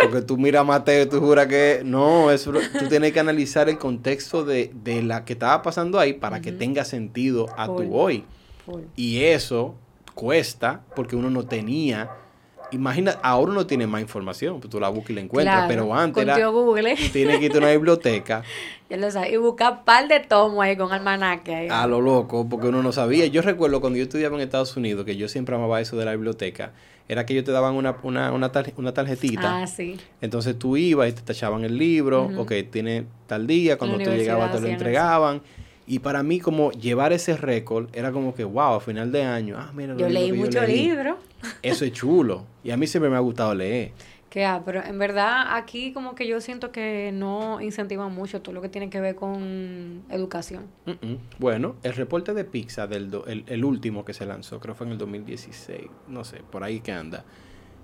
Porque 0.02 0.22
tú 0.22 0.38
miras 0.38 0.62
a 0.62 0.64
Mateo 0.64 1.04
y 1.04 1.06
tú 1.08 1.20
juras 1.20 1.48
que 1.48 1.82
no, 1.84 2.32
eso, 2.32 2.52
tú 2.52 2.88
tienes 2.88 3.12
que 3.14 3.20
analizar 3.20 3.70
el 3.70 3.78
contexto 3.78 4.44
de, 4.44 4.72
de 4.74 5.02
la 5.04 5.26
que 5.26 5.34
estaba 5.34 5.62
pasando 5.62 6.00
ahí 6.00 6.14
para 6.14 6.42
que 6.42 6.52
tenga 6.52 6.86
sentido 6.86 7.48
a 7.58 7.68
tu 7.68 7.96
hoy. 7.96 8.26
Y 8.96 9.24
eso 9.24 9.76
cuesta 10.14 10.82
porque 10.96 11.16
uno 11.16 11.30
no 11.30 11.44
tenía 11.44 12.10
imagina, 12.72 13.18
ahora 13.22 13.52
uno 13.52 13.66
tiene 13.66 13.88
más 13.88 14.02
información, 14.02 14.60
pues 14.60 14.70
tú 14.70 14.80
la 14.80 14.90
buscas 14.90 15.12
y 15.12 15.14
la 15.14 15.22
encuentras, 15.22 15.66
pero 15.68 15.94
antes 15.94 16.24
era, 16.24 16.48
Google. 16.48 16.96
tiene 17.12 17.40
que 17.40 17.46
ir 17.46 17.56
a 17.56 17.58
una 17.58 17.72
biblioteca. 17.72 18.44
ya 18.90 18.98
lo 18.98 19.10
sabes, 19.10 19.32
y 19.34 19.38
buscar 19.38 19.74
un 19.74 19.86
par 19.86 20.08
de 20.08 20.20
tomos 20.20 20.64
ahí 20.64 20.76
con 20.76 20.92
almanaque. 20.92 21.54
Ahí. 21.54 21.68
A 21.70 21.88
lo 21.88 22.02
loco, 22.02 22.48
porque 22.50 22.68
uno 22.68 22.84
no 22.84 22.92
sabía. 22.92 23.26
Yo 23.28 23.42
recuerdo 23.42 23.82
cuando 23.82 23.98
yo 23.98 24.04
estudiaba 24.04 24.36
en 24.36 24.42
Estados 24.42 24.76
Unidos, 24.76 25.06
que 25.06 25.16
yo 25.16 25.28
siempre 25.28 25.56
amaba 25.56 25.82
eso 25.82 25.98
de 25.98 26.06
la 26.06 26.12
biblioteca, 26.12 26.74
era 27.10 27.26
que 27.26 27.34
ellos 27.34 27.46
te 27.46 27.52
daban 27.52 27.76
una, 27.76 27.98
una, 28.04 28.32
una, 28.32 28.52
tarjetita. 28.52 29.62
Ah, 29.62 29.68
sí. 29.68 29.98
Entonces 30.22 30.58
tú 30.60 30.76
ibas 30.78 31.10
y 31.10 31.14
te 31.14 31.22
tachaban 31.22 31.64
el 31.64 31.78
libro, 31.78 32.30
ok, 32.38 32.52
tiene 32.70 33.06
tal 33.28 33.48
día, 33.48 33.78
cuando 33.78 33.98
tú 33.98 34.10
llegabas 34.10 34.52
te 34.52 34.62
lo 34.62 34.68
entregaban. 34.68 35.42
Y 35.90 36.00
para 36.00 36.22
mí, 36.22 36.42
como 36.42 36.72
llevar 36.72 37.14
ese 37.14 37.38
récord, 37.38 37.88
era 37.94 38.12
como 38.12 38.36
que, 38.36 38.44
wow, 38.44 38.74
a 38.74 38.82
final 38.82 39.10
de 39.10 39.24
año, 39.24 39.56
ah, 39.58 39.72
mira, 39.74 39.96
yo 39.96 40.10
leí 40.10 40.34
muchos 40.34 40.68
libros. 40.68 41.16
Eso 41.62 41.86
es 41.86 41.94
chulo. 41.94 42.44
Y 42.62 42.72
a 42.72 42.78
mí 42.78 42.88
siempre 42.88 43.10
me 43.10 43.16
ha 43.16 43.22
gustado 43.22 43.56
leer. 43.56 43.92
Que 44.30 44.46
ah, 44.46 44.62
pero 44.66 44.84
en 44.84 45.00
verdad 45.00 45.56
aquí 45.56 45.94
como 45.94 46.14
que 46.14 46.28
yo 46.28 46.42
siento 46.42 46.72
que 46.72 47.12
no 47.14 47.62
incentivan 47.62 48.14
mucho 48.14 48.42
todo 48.42 48.54
lo 48.54 48.62
que 48.62 48.68
tiene 48.68 48.90
que 48.90 49.00
ver 49.00 49.16
con 49.16 50.04
educación. 50.10 50.66
Bueno, 51.40 51.76
el 51.84 51.94
reporte 51.94 52.34
de 52.34 52.44
Pizza, 52.44 52.88
del 52.88 53.10
el, 53.48 53.64
último 53.64 54.04
que 54.04 54.14
se 54.14 54.26
lanzó, 54.26 54.60
creo 54.60 54.76
fue 54.76 54.86
en 54.86 54.94
el 54.94 54.98
2016, 54.98 55.88
no 56.10 56.26
sé, 56.26 56.42
por 56.52 56.64
ahí 56.64 56.82
que 56.82 56.92
anda. 56.92 57.24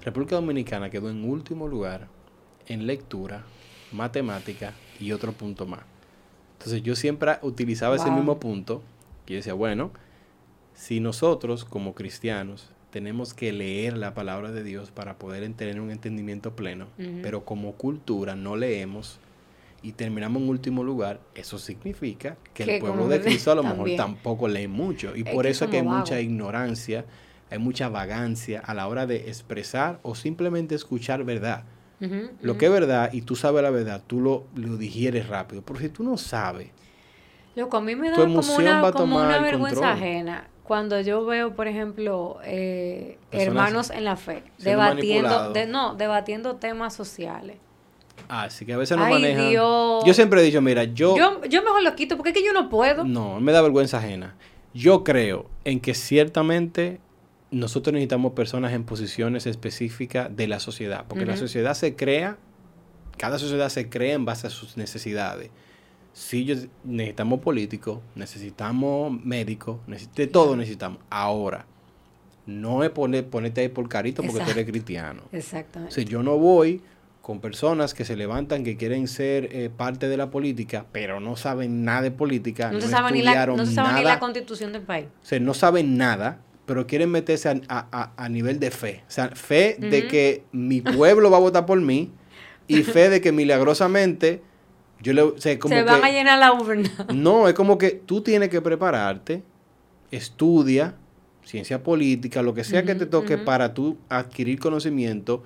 República 0.02 0.36
Dominicana 0.36 0.90
quedó 0.90 1.10
en 1.10 1.24
último 1.24 1.68
lugar 1.68 2.10
en 2.68 2.88
lectura, 2.88 3.44
matemática 3.94 4.74
y 5.00 5.14
otro 5.14 5.32
punto 5.32 5.66
más. 5.66 5.84
Entonces 6.58 6.84
yo 6.84 6.96
siempre 6.96 7.38
utilizaba 7.42 7.96
ese 7.96 8.12
mismo 8.12 8.40
punto 8.40 8.82
y 9.28 9.36
decía, 9.36 9.54
bueno, 9.54 9.92
si 10.74 11.00
nosotros 11.00 11.64
como 11.64 11.94
cristianos 11.94 12.73
tenemos 12.94 13.34
que 13.34 13.52
leer 13.52 13.98
la 13.98 14.14
palabra 14.14 14.52
de 14.52 14.64
Dios 14.64 14.92
para 14.92 15.18
poder 15.18 15.52
tener 15.54 15.82
un 15.82 15.90
entendimiento 15.90 16.56
pleno, 16.56 16.90
pero 17.24 17.44
como 17.44 17.72
cultura 17.72 18.36
no 18.36 18.56
leemos 18.56 19.20
y 19.82 19.94
terminamos 19.94 20.44
en 20.44 20.50
último 20.50 20.84
lugar, 20.84 21.20
eso 21.34 21.58
significa 21.58 22.38
que 22.54 22.64
el 22.66 22.80
pueblo 22.80 23.08
de 23.08 23.20
Cristo 23.20 23.52
a 23.52 23.56
lo 23.56 23.64
mejor 23.64 23.90
tampoco 23.98 24.48
lee 24.48 24.68
mucho. 24.68 25.16
Y 25.16 25.24
por 25.24 25.48
eso 25.48 25.66
es 25.66 25.72
que 25.72 25.78
hay 25.78 25.84
mucha 25.84 26.22
ignorancia, 26.22 27.06
hay 27.50 27.58
mucha 27.58 27.90
vagancia 27.90 28.60
a 28.60 28.76
la 28.76 28.88
hora 28.88 29.08
de 29.08 29.28
expresar 29.28 30.00
o 30.04 30.14
simplemente 30.14 30.76
escuchar 30.76 31.24
verdad. 31.24 31.64
Lo 32.42 32.60
que 32.60 32.68
es 32.68 32.72
verdad 32.72 33.12
y 33.12 33.24
tú 33.24 33.36
sabes 33.36 33.64
la 33.64 33.72
verdad, 33.72 34.04
tú 34.06 34.22
lo, 34.22 34.46
lo 34.56 34.78
digieres 34.78 35.30
rápido. 35.30 35.64
Porque 35.64 35.86
si 35.86 35.90
tú 35.90 36.04
no 36.04 36.18
sabes, 36.18 36.70
Loco, 37.56 37.78
a 37.78 37.82
mí 37.82 37.96
me 37.96 38.10
da 38.10 38.16
como 38.16 38.40
una, 38.40 38.92
como 38.92 39.16
una 39.18 39.40
vergüenza 39.40 39.94
ajena 39.94 40.48
cuando 40.74 41.00
yo 41.02 41.24
veo, 41.24 41.56
por 41.56 41.68
ejemplo, 41.68 42.40
eh, 42.44 43.20
hermanos 43.32 43.92
en 43.92 44.06
la 44.06 44.16
fe 44.16 44.42
debatiendo, 44.58 45.54
de, 45.54 45.68
no, 45.68 45.94
debatiendo 45.94 46.56
temas 46.56 46.96
sociales. 46.96 47.58
Ah, 48.28 48.50
sí 48.50 48.66
que 48.66 48.74
a 48.74 48.78
veces 48.78 48.98
no 48.98 49.08
manejan. 49.08 49.52
Yo 49.52 50.14
siempre 50.14 50.42
he 50.42 50.44
dicho, 50.44 50.64
mira, 50.64 50.84
yo, 50.86 51.16
yo. 51.16 51.46
Yo 51.46 51.62
mejor 51.62 51.84
lo 51.84 51.96
quito 51.96 52.18
porque 52.18 52.32
es 52.32 52.36
que 52.36 52.44
yo 52.44 52.54
no 52.54 52.70
puedo. 52.70 53.04
No, 53.04 53.40
me 53.40 53.52
da 53.52 53.62
vergüenza 53.62 54.00
ajena. 54.00 54.34
Yo 54.74 55.04
creo 55.04 55.46
en 55.64 55.80
que 55.80 55.94
ciertamente 55.94 57.00
nosotros 57.52 57.94
necesitamos 57.94 58.34
personas 58.34 58.74
en 58.74 58.84
posiciones 58.84 59.46
específicas 59.46 60.36
de 60.36 60.48
la 60.48 60.60
sociedad, 60.60 61.06
porque 61.08 61.28
la 61.28 61.38
sociedad 61.38 61.76
se 61.76 61.96
crea, 61.96 62.40
cada 63.18 63.38
sociedad 63.38 63.70
se 63.70 63.92
crea 63.92 64.16
en 64.16 64.26
base 64.26 64.48
a 64.48 64.50
sus 64.50 64.76
necesidades. 64.76 65.52
Si 66.14 66.68
necesitamos 66.84 67.40
políticos, 67.40 68.00
necesitamos 68.16 69.12
médicos, 69.24 69.80
de 70.16 70.28
todo 70.28 70.56
necesitamos. 70.56 71.00
Ahora, 71.10 71.66
no 72.46 72.84
es 72.84 72.92
poner, 72.92 73.26
ponerte 73.26 73.62
ahí 73.62 73.70
por 73.70 73.90
carito 73.90 74.22
porque 74.22 74.44
tú 74.44 74.52
eres 74.52 74.66
cristiano. 74.66 75.24
Exactamente. 75.32 75.94
Si 75.94 76.06
yo 76.06 76.22
no 76.24 76.38
voy 76.38 76.82
con 77.22 77.40
personas 77.40 77.94
que 77.94 78.06
se 78.06 78.16
levantan, 78.16 78.64
que 78.64 78.78
quieren 78.78 79.08
ser 79.08 79.50
eh, 79.52 79.70
parte 79.76 80.08
de 80.08 80.18
la 80.18 80.30
política, 80.30 80.86
pero 80.92 81.20
no 81.20 81.36
saben 81.36 81.84
nada 81.84 82.04
de 82.04 82.12
política, 82.12 82.72
no, 82.72 82.82
saben, 82.82 83.14
ni 83.14 83.22
la, 83.22 83.46
no 83.48 83.66
saben 83.66 83.96
ni 83.96 84.04
la 84.04 84.20
constitución 84.20 84.74
del 84.74 84.84
país. 84.84 85.08
O 85.24 85.26
sea, 85.26 85.40
no 85.40 85.54
saben 85.54 85.98
nada 85.98 86.42
pero 86.66 86.88
quieren 86.88 87.12
meterse 87.12 87.62
a, 87.68 88.30
nivel 88.30 88.60
de 88.60 88.72
fe. 88.72 89.04
O 89.08 89.12
sea, 89.12 89.30
fe 89.30 89.76
de 89.80 90.08
que 90.08 90.44
mi 90.52 90.82
pueblo 90.82 91.30
va 91.30 91.38
a 91.38 91.42
votar 91.42 91.66
por 91.66 91.80
mí 91.82 92.12
y 92.68 92.84
fe 92.84 93.10
de 93.10 93.22
que 93.22 93.32
milagrosamente 93.32 94.42
yo 95.04 95.14
le... 95.14 95.22
O 95.22 95.36
como 95.60 95.76
Se 95.76 95.84
van 95.84 96.04
a 96.04 96.10
llenar 96.10 96.40
la 96.40 96.54
urna. 96.54 96.90
No, 97.14 97.48
es 97.48 97.54
como 97.54 97.78
que 97.78 97.92
tú 97.92 98.22
tienes 98.22 98.50
que 98.50 98.62
prepararte, 98.62 99.44
estudia 100.10 100.96
ciencia 101.44 101.84
política, 101.84 102.42
lo 102.42 102.54
que 102.54 102.64
sea 102.64 102.84
que 102.84 102.96
te 102.96 103.06
toque 103.06 103.38
para 103.38 103.74
tú 103.74 103.98
adquirir 104.10 104.60
conocimiento, 104.60 105.44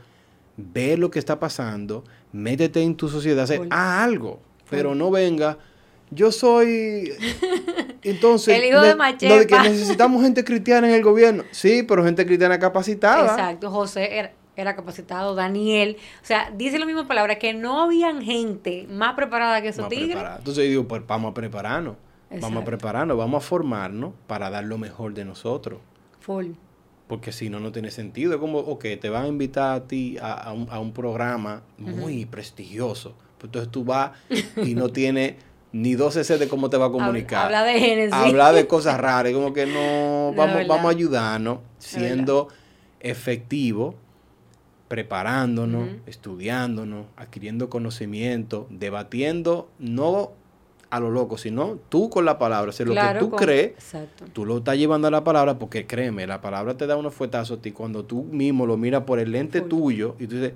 ver 0.55 0.99
lo 0.99 1.09
que 1.09 1.19
está 1.19 1.39
pasando, 1.39 2.03
métete 2.31 2.83
en 2.83 2.95
tu 2.95 3.09
sociedad, 3.09 3.43
hacer 3.43 3.67
algo, 3.71 4.39
pero 4.69 4.93
no 4.93 5.09
venga 5.11 5.57
yo 6.11 6.31
soy. 6.31 7.13
Entonces. 8.03 8.57
El 8.57 8.65
hijo 8.65 8.81
de 8.81 8.95
Machepa. 8.95 9.33
Lo 9.33 9.39
de 9.39 9.47
que 9.47 9.59
necesitamos 9.59 10.23
gente 10.23 10.43
cristiana 10.43 10.87
en 10.87 10.95
el 10.95 11.03
gobierno. 11.03 11.43
Sí, 11.51 11.83
pero 11.83 12.03
gente 12.03 12.25
cristiana 12.25 12.59
capacitada. 12.59 13.31
Exacto. 13.31 13.69
José 13.69 14.17
era, 14.17 14.31
capacitado, 14.63 15.35
Daniel. 15.35 15.97
O 16.21 16.25
sea, 16.25 16.51
dice 16.55 16.79
la 16.79 16.85
misma 16.85 17.07
palabra, 17.07 17.37
que 17.39 17.53
no 17.53 17.81
habían 17.81 18.21
gente 18.21 18.87
más 18.89 19.15
preparada 19.15 19.61
que 19.61 19.69
esos 19.69 19.87
tigres. 19.89 20.17
Entonces 20.37 20.63
yo 20.65 20.69
digo, 20.69 20.87
pues 20.87 21.01
vamos 21.05 21.31
a 21.31 21.33
prepararnos. 21.33 21.95
Vamos 22.41 22.63
a 22.63 22.65
prepararnos, 22.65 23.17
vamos 23.17 23.43
a 23.43 23.47
formarnos 23.47 24.13
para 24.27 24.49
dar 24.49 24.65
lo 24.65 24.77
mejor 24.77 25.13
de 25.13 25.23
nosotros. 25.23 25.79
Full. 26.19 26.51
Porque 27.07 27.31
si 27.31 27.49
no, 27.49 27.61
no 27.61 27.71
tiene 27.71 27.89
sentido. 27.89 28.33
Es 28.33 28.39
como, 28.39 28.59
ok, 28.59 28.85
te 28.99 29.09
van 29.09 29.23
a 29.23 29.27
invitar 29.27 29.75
a 29.75 29.87
ti 29.87 30.17
a, 30.21 30.51
un, 30.51 30.67
a 30.69 30.79
un, 30.79 30.91
programa 30.91 31.63
muy 31.77 32.25
prestigioso. 32.25 33.15
Pues 33.37 33.45
entonces 33.45 33.71
tú 33.71 33.85
vas 33.85 34.11
y 34.57 34.75
no 34.75 34.89
tienes 34.89 35.35
ni 35.71 35.95
dos 35.95 36.15
cc 36.15 36.37
de 36.37 36.47
cómo 36.47 36.69
te 36.69 36.77
va 36.77 36.87
a 36.87 36.91
comunicar. 36.91 37.45
Habla 37.45 37.63
de 37.63 37.79
Génesis. 37.79 38.13
Habla 38.13 38.51
de 38.51 38.67
cosas 38.67 38.99
raras, 38.99 39.31
como 39.33 39.53
que 39.53 39.65
no, 39.65 40.33
vamos, 40.37 40.67
vamos 40.67 40.85
a 40.85 40.89
ayudarnos, 40.89 41.59
siendo 41.77 42.49
efectivo, 42.99 43.95
preparándonos, 44.87 45.89
estudiándonos, 46.05 47.05
adquiriendo 47.17 47.69
conocimiento, 47.69 48.67
debatiendo, 48.69 49.69
no 49.79 50.31
a 50.89 50.99
lo 50.99 51.11
loco, 51.11 51.37
sino 51.37 51.77
tú 51.89 52.09
con 52.09 52.25
la 52.25 52.37
palabra. 52.37 52.71
O 52.71 52.85
lo 52.85 52.93
que 52.93 53.19
tú 53.19 53.31
crees, 53.31 53.73
tú 54.33 54.45
lo 54.45 54.59
estás 54.59 54.77
llevando 54.77 55.07
a 55.07 55.11
la 55.11 55.23
palabra, 55.23 55.59
porque 55.59 55.85
créeme, 55.85 56.25
la 56.25 56.41
palabra 56.41 56.77
te 56.77 56.87
da 56.87 56.95
unos 56.95 57.13
fuetazos 57.13 57.59
a 57.59 57.61
ti 57.61 57.71
cuando 57.71 58.05
tú 58.05 58.23
mismo 58.23 58.65
lo 58.65 58.77
miras 58.77 59.03
por 59.03 59.19
el 59.19 59.31
lente 59.31 59.61
tuyo 59.61 60.15
y 60.19 60.27
tú 60.27 60.35
dices, 60.35 60.53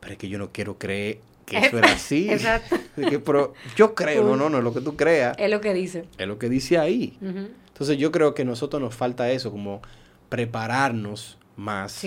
pero 0.00 0.12
es 0.12 0.18
que 0.18 0.28
yo 0.28 0.38
no 0.38 0.50
quiero 0.52 0.78
creer 0.78 1.18
que 1.44 1.58
eso 1.58 1.78
era 1.78 1.92
así. 1.92 2.30
Exacto. 2.30 2.76
pero 3.24 3.52
yo 3.76 3.94
creo, 3.94 4.24
no, 4.24 4.36
no, 4.36 4.48
no 4.48 4.58
es 4.58 4.64
lo 4.64 4.72
que 4.72 4.80
tú 4.80 4.96
creas. 4.96 5.36
Es 5.38 5.50
lo 5.50 5.60
que 5.60 5.74
dice. 5.74 6.04
Es 6.16 6.26
lo 6.26 6.38
que 6.38 6.48
dice 6.48 6.78
ahí. 6.78 7.18
Entonces 7.20 7.98
yo 7.98 8.10
creo 8.10 8.34
que 8.34 8.42
a 8.42 8.44
nosotros 8.46 8.80
nos 8.80 8.94
falta 8.94 9.30
eso, 9.30 9.50
como 9.50 9.82
prepararnos 10.30 11.36
más 11.56 12.02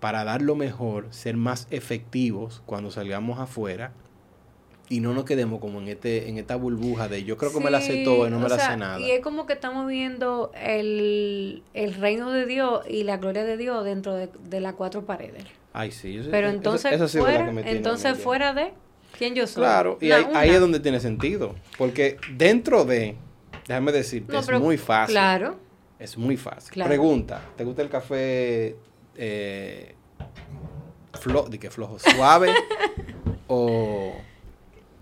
para 0.00 0.24
dar 0.24 0.42
lo 0.42 0.56
mejor, 0.56 1.06
ser 1.10 1.36
más 1.36 1.66
efectivos 1.70 2.62
cuando 2.66 2.90
salgamos 2.90 3.38
afuera 3.38 3.92
y 4.88 5.00
no 5.00 5.14
nos 5.14 5.24
quedemos 5.24 5.60
como 5.60 5.80
en 5.80 5.88
este 5.88 6.28
en 6.28 6.38
esta 6.38 6.54
burbuja 6.56 7.08
de 7.08 7.24
yo 7.24 7.36
creo 7.36 7.52
que 7.52 7.60
me 7.60 7.70
la 7.70 7.80
sé 7.80 8.04
todo 8.04 8.26
y 8.26 8.30
no 8.30 8.38
me 8.38 8.48
la 8.48 8.58
sé 8.58 8.76
nada. 8.76 9.00
Y 9.00 9.10
es 9.10 9.20
como 9.20 9.46
que 9.46 9.54
estamos 9.54 9.88
viendo 9.88 10.52
el, 10.54 11.62
reino 11.98 12.30
de 12.30 12.46
Dios 12.46 12.84
y 12.88 13.02
la 13.02 13.16
gloria 13.16 13.44
de 13.44 13.56
Dios 13.56 13.84
dentro 13.84 14.14
de, 14.14 14.60
las 14.60 14.74
cuatro 14.74 15.04
paredes. 15.04 15.44
Ay, 15.72 15.90
sí. 15.90 16.20
Pero 16.30 16.48
entonces, 16.48 17.12
fuera, 17.12 17.50
entonces 17.66 18.16
fuera 18.18 18.54
de 18.54 18.72
quién 19.18 19.34
yo 19.34 19.46
soy. 19.46 19.62
Claro, 19.62 19.98
y 20.00 20.10
ahí, 20.10 20.50
es 20.50 20.60
donde 20.60 20.80
tiene 20.80 21.00
sentido. 21.00 21.54
Porque 21.76 22.18
dentro 22.34 22.84
de, 22.84 23.16
déjame 23.66 23.92
decirte, 23.92 24.36
es 24.38 24.50
muy 24.60 24.78
fácil. 24.78 25.14
Claro. 25.14 25.58
Es 25.98 26.16
muy 26.16 26.36
fácil. 26.36 26.82
Pregunta, 26.84 27.40
¿te 27.56 27.64
gusta 27.64 27.82
el 27.82 27.88
café 27.88 28.76
eh, 29.16 29.94
de 31.50 31.58
que 31.58 31.70
flojo, 31.70 31.98
suave 31.98 32.52
o 33.48 34.12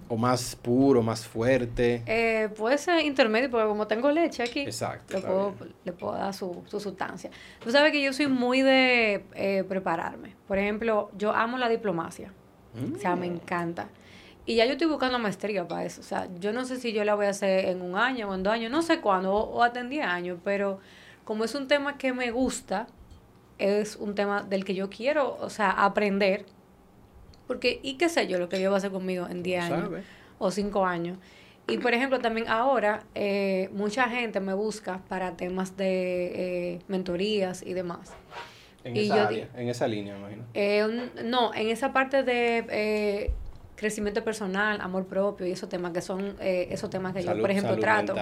o 0.09 0.17
más 0.17 0.57
puro, 0.57 1.03
más 1.03 1.27
fuerte? 1.27 2.03
Eh, 2.07 2.49
puede 2.57 2.79
ser 2.79 3.05
intermedio, 3.05 3.51
porque 3.51 3.67
como 3.67 3.87
tengo 3.87 4.11
leche 4.11 4.43
aquí, 4.43 4.61
Exacto, 4.61 5.55
le, 5.85 5.93
puedo, 5.93 6.15
dar 6.15 6.35
su, 6.35 6.63
sustancia. 6.67 7.31
Tú 7.63 7.71
sabes 7.71 7.93
que 7.93 8.03
yo 8.03 8.13
soy 8.13 8.27
muy 8.27 8.63
de 8.63 9.25
eh, 9.35 9.65
prepararme. 9.69 10.37
Por 10.47 10.59
ejemplo, 10.59 11.11
yo 11.17 11.33
amo 11.33 11.59
la 11.59 11.69
diplomacia. 11.69 12.33
O 12.93 12.99
sea, 12.99 13.15
me 13.15 13.31
mm. 13.31 13.35
encanta. 13.35 13.89
Y 14.47 14.57
ya 14.57 14.67
yo 14.67 14.73
estoy 14.73 14.89
buscando 14.89 15.19
maestría 15.21 15.67
para 15.67 15.85
eso. 15.85 16.01
O 16.01 16.05
sea, 16.05 16.29
yo 16.41 16.53
no 16.53 16.65
sé 16.65 16.81
si 16.81 16.93
yo 16.93 17.05
la 17.05 17.15
voy 17.15 17.27
a 17.27 17.31
hacer 17.31 17.67
en 17.67 17.83
un 17.83 17.97
año 17.97 18.29
o 18.29 18.35
en 18.35 18.43
dos 18.43 18.53
años, 18.53 18.71
no 18.73 18.83
sé 18.83 19.01
cuándo, 19.01 19.33
o, 19.33 19.65
o 19.65 19.71
diez 19.71 20.05
años, 20.05 20.39
pero 20.43 20.81
como 21.25 21.45
es 21.45 21.55
un 21.55 21.69
tema 21.69 21.97
que 21.97 22.13
me 22.13 22.33
gusta, 22.33 22.89
es 23.59 23.97
un 23.97 24.15
tema 24.15 24.43
del 24.43 24.65
que 24.65 24.75
yo 24.75 24.91
quiero, 24.91 25.37
o 25.41 25.51
sea, 25.51 25.71
aprender 25.71 26.47
porque, 27.47 27.81
¿y 27.83 27.95
qué 27.95 28.09
sé 28.09 28.27
yo 28.27 28.39
lo 28.39 28.49
que 28.49 28.59
Dios 28.59 28.71
va 28.71 28.77
a 28.77 28.79
hacer 28.79 28.91
conmigo 28.91 29.27
en 29.29 29.43
10 29.43 29.65
años 29.65 29.91
o 30.39 30.51
5 30.51 30.87
años? 30.87 31.19
Y 31.67 31.79
por 31.79 31.95
ejemplo, 31.95 32.19
también 32.19 32.49
ahora 32.49 33.05
eh, 33.15 33.71
mucha 33.73 34.09
gente 34.09 34.41
me 34.41 34.53
busca 34.55 35.01
para 35.09 35.37
temas 35.37 35.77
de 35.77 36.75
eh, 36.75 36.79
mentorías 36.89 37.63
y 37.63 37.73
demás. 37.73 38.13
En, 38.83 38.97
esa, 38.97 39.29
área, 39.29 39.49
en 39.57 39.69
esa 39.71 39.89
línea, 39.89 40.17
imagino. 40.17 40.45
Eh, 40.53 41.11
no, 41.25 41.55
en 41.55 41.69
esa 41.69 41.93
parte 41.93 42.23
de 42.23 43.33
crecimiento 43.77 44.23
personal, 44.23 44.81
amor 44.81 45.07
propio 45.07 45.47
y 45.47 45.53
esos 45.53 45.69
temas 45.69 45.93
que 45.93 46.03
son 46.03 46.37
esos 46.41 46.91
temas 46.91 47.15
que 47.15 47.23
yo, 47.23 47.39
por 47.41 47.51
ejemplo, 47.51 47.77
trato. 47.79 48.15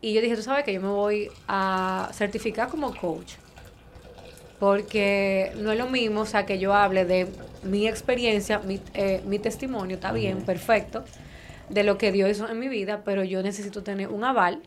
Y 0.00 0.12
yo 0.12 0.20
dije, 0.20 0.36
tú 0.36 0.42
sabes 0.42 0.64
que 0.64 0.72
yo 0.72 0.82
me 0.82 0.88
voy 0.88 1.30
a 1.48 2.10
certificar 2.12 2.68
como 2.68 2.94
coach. 2.94 3.34
Porque 4.58 5.52
no 5.56 5.72
es 5.72 5.78
lo 5.78 5.88
mismo, 5.88 6.22
o 6.22 6.26
sea, 6.26 6.46
que 6.46 6.58
yo 6.58 6.74
hable 6.74 7.04
de 7.04 7.26
mi 7.64 7.88
experiencia, 7.88 8.60
mi, 8.60 8.80
eh, 8.94 9.20
mi 9.26 9.38
testimonio, 9.38 9.96
está 9.96 10.12
bien, 10.12 10.42
perfecto, 10.42 11.04
de 11.68 11.82
lo 11.82 11.98
que 11.98 12.12
Dios 12.12 12.30
hizo 12.30 12.48
en 12.48 12.58
mi 12.58 12.68
vida, 12.68 13.02
pero 13.04 13.24
yo 13.24 13.42
necesito 13.42 13.82
tener 13.82 14.08
un 14.08 14.24
aval 14.24 14.62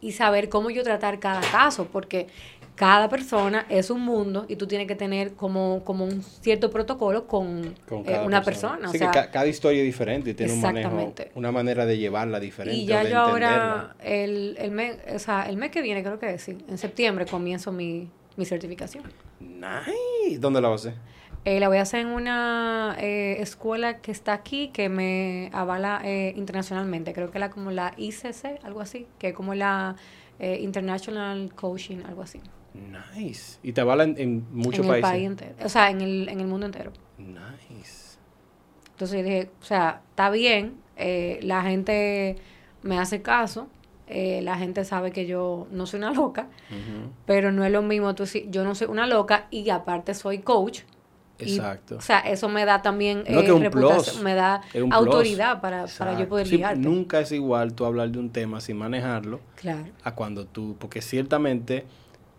y 0.00 0.12
saber 0.12 0.48
cómo 0.48 0.70
yo 0.70 0.82
tratar 0.82 1.18
cada 1.18 1.40
caso, 1.40 1.86
porque 1.86 2.28
cada 2.78 3.08
persona 3.08 3.66
es 3.68 3.90
un 3.90 4.02
mundo 4.02 4.46
y 4.48 4.54
tú 4.54 4.68
tienes 4.68 4.86
que 4.86 4.94
tener 4.94 5.32
como, 5.32 5.82
como 5.84 6.04
un 6.04 6.22
cierto 6.22 6.70
protocolo 6.70 7.26
con, 7.26 7.74
eh, 8.06 8.20
una 8.24 8.42
persona. 8.42 8.90
que 8.92 8.98
cada 8.98 9.46
historia 9.46 9.80
es 9.80 9.86
diferente 9.86 10.30
y 10.30 10.34
tiene 10.34 10.52
un 10.52 10.60
manejo, 10.60 11.12
una 11.34 11.50
manera 11.50 11.84
de 11.86 11.98
llevarla 11.98 12.38
diferente. 12.38 12.78
Y 12.78 12.86
ya 12.86 13.02
yo 13.02 13.18
ahora, 13.18 13.96
el, 14.00 14.56
el, 14.60 14.70
mes, 14.70 14.96
o 15.12 15.18
sea, 15.18 15.48
el 15.48 15.56
mes 15.56 15.72
que 15.72 15.82
viene, 15.82 16.04
creo 16.04 16.20
que 16.20 16.38
sí, 16.38 16.56
en 16.68 16.78
septiembre 16.78 17.26
comienzo 17.26 17.72
mi, 17.72 18.08
mi 18.38 18.46
certificación. 18.46 19.04
Nice. 19.40 20.38
¿Dónde 20.38 20.60
la 20.60 20.68
vas 20.68 20.86
a 20.86 20.90
hacer? 20.90 21.00
Eh, 21.44 21.60
la 21.60 21.68
voy 21.68 21.78
a 21.78 21.82
hacer 21.82 22.00
en 22.00 22.08
una 22.08 22.96
eh, 22.98 23.36
escuela 23.40 23.98
que 23.98 24.12
está 24.12 24.32
aquí, 24.32 24.68
que 24.68 24.88
me 24.88 25.50
avala 25.52 26.00
eh, 26.04 26.32
internacionalmente. 26.36 27.12
Creo 27.12 27.30
que 27.30 27.38
la 27.38 27.50
como 27.50 27.70
la 27.70 27.94
ICC, 27.96 28.64
algo 28.64 28.80
así, 28.80 29.06
que 29.18 29.28
es 29.28 29.34
como 29.34 29.54
la 29.54 29.96
International 30.40 31.52
Coaching, 31.52 32.04
algo 32.06 32.22
así. 32.22 32.40
Nice. 33.16 33.58
¿Y 33.64 33.72
te 33.72 33.80
avala 33.80 34.04
en, 34.04 34.46
muchos 34.52 34.86
países? 34.86 34.88
En 34.88 34.94
el 34.94 35.00
país 35.00 35.26
entero. 35.26 35.54
O 35.64 35.68
sea, 35.68 35.90
en 35.90 36.00
el, 36.00 36.28
en 36.28 36.38
el 36.38 36.46
mundo 36.46 36.64
entero. 36.64 36.92
Nice. 37.18 38.18
Entonces 38.92 39.24
dije, 39.24 39.50
o 39.60 39.64
sea, 39.64 40.02
está 40.10 40.30
bien, 40.30 40.76
la 40.96 41.62
gente 41.62 42.36
me 42.82 43.00
hace 43.00 43.20
caso, 43.20 43.68
eh, 44.10 44.40
la 44.42 44.56
gente 44.56 44.84
sabe 44.84 45.12
que 45.12 45.26
yo 45.26 45.66
no 45.70 45.86
soy 45.86 45.98
una 45.98 46.12
loca, 46.12 46.48
pero 47.26 47.52
no 47.52 47.64
es 47.64 47.72
lo 47.72 47.82
mismo 47.82 48.14
tú 48.14 48.24
yo 48.48 48.64
no 48.64 48.74
soy 48.74 48.88
una 48.88 49.06
loca 49.06 49.46
y 49.50 49.68
aparte 49.70 50.14
soy 50.14 50.38
coach. 50.38 50.80
Exacto. 51.40 51.98
o 51.98 52.00
sea, 52.00 52.18
eso 52.18 52.48
me 52.48 52.64
da 52.64 52.82
también 52.82 53.22
eh, 53.26 53.40
reputación, 53.60 54.24
me 54.24 54.34
da 54.34 54.60
autoridad 54.90 55.60
para, 55.60 55.86
para, 55.86 56.18
yo 56.18 56.28
poder 56.28 56.48
guiarte. 56.48 56.80
Nunca 56.80 57.20
es 57.20 57.30
igual 57.30 57.74
tú 57.74 57.84
hablar 57.84 58.10
de 58.10 58.18
un 58.18 58.30
tema 58.30 58.60
sin 58.60 58.76
manejarlo 58.76 59.38
claro. 59.54 59.86
a 60.02 60.16
cuando 60.16 60.46
tú, 60.46 60.74
porque 60.80 61.00
ciertamente 61.00 61.84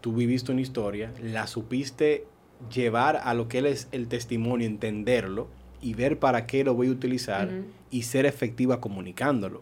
tú 0.02 0.12
viviste 0.12 0.52
una 0.52 0.60
historia, 0.60 1.14
la 1.22 1.48
supiste 1.48 2.26
llevar 2.74 3.22
a 3.24 3.34
lo 3.34 3.48
que 3.48 3.60
es 3.60 3.88
el 3.92 4.08
testimonio, 4.08 4.68
entenderlo 4.68 5.48
y 5.82 5.94
ver 5.94 6.20
para 6.20 6.46
qué 6.46 6.64
lo 6.64 6.74
voy 6.74 6.88
a 6.88 6.92
utilizar 6.92 7.50
y 7.90 8.04
ser 8.04 8.26
efectiva 8.26 8.82
comunicándolo. 8.82 9.62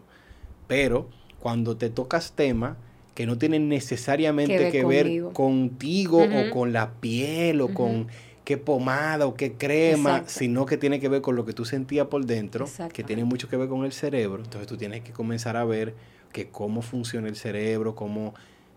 Pero 0.66 1.08
cuando 1.40 1.76
te 1.76 1.90
tocas 1.90 2.32
temas 2.32 2.76
que 3.14 3.26
no 3.26 3.36
tienen 3.36 3.68
necesariamente 3.68 4.70
que 4.70 4.84
ver, 4.84 5.32
contigo 5.32 6.22
o 6.22 6.50
con 6.50 6.72
la 6.72 6.92
piel 6.92 7.60
o 7.60 7.74
con 7.74 8.06
qué 8.44 8.56
pomada 8.56 9.26
o 9.26 9.34
qué 9.34 9.54
crema, 9.54 10.22
sino 10.26 10.66
que 10.66 10.76
tiene 10.76 11.00
que 11.00 11.08
ver 11.08 11.20
con 11.20 11.36
lo 11.36 11.44
que 11.44 11.52
tú 11.52 11.64
sentías 11.64 12.06
por 12.06 12.24
dentro, 12.24 12.66
que 12.92 13.02
tiene 13.02 13.24
mucho 13.24 13.48
que 13.48 13.56
ver 13.56 13.68
con 13.68 13.84
el 13.84 13.92
cerebro. 13.92 14.42
Entonces 14.42 14.66
tú 14.68 14.76
tienes 14.76 15.02
que 15.02 15.12
comenzar 15.12 15.56
a 15.56 15.64
ver 15.64 15.94
que 16.32 16.48
cómo 16.48 16.80
funciona 16.80 17.28
el 17.28 17.36
cerebro, 17.36 17.94
cómo 17.94 18.34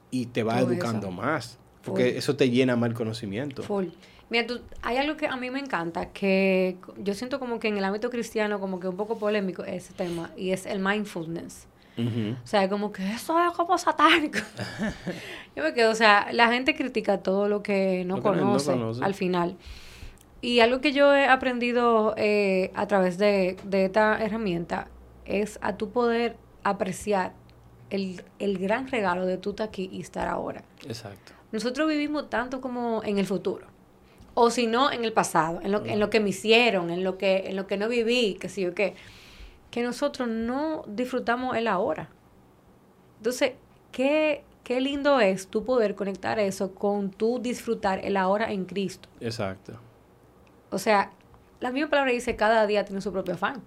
y 0.09 0.25
te 0.25 0.43
va 0.43 0.59
educando 0.59 1.11
más, 1.11 1.57
porque 1.85 2.17
eso 2.17 2.35
te 2.35 2.49
llena 2.49 2.75
más 2.75 2.89
el 2.89 2.95
conocimiento. 2.95 3.63
Full. 3.63 3.87
Mira, 4.29 4.47
tú, 4.47 4.59
hay 4.81 4.97
algo 4.97 5.17
que 5.17 5.27
a 5.27 5.35
mí 5.35 5.51
me 5.51 5.59
encanta, 5.59 6.07
que 6.11 6.77
yo 6.97 7.13
siento 7.13 7.39
como 7.39 7.59
que 7.59 7.67
en 7.67 7.77
el 7.77 7.83
ámbito 7.83 8.09
cristiano 8.09 8.59
como 8.59 8.79
que 8.79 8.87
un 8.87 8.95
poco 8.95 9.17
polémico 9.17 9.63
ese 9.63 9.93
tema, 9.93 10.31
y 10.35 10.51
es 10.51 10.65
el 10.65 10.79
mindfulness. 10.79 11.67
O 12.43 12.47
sea, 12.47 12.69
como 12.69 12.91
que 12.91 13.11
eso 13.11 13.39
es 13.39 13.51
como 13.53 13.77
satánico. 13.77 14.39
Yo 15.55 15.63
me 15.63 15.73
quedo, 15.73 15.91
o 15.91 15.95
sea, 15.95 16.27
la 16.31 16.51
gente 16.51 16.75
critica 16.75 17.19
todo 17.19 17.47
lo 17.47 17.61
que 17.61 18.03
no, 18.05 18.21
conoce, 18.21 18.73
al 19.01 19.13
final. 19.13 19.57
Y 20.41 20.59
algo 20.59 20.81
que 20.81 20.91
yo 20.91 21.13
he 21.13 21.25
aprendido 21.25 22.15
eh, 22.17 22.71
a 22.73 22.87
través 22.87 23.19
de, 23.19 23.57
esta 23.71 24.23
herramienta 24.23 24.87
es 25.25 25.59
a 25.61 25.77
tu 25.77 25.91
poder 25.91 26.35
apreciar 26.63 27.33
el, 27.91 28.23
gran 28.39 28.87
regalo 28.87 29.25
de 29.25 29.37
tú 29.37 29.51
estar 29.51 29.67
aquí 29.67 29.89
y 29.91 30.01
estar 30.01 30.27
ahora. 30.27 30.63
Exacto. 30.87 31.33
Nosotros 31.51 31.87
vivimos 31.87 32.29
tanto 32.29 32.59
como 32.59 33.03
en 33.03 33.19
el 33.19 33.27
futuro. 33.27 33.67
O 34.33 34.49
si 34.49 34.65
no, 34.65 34.91
en 34.91 35.03
el 35.03 35.13
pasado, 35.13 35.59
en 35.61 35.71
lo, 35.71 35.85
en 35.85 35.99
lo 35.99 36.09
que 36.09 36.21
me 36.21 36.29
hicieron, 36.29 36.89
en 36.89 37.03
lo 37.03 37.17
que, 37.17 37.49
en 37.49 37.55
lo 37.55 37.67
que 37.67 37.77
no 37.77 37.87
viví, 37.87 38.35
que 38.35 38.49
sí 38.49 38.65
o 38.65 38.73
qué 38.73 38.95
que 39.71 39.81
nosotros 39.81 40.27
no 40.27 40.83
disfrutamos 40.85 41.55
el 41.55 41.67
ahora. 41.67 42.09
Entonces, 43.17 43.53
qué, 43.91 44.43
qué 44.63 44.81
lindo 44.81 45.19
es 45.19 45.47
tú 45.47 45.63
poder 45.63 45.95
conectar 45.95 46.39
eso 46.39 46.75
con 46.75 47.09
tú 47.09 47.39
disfrutar 47.39 48.03
el 48.03 48.17
ahora 48.17 48.51
en 48.51 48.65
Cristo. 48.65 49.09
Exacto. 49.21 49.73
O 50.69 50.77
sea, 50.77 51.11
la 51.61 51.71
misma 51.71 51.89
palabra 51.89 52.11
dice, 52.11 52.35
cada 52.35 52.67
día 52.67 52.83
tiene 52.85 53.01
su 53.01 53.11
propio 53.11 53.35
afán. 53.35 53.63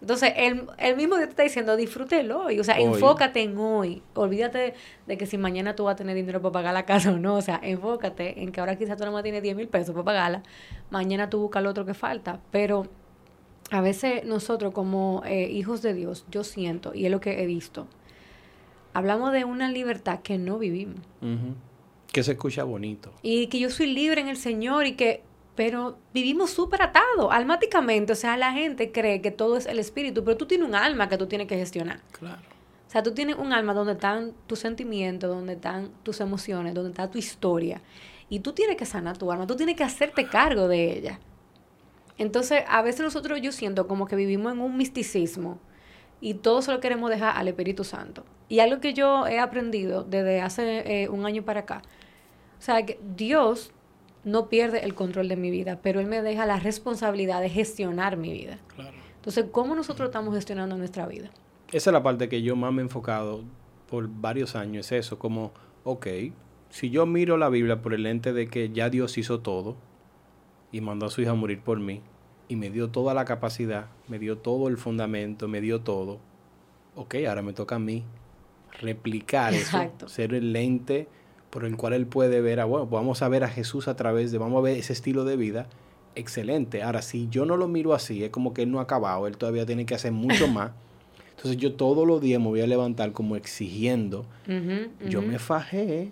Entonces, 0.00 0.32
el, 0.36 0.96
mismo 0.96 1.16
día 1.16 1.26
te 1.26 1.30
está 1.30 1.42
diciendo, 1.42 1.76
disfrútelo 1.76 2.44
hoy. 2.44 2.60
O 2.60 2.64
sea, 2.64 2.78
enfócate 2.78 3.42
en 3.42 3.58
hoy. 3.58 4.02
Olvídate 4.14 4.74
de 5.06 5.18
que 5.18 5.26
si 5.26 5.38
mañana 5.38 5.74
tú 5.74 5.84
vas 5.84 5.94
a 5.94 5.96
tener 5.96 6.14
dinero 6.14 6.40
para 6.40 6.52
pagar 6.52 6.74
la 6.74 6.84
casa 6.84 7.12
o 7.12 7.18
no. 7.18 7.34
O 7.34 7.42
sea, 7.42 7.60
enfócate 7.62 8.42
en 8.42 8.52
que 8.52 8.60
ahora 8.60 8.76
quizás 8.76 8.96
tú 8.96 9.02
nada 9.02 9.12
más 9.12 9.24
tienes 9.24 9.42
10 9.42 9.56
mil 9.56 9.68
pesos 9.68 9.92
para 9.92 10.04
pagarla. 10.04 10.42
Mañana 10.90 11.28
tú 11.28 11.40
buscas 11.40 11.62
lo 11.62 11.70
otro 11.70 11.84
que 11.84 11.94
falta. 11.94 12.40
Pero 12.52 12.86
a 13.70 13.80
veces 13.80 14.24
nosotros 14.24 14.72
como 14.72 15.22
eh, 15.26 15.50
hijos 15.50 15.82
de 15.82 15.94
Dios, 15.94 16.24
yo 16.30 16.44
siento, 16.44 16.94
y 16.94 17.04
es 17.04 17.10
lo 17.10 17.20
que 17.20 17.42
he 17.42 17.46
visto, 17.46 17.86
hablamos 18.94 19.32
de 19.32 19.44
una 19.44 19.70
libertad 19.70 20.20
que 20.20 20.38
no 20.38 20.58
vivimos. 20.58 21.00
Que 22.12 22.22
se 22.22 22.32
escucha 22.32 22.64
bonito. 22.64 23.12
Y 23.22 23.48
que 23.48 23.58
yo 23.58 23.70
soy 23.70 23.92
libre 23.92 24.20
en 24.20 24.28
el 24.28 24.36
Señor 24.36 24.86
y 24.86 24.92
que, 24.92 25.22
pero 25.54 25.98
vivimos 26.14 26.50
súper 26.50 26.82
atados, 26.82 27.28
almáticamente. 27.30 28.14
O 28.14 28.16
sea, 28.16 28.36
la 28.36 28.52
gente 28.52 28.90
cree 28.92 29.20
que 29.20 29.30
todo 29.30 29.56
es 29.56 29.66
el 29.66 29.78
espíritu, 29.78 30.24
pero 30.24 30.36
tú 30.36 30.46
tienes 30.46 30.66
un 30.66 30.74
alma 30.74 31.08
que 31.08 31.18
tú 31.18 31.26
tienes 31.26 31.46
que 31.46 31.56
gestionar. 31.56 32.00
Claro. 32.12 32.40
O 32.86 32.90
sea, 32.90 33.02
tú 33.02 33.12
tienes 33.12 33.36
un 33.36 33.52
alma 33.52 33.74
donde 33.74 33.92
están 33.92 34.32
tus 34.46 34.60
sentimientos, 34.60 35.28
donde 35.28 35.52
están 35.52 35.90
tus 36.02 36.20
emociones, 36.20 36.72
donde 36.72 36.90
está 36.90 37.10
tu 37.10 37.18
historia. 37.18 37.82
Y 38.30 38.40
tú 38.40 38.52
tienes 38.52 38.76
que 38.76 38.86
sanar 38.86 39.18
tu 39.18 39.30
alma, 39.30 39.46
tú 39.46 39.56
tienes 39.56 39.76
que 39.76 39.84
hacerte 39.84 40.26
cargo 40.26 40.68
de 40.68 40.96
ella. 40.96 41.20
Entonces, 42.18 42.64
a 42.68 42.82
veces 42.82 43.00
nosotros 43.00 43.40
yo 43.40 43.52
siento 43.52 43.86
como 43.86 44.06
que 44.06 44.16
vivimos 44.16 44.52
en 44.52 44.60
un 44.60 44.76
misticismo 44.76 45.58
y 46.20 46.34
todo 46.34 46.62
se 46.62 46.72
lo 46.72 46.80
queremos 46.80 47.10
dejar 47.10 47.36
al 47.36 47.48
Espíritu 47.48 47.84
Santo. 47.84 48.24
Y 48.48 48.58
algo 48.58 48.80
que 48.80 48.92
yo 48.92 49.26
he 49.28 49.38
aprendido 49.38 50.02
desde 50.02 50.40
hace 50.40 51.02
eh, 51.02 51.08
un 51.08 51.24
año 51.24 51.44
para 51.44 51.60
acá, 51.60 51.82
o 52.58 52.62
sea, 52.62 52.84
que 52.84 52.98
Dios 53.16 53.72
no 54.24 54.48
pierde 54.48 54.84
el 54.84 54.94
control 54.94 55.28
de 55.28 55.36
mi 55.36 55.50
vida, 55.50 55.78
pero 55.80 56.00
Él 56.00 56.06
me 56.06 56.20
deja 56.22 56.44
la 56.44 56.58
responsabilidad 56.58 57.40
de 57.40 57.50
gestionar 57.50 58.16
mi 58.16 58.32
vida. 58.32 58.58
Claro. 58.74 58.96
Entonces, 59.14 59.46
¿cómo 59.52 59.76
nosotros 59.76 60.08
estamos 60.08 60.34
gestionando 60.34 60.76
nuestra 60.76 61.06
vida? 61.06 61.30
Esa 61.70 61.90
es 61.90 61.92
la 61.92 62.02
parte 62.02 62.28
que 62.28 62.42
yo 62.42 62.56
más 62.56 62.72
me 62.72 62.82
he 62.82 62.84
enfocado 62.84 63.44
por 63.88 64.08
varios 64.08 64.56
años, 64.56 64.86
es 64.86 65.06
eso, 65.06 65.18
como, 65.18 65.52
ok, 65.84 66.06
si 66.70 66.90
yo 66.90 67.06
miro 67.06 67.36
la 67.36 67.48
Biblia 67.48 67.80
por 67.80 67.94
el 67.94 68.06
ente 68.06 68.32
de 68.32 68.48
que 68.48 68.70
ya 68.70 68.90
Dios 68.90 69.16
hizo 69.18 69.40
todo 69.40 69.76
y 70.72 70.80
mandó 70.80 71.06
a 71.06 71.10
su 71.10 71.22
hija 71.22 71.32
a 71.32 71.34
morir 71.34 71.60
por 71.60 71.80
mí, 71.80 72.02
y 72.48 72.56
me 72.56 72.70
dio 72.70 72.88
toda 72.90 73.14
la 73.14 73.24
capacidad, 73.24 73.86
me 74.08 74.18
dio 74.18 74.38
todo 74.38 74.68
el 74.68 74.78
fundamento, 74.78 75.48
me 75.48 75.60
dio 75.60 75.80
todo, 75.80 76.18
ok, 76.96 77.16
ahora 77.28 77.42
me 77.42 77.52
toca 77.52 77.76
a 77.76 77.78
mí 77.78 78.04
replicar 78.80 79.54
eso, 79.54 79.78
ser 80.06 80.34
el 80.34 80.52
lente 80.52 81.08
por 81.50 81.64
el 81.64 81.76
cual 81.76 81.94
él 81.94 82.06
puede 82.06 82.40
ver 82.40 82.60
a, 82.60 82.64
bueno, 82.64 82.86
vamos 82.86 83.22
a 83.22 83.28
ver 83.28 83.44
a 83.44 83.48
Jesús 83.48 83.88
a 83.88 83.96
través 83.96 84.32
de, 84.32 84.38
vamos 84.38 84.58
a 84.58 84.62
ver 84.62 84.76
ese 84.76 84.92
estilo 84.92 85.24
de 85.24 85.36
vida, 85.36 85.66
excelente. 86.14 86.82
Ahora, 86.82 87.02
si 87.02 87.28
yo 87.28 87.46
no 87.46 87.56
lo 87.56 87.68
miro 87.68 87.94
así, 87.94 88.24
es 88.24 88.30
como 88.30 88.52
que 88.52 88.62
él 88.62 88.70
no 88.70 88.80
ha 88.80 88.82
acabado, 88.82 89.26
él 89.26 89.36
todavía 89.36 89.64
tiene 89.64 89.86
que 89.86 89.94
hacer 89.94 90.12
mucho 90.12 90.48
más. 90.48 90.72
Entonces 91.38 91.60
yo 91.60 91.74
todos 91.74 92.04
los 92.04 92.20
días 92.20 92.40
me 92.40 92.48
voy 92.48 92.60
a 92.62 92.66
levantar 92.66 93.12
como 93.12 93.36
exigiendo, 93.36 94.26
yo 95.08 95.22
me 95.22 95.38
fajé 95.38 96.10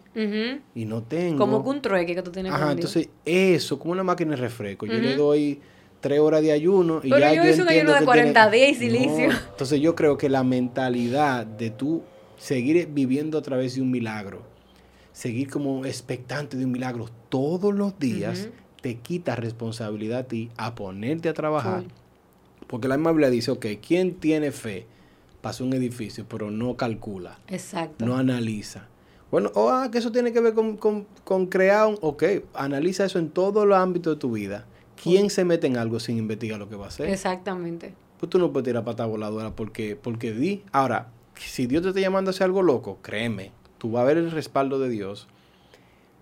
y 0.72 0.84
no 0.84 1.02
tengo. 1.02 1.38
Como 1.38 1.58
un 1.58 1.82
trueque 1.82 2.14
que 2.14 2.22
tú 2.22 2.30
tienes 2.30 2.52
Ajá, 2.52 2.70
entonces 2.70 3.08
eso, 3.24 3.76
como 3.76 3.90
una 3.90 4.04
máquina 4.04 4.30
de 4.30 4.36
refresco, 4.36 4.86
yo 4.86 4.94
le 4.94 5.16
doy 5.16 5.58
tres 6.00 6.20
horas 6.20 6.42
de 6.42 6.52
ayuno 6.52 7.00
y 7.02 7.10
ya 7.10 7.34
yo, 7.34 7.42
yo 7.42 7.50
hice 7.50 7.62
un 7.62 7.68
ayuno 7.68 7.94
de 7.94 8.04
40 8.04 8.50
días 8.50 8.70
y 8.70 8.74
silicio. 8.74 9.30
entonces 9.50 9.80
yo 9.80 9.96
creo 9.96 10.16
que 10.16 10.28
la 10.28 10.44
mentalidad 10.44 11.44
de 11.44 11.70
tú 11.70 12.04
seguir 12.38 12.86
viviendo 12.92 13.36
a 13.36 13.42
través 13.42 13.74
de 13.74 13.82
un 13.82 13.90
milagro, 13.90 14.42
seguir 15.10 15.50
como 15.50 15.84
expectante 15.86 16.56
de 16.56 16.66
un 16.66 16.70
milagro 16.70 17.08
todos 17.30 17.74
los 17.74 17.98
días, 17.98 18.48
te 18.80 18.94
quita 18.94 19.34
responsabilidad 19.34 20.20
a 20.20 20.24
ti 20.28 20.50
a 20.56 20.76
ponerte 20.76 21.28
a 21.28 21.34
trabajar. 21.34 21.82
Porque 22.68 22.86
la 22.86 22.96
Biblia 22.96 23.28
dice, 23.28 23.50
ok, 23.50 23.66
¿quién 23.84 24.14
tiene 24.14 24.52
fe? 24.52 24.86
Pasa 25.46 25.62
un 25.62 25.72
edificio, 25.74 26.26
pero 26.28 26.50
no 26.50 26.76
calcula. 26.76 27.38
Exacto. 27.46 28.04
No 28.04 28.16
analiza. 28.16 28.88
Bueno, 29.30 29.52
o 29.54 29.70
ah, 29.70 29.92
que 29.92 29.98
eso 29.98 30.10
tiene 30.10 30.32
que 30.32 30.40
ver 30.40 30.54
con, 30.54 30.76
con, 30.76 31.46
crear 31.46 31.86
un... 31.86 31.96
Ok, 32.00 32.24
analiza 32.52 33.04
eso 33.04 33.20
en 33.20 33.30
todos 33.30 33.64
los 33.64 33.78
ámbitos 33.78 34.16
de 34.16 34.20
tu 34.20 34.32
vida. 34.32 34.66
¿Quién 35.00 35.30
se 35.30 35.44
mete 35.44 35.68
en 35.68 35.76
algo 35.76 36.00
sin 36.00 36.18
investigar 36.18 36.58
lo 36.58 36.68
que 36.68 36.74
va 36.74 36.86
a 36.86 36.88
hacer? 36.88 37.08
Exactamente. 37.10 37.94
Pues 38.18 38.28
tú 38.28 38.40
no 38.40 38.52
puedes 38.52 38.64
tirar 38.64 38.82
pata 38.82 39.06
voladora 39.06 39.54
porque, 39.54 39.94
porque 39.94 40.32
di. 40.32 40.64
Ahora, 40.72 41.12
si 41.36 41.68
Dios 41.68 41.84
te 41.84 41.90
está 41.90 42.00
llamando 42.00 42.30
a 42.30 42.32
hacer 42.32 42.46
algo 42.46 42.64
loco, 42.64 42.98
créeme, 43.00 43.52
tú 43.78 43.92
vas 43.92 44.02
a 44.02 44.06
ver 44.06 44.16
el 44.16 44.32
respaldo 44.32 44.80
de 44.80 44.88
Dios, 44.88 45.28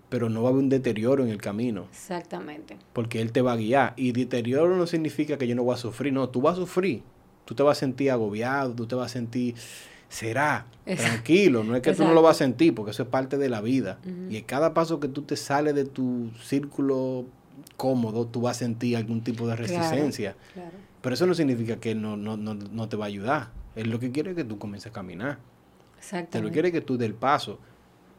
pero 0.09 0.29
no 0.29 0.43
va 0.43 0.49
a 0.49 0.51
haber 0.51 0.65
un 0.65 0.69
deterioro 0.69 1.23
en 1.23 1.31
el 1.31 1.41
camino. 1.41 1.87
Exactamente. 1.89 2.77
Porque 2.93 3.21
Él 3.21 3.31
te 3.31 3.41
va 3.41 3.53
a 3.53 3.55
guiar. 3.55 3.93
Y 3.95 4.11
deterioro 4.11 4.77
no 4.77 4.85
significa 4.85 5.39
que 5.39 5.47
yo 5.47 5.55
no 5.55 5.63
voy 5.63 5.73
a 5.73 5.77
sufrir, 5.77 6.13
no, 6.13 6.29
tú 6.29 6.41
vas 6.41 6.53
a 6.53 6.57
sufrir. 6.57 7.01
Tú 7.45 7.55
te 7.55 7.63
vas 7.63 7.77
a 7.77 7.79
sentir 7.79 8.11
agobiado, 8.11 8.73
tú 8.73 8.87
te 8.87 8.95
vas 8.95 9.11
a 9.11 9.13
sentir, 9.13 9.55
será, 10.09 10.65
tranquilo, 10.85 11.63
no 11.63 11.75
es 11.75 11.81
que 11.81 11.93
tú 11.93 12.03
no 12.03 12.13
lo 12.13 12.21
vas 12.21 12.37
a 12.37 12.39
sentir, 12.39 12.73
porque 12.73 12.91
eso 12.91 13.03
es 13.03 13.09
parte 13.09 13.37
de 13.37 13.49
la 13.49 13.61
vida. 13.61 13.99
Y 14.29 14.37
en 14.37 14.43
cada 14.43 14.73
paso 14.73 14.99
que 14.99 15.07
tú 15.07 15.21
te 15.21 15.35
sales 15.35 15.75
de 15.75 15.85
tu 15.85 16.31
círculo 16.41 17.25
cómodo, 17.77 18.25
tú 18.25 18.41
vas 18.41 18.57
a 18.57 18.59
sentir 18.59 18.97
algún 18.97 19.21
tipo 19.23 19.47
de 19.47 19.55
resistencia. 19.55 20.35
Pero 21.01 21.13
eso 21.13 21.27
no 21.27 21.35
significa 21.35 21.77
que 21.77 21.93
no, 21.93 22.17
no, 22.17 22.35
no, 22.35 22.55
no 22.55 22.89
te 22.89 22.97
va 22.97 23.05
a 23.05 23.07
ayudar. 23.07 23.49
Él 23.75 23.89
lo 23.89 23.99
que 23.99 24.11
quiere 24.11 24.31
es 24.31 24.35
que 24.35 24.43
tú 24.43 24.57
comiences 24.57 24.91
a 24.91 24.93
caminar. 24.93 25.37
Te 26.29 26.41
lo 26.41 26.51
quiere 26.51 26.71
que 26.71 26.81
tú 26.81 26.97
des 26.97 27.07
el 27.07 27.15
paso. 27.15 27.59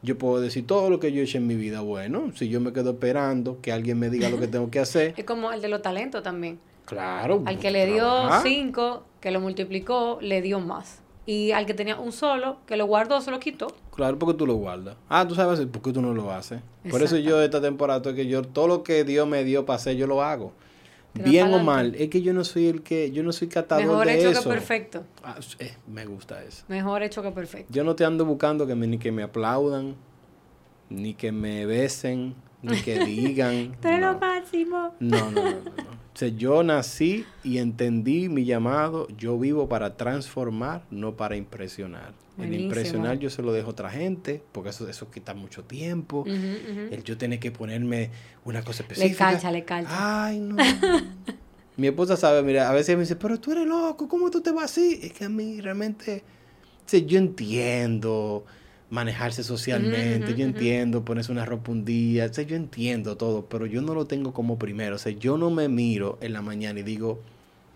Yo 0.03 0.17
puedo 0.17 0.39
decir 0.39 0.67
todo 0.67 0.89
lo 0.89 0.99
que 0.99 1.11
yo 1.11 1.21
he 1.21 1.23
hecho 1.23 1.37
en 1.37 1.47
mi 1.47 1.55
vida. 1.55 1.81
Bueno, 1.81 2.31
si 2.35 2.49
yo 2.49 2.61
me 2.61 2.71
quedo 2.71 2.91
esperando 2.91 3.59
que 3.61 3.71
alguien 3.71 3.97
me 3.97 4.09
diga 4.09 4.29
lo 4.29 4.39
que 4.39 4.47
tengo 4.47 4.69
que 4.69 4.79
hacer. 4.79 5.13
Es 5.17 5.25
como 5.25 5.51
el 5.51 5.61
de 5.61 5.69
los 5.69 5.81
talentos 5.81 6.21
también. 6.21 6.59
Claro. 6.87 7.43
Al 7.45 7.59
que 7.59 7.69
le 7.69 7.85
dio 7.85 8.27
cinco, 8.41 9.03
que 9.21 9.29
lo 9.29 9.39
multiplicó, 9.39 10.17
le 10.21 10.41
dio 10.41 10.59
más. 10.59 11.03
Y 11.27 11.51
al 11.51 11.65
que 11.65 11.75
tenía 11.75 11.99
un 11.99 12.11
solo, 12.11 12.57
que 12.65 12.77
lo 12.77 12.87
guardó, 12.87 13.21
se 13.21 13.29
lo 13.29 13.39
quitó. 13.39 13.67
Claro, 13.93 14.17
porque 14.17 14.35
tú 14.35 14.47
lo 14.47 14.55
guardas. 14.55 14.95
Ah, 15.09 15.27
tú 15.27 15.35
sabes 15.35 15.59
por 15.67 15.81
qué 15.81 15.91
tú 15.91 16.01
no 16.01 16.13
lo 16.13 16.31
haces. 16.31 16.61
Por 16.89 17.03
eso 17.03 17.17
yo 17.17 17.41
esta 17.41 17.61
temporada, 17.61 18.15
que 18.15 18.25
yo 18.25 18.41
todo 18.41 18.67
lo 18.67 18.83
que 18.83 19.03
Dios 19.03 19.27
me 19.27 19.43
dio 19.43 19.65
para 19.65 19.75
hacer, 19.75 19.95
yo 19.97 20.07
lo 20.07 20.23
hago 20.23 20.53
bien 21.23 21.53
o 21.53 21.59
mal, 21.59 21.95
es 21.95 22.09
que 22.09 22.21
yo 22.21 22.33
no 22.33 22.43
soy 22.43 22.67
el 22.67 22.81
que, 22.81 23.11
yo 23.11 23.23
no 23.23 23.31
soy 23.31 23.47
catador 23.47 23.85
Mejor 23.85 24.09
hecho 24.09 24.41
que 24.41 24.49
perfecto. 24.49 25.03
Ah, 25.23 25.37
eh, 25.59 25.75
me 25.87 26.05
gusta 26.05 26.43
eso. 26.43 26.63
Mejor 26.67 27.03
hecho 27.03 27.21
que 27.21 27.31
perfecto. 27.31 27.71
Yo 27.73 27.83
no 27.83 27.95
te 27.95 28.05
ando 28.05 28.25
buscando 28.25 28.67
que 28.67 28.75
me, 28.75 28.87
ni 28.87 28.97
que 28.97 29.11
me 29.11 29.23
aplaudan, 29.23 29.95
ni 30.89 31.13
que 31.13 31.31
me 31.31 31.65
besen, 31.65 32.35
ni 32.61 32.81
que 32.81 32.99
digan. 33.05 33.75
Tú 33.81 33.89
lo 33.89 34.17
máximo. 34.17 34.93
No, 34.99 35.31
no, 35.31 35.43
no, 35.43 35.51
no. 35.51 36.06
O 36.17 36.19
sea, 36.19 36.29
yo 36.29 36.63
nací 36.63 37.27
y 37.43 37.59
entendí 37.59 38.27
mi 38.27 38.43
llamado. 38.43 39.07
Yo 39.19 39.37
vivo 39.37 39.69
para 39.69 39.97
transformar, 39.97 40.81
no 40.89 41.15
para 41.15 41.35
impresionar. 41.35 42.15
El 42.39 42.55
impresionar 42.55 43.19
yo 43.19 43.29
se 43.29 43.43
lo 43.43 43.53
dejo 43.53 43.67
a 43.67 43.71
otra 43.73 43.91
gente, 43.91 44.41
porque 44.51 44.71
eso, 44.71 44.89
eso 44.89 45.11
quita 45.11 45.35
mucho 45.35 45.63
tiempo. 45.63 46.25
El 46.25 47.03
yo 47.03 47.19
tener 47.19 47.37
que 47.37 47.51
ponerme 47.51 48.09
una 48.45 48.63
cosa 48.63 48.81
específica. 48.81 49.27
Le 49.27 49.33
calcha, 49.33 49.51
le 49.51 49.63
calcha. 49.63 50.25
Ay, 50.25 50.39
no. 50.39 50.55
Mi 51.77 51.85
esposa 51.85 52.17
sabe, 52.17 52.41
mira, 52.41 52.67
a 52.67 52.73
veces 52.73 52.95
me 52.95 53.01
dice, 53.01 53.15
pero 53.15 53.39
tú 53.39 53.51
eres 53.51 53.67
loco, 53.67 54.07
¿cómo 54.07 54.31
tú 54.31 54.41
te 54.41 54.51
vas 54.51 54.71
así? 54.71 54.99
Es 55.03 55.13
que 55.13 55.25
a 55.25 55.29
mí 55.29 55.61
realmente, 55.61 56.23
sí, 56.87 57.05
yo 57.05 57.19
entiendo 57.19 58.43
manejarse 58.89 59.43
socialmente, 59.43 60.33
yo 60.35 60.45
entiendo 60.45 61.03
ponerse 61.03 61.31
una 61.31 61.45
ropa 61.45 61.71
un 61.71 61.83
día, 61.83 62.27
yo 62.27 62.55
entiendo 62.55 63.17
todo, 63.17 63.45
pero 63.45 63.65
yo 63.65 63.81
no 63.81 63.93
lo 63.93 64.05
tengo 64.05 64.33
como 64.33 64.57
primero. 64.57 64.95
O 64.95 64.99
sea, 64.99 65.11
yo 65.11 65.37
no 65.37 65.49
me 65.49 65.67
miro 65.67 66.17
en 66.21 66.33
la 66.33 66.41
mañana 66.41 66.79
y 66.79 66.83
digo, 66.83 67.21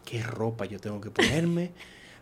¿qué 0.05 0.23
ropa 0.23 0.65
yo 0.65 0.79
tengo 0.79 1.01
que 1.01 1.09
ponerme? 1.09 1.71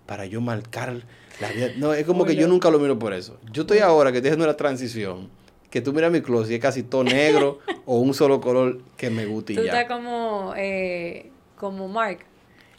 para 0.09 0.25
yo 0.25 0.41
marcar 0.41 1.03
la 1.39 1.51
vida. 1.51 1.67
No, 1.77 1.93
es 1.93 2.03
como 2.03 2.25
que 2.25 2.35
yo 2.35 2.47
nunca 2.47 2.71
lo 2.71 2.79
miro 2.79 2.97
por 2.97 3.13
eso. 3.13 3.37
Yo 3.51 3.61
estoy 3.61 3.77
ahora 3.77 4.11
que 4.11 4.17
estoy 4.17 4.29
haciendo 4.29 4.45
una 4.45 4.57
transición, 4.57 5.29
que 5.69 5.81
tú 5.81 5.93
miras 5.93 6.11
mi 6.11 6.21
closet 6.21 6.49
y 6.49 6.55
es 6.55 6.59
casi 6.59 6.81
todo 6.81 7.03
negro 7.03 7.59
o 7.85 7.99
un 7.99 8.15
solo 8.15 8.41
color 8.41 8.81
que 8.97 9.11
me 9.11 9.27
gusta 9.27 9.53
y 9.53 9.57
tú 9.57 9.61
estás 9.61 9.85
como, 9.85 10.55
eh, 10.57 11.29
como 11.55 11.87
Mark. 11.87 12.25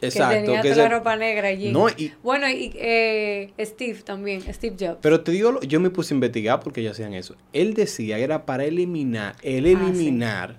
Exacto. 0.01 0.35
Que 0.35 0.41
tenía 0.41 0.61
toda 0.61 0.75
la 0.75 0.89
ropa 0.89 1.15
negra 1.15 1.49
allí. 1.49 1.71
No, 1.71 1.89
y, 1.89 2.11
bueno, 2.23 2.49
y 2.49 2.71
eh, 2.75 3.53
Steve 3.59 3.99
también, 4.03 4.41
Steve 4.53 4.75
Jobs. 4.79 4.97
Pero 5.01 5.21
te 5.21 5.31
digo, 5.31 5.59
yo 5.61 5.79
me 5.79 5.89
puse 5.89 6.13
a 6.13 6.15
investigar 6.15 6.59
porque 6.59 6.81
ellos 6.81 6.93
hacían 6.93 7.13
eso. 7.13 7.35
Él 7.53 7.73
decía, 7.73 8.17
era 8.17 8.45
para 8.45 8.65
eliminar, 8.65 9.35
el 9.41 9.65
ah, 9.65 9.69
eliminar 9.69 10.57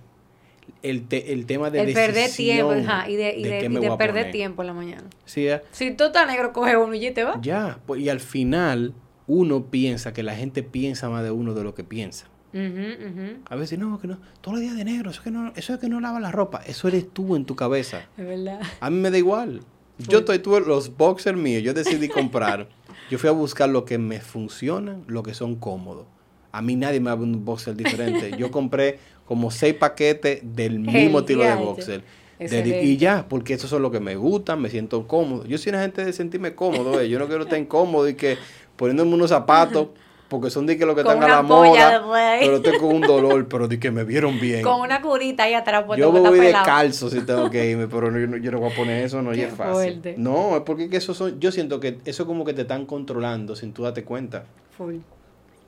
el, 0.82 1.06
el 1.10 1.46
tema 1.46 1.70
de 1.70 1.80
el 1.80 1.92
perder 1.92 2.30
tiempo 2.30 2.74
y 2.74 3.16
de, 3.16 3.34
y 3.36 3.42
de, 3.44 3.96
perder 3.98 4.30
tiempo 4.30 4.62
en 4.62 4.66
la 4.66 4.74
mañana. 4.74 5.04
Sí, 5.24 5.46
¿eh? 5.48 5.62
Si 5.70 5.92
tú 5.92 6.04
estás 6.04 6.26
negro, 6.26 6.52
coge 6.52 6.76
uno 6.76 6.94
y 6.94 7.10
te 7.10 7.24
va. 7.24 7.40
Ya, 7.40 7.78
pues, 7.86 8.00
y 8.00 8.08
al 8.08 8.20
final 8.20 8.94
uno 9.26 9.66
piensa 9.66 10.12
que 10.12 10.22
la 10.22 10.34
gente 10.34 10.62
piensa 10.62 11.08
más 11.08 11.22
de 11.22 11.30
uno 11.30 11.54
de 11.54 11.64
lo 11.64 11.74
que 11.74 11.84
piensa. 11.84 12.26
A 12.54 13.56
veces 13.56 13.78
no, 13.78 13.98
que 13.98 14.06
no, 14.08 14.18
todos 14.40 14.58
los 14.58 14.60
días 14.60 14.76
de 14.76 14.84
negro, 14.84 15.10
eso 15.10 15.20
es 15.20 15.24
que 15.24 15.30
no, 15.30 15.52
eso 15.56 15.74
es 15.74 15.80
que 15.80 15.88
no 15.88 16.00
lava 16.00 16.20
la 16.20 16.30
ropa, 16.30 16.62
eso 16.66 16.88
eres 16.88 17.08
tú 17.10 17.34
en 17.36 17.44
tu 17.44 17.56
cabeza. 17.56 18.06
Es 18.16 18.26
verdad. 18.26 18.60
A 18.80 18.90
mí 18.90 18.96
me 18.98 19.10
da 19.10 19.18
igual. 19.18 19.62
Yo 19.98 20.18
estoy, 20.18 20.38
tuve 20.38 20.60
los 20.60 20.96
boxers 20.96 21.38
míos, 21.38 21.62
yo 21.62 21.74
decidí 21.74 22.08
comprar. 22.08 22.68
yo 23.10 23.18
fui 23.18 23.28
a 23.28 23.32
buscar 23.32 23.68
lo 23.68 23.84
que 23.84 23.98
me 23.98 24.20
funcionan, 24.20 25.04
lo 25.06 25.22
que 25.22 25.34
son 25.34 25.56
cómodos. 25.56 26.06
A 26.50 26.60
mí 26.60 26.76
nadie 26.76 27.00
me 27.00 27.10
abre 27.10 27.24
un 27.24 27.44
boxer 27.44 27.74
diferente. 27.74 28.32
Yo 28.36 28.50
compré 28.50 28.98
como 29.26 29.50
seis 29.50 29.74
paquetes 29.74 30.40
del 30.42 30.78
mismo 30.80 31.20
estilo 31.20 31.44
de 31.44 31.54
boxer. 31.54 32.04
y 32.38 32.96
ya, 32.96 33.26
porque 33.28 33.54
eso 33.54 33.66
es 33.66 33.80
lo 33.80 33.90
que 33.90 34.00
me 34.00 34.16
gusta, 34.16 34.56
me 34.56 34.68
siento 34.68 35.06
cómodo. 35.06 35.46
Yo 35.46 35.56
soy 35.56 35.70
una 35.70 35.82
gente 35.82 36.04
de 36.04 36.12
sentirme 36.12 36.54
cómodo, 36.54 37.00
eh. 37.00 37.08
yo 37.08 37.18
no 37.18 37.26
quiero 37.28 37.44
estar 37.44 37.58
incómodo 37.58 38.08
y 38.08 38.14
que 38.14 38.36
poniéndome 38.76 39.14
unos 39.14 39.30
zapatos, 39.30 39.88
porque 40.32 40.48
son 40.48 40.64
de 40.64 40.78
que 40.78 40.86
lo 40.86 40.94
que 40.94 41.02
están 41.02 41.22
a 41.22 41.28
la 41.28 41.42
moda, 41.42 42.02
pero 42.40 42.62
tengo 42.62 42.88
un 42.88 43.02
dolor, 43.02 43.46
pero 43.48 43.68
de 43.68 43.78
que 43.78 43.90
me 43.90 44.02
vieron 44.02 44.40
bien. 44.40 44.62
Con 44.62 44.80
una 44.80 45.02
curita 45.02 45.42
ahí 45.42 45.52
atrás. 45.52 45.84
Yo 45.98 46.10
me 46.10 46.20
voy 46.20 46.40
descalzo 46.40 47.10
si 47.10 47.20
tengo 47.20 47.50
que 47.50 47.70
irme, 47.70 47.86
pero 47.86 48.10
yo, 48.38 48.50
no 48.50 48.58
voy 48.58 48.72
a 48.72 48.74
poner 48.74 49.04
eso, 49.04 49.20
no 49.20 49.32
es 49.32 49.52
fácil. 49.52 50.00
No, 50.16 50.56
es 50.56 50.62
porque 50.62 50.88
eso 50.90 51.12
son, 51.12 51.38
yo 51.38 51.52
siento 51.52 51.80
que 51.80 51.98
eso 52.06 52.26
como 52.26 52.46
que 52.46 52.54
te 52.54 52.62
están 52.62 52.86
controlando 52.86 53.54
sin 53.54 53.74
tú 53.74 53.82
darte 53.82 54.04
cuenta. 54.04 54.46
Full. 54.78 54.96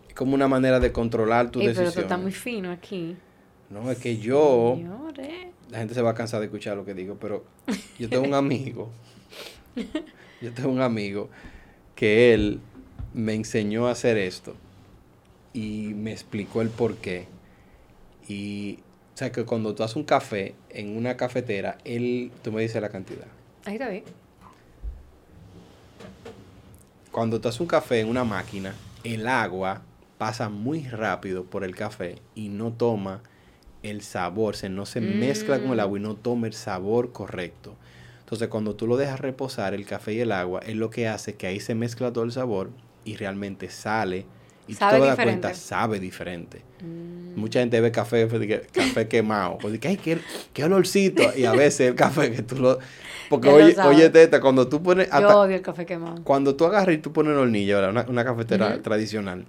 Es 0.08 0.14
como 0.14 0.34
una 0.34 0.48
manera 0.48 0.80
de 0.80 0.90
controlar 0.92 1.50
tu 1.50 1.58
decisión. 1.58 1.84
Pero 1.84 1.92
tú 1.92 2.00
estás 2.00 2.18
muy 2.18 2.32
fino 2.32 2.72
aquí. 2.72 3.18
No, 3.68 3.90
es 3.90 3.98
que 3.98 4.16
yo... 4.16 4.78
La 5.70 5.78
gente 5.78 5.92
se 5.92 6.00
va 6.00 6.12
a 6.12 6.14
cansar 6.14 6.40
de 6.40 6.46
escuchar 6.46 6.74
lo 6.74 6.86
que 6.86 6.94
digo, 6.94 7.18
pero 7.20 7.44
yo 7.98 8.08
tengo 8.08 8.24
un 8.24 8.32
amigo. 8.32 8.88
yo 10.40 10.52
tengo 10.54 10.70
un 10.70 10.80
amigo 10.80 11.28
que 11.94 12.32
él 12.32 12.60
me 13.14 13.34
enseñó 13.34 13.86
a 13.86 13.92
hacer 13.92 14.18
esto 14.18 14.54
y 15.52 15.92
me 15.94 16.12
explicó 16.12 16.60
el 16.60 16.68
por 16.68 16.96
qué. 16.96 17.26
Y 18.28 18.80
O 19.14 19.16
sea, 19.16 19.30
que 19.30 19.44
cuando 19.44 19.74
tú 19.74 19.84
haces 19.84 19.96
un 19.96 20.04
café 20.04 20.56
en 20.70 20.96
una 20.96 21.16
cafetera, 21.16 21.78
él, 21.84 22.32
tú 22.42 22.50
me 22.50 22.62
dices 22.62 22.82
la 22.82 22.88
cantidad. 22.88 23.28
Ahí 23.64 23.74
está 23.74 23.88
bien. 23.88 24.02
Cuando 27.12 27.40
tú 27.40 27.48
haces 27.48 27.60
un 27.60 27.68
café 27.68 28.00
en 28.00 28.08
una 28.08 28.24
máquina, 28.24 28.74
el 29.04 29.28
agua 29.28 29.82
pasa 30.18 30.48
muy 30.48 30.82
rápido 30.82 31.44
por 31.44 31.62
el 31.62 31.76
café 31.76 32.16
y 32.34 32.48
no 32.48 32.72
toma 32.72 33.22
el 33.84 34.02
sabor, 34.02 34.56
se 34.56 34.68
no 34.68 34.86
se 34.86 35.00
mezcla 35.00 35.60
con 35.60 35.72
el 35.72 35.80
agua 35.80 35.98
y 35.98 36.02
no 36.02 36.16
toma 36.16 36.48
el 36.48 36.54
sabor 36.54 37.12
correcto. 37.12 37.76
Entonces, 38.20 38.48
cuando 38.48 38.74
tú 38.74 38.88
lo 38.88 38.96
dejas 38.96 39.20
reposar, 39.20 39.74
el 39.74 39.86
café 39.86 40.14
y 40.14 40.20
el 40.20 40.32
agua, 40.32 40.60
es 40.60 40.74
lo 40.74 40.90
que 40.90 41.06
hace 41.06 41.34
que 41.34 41.46
ahí 41.46 41.60
se 41.60 41.76
mezcla 41.76 42.12
todo 42.12 42.24
el 42.24 42.32
sabor 42.32 42.70
y 43.05 43.16
realmente 43.16 43.68
sale. 43.70 44.26
Y 44.66 44.74
Sabe 44.74 44.94
te 44.98 45.00
das 45.07 45.11
diferente. 45.16 45.40
cuenta, 45.42 45.59
sabe 45.59 46.00
diferente. 46.00 46.62
Mm. 46.82 47.38
Mucha 47.38 47.61
gente 47.61 47.80
ve 47.82 47.90
café, 47.92 48.26
pues, 48.26 48.62
café 48.72 49.07
quemado. 49.09 49.59
Pues, 49.59 49.78
que, 49.78 49.88
ay, 49.88 49.96
qué, 49.98 50.18
qué 50.55 50.64
olorcito. 50.64 51.22
Y 51.36 51.44
a 51.44 51.52
veces 51.52 51.88
el 51.88 51.94
café 51.94 52.32
que 52.32 52.42
tú 52.42 52.57
lo... 52.57 52.78
Porque 53.28 53.48
Ya 53.48 53.55
oye, 53.55 53.76
oye, 53.96 54.11
teta, 54.11 54.40
cuando 54.40 54.68
tú 54.68 54.82
pones... 54.82 55.09
Yo 55.09 55.14
hasta- 55.14 55.36
odio 55.38 55.57
el 55.57 55.62
café 55.62 55.84
quemado. 55.84 56.22
cuando 56.24 56.55
tú 56.57 56.64
agarras 56.64 56.94
y 56.94 56.98
tú 56.98 57.12
pones 57.12 57.32
en 57.32 57.38
hornilla, 57.38 57.74
¿verdad? 57.76 57.90
una, 57.90 58.07
una 58.09 58.24
cafetera 58.24 58.80
tradicional, 58.82 59.44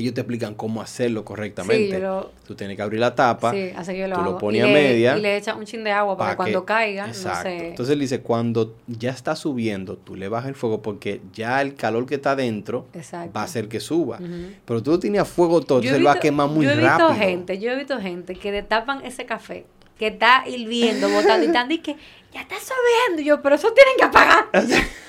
ellos 0.00 0.14
te 0.14 0.20
explican 0.22 0.54
cómo 0.54 0.80
hacerlo 0.80 1.24
correctamente. 1.24 1.96
Sí, 1.96 2.02
lo- 2.02 2.30
Tú 2.46 2.54
tienes 2.54 2.76
que 2.76 2.82
abrir 2.82 3.00
la 3.00 3.14
tapa. 3.14 3.52
Sí, 3.52 3.70
así 3.76 3.92
que 3.92 3.98
yo 3.98 4.08
lo 4.08 4.16
tú 4.16 4.22
lo 4.22 4.38
pones 4.38 4.60
y 4.60 4.62
a 4.62 4.66
le, 4.66 4.72
media 4.72 5.18
Y 5.18 5.20
le 5.20 5.36
echas 5.36 5.56
un 5.56 5.64
chin 5.64 5.84
de 5.84 5.90
agua 5.92 6.16
para 6.16 6.30
que 6.30 6.36
cuando 6.36 6.64
caiga, 6.64 7.06
Exacto. 7.08 7.50
no 7.50 7.58
se... 7.58 7.68
Entonces 7.68 7.92
él 7.92 8.00
dice, 8.00 8.20
cuando 8.20 8.76
ya 8.86 9.10
está 9.10 9.36
subiendo, 9.36 9.96
tú 9.96 10.16
le 10.16 10.28
bajas 10.28 10.48
el 10.48 10.54
fuego 10.54 10.80
porque 10.80 11.20
ya 11.34 11.60
el 11.60 11.74
calor 11.74 12.06
que 12.06 12.14
está 12.14 12.34
dentro 12.36 12.86
Exacto. 12.94 13.32
va 13.36 13.42
a 13.42 13.44
hacer 13.44 13.68
que 13.68 13.80
suba. 13.80 14.18
Pero 14.64 14.82
tú 14.82 14.92
lo 14.92 14.98
tienes 14.98 15.20
a 15.20 15.24
fuego 15.24 15.60
todo, 15.60 15.78
entonces 15.78 15.98
él 15.98 16.06
va 16.06 16.12
a 16.12 16.20
quemar 16.20 16.48
muy 16.48 16.64
yo 16.64 16.72
he 16.72 16.76
rápido. 16.76 17.08
Visto 17.10 17.22
gente, 17.24 17.58
yo 17.58 17.70
he 17.72 17.76
visto 17.76 18.00
gente 18.00 18.34
que 18.34 18.50
destapan 18.52 19.04
ese 19.04 19.26
café, 19.26 19.66
que 19.98 20.06
está 20.06 20.44
hirviendo, 20.48 21.08
botando 21.08 21.42
y 21.44 21.48
están 21.48 21.70
y 21.72 21.78
que 21.78 21.96
ya 22.32 22.42
está 22.42 22.54
subiendo. 22.60 23.20
Y 23.22 23.24
yo, 23.24 23.42
pero 23.42 23.56
eso 23.56 23.72
tienen 23.72 23.94
que 23.98 24.04
apagar. 24.04 24.46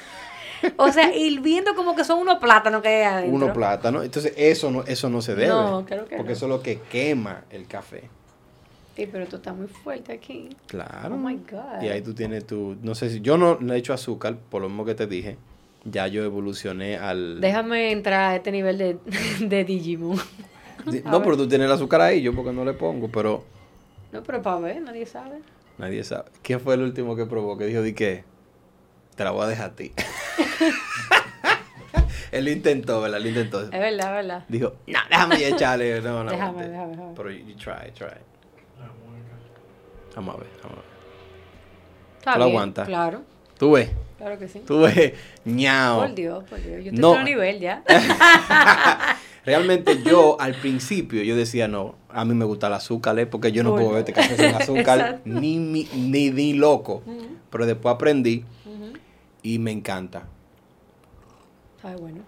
o 0.78 0.92
sea, 0.92 1.16
hirviendo 1.16 1.76
como 1.76 1.96
que 1.96 2.04
son 2.04 2.20
unos 2.20 2.40
plátanos 2.40 2.82
que 2.82 2.88
hay 2.90 3.04
adentro. 3.04 3.36
Uno 3.36 3.54
plátano. 3.54 4.04
Entonces 4.04 4.34
eso 4.38 4.72
no, 4.72 4.84
eso 4.84 5.10
no 5.10 5.22
se 5.22 5.36
debe. 5.36 5.50
No, 5.50 5.86
claro 5.86 6.06
que 6.06 6.16
Porque 6.18 6.32
no. 6.32 6.36
eso 6.36 6.46
es 6.46 6.50
lo 6.50 6.62
que 6.62 6.80
quema 6.92 7.44
el 7.50 7.68
café. 7.68 8.04
Sí, 8.96 9.08
pero 9.10 9.28
tú 9.28 9.38
estás 9.38 9.56
muy 9.56 9.68
fuerte 9.68 10.12
aquí. 10.12 10.50
Claro. 10.68 11.16
Oh 11.16 11.18
my 11.18 11.36
God. 11.50 11.82
Y 11.82 11.88
ahí 11.88 12.02
tú 12.02 12.14
tienes 12.14 12.46
tu, 12.46 12.76
no 12.82 12.96
sé 12.96 13.10
si, 13.10 13.22
yo 13.22 13.38
no 13.38 13.58
le 13.62 13.76
he 13.76 13.78
hecho 13.78 13.94
azúcar, 13.94 14.36
por 14.50 14.62
lo 14.62 14.68
mismo 14.68 14.84
que 14.84 14.94
te 14.96 15.08
dije, 15.08 15.38
ya 15.86 16.08
yo 16.08 16.24
evolucioné 16.26 16.98
al... 16.98 17.40
Déjame 17.40 17.92
entrar 17.94 18.32
a 18.32 18.36
este 18.36 18.52
nivel 18.52 18.78
de, 18.78 18.98
de 19.40 19.64
Digimon. 19.64 20.20
No, 21.04 21.22
pero 21.22 21.36
tú 21.36 21.48
tienes 21.48 21.66
el 21.68 21.72
azúcar 21.74 22.00
ahí, 22.02 22.22
yo 22.22 22.34
porque 22.34 22.54
no 22.54 22.64
le 22.64 22.72
pongo, 22.74 23.10
pero 23.10 23.44
No, 24.14 24.24
pero 24.24 24.42
para 24.42 24.60
ver, 24.60 24.82
nadie 24.82 25.06
sabe. 25.06 25.40
nadie 25.78 26.04
sabe. 26.06 26.30
¿Quién 26.42 26.62
fue 26.62 26.74
el 26.76 26.82
último 26.82 27.18
que 27.18 27.26
probó? 27.26 27.58
Que 27.58 27.66
dijo, 27.66 27.82
di 27.82 27.94
qué, 27.94 28.24
te 29.20 29.26
la 29.26 29.32
voy 29.32 29.44
a 29.44 29.48
dejar 29.48 29.72
a 29.72 29.76
ti. 29.76 29.92
Él 32.32 32.46
lo 32.46 32.52
intentó, 32.52 33.02
¿verdad? 33.02 33.18
Él 33.18 33.24
lo 33.24 33.30
intentó. 33.30 33.62
Es 33.64 33.70
verdad, 33.70 34.08
es 34.08 34.12
verdad. 34.14 34.46
Dijo, 34.48 34.76
no, 34.88 35.00
déjame 35.10 35.40
ya 35.42 35.48
echarle. 35.50 36.00
No, 36.02 36.24
no, 36.24 36.32
Déjame, 36.32 36.54
vente". 36.60 36.70
déjame, 36.70 36.92
déjame. 36.96 37.14
Pero 37.18 37.32
you 37.32 37.56
try, 37.58 37.92
try. 37.94 38.08
Vamos 40.16 40.36
a 40.36 40.38
ver, 40.40 40.48
vamos 40.64 40.78
a 40.78 40.82
ver. 40.82 40.90
Está 42.20 42.34
¿Tú 42.34 42.40
lo 42.40 42.46
aguantas? 42.46 42.88
Claro, 42.88 43.22
Tú 43.58 43.72
ves, 43.74 43.90
claro 44.18 44.40
que 44.40 44.48
sí. 44.48 44.62
tú 44.66 44.80
ves, 44.80 45.14
ñao. 45.44 46.00
Por 46.00 46.16
Dios, 46.16 46.44
por 46.50 46.62
Dios. 46.64 46.82
Yo 46.86 46.92
estoy 46.92 47.00
No. 47.02 47.08
a 47.10 47.12
otro 47.12 47.24
nivel 47.26 47.60
ya. 47.60 47.84
Realmente 49.46 50.02
yo 50.04 50.40
al 50.40 50.54
principio 50.56 51.24
yo 51.24 51.36
decía 51.36 51.68
no, 51.68 51.96
a 52.10 52.24
mí 52.24 52.34
me 52.36 52.46
gusta 52.46 52.68
el 52.68 52.74
azúcar, 52.74 53.20
¿eh? 53.20 53.26
porque 53.26 53.52
yo 53.52 53.64
no 53.64 53.72
puedo 53.72 53.88
no. 53.88 53.94
beber 53.96 54.08
este 54.08 54.14
café 54.14 54.36
sin 54.38 54.56
azúcar, 54.56 55.20
ni, 55.26 55.58
ni, 55.58 55.84
ni 55.94 56.54
loco. 56.54 57.04
Pero 57.50 57.66
después 57.66 57.94
aprendí. 57.96 58.46
Y 59.44 59.60
me 59.60 59.72
encanta. 59.72 60.24
Está 61.78 61.96
bueno. 61.96 62.22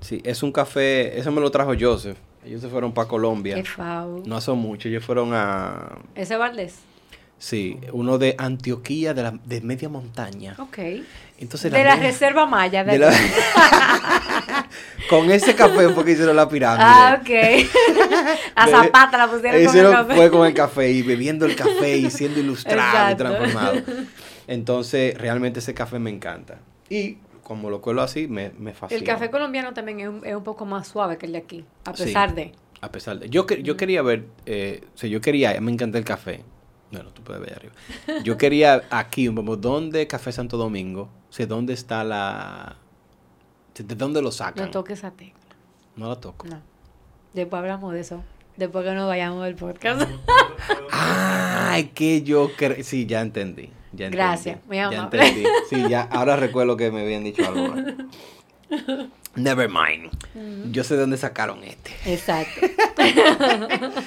Sí, 0.00 0.20
es 0.24 0.42
un 0.42 0.52
café, 0.52 1.18
eso 1.18 1.30
me 1.32 1.40
lo 1.40 1.50
trajo 1.50 1.72
Joseph. 1.78 2.18
Ellos 2.44 2.60
se 2.60 2.68
fueron 2.68 2.92
para 2.92 3.08
Colombia. 3.08 3.56
Qué 3.56 3.64
fao. 3.64 4.22
No 4.24 4.36
hace 4.36 4.52
mucho, 4.52 4.88
ellos 4.88 5.04
fueron 5.04 5.30
a... 5.34 5.98
Ese 6.14 6.36
Valdés. 6.36 6.76
Sí, 7.38 7.78
uno 7.92 8.16
de 8.16 8.34
Antioquía, 8.38 9.12
de, 9.12 9.22
la, 9.22 9.30
de 9.44 9.60
media 9.60 9.88
montaña. 9.88 10.54
Ok. 10.58 10.78
Entonces, 11.38 11.70
de 11.70 11.84
la 11.84 11.96
media- 11.96 12.08
Reserva 12.10 12.46
Maya. 12.46 12.82
De 12.82 12.92
de 12.92 12.98
la- 13.00 13.12
Con 15.10 15.30
ese 15.30 15.54
café 15.54 15.88
fue 15.90 16.04
que 16.04 16.12
hicieron 16.12 16.34
la 16.36 16.48
pirámide. 16.48 16.84
Ah, 16.88 17.20
ok. 17.20 17.68
a 18.54 18.68
Zapata 18.68 19.18
la 19.18 19.28
pusieron 19.28 19.66
con 19.66 19.76
el 19.76 19.92
café. 19.92 20.14
Fue 20.14 20.30
con 20.30 20.46
el 20.46 20.54
café 20.54 20.90
y 20.90 21.02
bebiendo 21.02 21.44
el 21.44 21.54
café 21.56 21.98
y 21.98 22.10
siendo 22.10 22.40
ilustrado 22.40 22.80
Exacto. 22.80 23.12
y 23.12 23.16
transformado. 23.16 23.82
Entonces, 24.46 25.16
realmente 25.18 25.58
ese 25.60 25.74
café 25.74 25.98
me 25.98 26.10
encanta. 26.10 26.58
Y 26.88 27.18
como 27.42 27.70
lo 27.70 27.80
cuelo 27.80 28.02
así, 28.02 28.28
me, 28.28 28.50
me 28.58 28.72
fascina. 28.74 28.98
El 28.98 29.04
café 29.06 29.30
colombiano 29.30 29.72
también 29.74 30.00
es 30.00 30.08
un, 30.08 30.26
es 30.26 30.34
un 30.34 30.44
poco 30.44 30.64
más 30.66 30.88
suave 30.88 31.16
que 31.18 31.26
el 31.26 31.32
de 31.32 31.38
aquí, 31.38 31.64
a 31.84 31.94
Sí. 31.94 32.04
pesar 32.04 32.34
de. 32.34 32.52
A 32.80 32.90
pesar 32.92 33.18
de... 33.18 33.28
Yo, 33.30 33.46
yo 33.46 33.76
quería 33.76 34.02
ver... 34.02 34.26
Eh, 34.44 34.82
o 34.94 34.98
sea, 34.98 35.08
yo 35.08 35.20
quería... 35.20 35.58
Me 35.60 35.72
encanta 35.72 35.96
el 35.98 36.04
café. 36.04 36.42
Bueno, 36.92 37.08
tú 37.10 37.22
puedes 37.22 37.40
ver 37.42 37.54
arriba. 37.54 37.72
Yo 38.22 38.36
quería 38.36 38.82
aquí, 38.90 39.26
como, 39.34 39.56
¿dónde 39.56 40.06
Café 40.06 40.30
Santo 40.30 40.56
Domingo? 40.56 41.08
O 41.28 41.32
sea, 41.32 41.46
¿dónde 41.46 41.72
está 41.72 42.04
la... 42.04 42.76
¿De 43.76 43.94
dónde 43.94 44.20
lo 44.22 44.30
sacan? 44.30 44.66
No 44.66 44.70
toques 44.70 45.02
a 45.04 45.10
tecla. 45.10 45.56
No 45.96 46.08
la 46.08 46.16
toco. 46.20 46.46
No. 46.46 46.60
Después 47.32 47.58
hablamos 47.60 47.92
de 47.94 48.00
eso. 48.00 48.22
Después 48.56 48.84
que 48.84 48.92
nos 48.94 49.06
vayamos 49.08 49.42
del 49.44 49.54
podcast. 49.56 50.02
Ay, 50.92 51.88
que 51.94 52.22
yo 52.22 52.50
cre- 52.56 52.82
Sí, 52.82 53.06
ya 53.06 53.20
entendí. 53.20 53.70
Ya 53.96 54.06
entendí. 54.06 54.16
Gracias, 54.16 54.58
muy 54.66 54.76
Ya 54.76 54.88
amable. 54.88 55.26
entendí. 55.26 55.44
Sí, 55.70 55.84
ya, 55.88 56.02
ahora 56.02 56.36
recuerdo 56.36 56.76
que 56.76 56.90
me 56.90 57.02
habían 57.02 57.24
dicho 57.24 57.42
algo. 57.46 57.74
Never 59.34 59.68
mind. 59.68 60.72
Yo 60.72 60.82
sé 60.84 60.94
de 60.94 61.00
dónde 61.00 61.16
sacaron 61.16 61.62
este. 61.64 61.90
Exacto. 62.06 62.60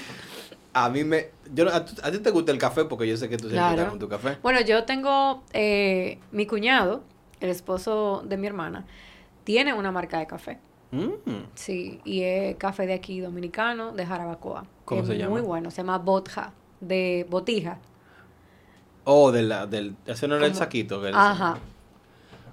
A 0.74 0.90
mí 0.90 1.04
me... 1.04 1.30
Yo, 1.54 1.68
a, 1.74 1.84
ti 1.84 2.20
te 2.20 2.30
gusta 2.30 2.52
el 2.52 2.60
café 2.60 2.86
porque 2.86 3.08
yo 3.08 3.18
sé 3.18 3.28
que 3.28 3.38
tú 3.38 3.50
siempre 3.50 3.74
Claro. 3.74 3.90
con 3.90 4.00
tu 4.00 4.08
café. 4.08 4.38
Bueno, 4.44 4.62
yo 4.62 4.84
tengo 4.84 5.44
eh, 5.52 6.20
mi 6.32 6.46
cuñado, 6.46 7.04
el 7.40 7.50
esposo 7.50 8.22
de 8.24 8.38
mi 8.38 8.46
hermana, 8.46 8.86
tiene 9.46 9.74
una 9.74 9.92
marca 9.92 10.20
de 10.20 10.28
café. 10.28 10.60
Mm. 10.92 11.10
Sí, 11.56 12.00
y 12.06 12.22
es 12.22 12.56
café 12.58 12.86
de 12.86 12.94
aquí 12.94 13.20
dominicano, 13.20 13.94
de 13.94 14.06
Jarabacoa. 14.06 14.66
¿Cómo 14.86 15.02
es 15.02 15.08
se 15.08 15.18
llama? 15.18 15.32
Muy 15.32 15.42
bueno, 15.42 15.72
se 15.72 15.78
llama 15.78 15.98
Botja, 15.98 16.54
de 16.82 17.26
botija. 17.30 17.80
Oh, 19.12 19.32
de 19.32 19.41
la, 19.41 19.66
del... 19.66 19.95
Ese 20.05 20.28
no 20.28 20.36
era 20.36 20.45
el 20.45 20.53
saquito. 20.53 21.01
Que 21.01 21.10
Ajá. 21.12 21.57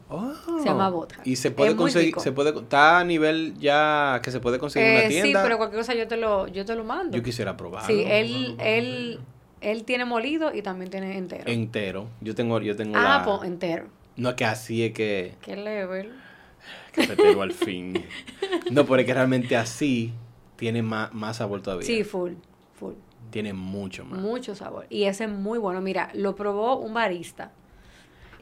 Oh. 0.09 0.33
Se 0.63 0.65
llama 0.69 0.89
vodka. 0.89 1.21
Y 1.25 1.37
se 1.37 1.51
puede 1.51 1.73
Es 1.73 1.77
conseguir... 1.77 2.15
Se 2.19 2.33
puede, 2.33 2.51
está 2.59 3.01
a 3.01 3.05
nivel 3.05 3.59
ya 3.59 4.21
que 4.23 4.31
se 4.31 4.41
puede 4.41 4.59
conseguir 4.59 4.89
en 4.89 4.95
Eh, 4.95 4.99
una 5.01 5.09
sí, 5.09 5.23
tienda. 5.23 5.43
pero 5.43 5.59
cualquier 5.59 5.81
cosa 5.81 5.95
yo 5.95 6.09
te 6.09 6.17
lo, 6.17 6.47
yo 6.47 6.65
te 6.65 6.75
lo 6.75 6.85
mando. 6.85 7.15
Yo 7.17 7.23
quisiera 7.23 7.57
probarlo. 7.57 7.89
Sí, 7.89 8.05
él, 8.07 8.57
él, 8.61 9.21
él 9.61 9.85
tiene 9.85 10.05
molido 10.07 10.55
y 10.55 10.63
también 10.63 10.91
tiene 10.91 11.19
entero. 11.19 11.45
Entero. 11.47 12.09
Yo 12.23 12.35
tengo, 12.35 12.59
yo 12.61 12.75
tengo 12.75 12.97
ah, 12.97 13.19
la... 13.19 13.25
pues 13.25 13.51
entero. 13.51 13.89
No 14.17 14.31
es 14.31 14.35
que 14.37 14.45
así 14.47 14.85
es 14.85 14.93
que... 14.93 15.35
Qué 15.43 15.57
level. 15.57 16.13
Cafetero 16.93 17.43
al 17.43 17.53
fin. 17.53 18.03
No, 18.71 18.87
pero 18.87 19.01
es 19.01 19.07
que 19.07 19.13
realmente 19.13 19.57
así 19.57 20.15
tiene 20.57 20.83
más, 20.83 21.13
más 21.13 21.37
sabor 21.37 21.61
todavía. 21.61 21.87
Sí, 21.87 22.03
full. 22.03 22.33
Tiene 23.31 23.53
mucho 23.53 24.05
más. 24.05 24.21
Mucho 24.21 24.55
sabor. 24.55 24.87
Y 24.91 25.05
ese 25.05 25.25
es 25.25 25.31
muy 25.31 25.59
bueno. 25.59 25.81
Mira, 25.81 26.11
lo 26.15 26.35
probó 26.37 26.77
un 26.79 26.95
barista. 26.95 27.51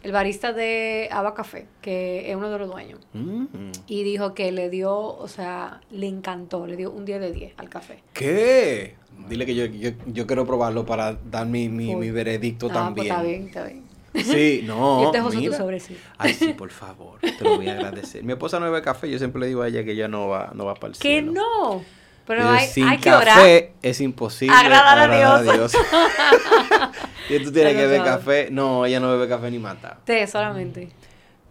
El 0.03 0.13
barista 0.13 0.53
de 0.53 1.09
Ava 1.11 1.33
Café, 1.33 1.67
que 1.81 2.31
es 2.31 2.37
uno 2.37 2.51
de 2.51 2.59
los 2.59 2.71
dueños. 2.71 3.01
Mm. 3.15 3.47
Y 3.87 4.03
dijo 4.03 4.35
que 4.35 4.53
le 4.53 4.69
dio, 4.69 4.95
o 4.95 5.29
sea, 5.29 5.81
le 5.91 6.07
encantó, 6.09 6.67
le 6.67 6.77
dio 6.77 6.91
un 6.91 7.07
10 7.07 7.21
de 7.21 7.33
10 7.33 7.55
al 7.57 7.71
café. 7.71 8.03
¿Qué? 8.13 8.97
Dile 9.31 9.47
que 9.47 9.55
yo, 9.55 9.65
yo, 9.65 9.91
yo 10.07 10.27
quiero 10.27 10.45
probarlo 10.47 10.85
para 10.85 11.15
dar 11.31 11.47
mi, 11.47 11.71
mi, 11.71 11.95
mi 11.97 12.11
veredicto 12.11 12.67
Ah, 12.67 12.93
pues 12.95 13.07
también. 13.07 13.07
está 13.07 13.23
bien, 13.23 13.43
está 13.47 13.65
bien. 13.65 13.85
Sí, 14.25 14.63
no. 14.67 15.03
Yo 15.05 15.11
te 15.11 15.19
dejo 15.19 15.31
mira. 15.31 15.57
sobrecito. 15.57 16.01
Ay, 16.19 16.35
sí, 16.35 16.53
por 16.53 16.71
favor. 16.71 17.19
Te 17.21 17.43
lo 17.43 17.57
voy 17.57 17.69
a 17.69 17.73
agradecer. 17.73 18.23
Mi 18.25 18.33
esposa 18.35 18.61
no 18.61 18.67
bebe 18.67 18.83
café. 18.83 19.11
Yo 19.11 19.19
siempre 19.19 19.41
le 19.41 19.47
digo 19.49 19.63
a 19.63 19.69
ella 19.69 19.85
que 19.85 19.93
ella 19.93 20.07
no 20.07 20.29
va, 20.29 20.53
no 20.55 20.67
va 20.67 20.75
para 20.75 20.93
el 20.93 20.99
Que 20.99 21.21
cielo. 21.21 21.33
no. 21.33 21.83
Pero 22.27 22.49
hay, 22.49 22.67
sin 22.67 22.85
hay 22.89 22.99
que 22.99 23.11
café 23.11 23.31
orar. 23.31 23.71
es 23.83 24.01
imposible 24.01 24.55
Agradar 24.57 25.11
a 25.11 25.43
Dios. 25.43 25.73
y 27.29 27.39
tú 27.41 27.53
tienes 27.53 27.75
que 27.75 27.83
beber 27.83 28.03
café. 28.03 28.49
No, 28.51 28.87
ella 28.87 29.01
no 29.01 29.11
bebe 29.11 29.29
café 29.29 29.51
ni 29.51 29.59
mata. 29.59 29.99
Té 30.05 30.27
solamente. 30.27 30.89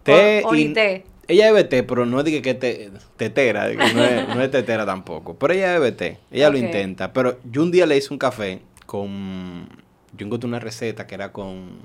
Té 0.02 0.42
o, 0.44 0.48
o 0.48 0.54
y- 0.54 0.68
ni 0.68 0.74
té. 0.74 1.04
Ella 1.26 1.46
bebe 1.52 1.64
té, 1.64 1.82
pero 1.82 2.04
no 2.04 2.18
es 2.18 2.24
de 2.26 2.42
que, 2.42 2.54
te, 2.54 2.90
tetera, 3.16 3.68
no, 3.72 4.04
es, 4.04 4.28
no 4.28 4.42
es 4.42 4.50
tetera 4.50 4.84
tampoco. 4.84 5.38
Pero 5.38 5.54
ella 5.54 5.72
bebe 5.72 5.92
té, 5.92 6.18
ella 6.30 6.50
lo 6.50 6.58
intenta. 6.58 7.12
Pero 7.12 7.38
yo 7.50 7.62
un 7.62 7.70
día 7.70 7.86
le 7.86 7.96
hice 7.96 8.12
un 8.12 8.18
café 8.18 8.60
con... 8.84 9.68
Yo 10.12 10.26
encontré 10.26 10.46
una 10.46 10.60
receta 10.60 11.06
que 11.06 11.14
era 11.14 11.32
con... 11.32 11.78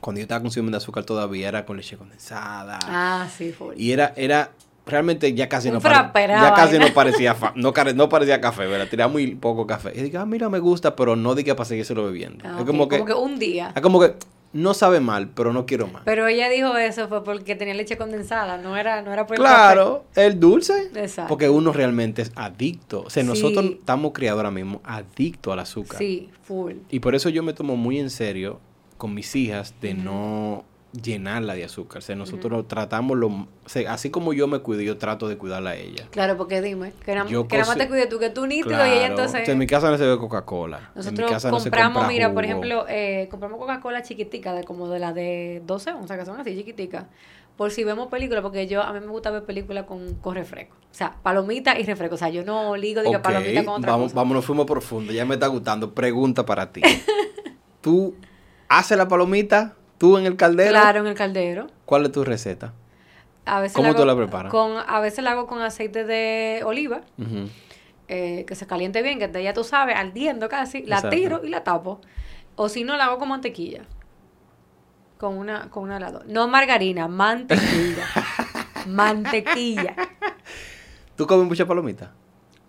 Cuando 0.00 0.18
yo 0.18 0.22
estaba 0.22 0.40
consumiendo 0.40 0.76
azúcar 0.76 1.04
todavía, 1.04 1.48
era 1.48 1.64
con 1.64 1.76
leche 1.76 1.96
condensada. 1.96 2.78
Ah, 2.84 3.28
sí, 3.36 3.52
full. 3.52 3.74
Y 3.76 3.92
era, 3.92 4.12
era 4.16 4.50
realmente 4.88 5.32
ya 5.34 5.48
casi 5.48 5.70
no 5.70 5.80
pare- 5.80 6.10
ya 6.28 6.52
casi 6.54 6.78
no 6.78 6.92
parecía 6.92 7.34
fa- 7.34 7.52
no, 7.54 7.72
no 7.94 8.08
parecía 8.08 8.40
café, 8.40 8.66
¿verdad? 8.66 8.88
Tiraba 8.88 9.12
muy 9.12 9.34
poco 9.34 9.66
café. 9.66 9.92
Y 9.94 10.02
digo, 10.02 10.18
ah, 10.18 10.26
mira, 10.26 10.48
me 10.48 10.58
gusta, 10.58 10.96
pero 10.96 11.14
no 11.16 11.34
diga 11.34 11.54
para 11.54 11.66
seguírselo 11.68 12.04
bebiendo. 12.04 12.44
Ah, 12.48 12.56
es 12.58 12.64
como 12.64 12.88
que, 12.88 13.00
un 13.00 13.38
día. 13.38 13.72
es 13.74 13.82
como 13.82 14.00
que 14.00 14.14
no 14.52 14.72
sabe 14.72 14.98
mal, 15.00 15.28
pero 15.34 15.52
no 15.52 15.66
quiero 15.66 15.86
más. 15.88 16.02
Pero 16.06 16.26
ella 16.26 16.48
dijo 16.48 16.74
eso 16.78 17.06
fue 17.08 17.22
porque 17.22 17.54
tenía 17.54 17.74
leche 17.74 17.98
condensada, 17.98 18.56
no 18.56 18.76
era, 18.78 19.02
no 19.02 19.12
era 19.12 19.26
por 19.26 19.36
el 19.36 19.42
Claro, 19.42 20.06
el 20.14 20.40
dulce. 20.40 20.90
Exacto. 20.94 21.28
Porque 21.28 21.48
uno 21.50 21.70
realmente 21.72 22.22
es 22.22 22.32
adicto. 22.34 23.02
O 23.02 23.10
sea, 23.10 23.22
Sí. 23.22 23.28
nosotros 23.28 23.64
estamos 23.78 24.12
criados 24.14 24.38
ahora 24.38 24.50
mismo 24.50 24.80
adictos 24.84 25.52
al 25.52 25.58
azúcar. 25.60 25.98
Sí, 25.98 26.30
full. 26.44 26.72
Y 26.90 27.00
por 27.00 27.14
eso 27.14 27.28
yo 27.28 27.42
me 27.42 27.52
tomo 27.52 27.76
muy 27.76 27.98
en 27.98 28.08
serio 28.08 28.58
con 28.96 29.14
mis 29.14 29.36
hijas 29.36 29.74
de 29.82 29.92
no 29.94 30.64
llenarla 30.92 31.54
de 31.54 31.64
azúcar. 31.64 31.98
O 31.98 32.00
sea, 32.00 32.16
nosotros 32.16 32.66
tratamos 32.66 33.16
lo... 33.16 33.28
O 33.28 33.48
sea, 33.66 33.92
así 33.92 34.10
como 34.10 34.32
yo 34.32 34.46
me 34.48 34.60
cuido, 34.60 34.82
yo 34.82 34.96
trato 34.96 35.28
de 35.28 35.36
cuidarla 35.36 35.70
a 35.70 35.76
ella. 35.76 36.06
Claro, 36.10 36.36
porque 36.36 36.62
dime, 36.62 36.92
que, 37.04 37.14
nada 37.14 37.26
más 37.66 37.76
te 37.76 37.88
cuide 37.88 38.06
tú, 38.06 38.18
que 38.18 38.30
tú 38.30 38.46
nítido 38.46 38.70
y 38.70 38.74
Claro. 38.74 38.92
ella 38.92 39.06
entonces... 39.06 39.42
O 39.42 39.44
sea, 39.44 39.52
en 39.52 39.58
mi 39.58 39.66
casa 39.66 39.90
no 39.90 39.98
se 39.98 40.06
ve 40.06 40.16
Coca-Cola. 40.18 40.78
en 40.78 40.84
mi 40.84 40.94
Nosotros 40.96 41.30
casa 41.30 41.50
no 41.50 41.60
se 41.60 41.70
compramos, 41.70 42.08
mira, 42.08 42.32
por 42.32 42.44
ejemplo, 42.44 42.86
eh, 42.88 43.28
compramos 43.30 43.58
Coca-Cola 43.58 44.02
chiquitica, 44.02 44.54
de 44.54 44.64
como 44.64 44.88
de 44.88 44.98
la 44.98 45.12
de 45.12 45.62
12 45.66 45.92
onzas, 45.92 46.18
que 46.18 46.24
son 46.24 46.40
así 46.40 46.56
chiquiticas. 46.56 47.04
Por 47.56 47.72
si 47.72 47.82
vemos 47.82 48.06
películas, 48.06 48.42
porque 48.42 48.68
yo, 48.68 48.82
a 48.82 48.92
mí 48.92 49.00
me 49.00 49.08
gusta 49.08 49.32
ver 49.32 49.44
películas 49.44 49.84
con, 49.84 50.14
con 50.14 50.36
refresco. 50.36 50.76
O 50.90 50.94
sea, 50.94 51.16
palomita 51.24 51.76
y 51.78 51.82
refresco. 51.82 52.14
O 52.14 52.18
sea, 52.18 52.28
yo 52.28 52.44
no 52.44 52.76
ligo, 52.76 53.02
diga 53.02 53.18
Ok, 53.18 53.24
palomita 53.24 53.64
con 53.64 53.74
otra 53.74 53.90
vamos, 53.92 54.04
cosa. 54.12 54.16
vámonos, 54.16 54.44
fuimos 54.44 54.64
profundo. 54.64 55.12
Ya 55.12 55.24
me 55.24 55.34
está 55.34 55.48
gustando. 55.48 55.92
Pregunta 55.92 56.46
para 56.46 56.70
ti. 56.72 56.82
¿Tú 57.80 58.14
haces 58.68 58.96
la 58.96 59.08
palomita? 59.08 59.74
¿Tú 59.98 60.16
en 60.16 60.26
el 60.26 60.36
caldero? 60.36 60.70
Claro, 60.70 61.00
en 61.00 61.06
el 61.08 61.14
caldero. 61.14 61.66
¿Cuál 61.84 62.06
es 62.06 62.12
tu 62.12 62.24
receta? 62.24 62.72
A 63.44 63.60
veces 63.60 63.74
¿Cómo 63.74 63.88
la 63.88 63.96
tú 63.96 64.04
la 64.04 64.16
preparas? 64.16 64.50
Con, 64.50 64.76
a 64.86 65.00
veces 65.00 65.24
la 65.24 65.32
hago 65.32 65.46
con 65.46 65.60
aceite 65.60 66.04
de 66.04 66.62
oliva, 66.64 67.00
eh, 68.08 68.44
que 68.46 68.54
se 68.54 68.66
caliente 68.66 69.02
bien, 69.02 69.18
que 69.18 69.24
esté, 69.24 69.42
ya 69.42 69.52
tú 69.54 69.64
sabes, 69.64 69.96
ardiendo 69.96 70.48
casi. 70.48 70.82
La 70.84 70.96
Exacto. 70.96 71.16
tiro 71.16 71.40
y 71.44 71.48
la 71.48 71.64
tapo. 71.64 72.00
O 72.56 72.68
si 72.68 72.84
no, 72.84 72.96
la 72.96 73.06
hago 73.06 73.18
con 73.18 73.28
mantequilla. 73.28 73.82
Con 75.18 75.36
una, 75.36 75.70
con 75.70 75.84
una 75.84 75.96
helado. 75.96 76.22
No 76.26 76.46
margarina, 76.46 77.08
mantequilla. 77.08 78.06
mantequilla. 78.86 79.96
¿Tú 81.16 81.26
comes 81.26 81.48
mucha 81.48 81.66
palomita? 81.66 82.12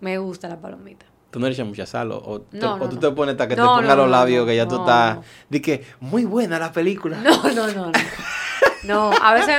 Me 0.00 0.18
gusta 0.18 0.48
la 0.48 0.58
palomita. 0.60 1.06
¿Tú 1.30 1.38
no 1.38 1.46
le 1.46 1.52
echas 1.52 1.66
mucha 1.66 1.86
sal? 1.86 2.10
¿O, 2.12 2.18
o 2.18 2.40
te- 2.40 2.58
No, 2.58 2.74
o 2.74 2.78
no, 2.78 2.88
tú 2.88 2.96
no. 2.96 3.00
te 3.00 3.10
pones 3.12 3.32
hasta 3.34 3.46
que 3.48 3.54
te 3.54 3.60
ponga 3.62 3.94
los 3.94 4.10
labios 4.10 4.46
que 4.46 4.56
ya 4.56 4.66
tú 4.66 4.76
estás... 4.76 5.18
Di 5.48 5.60
que, 5.60 5.84
muy 6.00 6.24
buena 6.24 6.58
la 6.58 6.72
película. 6.72 7.18
No, 7.18 7.42
no, 7.52 7.66
no, 7.68 7.86
no. 7.86 7.92
No, 8.82 9.10
a 9.10 9.34
veces, 9.34 9.56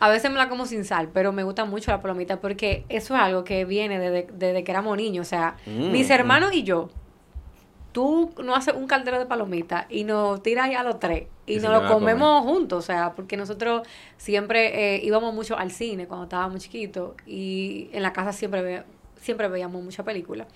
a 0.00 0.08
veces 0.08 0.30
me 0.32 0.36
la 0.36 0.48
como 0.48 0.66
sin 0.66 0.84
sal, 0.84 1.08
pero 1.14 1.32
me 1.32 1.44
gusta 1.44 1.64
mucho 1.64 1.92
la 1.92 2.02
palomita 2.02 2.40
porque 2.40 2.84
eso 2.88 3.14
es 3.14 3.20
algo 3.20 3.44
que 3.44 3.64
viene 3.64 4.00
desde, 4.00 4.26
desde 4.32 4.64
que 4.64 4.70
éramos 4.72 4.96
niños. 4.96 5.26
O 5.26 5.30
sea, 5.30 5.56
Mm, 5.64 5.92
mis 5.92 6.10
hermanos 6.10 6.52
y 6.52 6.64
yo, 6.64 6.90
tú 7.92 8.32
no 8.42 8.54
haces 8.56 8.74
un 8.74 8.86
caldero 8.88 9.18
de 9.18 9.26
palomita 9.26 9.86
y 9.88 10.02
nos 10.04 10.42
tiras 10.42 10.70
ya 10.70 10.82
los 10.82 10.98
tres 10.98 11.28
y 11.46 11.54
nos 11.60 11.70
lo 11.70 11.78
comemos 11.94 12.42
juntos. 12.42 12.78
O 12.80 12.86
sea, 12.86 13.12
porque 13.14 13.36
nosotros 13.36 13.86
siempre 14.16 14.96
eh, 14.96 15.00
íbamos 15.04 15.32
mucho 15.32 15.56
al 15.56 15.70
cine 15.70 16.06
cuando 16.08 16.24
estábamos 16.24 16.60
chiquitos 16.60 17.12
y 17.26 17.88
en 17.92 18.02
la 18.02 18.12
casa 18.12 18.32
siempre, 18.32 18.62
ve- 18.62 18.82
siempre 19.20 19.46
veíamos 19.48 19.82
mucha 19.82 20.02
película. 20.02 20.46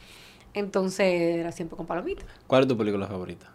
Entonces 0.59 1.37
era 1.39 1.53
siempre 1.53 1.77
con 1.77 1.87
palomita. 1.87 2.25
¿Cuál 2.47 2.63
es 2.63 2.69
tu 2.69 2.77
película 2.77 3.07
favorita? 3.07 3.47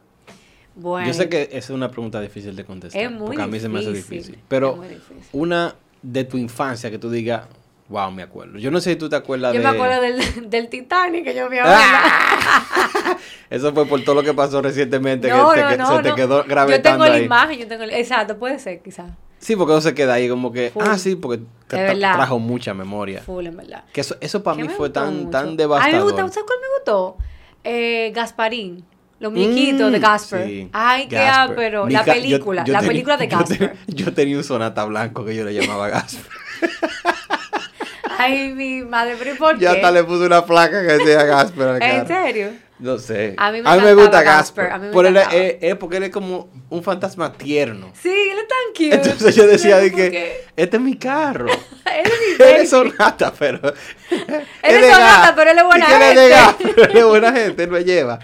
Bueno, 0.75 1.05
Yo 1.07 1.13
sé 1.13 1.29
que 1.29 1.43
esa 1.51 1.57
es 1.57 1.69
una 1.69 1.89
pregunta 1.91 2.19
difícil 2.19 2.55
de 2.55 2.65
contestar. 2.65 3.01
Es 3.01 3.11
muy 3.11 3.27
porque 3.27 3.41
a 3.43 3.47
mí 3.47 3.59
se 3.59 3.69
me 3.69 3.79
hace 3.79 3.91
difícil, 3.91 4.39
Pero 4.47 4.73
difícil. 4.81 5.17
una 5.33 5.75
de 6.01 6.23
tu 6.23 6.37
infancia 6.37 6.89
que 6.89 6.97
tú 6.97 7.11
digas, 7.11 7.43
wow, 7.89 8.09
me 8.11 8.23
acuerdo. 8.23 8.57
Yo 8.57 8.71
no 8.71 8.79
sé 8.81 8.91
si 8.91 8.95
tú 8.95 9.07
te 9.07 9.15
acuerdas 9.15 9.53
yo 9.53 9.59
de... 9.59 9.67
me 9.67 9.73
acuerdo 9.73 10.01
del, 10.01 10.49
del 10.49 10.69
Titanic 10.69 11.25
que 11.25 11.35
yo 11.35 11.47
vi 11.49 11.59
a 11.59 11.63
¡Ah! 11.67 13.17
Eso 13.49 13.71
fue 13.73 13.85
por 13.85 14.03
todo 14.03 14.15
lo 14.15 14.23
que 14.23 14.33
pasó 14.33 14.61
recientemente 14.61 15.29
No, 15.29 15.49
que, 15.51 15.55
te- 15.59 15.61
no, 15.63 15.69
que 15.69 15.77
no, 15.77 15.97
se 15.97 16.03
te 16.03 16.15
quedó 16.15 16.41
Yo 16.43 16.49
gravitando 16.49 16.89
tengo 16.89 17.05
la 17.05 17.13
ahí. 17.19 17.25
imagen, 17.25 17.59
yo 17.59 17.67
tengo 17.67 17.85
la- 17.85 17.97
Exacto, 17.99 18.37
puede 18.39 18.57
ser, 18.57 18.81
quizás. 18.81 19.11
Sí, 19.43 19.55
porque 19.57 19.73
eso 19.73 19.81
se 19.81 19.93
queda 19.93 20.13
ahí 20.13 20.29
como 20.29 20.51
que, 20.53 20.69
Full. 20.71 20.83
ah, 20.87 20.97
sí, 20.97 21.15
porque 21.15 21.43
te 21.67 21.75
De 21.75 21.81
tra- 21.83 21.87
verdad. 21.87 22.15
trajo 22.15 22.39
mucha 22.39 22.73
memoria. 22.73 23.21
Full, 23.21 23.45
en 23.45 23.57
verdad. 23.57 23.83
Que 23.91 24.01
eso, 24.01 24.15
eso 24.21 24.41
para 24.41 24.55
mí 24.55 24.69
fue 24.69 24.89
tan, 24.89 25.17
mucho. 25.17 25.29
tan 25.31 25.47
A 25.47 25.49
mí 25.51 25.57
devastador. 25.57 25.95
me 25.97 26.01
gustó, 26.03 26.17
¿sabes 26.29 26.43
cuál 26.47 26.59
me 26.61 26.67
gustó? 26.77 27.17
Eh, 27.65 28.11
Gasparín. 28.15 28.85
Los 29.19 29.31
muñequitos 29.31 29.91
de 29.91 29.99
Mm, 29.99 30.01
Gasper. 30.01 30.45
sí, 30.47 30.69
Ay, 30.73 31.07
qué 31.07 31.21
pero 31.55 31.87
La 31.87 32.05
yo- 32.05 32.13
película, 32.13 32.63
yo 32.65 32.73
la 32.73 32.81
película 32.81 33.15
de 33.17 33.27
yo 33.27 33.37
Gasper. 33.37 33.77
Yo 33.87 34.13
tenía 34.13 34.37
un 34.37 34.43
sonata 34.43 34.83
blanco 34.85 35.23
que 35.25 35.35
yo 35.35 35.43
le 35.45 35.53
llamaba 35.53 35.87
Gasper. 35.89 36.25
Ay, 38.17 38.53
mi 38.53 38.81
madre, 38.83 39.15
pero 39.17 39.33
¿y 39.33 39.37
por 39.37 39.57
qué? 39.57 39.67
hasta 39.67 39.91
le 39.91 40.03
puse 40.03 40.25
una 40.25 40.45
placa 40.45 40.81
que 40.85 40.93
decía 40.93 41.23
Gasper 41.23 41.81
¿En 41.81 42.07
serio? 42.07 42.49
No 42.79 42.97
sé. 42.97 43.35
A 43.37 43.51
mí 43.51 43.61
me 43.61 43.93
gusta 43.93 44.23
Gasper. 44.23 44.65
Gasper, 44.65 44.71
a 44.71 44.77
mí 44.79 44.87
me 44.87 44.93
Por 44.93 45.05
él 45.05 45.15
es, 45.17 45.27
es 45.61 45.75
porque 45.75 45.97
él 45.97 46.03
es 46.03 46.09
como 46.09 46.49
un 46.69 46.83
fantasma 46.83 47.31
tierno. 47.31 47.91
Sí, 47.93 48.09
él 48.09 48.37
es 48.39 48.47
tan 48.47 48.57
cute. 48.73 48.95
Entonces 48.95 49.35
yo 49.35 49.47
decía 49.47 49.77
de 49.77 49.89
¿Por 49.91 49.99
que 49.99 50.11
qué? 50.11 50.45
este 50.55 50.77
es 50.77 50.83
mi 50.83 50.97
carro. 50.97 51.47
Él 51.93 52.05
es 52.05 52.11
mi 52.19 52.31
Él 52.45 52.51
baby. 52.53 52.61
es 52.63 52.69
sonata, 52.71 53.31
pero. 53.37 53.59
Él 54.09 54.83
es 54.83 54.91
sonata, 54.93 55.33
pero 55.35 55.51
él 55.51 55.57
es 55.59 55.63
buena 55.63 55.85
y 55.85 55.87
que 55.87 55.95
él 55.95 56.01
es 56.01 56.15
de 56.15 56.35
gente. 56.65 56.81
él 56.91 56.97
es 56.97 57.05
buena 57.05 57.31
gente, 57.31 57.63
él 57.63 57.69
me 57.69 57.83
lleva. 57.83 58.19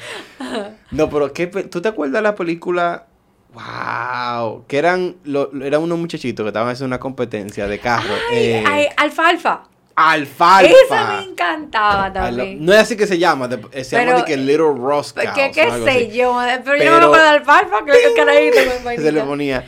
No, 0.91 1.10
pero 1.10 1.32
¿qué, 1.34 1.47
¿tú 1.47 1.82
te 1.82 1.88
acuerdas 1.89 2.16
de 2.16 2.22
la 2.24 2.36
película? 2.36 3.06
¡Wow! 3.54 4.66
Que 4.68 4.78
eran, 4.78 5.18
lo, 5.24 5.50
lo- 5.54 5.66
eran 5.66 5.82
unos 5.82 5.97
muchachitos 6.00 6.43
que 6.43 6.47
estaban 6.47 6.70
haciendo 6.70 6.88
una 6.88 7.00
competencia 7.00 7.68
de 7.68 7.80
carro. 7.80 8.14
Ay, 8.32 8.38
eh, 8.38 8.64
ay, 8.68 8.88
alfalfa. 8.97 9.64
Alfalfa. 10.00 10.66
Esa 10.86 11.22
me 11.22 11.32
encantaba 11.32 12.12
también. 12.14 12.64
No 12.66 12.74
es 12.74 12.80
así 12.80 12.95
que 12.95 13.06
se 13.08 13.18
llama, 13.18 13.50
se 13.84 13.97
llama 14.06 14.20
de 14.20 14.26
que 14.26 14.38
Little 14.38 14.74
Ross 14.76 15.14
¿Qué, 15.14 15.52
qué 15.54 15.70
sé 15.86 16.12
yo? 16.12 16.39
Pero, 16.64 16.78
yo 16.84 16.91
no 16.91 17.00
me 17.00 17.06
acuerdo 17.06 17.24
de 17.24 17.30
alfalfa, 17.30 17.78
creo 17.86 17.95
que 17.95 18.84
con 18.86 18.95
Se 19.04 19.12
le 19.12 19.22
ponía. 19.22 19.66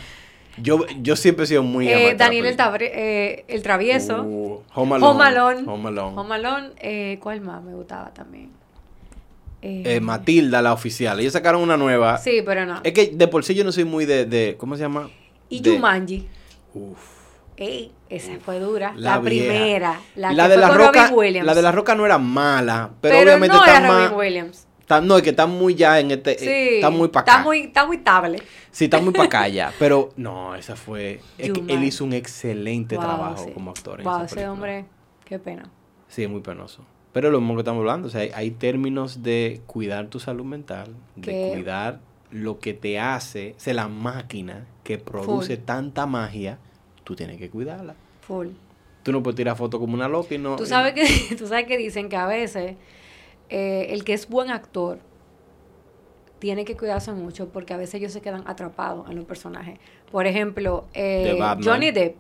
Yo, 0.58 0.86
yo 1.02 1.16
siempre 1.16 1.46
he 1.46 1.48
sido 1.48 1.64
muy 1.64 1.88
Eh, 1.90 2.14
Daniel 2.16 2.46
el. 2.46 2.58
Tabre- 2.58 2.92
eh, 2.94 3.46
el 3.48 3.64
Travieso. 3.64 4.22
Uh, 4.22 4.62
Home 4.76 4.96
Alone. 4.96 5.08
Home 5.08 5.24
Alone. 5.24 5.64
Home 5.66 5.88
Alone. 5.90 6.18
Home 6.18 6.36
Alone, 6.36 6.70
eh, 6.78 7.20
¿cuál 7.22 7.42
más 7.42 7.64
me 7.64 7.74
gustaba 7.74 8.12
también? 8.14 8.52
Eh, 9.62 9.84
Eh, 9.86 10.00
Matilda, 10.02 10.62
la 10.62 10.74
oficial. 10.74 11.20
Ellos 11.20 11.34
sacaron 11.34 11.62
una 11.62 11.78
nueva. 11.78 12.18
Sí, 12.18 12.42
pero 12.46 12.66
no. 12.66 12.82
Es 12.84 12.94
que 12.94 13.08
de 13.14 13.28
por 13.28 13.44
sí 13.46 13.56
yo 13.56 13.64
no 13.64 13.72
soy 13.72 13.86
muy 13.86 14.06
de. 14.06 14.26
de 14.26 14.56
¿Cómo 14.58 14.76
se 14.76 14.82
llama? 14.82 15.10
Y 15.50 15.62
De- 15.62 15.72
Jumanji. 15.72 16.28
Uf. 16.74 17.21
Ey, 17.58 17.92
esa 18.10 18.40
fue 18.40 18.60
dura. 18.60 18.94
La 18.96 19.22
primera. 19.22 20.00
La, 20.16 20.32
La, 20.34 20.44
que 20.46 20.50
de 20.50 20.56
fue 20.56 20.62
la 20.62 20.68
con 20.70 20.78
roca. 20.78 21.10
Williams. 21.14 21.46
La 21.46 21.54
de 21.56 21.62
la 21.62 21.72
roca 21.72 21.96
no 21.96 22.06
era 22.06 22.18
mala. 22.18 22.92
Pero, 23.02 23.16
pero 23.16 23.30
obviamente 23.32 23.56
no 23.56 23.64
está 23.66 23.78
era 23.80 23.88
más. 23.88 24.04
Robin 24.12 24.18
Williams. 24.20 24.68
está- 24.80 25.02
no, 25.02 25.18
es 25.18 25.24
que 25.24 25.30
está 25.32 25.46
muy 25.46 25.76
ya 25.76 26.00
en 26.00 26.12
este. 26.12 26.38
Sí. 26.40 26.48
eh, 26.48 26.76
está 26.76 26.90
muy 26.90 27.10
para 27.10 27.22
acá. 27.22 27.32
Está 27.34 27.44
muy, 27.44 27.60
está 27.62 27.86
muy 27.86 27.98
table. 28.00 28.42
Sí, 28.72 28.86
está 28.86 29.00
muy 29.00 29.14
para 29.14 29.26
acá 29.26 29.48
ya. 29.50 29.72
Pero 29.78 30.10
no, 30.16 30.56
esa 30.56 30.76
fue. 30.76 31.22
Es 31.38 31.52
que 31.52 31.62
él 31.68 31.84
hizo 31.84 32.04
un 32.04 32.14
excelente 32.14 32.96
Wow, 32.96 33.06
trabajo 33.06 33.44
sí. 33.46 33.52
como 33.54 33.72
actor. 33.72 34.00
En 34.00 34.06
Wow, 34.06 34.16
esa 34.18 34.26
ese 34.26 34.36
película. 34.36 34.54
hombre, 34.54 34.86
qué 35.26 35.38
pena. 35.40 35.70
Sí, 36.08 36.24
es 36.24 36.30
muy 36.30 36.42
penoso. 36.42 36.84
Pero 37.14 37.30
lo 37.30 37.40
mismo 37.42 37.56
que 37.56 37.62
estamos 37.62 37.82
hablando, 37.82 38.08
o 38.08 38.12
sea, 38.12 38.22
hay, 38.22 38.32
hay 38.34 38.52
términos 38.52 39.22
de 39.22 39.62
cuidar 39.68 40.08
tu 40.08 40.20
salud 40.22 40.46
mental, 40.46 40.96
de 41.18 41.52
cuidar 41.54 42.00
lo 42.32 42.60
que 42.60 42.74
te 42.74 43.00
hace, 43.02 43.54
o 43.58 43.60
sea, 43.60 43.74
la 43.74 43.90
máquina 43.90 44.66
que 44.86 44.98
produce 44.98 45.58
Full. 45.58 45.66
tanta 45.66 46.06
magia, 46.06 46.58
tú 47.12 47.16
tienes 47.18 47.38
que 47.38 47.50
cuidarla. 47.50 47.94
Full. 48.22 48.48
Tú 49.04 49.12
no 49.12 49.22
puedes 49.22 49.36
tirar 49.36 49.58
fotos 49.58 49.80
como 49.82 49.94
una 49.96 50.08
loca 50.08 50.34
y 50.34 50.38
no... 50.38 50.56
Tú 50.56 50.66
sabes 50.66 50.94
que, 50.94 51.36
tú 51.38 51.46
sabes 51.46 51.66
que 51.66 51.78
dicen 51.78 52.08
que 52.08 52.16
a 52.16 52.26
veces 52.26 52.76
eh, 53.50 53.88
el 53.90 54.06
que 54.06 54.14
es 54.14 54.30
buen 54.30 54.50
actor 54.50 55.00
tiene 56.40 56.64
que 56.64 56.78
cuidarse 56.78 57.12
mucho 57.12 57.50
porque 57.50 57.74
a 57.74 57.78
veces 57.78 57.96
ellos 57.96 58.14
se 58.14 58.22
quedan 58.22 58.44
atrapados 58.48 59.10
en 59.10 59.18
los 59.18 59.26
personajes. 59.26 59.78
Por 60.10 60.26
ejemplo, 60.26 60.86
eh. 60.94 61.38
Johnny 61.64 61.92
Depp. 61.92 62.16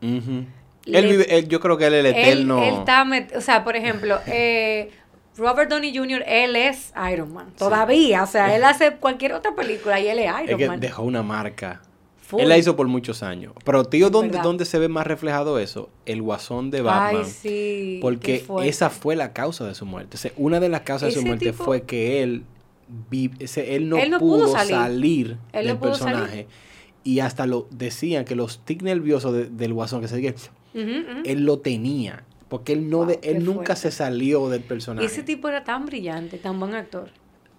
Le- 0.00 0.98
Él 0.98 1.06
vive, 1.08 1.36
él- 1.38 1.48
yo 1.48 1.60
creo 1.60 1.76
que 1.76 1.86
él 1.88 1.94
es 1.94 2.00
el 2.00 2.06
eterno... 2.06 2.62
él 2.62 2.74
está, 2.76 3.04
met- 3.04 3.36
o 3.36 3.40
sea, 3.42 3.64
por 3.64 3.76
ejemplo, 3.76 4.18
eh, 4.26 4.90
Robert 5.36 5.68
Downey 5.70 5.94
Jr., 5.94 6.22
él 6.26 6.56
es 6.56 6.92
Iron 7.12 7.34
Man. 7.34 7.52
Todavía, 7.58 8.22
o 8.22 8.26
sea, 8.26 8.54
él 8.56 8.64
hace 8.64 8.92
cualquier 8.92 9.34
otra 9.34 9.54
película 9.54 10.00
y 10.00 10.08
él 10.08 10.20
es 10.20 10.32
es 10.32 10.44
Iron 10.48 10.58
que 10.58 10.68
Man. 10.68 10.80
dejó 10.80 11.02
una 11.02 11.22
marca. 11.22 11.82
Full. 12.26 12.40
Él 12.40 12.48
la 12.48 12.58
hizo 12.58 12.74
por 12.74 12.88
muchos 12.88 13.22
años. 13.22 13.52
Pero 13.64 13.84
tío, 13.84 14.10
¿dónde. 14.10 14.38
¿dónde 14.42 14.64
se 14.64 14.78
ve 14.80 14.88
más 14.88 15.06
reflejado 15.06 15.58
eso? 15.60 15.90
El 16.06 16.22
guasón 16.22 16.70
de 16.70 16.82
Batman. 16.82 17.22
Ay, 17.24 17.30
sí. 17.30 17.98
Porque 18.02 18.44
esa 18.64 18.90
fue 18.90 19.14
la 19.14 19.32
causa 19.32 19.64
de 19.66 19.74
su 19.74 19.86
muerte. 19.86 20.16
O 20.16 20.18
sea, 20.18 20.32
una 20.36 20.58
de 20.58 20.68
las 20.68 20.80
causas 20.80 21.14
de 21.14 21.20
su 21.20 21.26
muerte 21.26 21.52
tipo- 21.52 21.62
fue 21.64 21.82
que 21.82 22.22
él, 22.24 22.42
vi- 23.10 23.30
él, 23.56 23.88
no, 23.88 23.98
Él 23.98 24.10
no 24.10 24.18
pudo, 24.18 24.48
salir, 24.48 24.74
salir. 24.74 25.36
Él 25.52 25.66
del 25.66 25.74
no 25.74 25.80
pudo 25.80 25.94
salir. 25.94 26.14
personaje. 26.16 26.46
Y 27.04 27.20
hasta 27.20 27.46
lo 27.46 27.68
decían 27.70 28.24
que 28.24 28.34
los 28.34 28.58
tics 28.64 28.82
nerviosos 28.82 29.32
de- 29.32 29.46
del 29.46 29.72
guasón, 29.72 30.00
que 30.00 30.08
se 30.08 30.16
diga, 30.16 30.34
él 30.74 31.44
lo 31.44 31.58
tenía. 31.60 32.24
Porque 32.48 32.72
él 32.72 32.90
no 32.90 32.98
Wow, 32.98 33.06
de- 33.06 33.20
él 33.22 33.44
nunca 33.44 33.74
fuerte. 33.74 33.76
se 33.76 33.90
salió 33.92 34.48
del 34.48 34.62
personaje. 34.62 35.06
Ese 35.06 35.22
tipo 35.22 35.48
era 35.48 35.64
tan 35.64 35.86
brillante, 35.86 36.38
tan 36.38 36.58
buen 36.60 36.74
actor. 36.74 37.10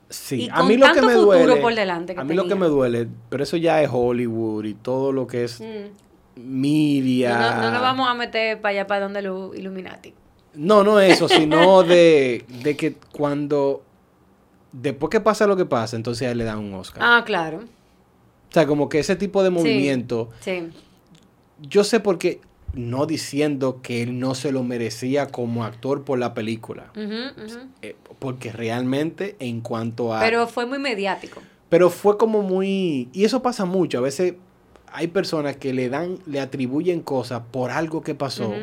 Sí, 0.10 0.44
y 0.46 0.50
a 0.52 0.64
mí 0.64 0.78
lo 0.78 0.92
que 0.94 1.02
me 1.02 1.14
duele. 1.14 1.58
por 1.58 1.76
delante 1.76 2.16
que 2.16 2.22
a 2.22 2.24
mí 2.24 2.34
lo 2.34 2.48
que 2.48 2.56
me 2.56 2.68
duele, 2.68 3.08
pero 3.30 3.44
eso 3.44 3.58
ya 3.58 3.82
es 3.82 3.90
Hollywood 3.92 4.64
y 4.66 4.74
todo 4.74 5.12
lo 5.12 5.28
que 5.28 5.44
es 5.44 5.60
Mm. 5.60 6.08
Miria. 6.62 7.38
No, 7.58 7.62
no 7.64 7.72
nos 7.72 7.82
vamos 7.82 8.08
a 8.08 8.14
meter 8.14 8.62
para 8.62 8.72
allá, 8.72 8.88
para 8.88 9.02
donde 9.02 9.22
los 9.22 9.56
Illuminati. 9.56 10.14
No, 10.54 10.84
no 10.84 11.00
eso, 11.00 11.28
sino 11.30 11.84
de, 11.84 12.46
de 12.64 12.78
que 12.78 12.96
cuando. 13.12 13.84
Después 14.72 15.10
que 15.10 15.20
pasa 15.20 15.48
lo 15.48 15.56
que 15.58 15.66
pasa, 15.66 15.96
entonces 15.96 16.28
a 16.28 16.32
él 16.32 16.38
le 16.38 16.44
dan 16.44 16.60
un 16.60 16.74
Oscar. 16.76 17.02
Ah, 17.04 17.24
claro. 17.26 17.58
O 17.60 18.54
sea, 18.54 18.68
como 18.68 18.88
que 18.90 19.00
ese 19.00 19.16
tipo 19.16 19.44
de 19.44 19.50
movimiento. 19.50 20.30
Sí. 20.42 20.70
Yo 21.62 21.84
sé 21.84 22.00
por 22.00 22.18
qué. 22.18 22.40
No 22.74 23.06
diciendo 23.06 23.82
que 23.82 24.04
él 24.04 24.20
no 24.20 24.36
se 24.36 24.52
lo 24.52 24.64
merecía 24.64 25.28
como 25.28 25.64
actor 25.64 26.04
por 26.04 26.20
la 26.20 26.34
película. 26.34 26.92
Eh, 27.82 27.96
porque 28.20 28.52
realmente, 28.52 29.36
en 29.40 29.62
cuanto 29.62 30.14
a. 30.14 30.20
Pero 30.20 30.48
fue 30.48 30.66
muy 30.66 30.80
mediático. 30.80 31.42
Pero 31.70 31.90
fue 31.90 32.18
como 32.18 32.42
muy... 32.44 33.10
Y 33.14 33.26
eso 33.26 33.42
pasa 33.42 33.66
mucho. 33.66 33.98
A 33.98 34.02
veces 34.02 34.36
hay 34.94 35.08
personas 35.08 35.58
que 35.58 35.74
le 35.74 35.90
dan, 35.90 36.18
le 36.26 36.40
atribuyen 36.40 37.02
cosas 37.02 37.42
por 37.52 37.72
algo 37.72 38.02
que 38.02 38.16
pasó. 38.16 38.54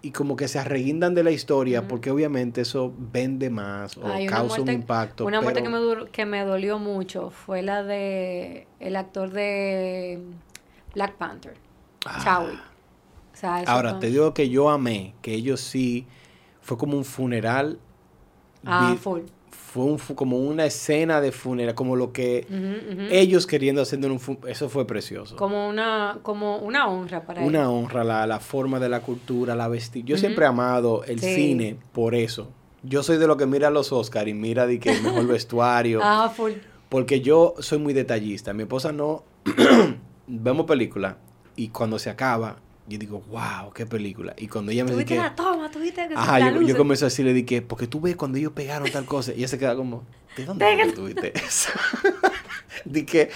Y 0.00 0.12
como 0.12 0.36
que 0.36 0.48
se 0.48 0.58
arreguindan 0.58 1.14
de 1.14 1.22
la 1.22 1.32
historia 1.32 1.86
porque 1.86 2.10
obviamente 2.10 2.62
eso 2.62 2.94
vende 3.12 3.50
más 3.50 3.96
o 3.98 4.06
Ay, 4.06 4.26
causa 4.26 4.56
muerte- 4.56 4.62
un 4.62 4.80
impacto. 4.80 5.26
Una 5.26 5.40
muerte 5.42 5.62
que 5.62 5.68
me, 5.68 5.78
que 6.12 6.24
me 6.24 6.44
dolió 6.44 6.78
mucho 6.78 7.30
fue 7.30 7.60
la 7.62 7.82
de 7.82 8.66
el 8.80 8.96
actor 8.96 9.30
de 9.32 10.20
Black 10.94 11.14
Panther, 11.16 11.54
Ah. 12.06 12.20
Chadwick. 12.24 12.58
O 13.36 13.38
sea, 13.38 13.62
eso 13.62 13.70
Ahora, 13.70 13.90
fue- 13.92 14.00
te 14.00 14.06
digo 14.10 14.32
que 14.32 14.48
yo 14.48 14.70
amé, 14.70 15.14
que 15.22 15.34
ellos 15.34 15.60
sí... 15.60 16.06
Fue 16.62 16.76
como 16.78 16.96
un 16.96 17.04
funeral. 17.04 17.78
Ah, 18.64 18.88
vi- 18.90 18.96
full. 18.98 19.20
Fue 19.50 19.84
un 19.84 19.98
como 19.98 20.38
una 20.38 20.64
escena 20.66 21.20
de 21.20 21.30
funeral, 21.32 21.74
como 21.74 21.94
lo 21.96 22.12
que 22.12 22.46
ellos 23.10 23.46
queriendo 23.46 23.82
hacer 23.82 24.02
en 24.04 24.10
un 24.10 24.20
Eso 24.48 24.68
fue 24.70 24.86
precioso. 24.86 25.36
Como 25.36 25.68
una, 25.68 26.18
como 26.22 26.56
una 26.58 26.88
honra 26.88 27.24
para 27.26 27.42
él. 27.42 27.46
Una 27.46 27.70
honra, 27.70 28.02
la, 28.04 28.26
la 28.26 28.40
forma 28.40 28.80
de 28.80 28.88
la 28.88 29.00
cultura, 29.00 29.54
la 29.54 29.68
vestir. 29.68 30.04
Yo 30.06 30.16
siempre 30.16 30.44
he 30.44 30.48
amado 30.48 31.04
el 31.04 31.20
Sí. 31.20 31.34
cine 31.34 31.76
por 31.92 32.14
eso. 32.16 32.48
Yo 32.82 33.02
soy 33.02 33.18
de 33.18 33.26
lo 33.26 33.36
que 33.36 33.44
mira 33.46 33.68
los 33.70 33.92
Oscars 33.92 34.28
y 34.28 34.34
mira 34.34 34.66
de 34.66 34.80
que 34.80 34.90
el 34.92 35.02
mejor 35.02 35.26
vestuario. 35.28 36.00
Ah, 36.02 36.32
full. 36.34 36.52
Porque 36.88 37.20
yo 37.20 37.54
soy 37.60 37.78
muy 37.78 37.92
detallista. 37.92 38.54
Mi 38.54 38.62
esposa 38.62 38.90
no. 38.92 39.22
Vemos 40.26 40.66
película 40.66 41.18
y 41.54 41.68
cuando 41.68 41.98
se 41.98 42.10
acaba, 42.10 42.56
yo 42.88 42.98
digo, 42.98 43.22
wow, 43.28 43.72
qué 43.74 43.86
película. 43.86 44.34
Y 44.38 44.46
cuando 44.48 44.70
ella 44.72 44.84
me 44.84 44.92
dice 44.92 45.04
que. 45.04 45.16
la 45.16 45.34
toma, 45.34 45.70
tuviste 45.70 46.06
que 46.08 46.14
Ajá, 46.14 46.38
yo, 46.38 46.62
yo 46.62 46.76
comienzo 46.76 47.04
a 47.06 47.08
decirle 47.08 47.32
de 47.32 47.44
que, 47.44 47.62
porque 47.62 47.86
tú 47.86 48.00
ves 48.00 48.16
cuando 48.16 48.38
ellos 48.38 48.52
pegaron 48.52 48.90
tal 48.90 49.04
cosa, 49.04 49.32
y 49.32 49.38
ella 49.38 49.48
se 49.48 49.58
queda 49.58 49.74
como, 49.74 50.04
¿de 50.36 50.44
dónde 50.44 50.64
¿De 50.64 50.72
fue 50.74 50.82
qué 50.82 50.88
que 50.90 50.94
tuviste 50.96 51.32
eso? 51.38 51.70
que 53.06 53.30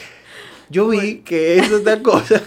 yo 0.69 0.89
vi 0.89 1.17
que 1.19 1.59
eso 1.59 1.79
es 1.79 1.85
tal 1.85 2.03
cosa, 2.03 2.41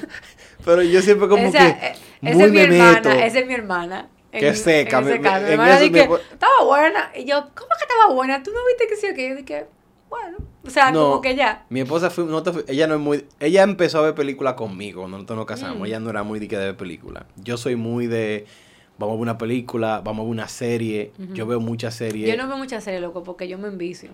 pero 0.63 0.81
yo 0.81 1.01
siempre 1.01 1.27
como 1.27 1.47
Esa, 1.47 1.57
que 1.57 1.87
eh, 1.87 1.93
esa 2.21 2.33
muy 2.35 2.43
es 2.45 2.51
mi 2.51 2.59
hermana, 2.59 3.25
esa 3.25 3.39
es 3.39 3.47
mi 3.47 3.53
hermana. 3.53 4.09
Qué 4.31 4.55
seca, 4.55 4.97
En 4.99 5.07
ese 5.07 5.19
me- 5.19 5.21
caso. 5.21 5.41
Mi 5.41 5.47
en 5.47 5.51
hermana 5.53 5.73
eso 5.75 5.83
di 5.83 5.89
me 5.91 5.99
que, 6.01 6.07
po- 6.07 6.17
estaba 6.17 6.63
buena. 6.63 7.11
Y 7.15 7.25
yo, 7.25 7.35
¿cómo 7.53 7.69
que 7.77 7.83
estaba 7.87 8.13
buena? 8.13 8.41
¿Tú 8.41 8.51
no 8.51 8.59
viste 8.65 8.87
que 8.87 8.95
sí 8.95 9.07
o 9.11 9.13
qué? 9.15 9.29
Yo 9.29 9.35
dije, 9.35 9.67
bueno. 10.21 10.37
O 10.65 10.69
sea, 10.69 10.91
No, 10.91 11.03
como 11.09 11.21
que 11.21 11.35
ya. 11.35 11.65
Mi 11.69 11.81
esposa 11.81 12.09
fue, 12.09 12.25
ella 12.67 12.87
no 12.87 12.93
es 12.95 12.99
muy, 12.99 13.25
ella 13.39 13.63
empezó 13.63 13.99
a 13.99 14.01
ver 14.03 14.15
películas 14.15 14.53
conmigo, 14.53 15.07
nosotros 15.07 15.37
nos 15.37 15.45
casamos, 15.45 15.79
Mm. 15.81 15.85
ella 15.85 15.99
no 15.99 16.09
era 16.09 16.23
muy 16.23 16.39
de 16.39 16.47
que 16.47 16.57
de 16.57 16.65
ver 16.67 16.77
películas. 16.77 17.25
Yo 17.35 17.57
soy 17.57 17.75
muy 17.75 18.07
de, 18.07 18.45
vamos 18.97 19.13
a 19.13 19.15
ver 19.17 19.21
una 19.23 19.37
película, 19.37 20.01
vamos 20.03 20.21
a 20.21 20.23
ver 20.23 20.31
una 20.31 20.47
serie, 20.47 21.11
yo 21.33 21.45
veo 21.47 21.59
muchas 21.59 21.95
series. 21.95 22.29
Yo 22.29 22.41
no 22.41 22.47
veo 22.47 22.57
muchas 22.57 22.83
series, 22.83 23.01
loco, 23.01 23.23
porque 23.23 23.47
yo 23.47 23.57
me 23.57 23.67
envicio. 23.67 24.11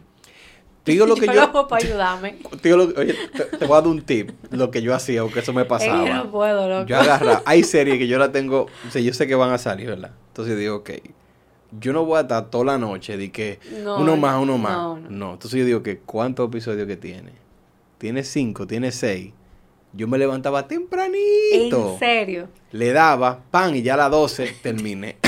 Te 0.84 0.94
digo 0.94 1.06
lo 1.06 1.16
que 1.20 1.28
yo 1.28 1.34
yo, 1.34 1.42
lo 1.42 1.48
hago 1.48 1.68
para 1.68 1.86
ayudarme. 1.86 2.38
te 2.62 2.70
digo 2.70 2.78
lo- 2.78 3.00
oye, 3.00 3.14
te, 3.36 3.44
te 3.44 3.66
voy 3.66 3.78
a 3.78 3.82
dar 3.82 3.88
un 3.88 4.02
tip, 4.02 4.32
lo 4.50 4.72
que 4.72 4.82
yo 4.82 4.96
hacía, 4.96 5.22
porque 5.24 5.42
eso 5.42 5.54
me 5.54 5.66
pasaba. 5.66 6.04
Ey, 6.08 6.14
no 6.14 6.32
puedo, 6.32 6.68
loco. 6.68 6.88
Yo 6.88 6.98
agarra, 6.98 7.44
hay 7.46 7.64
series 7.64 7.98
que 8.00 8.08
yo 8.08 8.18
la 8.18 8.32
tengo, 8.32 8.66
o 8.88 8.92
sea, 8.92 9.02
yo 9.02 9.14
sé 9.14 9.28
que 9.28 9.36
van 9.36 9.52
a 9.52 9.58
salir, 9.60 9.88
¿verdad? 9.88 10.12
Entonces 10.30 10.58
digo, 10.58 10.78
ok, 10.78 10.90
yo 11.80 11.94
no 11.94 12.06
voy 12.06 12.18
a 12.18 12.22
estar 12.22 12.50
toda 12.50 12.66
la 12.66 12.78
noche 12.78 13.18
de 13.18 13.32
que 13.32 13.60
No, 13.84 13.98
uno 14.00 14.16
más, 14.18 14.42
uno 14.42 14.58
más. 14.58 14.74
no, 14.74 14.98
No, 14.98 15.10
no. 15.10 15.34
entonces 15.34 15.60
yo 15.60 15.66
digo 15.66 15.84
que 15.84 16.00
¿cuántos 16.00 16.48
episodios 16.48 16.88
que 16.88 16.98
tiene? 16.98 17.32
Tiene 17.98 18.24
cinco, 18.24 18.66
tiene 18.66 18.92
seis. 18.92 19.34
Yo 19.94 20.08
me 20.08 20.18
levantaba 20.18 20.68
tempranito. 20.68 21.94
En 21.94 22.00
serio. 22.00 22.48
Le 22.72 22.92
daba 22.94 23.40
pan 23.52 23.76
y 23.76 23.82
ya 23.82 23.96
a 23.96 23.98
las 23.98 24.12
12 24.12 24.56
terminé. 24.62 25.18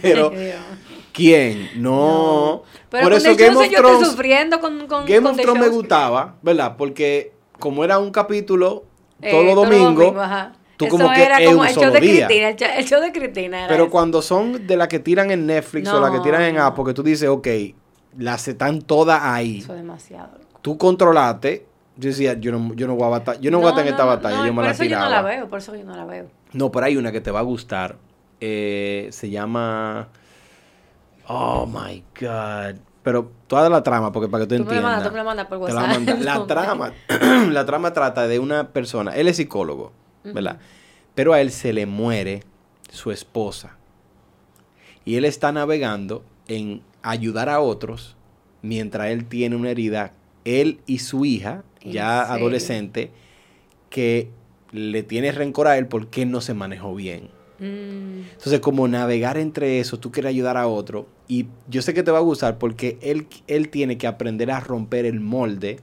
Pero. 0.00 0.32
¿quién? 1.12 1.70
No. 1.76 2.62
Pero 2.90 3.04
Por 3.04 3.12
eso 3.14 3.34
Game 3.36 3.56
of 3.56 3.64
yo 3.70 3.78
Thrones. 3.78 3.94
estoy 4.00 4.10
sufriendo 4.10 4.60
con, 4.60 4.86
con 4.86 5.06
Game 5.06 5.22
con 5.22 5.32
of 5.32 5.40
Thrones 5.40 5.62
me 5.62 5.68
gustaba, 5.68 6.34
¿verdad? 6.42 6.76
Porque 6.76 7.32
como 7.58 7.84
era 7.84 7.98
un 7.98 8.10
capítulo 8.10 8.84
Eh, 9.20 9.30
todos 9.30 9.44
los 9.44 9.54
domingos, 9.54 10.14
ajá. 10.16 10.52
Tú 10.88 10.96
Eso 10.96 11.04
como 11.04 11.14
que 11.14 11.24
era 11.24 11.44
como 11.44 11.64
el 11.64 11.74
show 11.74 11.92
de 11.92 12.00
día. 12.00 12.26
Cristina, 12.26 12.48
el, 12.50 12.56
cha- 12.56 12.76
el 12.76 12.84
show 12.84 13.00
de 13.00 13.12
Cristina 13.12 13.58
era 13.60 13.68
Pero 13.68 13.84
eso. 13.84 13.90
cuando 13.92 14.22
son 14.22 14.66
de 14.66 14.76
las 14.76 14.88
que 14.88 14.98
tiran 14.98 15.30
en 15.30 15.46
Netflix 15.46 15.88
o 15.88 16.00
las 16.00 16.10
que 16.10 16.16
No, 16.18 16.22
tiran 16.22 16.42
en 16.42 16.56
no. 16.56 16.64
Apple, 16.64 16.84
que 16.84 16.94
tú 16.94 17.02
dices, 17.02 17.28
ok, 17.28 17.46
las 18.18 18.46
están 18.48 18.82
todas 18.82 19.20
ahí. 19.22 19.58
Eso 19.58 19.72
es 19.72 19.78
demasiado. 19.80 20.30
Tú 20.60 20.76
controlaste. 20.78 21.66
Yo 21.96 22.08
decía, 22.08 22.34
yo 22.34 22.52
no, 22.52 22.72
yo 22.74 22.86
no 22.86 22.94
voy 22.94 23.04
a 23.06 23.10
batallar. 23.10 23.40
Yo 23.42 23.50
no, 23.50 23.58
voy 23.58 23.66
a 23.66 23.70
estar 23.70 23.84
en 23.86 23.92
esta 23.92 24.04
batalla, 24.04 24.38
no, 24.38 24.46
yo 24.46 24.52
me 24.52 24.56
por 24.56 24.64
la 24.64 24.70
eso 24.70 24.82
tiraba. 24.82 25.04
yo 25.04 25.10
no 25.10 25.14
la 25.16 25.22
veo, 25.22 25.48
por 25.48 25.58
eso 25.58 25.76
yo 25.76 25.84
no 25.84 25.94
la 25.96 26.04
veo. 26.06 26.26
No, 26.52 26.72
pero 26.72 26.86
hay 26.86 26.96
una 26.96 27.12
que 27.12 27.20
te 27.20 27.30
va 27.30 27.40
a 27.40 27.42
gustar. 27.42 27.96
Eh, 28.40 29.08
se 29.12 29.28
llama. 29.30 30.08
Oh 31.28 31.66
my 31.66 32.02
God. 32.20 32.76
Pero 33.02 33.30
toda 33.46 33.68
la 33.68 33.82
trama, 33.82 34.12
porque 34.12 34.28
para 34.28 34.46
que 34.46 34.56
tú, 34.56 34.62
Tú 34.64 34.70
me 34.70 34.80
la 34.80 34.92
entiendas. 34.92 34.92
mandas, 34.92 35.08
tú 35.08 35.12
me 35.12 35.18
la 35.18 35.24
mandas 35.24 35.46
por 35.46 35.66
te 35.66 35.72
la 35.74 35.80
WhatsApp. 35.82 35.96
manda- 35.98 36.14
la 36.24 36.34
No, 36.38 36.46
trama, 36.46 36.92
la 37.50 37.66
trama 37.66 37.92
trata 37.92 38.26
de 38.28 38.38
una 38.38 38.68
persona. 38.68 39.14
Él 39.16 39.28
es 39.28 39.36
psicólogo, 39.36 39.92
¿verdad? 40.24 40.58
Pero 41.14 41.32
a 41.32 41.40
él 41.40 41.50
se 41.50 41.72
le 41.72 41.86
muere 41.86 42.42
su 42.90 43.10
esposa. 43.10 43.76
Y 45.04 45.16
él 45.16 45.24
está 45.24 45.52
navegando 45.52 46.24
en 46.48 46.82
ayudar 47.02 47.48
a 47.48 47.60
otros 47.60 48.16
mientras 48.62 49.08
él 49.10 49.24
tiene 49.26 49.56
una 49.56 49.70
herida. 49.70 50.12
Él 50.44 50.80
y 50.86 50.98
su 50.98 51.24
hija, 51.24 51.64
¿En 51.80 51.92
ya 51.92 52.24
serio? 52.26 52.34
adolescente, 52.34 53.10
que 53.90 54.30
le 54.70 55.02
tiene 55.02 55.32
rencor 55.32 55.68
a 55.68 55.76
él 55.78 55.86
porque 55.86 56.24
no 56.26 56.40
se 56.40 56.54
manejó 56.54 56.94
bien. 56.94 57.28
Mm, 57.58 58.22
Entonces, 58.32 58.60
como 58.60 58.88
navegar 58.88 59.36
entre 59.36 59.80
eso, 59.80 59.98
tú 59.98 60.10
quieres 60.10 60.30
ayudar 60.30 60.56
a 60.56 60.66
otro. 60.66 61.06
Y 61.28 61.46
yo 61.68 61.82
sé 61.82 61.94
que 61.94 62.02
te 62.02 62.10
va 62.10 62.18
a 62.18 62.22
gustar 62.22 62.58
porque 62.58 62.98
él, 63.02 63.26
él 63.46 63.68
tiene 63.68 63.98
que 63.98 64.06
aprender 64.06 64.50
a 64.50 64.60
romper 64.60 65.04
el 65.04 65.20
molde 65.20 65.78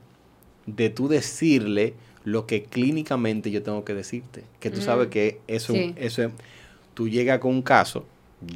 de 0.65 0.89
tú 0.89 1.07
decirle 1.07 1.93
lo 2.25 2.45
que 2.45 2.63
clínicamente 2.63 3.49
yo 3.51 3.63
tengo 3.63 3.83
que 3.85 3.93
decirte. 3.93 4.43
Que 4.59 4.69
tú 4.69 4.79
Mm. 4.79 4.83
sabes 4.83 5.07
que 5.07 5.39
eso, 5.47 5.73
Sí. 5.73 5.93
eso 5.97 6.23
es- 6.23 6.29
tú 6.93 7.07
llegas 7.09 7.39
con 7.39 7.51
un 7.51 7.61
caso, 7.61 8.05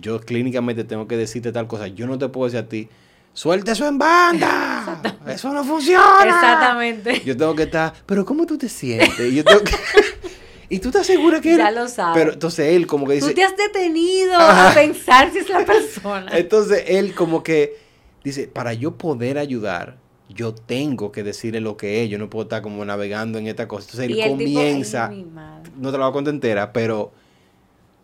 yo 0.01 0.19
clínicamente 0.19 0.83
tengo 0.83 1.07
que 1.07 1.17
decirte 1.17 1.51
tal 1.51 1.67
cosa. 1.67 1.87
Yo 1.87 2.07
no 2.07 2.17
te 2.17 2.27
puedo 2.29 2.45
decir 2.45 2.59
a 2.65 2.67
ti, 2.69 2.89
suelte 3.33 3.71
eso 3.71 3.87
en 3.87 3.97
banda. 3.97 5.01
eso 5.27 5.51
no 5.53 5.63
funciona. 5.63 6.03
Exactamente. 6.25 7.21
Yo 7.25 7.35
tengo 7.37 7.55
que 7.55 7.63
estar, 7.63 7.93
pero 8.05 8.25
¿cómo 8.25 8.45
tú 8.45 8.57
te 8.57 8.69
sientes? 8.69 9.19
Y, 9.31 9.35
yo 9.35 9.43
tengo 9.43 9.63
que- 9.63 9.71
y 10.69 10.79
tú 10.79 10.89
estás 10.89 11.07
segura 11.07 11.39
que... 11.41 11.55
Ya 11.57 11.69
él- 11.69 11.75
lo 11.75 11.87
sabes. 11.87 12.15
Pero 12.21 12.33
entonces 12.33 12.67
él 12.75 12.85
como 12.87 13.07
que 13.07 13.13
dice... 13.15 13.29
Tú 13.29 13.33
te 13.33 13.43
has 13.43 13.55
detenido 13.57 14.35
a 14.37 14.71
pensar 14.73 15.31
si 15.31 15.39
es 15.39 15.49
la 15.49 15.65
persona. 15.65 16.31
Entonces 16.37 16.83
él 16.87 17.13
como 17.15 17.43
que 17.43 17.77
dice, 18.23 18.47
para 18.47 18.73
yo 18.73 18.97
poder 18.97 19.37
ayudar, 19.37 19.97
yo 20.35 20.53
tengo 20.53 21.11
que 21.11 21.23
decirle 21.23 21.59
lo 21.61 21.77
que 21.77 22.03
es, 22.03 22.09
yo 22.09 22.17
no 22.17 22.29
puedo 22.29 22.43
estar 22.43 22.61
como 22.61 22.83
navegando 22.85 23.37
en 23.39 23.47
esta 23.47 23.67
cosa. 23.67 23.85
Entonces 23.85 24.05
él 24.05 24.11
Y 24.11 24.15
tipo, 24.15 24.29
comienza, 24.29 25.07
ay, 25.07 25.25
no 25.79 25.91
te 25.91 25.97
la 25.97 26.05
voy 26.05 26.11
a 26.11 26.13
contar 26.13 26.33
entera, 26.33 26.73
pero 26.73 27.11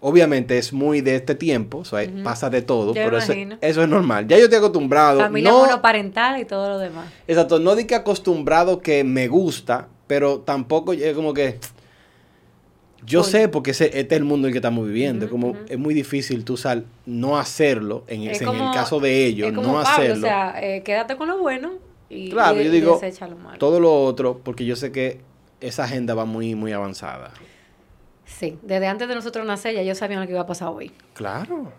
obviamente 0.02 0.58
es 0.58 0.72
muy 0.72 1.02
de 1.02 1.16
este 1.16 1.36
tiempo, 1.36 1.80
o 1.80 1.86
sea, 1.86 2.08
Ujú. 2.08 2.24
pasa 2.24 2.50
de 2.50 2.62
todo, 2.62 2.94
Yo 2.94 3.02
pero 3.04 3.18
eso, 3.18 3.34
es 3.62 3.78
normal. 3.90 4.28
Ya 4.28 4.38
yo 4.38 4.46
estoy 4.46 4.60
acostumbrado. 4.60 5.20
Familia 5.20 5.52
no, 5.52 5.60
monoparental 5.60 6.40
y 6.40 6.46
todo 6.46 6.70
lo 6.70 6.78
demás. 6.80 7.08
exacto, 7.28 7.60
no 7.60 7.76
di 7.76 7.86
que 7.86 7.96
acostumbrado 7.96 8.80
que 8.82 9.04
me 9.04 9.28
gusta, 9.28 9.88
pero 10.08 10.40
tampoco 10.40 10.94
es 10.94 11.14
como 11.14 11.34
que... 11.34 11.60
Yo 13.06 13.24
sé 13.24 13.48
porque 13.48 13.72
ese- 13.72 13.86
este 13.98 14.16
es 14.16 14.20
el 14.20 14.26
mundo 14.26 14.48
en 14.48 14.50
el 14.50 14.54
que 14.54 14.58
estamos 14.60 14.86
viviendo. 14.86 15.30
Como 15.30 15.56
es 15.70 15.78
muy 15.80 15.94
difícil 15.94 16.44
tú 16.44 16.58
sal, 16.58 16.86
no 17.06 17.38
hacerlo, 17.40 18.04
en, 18.08 18.24
Es 18.24 18.36
ese- 18.38 18.44
en 18.44 18.50
como- 18.52 18.64
el 18.66 18.72
caso 18.72 19.00
de 19.00 19.26
ellos, 19.26 19.48
es 19.50 19.56
como 19.56 19.68
no 19.68 19.74
Pablo, 19.76 19.90
hacerlo. 19.90 20.16
O 20.28 20.30
sea, 20.30 20.56
eh, 20.62 20.84
quédate 20.84 21.16
con 21.16 21.28
lo 21.30 21.40
bueno 21.40 21.72
y, 22.10 22.30
Claro, 22.32 22.60
y- 22.60 22.66
yo 22.66 22.70
y 22.70 22.74
digo, 22.74 23.00
desecha 23.00 23.28
lo 23.28 23.36
malo. 23.38 23.58
todo 23.60 23.80
lo 23.80 24.04
otro, 24.04 24.40
porque 24.44 24.66
yo 24.66 24.76
sé 24.76 24.92
que 24.92 25.22
esa 25.62 25.84
agenda 25.84 26.14
va 26.16 26.26
muy, 26.26 26.56
muy 26.56 26.72
avanzada. 26.74 27.32
Sí, 28.26 28.58
desde 28.62 28.88
antes 28.88 29.08
de 29.08 29.16
nosotros 29.16 29.46
nacer 29.46 29.74
ya 29.76 29.82
ellos 29.82 29.98
sabían 29.98 30.22
lo 30.22 30.26
que 30.28 30.34
iba 30.34 30.42
a 30.42 30.46
pasar 30.48 30.70
hoy. 30.70 30.92
Claro. 31.14 31.72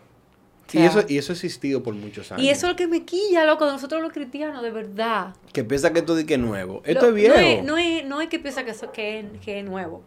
O 0.73 0.79
y, 0.79 0.83
eso, 0.85 1.01
y 1.09 1.19
eso 1.19 1.33
ha 1.33 1.35
existido 1.35 1.83
por 1.83 1.95
muchos 1.95 2.31
años. 2.31 2.45
Y 2.45 2.49
eso 2.51 2.67
es 2.67 2.73
lo 2.73 2.77
que 2.77 2.87
me 2.87 3.05
quilla, 3.05 3.45
loco, 3.45 3.67
de 3.67 3.73
nosotros 3.73 4.01
los 4.03 4.13
cristianos, 4.13 4.63
de 4.63 4.71
verdad. 4.71 5.35
Que 5.53 5.65
piensa 5.65 5.93
que 5.93 5.99
esto 6.01 6.15
di 6.15 6.25
que 6.27 6.35
es 6.35 6.41
nuevo. 6.41 6.81
Esto 6.85 7.03
Lo- 7.03 7.09
es 7.09 7.15
viejo. 7.15 7.35
No 7.35 7.41
es, 7.41 7.65
no 7.65 7.77
es, 7.79 8.05
no 8.05 8.21
es 8.21 8.29
que 8.29 8.39
piensa 8.39 8.65
que, 8.65 8.71
eso, 8.71 8.93
que, 8.93 9.19
es, 9.21 9.27
que 9.45 9.59
es 9.59 9.65
nuevo. 9.65 10.05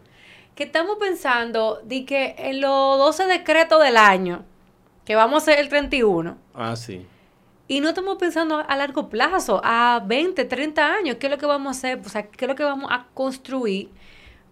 Que 0.55 0.63
estamos 0.63 0.97
pensando 0.99 1.81
de 1.83 2.05
que 2.05 2.35
en 2.37 2.61
los 2.61 2.97
12 2.97 3.25
decretos 3.25 3.83
del 3.83 3.97
año, 3.97 4.45
que 5.03 5.15
vamos 5.15 5.35
a 5.35 5.51
hacer 5.51 5.59
el 5.59 5.67
31, 5.67 6.37
Ah, 6.53 6.77
sí. 6.77 7.05
Y 7.67 7.79
no 7.79 7.89
estamos 7.89 8.17
pensando 8.17 8.63
a 8.67 8.75
largo 8.75 9.09
plazo, 9.09 9.61
a 9.63 10.03
20, 10.05 10.45
30 10.45 10.93
años, 10.93 11.17
qué 11.19 11.27
es 11.27 11.31
lo 11.31 11.37
que 11.37 11.45
vamos 11.45 11.67
a 11.67 11.71
hacer, 11.71 12.01
o 12.05 12.09
sea, 12.09 12.23
qué 12.23 12.45
es 12.45 12.49
lo 12.49 12.55
que 12.55 12.63
vamos 12.63 12.91
a 12.91 13.07
construir 13.13 13.89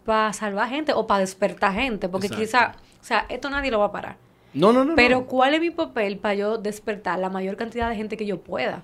para 0.05 0.33
salvar 0.33 0.69
gente 0.69 0.93
o 0.93 1.05
para 1.07 1.19
despertar 1.19 1.73
gente, 1.73 2.09
porque 2.09 2.27
Exacto. 2.27 2.77
quizá, 2.79 2.99
o 3.01 3.03
sea, 3.03 3.25
esto 3.29 3.49
nadie 3.49 3.69
lo 3.71 3.79
va 3.79 3.85
a 3.85 3.91
parar. 3.91 4.17
No, 4.53 4.73
no, 4.73 4.83
no. 4.83 4.95
Pero 4.95 5.19
no. 5.19 5.25
¿cuál 5.25 5.53
es 5.53 5.61
mi 5.61 5.71
papel 5.71 6.17
para 6.17 6.35
yo 6.35 6.57
despertar 6.57 7.19
la 7.19 7.29
mayor 7.29 7.55
cantidad 7.55 7.89
de 7.89 7.95
gente 7.95 8.17
que 8.17 8.25
yo 8.25 8.41
pueda? 8.41 8.83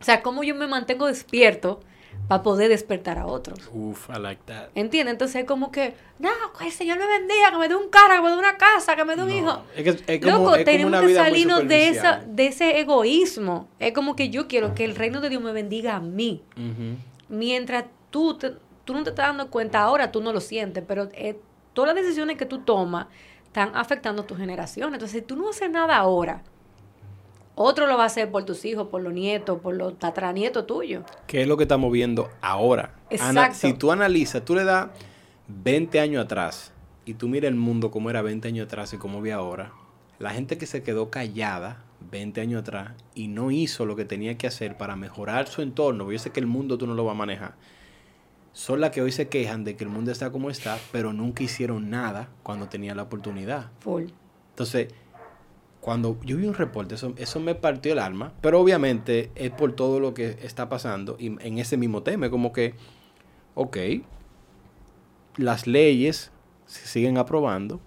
O 0.00 0.04
sea, 0.04 0.22
¿cómo 0.22 0.44
yo 0.44 0.54
me 0.54 0.66
mantengo 0.66 1.06
despierto 1.06 1.80
para 2.28 2.42
poder 2.42 2.68
despertar 2.68 3.18
a 3.18 3.26
otros? 3.26 3.58
Uf, 3.72 4.08
I 4.10 4.18
like 4.20 4.42
that. 4.46 4.68
¿Entiendes? 4.74 5.12
Entonces 5.12 5.42
es 5.42 5.44
como 5.46 5.70
que, 5.70 5.94
no, 6.18 6.28
que 6.58 6.66
el 6.66 6.72
Señor 6.72 6.98
me 6.98 7.06
bendiga, 7.06 7.50
que 7.52 7.56
me 7.58 7.68
dé 7.68 7.76
un 7.76 7.88
carro, 7.88 8.16
que 8.16 8.22
me 8.22 8.30
dé 8.30 8.36
una 8.38 8.56
casa, 8.56 8.96
que 8.96 9.04
me 9.04 9.14
dé 9.16 9.22
un 9.22 9.28
No, 9.28 9.34
hijo. 9.36 9.62
Es 9.76 9.82
que 9.84 10.14
es 10.14 10.20
como, 10.20 10.38
Loco, 10.38 10.54
es 10.56 10.56
como 10.56 10.64
tenemos 10.64 10.88
una 10.88 11.00
que 11.06 11.14
salirnos 11.14 11.68
de, 11.68 11.88
esa, 11.88 12.22
de 12.26 12.46
ese 12.46 12.80
egoísmo. 12.80 13.68
Es 13.78 13.92
como 13.92 14.16
que 14.16 14.30
yo 14.30 14.48
quiero 14.48 14.74
que 14.74 14.84
el 14.84 14.96
reino 14.96 15.20
de 15.20 15.28
Dios 15.28 15.42
me 15.42 15.52
bendiga 15.52 15.96
a 15.96 16.00
mí. 16.00 16.42
Mientras 17.28 17.84
tú, 18.10 18.34
te- 18.38 18.54
tú 18.84 18.94
no 18.94 19.02
te 19.02 19.10
estás 19.10 19.26
dando 19.28 19.50
cuenta 19.50 19.80
ahora, 19.80 20.12
tú 20.12 20.20
no 20.22 20.32
lo 20.32 20.40
sientes, 20.40 20.84
pero 20.86 21.08
eh, 21.12 21.38
todas 21.72 21.94
las 21.94 22.04
decisiones 22.04 22.36
que 22.36 22.46
tú 22.46 22.58
tomas 22.60 23.06
están 23.44 23.70
afectando 23.74 24.22
a 24.22 24.26
tu 24.26 24.36
generación. 24.36 24.92
Entonces, 24.94 25.20
si 25.20 25.26
tú 25.26 25.36
no 25.36 25.48
haces 25.50 25.70
nada 25.70 25.96
ahora, 25.96 26.42
otro 27.56 27.86
lo 27.86 27.96
va 27.96 28.04
a 28.04 28.06
hacer 28.06 28.30
por 28.30 28.44
tus 28.44 28.64
hijos, 28.64 28.88
por 28.88 29.02
los 29.02 29.12
nietos, 29.12 29.60
por 29.60 29.74
los 29.74 29.98
tataranietos 29.98 30.66
tuyos. 30.66 31.04
¿Qué 31.26 31.42
es 31.42 31.48
lo 31.48 31.56
que 31.56 31.64
estamos 31.64 31.90
viendo 31.90 32.28
ahora? 32.42 32.94
Exacto. 33.10 33.56
si 33.58 33.72
tú 33.72 33.90
analizas, 33.90 34.44
tú 34.44 34.54
le 34.54 34.64
das 34.64 34.88
20 35.48 35.98
años 35.98 36.24
atrás 36.24 36.72
y 37.06 37.14
tú 37.14 37.28
miras 37.28 37.48
el 37.48 37.56
mundo 37.56 37.90
como 37.90 38.10
era 38.10 38.20
20 38.20 38.46
años 38.46 38.66
atrás 38.66 38.92
y 38.92 38.98
como 38.98 39.22
ve 39.22 39.32
ahora, 39.32 39.72
la 40.18 40.30
gente 40.30 40.58
que 40.58 40.66
se 40.66 40.82
quedó 40.82 41.10
callada 41.10 41.82
20 42.10 42.42
años 42.42 42.60
atrás 42.60 42.92
y 43.14 43.28
no 43.28 43.50
hizo 43.50 43.86
lo 43.86 43.96
que 43.96 44.04
tenía 44.04 44.36
que 44.36 44.46
hacer 44.46 44.76
para 44.76 44.94
mejorar 44.94 45.48
su 45.48 45.62
entorno, 45.62 46.04
porque 46.04 46.18
yo 46.18 46.22
sé 46.22 46.30
que 46.30 46.40
el 46.40 46.46
mundo 46.46 46.76
tú 46.76 46.86
no 46.86 46.94
lo 46.94 47.04
vas 47.04 47.14
a 47.14 47.18
manejar, 47.18 47.54
son 48.52 48.80
las 48.82 48.90
que 48.90 49.00
hoy 49.00 49.12
se 49.12 49.28
quejan 49.28 49.64
de 49.64 49.76
que 49.76 49.84
el 49.84 49.90
mundo 49.90 50.12
está 50.12 50.30
como 50.30 50.50
está, 50.50 50.78
pero 50.92 51.14
nunca 51.14 51.42
hicieron 51.42 51.88
nada 51.88 52.28
cuando 52.42 52.68
tenían 52.68 52.98
la 52.98 53.04
oportunidad. 53.04 53.70
Full. 53.80 54.04
Entonces, 54.50 54.88
cuando 55.86 56.18
yo 56.24 56.36
vi 56.36 56.46
un 56.46 56.54
reporte, 56.54 56.96
eso, 56.96 57.14
eso 57.16 57.38
me 57.38 57.54
partió 57.54 57.92
el 57.92 58.00
alma, 58.00 58.32
pero 58.40 58.60
obviamente 58.60 59.30
es 59.36 59.52
por 59.52 59.70
todo 59.76 60.00
lo 60.00 60.14
que 60.14 60.36
está 60.42 60.68
pasando 60.68 61.14
y 61.16 61.26
en 61.28 61.58
ese 61.58 61.76
mismo 61.76 62.02
tema, 62.02 62.26
es 62.26 62.32
como 62.32 62.52
que, 62.52 62.74
ok, 63.54 63.76
las 65.36 65.66
leyes 65.68 66.32
se 66.66 66.88
siguen 66.88 67.18
aprobando, 67.18 67.80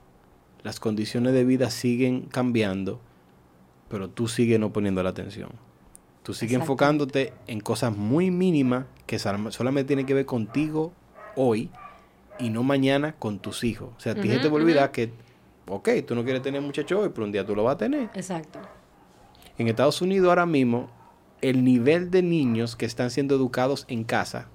las 0.64 0.80
condiciones 0.80 1.34
de 1.34 1.44
vida 1.44 1.70
siguen 1.72 2.22
cambiando, 2.22 3.02
pero 3.90 4.10
tú 4.10 4.28
sigues 4.28 4.60
no 4.60 4.72
poniendo 4.72 5.04
la 5.04 5.10
atención. 5.10 5.50
Tú 6.24 6.34
sigues 6.34 6.56
enfocándote 6.56 7.34
en 7.48 7.60
cosas 7.60 7.98
muy 7.98 8.32
mínimas 8.32 8.86
que 9.08 9.20
sol- 9.20 9.52
solamente 9.52 9.88
tienen 9.88 10.06
que 10.06 10.14
ver 10.14 10.26
contigo 10.26 10.94
hoy 11.36 11.70
y 12.38 12.50
no 12.50 12.64
mañana 12.64 13.16
con 13.20 13.40
tus 13.40 13.64
hijos. 13.64 13.90
O 13.98 14.00
sea, 14.00 14.14
a 14.14 14.16
ti 14.16 14.30
se 14.30 14.40
te 14.40 14.48
va 14.48 14.54
a 14.54 14.56
Ujú, 14.58 14.62
olvidar 14.62 14.92
que, 14.92 15.12
ok, 15.70 15.90
tú 16.08 16.16
no 16.16 16.24
quieres 16.24 16.42
tener 16.42 16.62
muchacho 16.62 17.00
hoy, 17.00 17.10
pero 17.10 17.26
un 17.26 17.32
día 17.32 17.46
tú 17.46 17.56
lo 17.56 17.64
vas 17.64 17.76
a 17.76 17.78
tener. 17.78 18.10
Exacto. 18.14 18.60
En 19.58 19.68
Estados 19.68 20.02
Unidos 20.02 20.30
ahora 20.30 20.46
mismo, 20.46 20.90
el 21.42 21.64
nivel 21.64 22.12
de 22.12 22.22
niños 22.22 22.76
que 22.76 22.86
están 22.86 23.12
siendo 23.12 23.36
educados 23.36 23.86
en 23.88 24.04
casa 24.04 24.48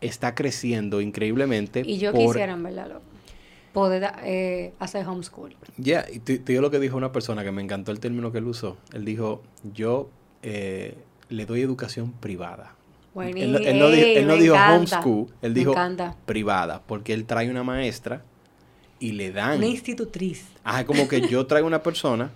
está 0.00 0.34
creciendo 0.34 1.00
increíblemente. 1.00 1.82
Y 1.84 1.98
yo 1.98 2.12
por- 2.12 2.20
quisiera, 2.34 2.52
en 2.52 2.62
verdad, 2.62 3.00
poder 3.72 4.10
eh, 4.22 4.72
hacer 4.78 5.06
homeschool. 5.06 5.56
Ya, 5.78 6.04
y 6.12 6.18
te, 6.20 6.38
digo 6.38 6.60
lo 6.62 6.70
que 6.70 6.78
dijo 6.78 6.96
una 6.96 7.12
persona 7.12 7.42
que 7.44 7.52
me 7.52 7.62
encantó 7.62 7.90
el 7.92 8.00
término 8.00 8.30
que 8.32 8.38
él 8.38 8.46
usó. 8.46 8.76
Él 8.92 9.04
dijo, 9.04 9.42
yo 9.72 10.10
eh, 10.42 10.96
le 11.28 11.46
doy 11.46 11.62
educación 11.62 12.12
privada. 12.12 12.74
Bueno, 13.14 13.36
Él, 13.38 13.52
no- 13.52 13.58
él 13.58 13.78
no, 13.78 13.90
dijo, 13.90 14.06
él 14.08 14.26
no 14.26 14.36
dijo 14.36 14.54
homeschool, 14.76 15.26
él 15.42 15.54
dijo 15.54 15.72
privada, 16.26 16.82
porque 16.86 17.12
él 17.14 17.24
trae 17.26 17.50
una 17.50 17.62
maestra 17.62 18.24
y 19.00 19.12
le 19.12 19.32
dan... 19.32 19.58
Una 19.58 19.66
institutriz. 19.66 20.46
Ajá, 20.62 20.84
como 20.86 21.08
que 21.08 21.20
yo 21.28 21.46
traigo 21.46 21.66
una 21.66 21.82
persona 21.82 22.30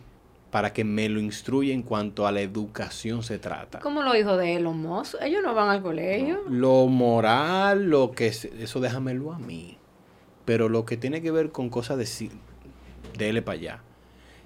para 0.51 0.73
que 0.73 0.83
me 0.85 1.09
lo 1.09 1.21
instruya 1.21 1.75
en 1.75 1.83
cuanto 1.83 2.27
a 2.27 2.33
la 2.33 2.41
educación 2.41 3.23
se 3.23 3.39
trata. 3.39 3.81
Como 3.81 4.03
los 4.03 4.17
hijos 4.17 4.39
de 4.39 4.57
Elon 4.57 4.79
Musk, 4.81 5.17
ellos 5.21 5.43
no 5.43 5.55
van 5.55 5.69
al 5.69 5.83
colegio. 5.83 6.43
Lo 6.49 6.87
moral, 6.87 7.91
lo 7.91 8.13
que... 8.13 8.29
Eso 8.29 8.81
déjamelo 8.81 9.33
a 9.33 9.39
mí. 9.39 9.77
Pero 10.45 10.69
lo 10.71 10.85
que 10.87 10.97
tiene 10.97 11.21
que 11.23 11.31
ver 11.31 11.51
con 11.51 11.69
cosas 11.71 11.99
de... 11.99 12.07
si- 12.07 12.31
Dele 13.17 13.43
para 13.43 13.59
allá. 13.59 13.83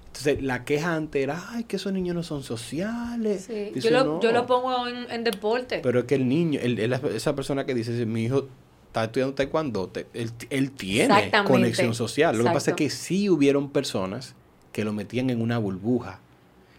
Entonces, 0.07 0.41
la 0.43 0.63
queja 0.63 0.93
antes 0.95 1.23
era, 1.23 1.43
ay, 1.49 1.63
que 1.63 1.77
esos 1.77 1.91
niños 1.93 2.15
no 2.15 2.21
son 2.23 2.43
sociales. 2.43 3.45
Sí. 3.45 3.71
Dice, 3.73 3.89
Yo, 3.89 3.97
lo, 3.97 4.03
"No". 4.03 4.21
yo 4.21 4.31
lo 4.31 4.45
pongo 4.45 4.87
en, 4.87 5.09
en 5.09 5.23
deporte. 5.23 5.79
Pero 5.81 5.99
es 5.99 6.05
que 6.05 6.15
el 6.15 6.27
niño, 6.27 6.59
el- 6.61 6.77
el- 6.79 6.93
esa 6.93 7.33
persona 7.35 7.65
que 7.65 7.73
dice, 7.73 8.05
mi 8.05 8.25
hijo 8.25 8.47
está 8.93 9.05
estudiando 9.05 9.33
taekwondo, 9.33 9.87
te- 9.87 10.05
él, 10.13 10.29
él 10.51 10.69
tiene 10.71 11.31
conexión 11.47 11.95
social. 11.95 12.37
Lo 12.37 12.43
que 12.43 12.51
pasa 12.51 12.71
es 12.71 12.77
que 12.77 12.89
sí 12.91 13.27
hubieron 13.27 13.71
personas 13.71 14.35
que 14.71 14.85
lo 14.85 14.93
metían 14.93 15.31
en 15.31 15.41
una 15.41 15.57
burbuja. 15.57 16.19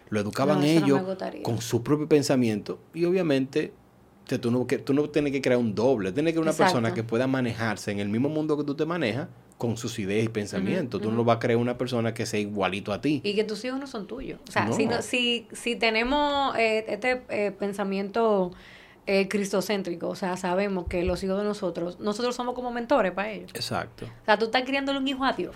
Lo 0.09 0.21
educaban 0.21 0.59
No, 0.59 0.65
eso 0.65 0.79
no 0.79 0.85
ellos 0.85 1.01
con 1.43 1.59
su 1.61 1.83
propio 1.83 2.07
pensamiento 2.07 2.79
y 2.93 3.03
obviamente 3.05 3.73
tú, 4.39 4.49
no, 4.49 4.65
que, 4.65 4.77
tú 4.77 4.93
no 4.93 5.09
tienes 5.09 5.33
que 5.33 5.41
crear 5.41 5.59
un 5.59 5.75
doble, 5.75 6.11
tienes 6.13 6.33
que 6.33 6.39
una 6.39 6.51
Exacto. 6.51 6.73
persona 6.73 6.93
que 6.93 7.03
pueda 7.03 7.27
manejarse 7.27 7.91
en 7.91 7.99
el 7.99 8.07
mismo 8.07 8.29
mundo 8.29 8.55
que 8.57 8.63
tú 8.63 8.75
te 8.75 8.85
manejas 8.85 9.27
con 9.57 9.75
sus 9.77 9.99
ideas 9.99 10.23
y 10.25 10.29
pensamientos. 10.29 11.01
Tú 11.01 11.11
no 11.11 11.23
vas 11.25 11.37
a 11.37 11.39
crear 11.39 11.57
una 11.59 11.77
persona 11.77 12.13
que 12.13 12.25
sea 12.25 12.39
igualito 12.39 12.93
a 12.93 13.01
ti. 13.01 13.19
Y 13.25 13.35
que 13.35 13.43
tus 13.43 13.63
hijos 13.65 13.79
no 13.79 13.87
son 13.87 14.07
tuyos. 14.07 14.39
O 14.47 14.51
sea, 14.51 14.65
No. 14.65 14.73
si, 14.73 14.85
no- 14.85 15.01
si, 15.01 15.47
si 15.51 15.75
tenemos 15.75 16.55
eh, 16.57 16.85
este 16.87 17.23
eh, 17.29 17.51
pensamiento 17.51 18.51
eh, 19.07 19.27
cristocéntrico, 19.27 20.09
o 20.09 20.15
sea, 20.15 20.37
sabemos 20.37 20.87
que 20.87 21.03
los 21.03 21.23
hijos 21.23 21.37
de 21.37 21.43
nosotros, 21.43 21.99
nosotros 21.99 22.35
somos 22.35 22.55
como 22.55 22.71
mentores 22.71 23.11
para 23.11 23.31
ellos. 23.31 23.51
Exacto. 23.53 24.05
O 24.05 24.25
sea, 24.25 24.37
tú 24.37 24.45
estás 24.45 24.63
criándole 24.63 24.99
un 24.99 25.07
hijo 25.07 25.23
a 25.23 25.33
Dios. 25.33 25.55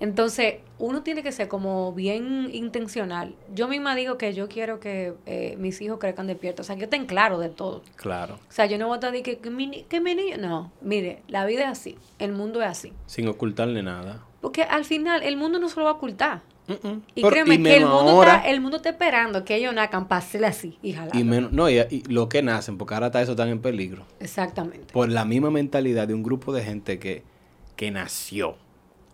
Entonces, 0.00 0.56
uno 0.78 1.02
tiene 1.02 1.22
que 1.24 1.32
ser 1.32 1.48
como 1.48 1.92
bien 1.92 2.50
intencional. 2.52 3.34
Yo 3.52 3.66
misma 3.66 3.96
digo 3.96 4.16
que 4.16 4.32
yo 4.32 4.48
quiero 4.48 4.78
que 4.78 5.14
eh, 5.26 5.56
mis 5.58 5.80
hijos 5.80 5.98
crezcan 5.98 6.28
despiertos. 6.28 6.64
O 6.64 6.66
sea, 6.68 6.76
que 6.76 6.84
estén 6.84 7.06
claros 7.06 7.40
de 7.40 7.48
todo. 7.48 7.82
Claro. 7.96 8.34
O 8.36 8.52
sea, 8.52 8.66
yo 8.66 8.78
no 8.78 8.86
voy 8.86 8.94
a 8.94 8.98
estar 8.98 9.12
de 9.12 9.22
que, 9.24 9.38
que 9.38 9.50
mi, 9.50 9.82
que 9.84 10.00
mi 10.00 10.14
niño... 10.14 10.36
No, 10.38 10.70
mire, 10.82 11.22
la 11.26 11.44
vida 11.46 11.64
es 11.64 11.70
así. 11.70 11.98
El 12.20 12.32
mundo 12.32 12.62
es 12.62 12.68
así. 12.68 12.92
Sin 13.06 13.26
ocultarle 13.26 13.82
nada. 13.82 14.24
Porque 14.40 14.62
al 14.62 14.84
final, 14.84 15.24
el 15.24 15.36
mundo 15.36 15.58
no 15.58 15.68
se 15.68 15.80
lo 15.80 15.84
va 15.84 15.90
a 15.90 15.94
ocultar. 15.94 16.42
Mm-mm. 16.68 17.02
Y 17.14 17.22
Pero- 17.22 17.30
créeme 17.30 17.54
y 17.54 17.62
que 17.62 17.76
el 17.78 17.84
mundo, 17.86 17.98
ahora- 18.10 18.36
está, 18.36 18.48
el 18.50 18.60
mundo 18.60 18.76
está 18.76 18.90
esperando 18.90 19.44
que 19.44 19.56
ellos 19.56 19.74
nazcan 19.74 20.06
para 20.06 20.18
hacerle 20.20 20.46
así 20.48 20.78
y 20.82 20.92
jalar. 20.92 21.16
Y 21.16 21.24
menos, 21.24 21.50
no, 21.52 21.68
y, 21.70 21.78
y 21.78 22.02
lo 22.08 22.28
que 22.28 22.42
nacen, 22.42 22.76
porque 22.78 22.94
ahora 22.94 23.06
está 23.06 23.22
eso 23.22 23.34
tan 23.34 23.48
en 23.48 23.60
peligro. 23.60 24.04
Exactamente. 24.20 24.92
Por 24.92 25.08
la 25.10 25.24
misma 25.24 25.50
mentalidad 25.50 26.06
de 26.06 26.14
un 26.14 26.22
grupo 26.22 26.52
de 26.52 26.62
gente 26.62 26.98
que, 26.98 27.22
que 27.74 27.90
nació. 27.90 28.56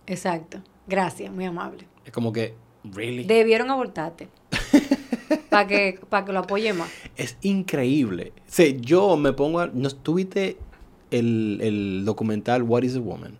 Exacto. 0.06 0.58
Gracias, 0.86 1.32
muy 1.32 1.44
amable. 1.44 1.86
Es 2.04 2.12
como 2.12 2.32
que, 2.32 2.54
really? 2.92 3.24
Debieron 3.24 3.70
abortarte. 3.70 4.28
para 5.48 5.66
que, 5.66 5.98
para 6.08 6.24
que 6.26 6.32
lo 6.32 6.40
apoye 6.40 6.72
más. 6.72 6.90
Es 7.16 7.36
increíble. 7.42 8.32
O 8.36 8.42
sea, 8.46 8.68
yo 8.68 9.16
me 9.16 9.32
pongo 9.32 9.60
a... 9.60 9.68
¿No 9.68 9.88
tuviste 9.90 10.58
el, 11.10 11.58
el 11.62 12.02
documental 12.04 12.62
What 12.64 12.82
is 12.82 12.96
a 12.96 13.00
Woman? 13.00 13.38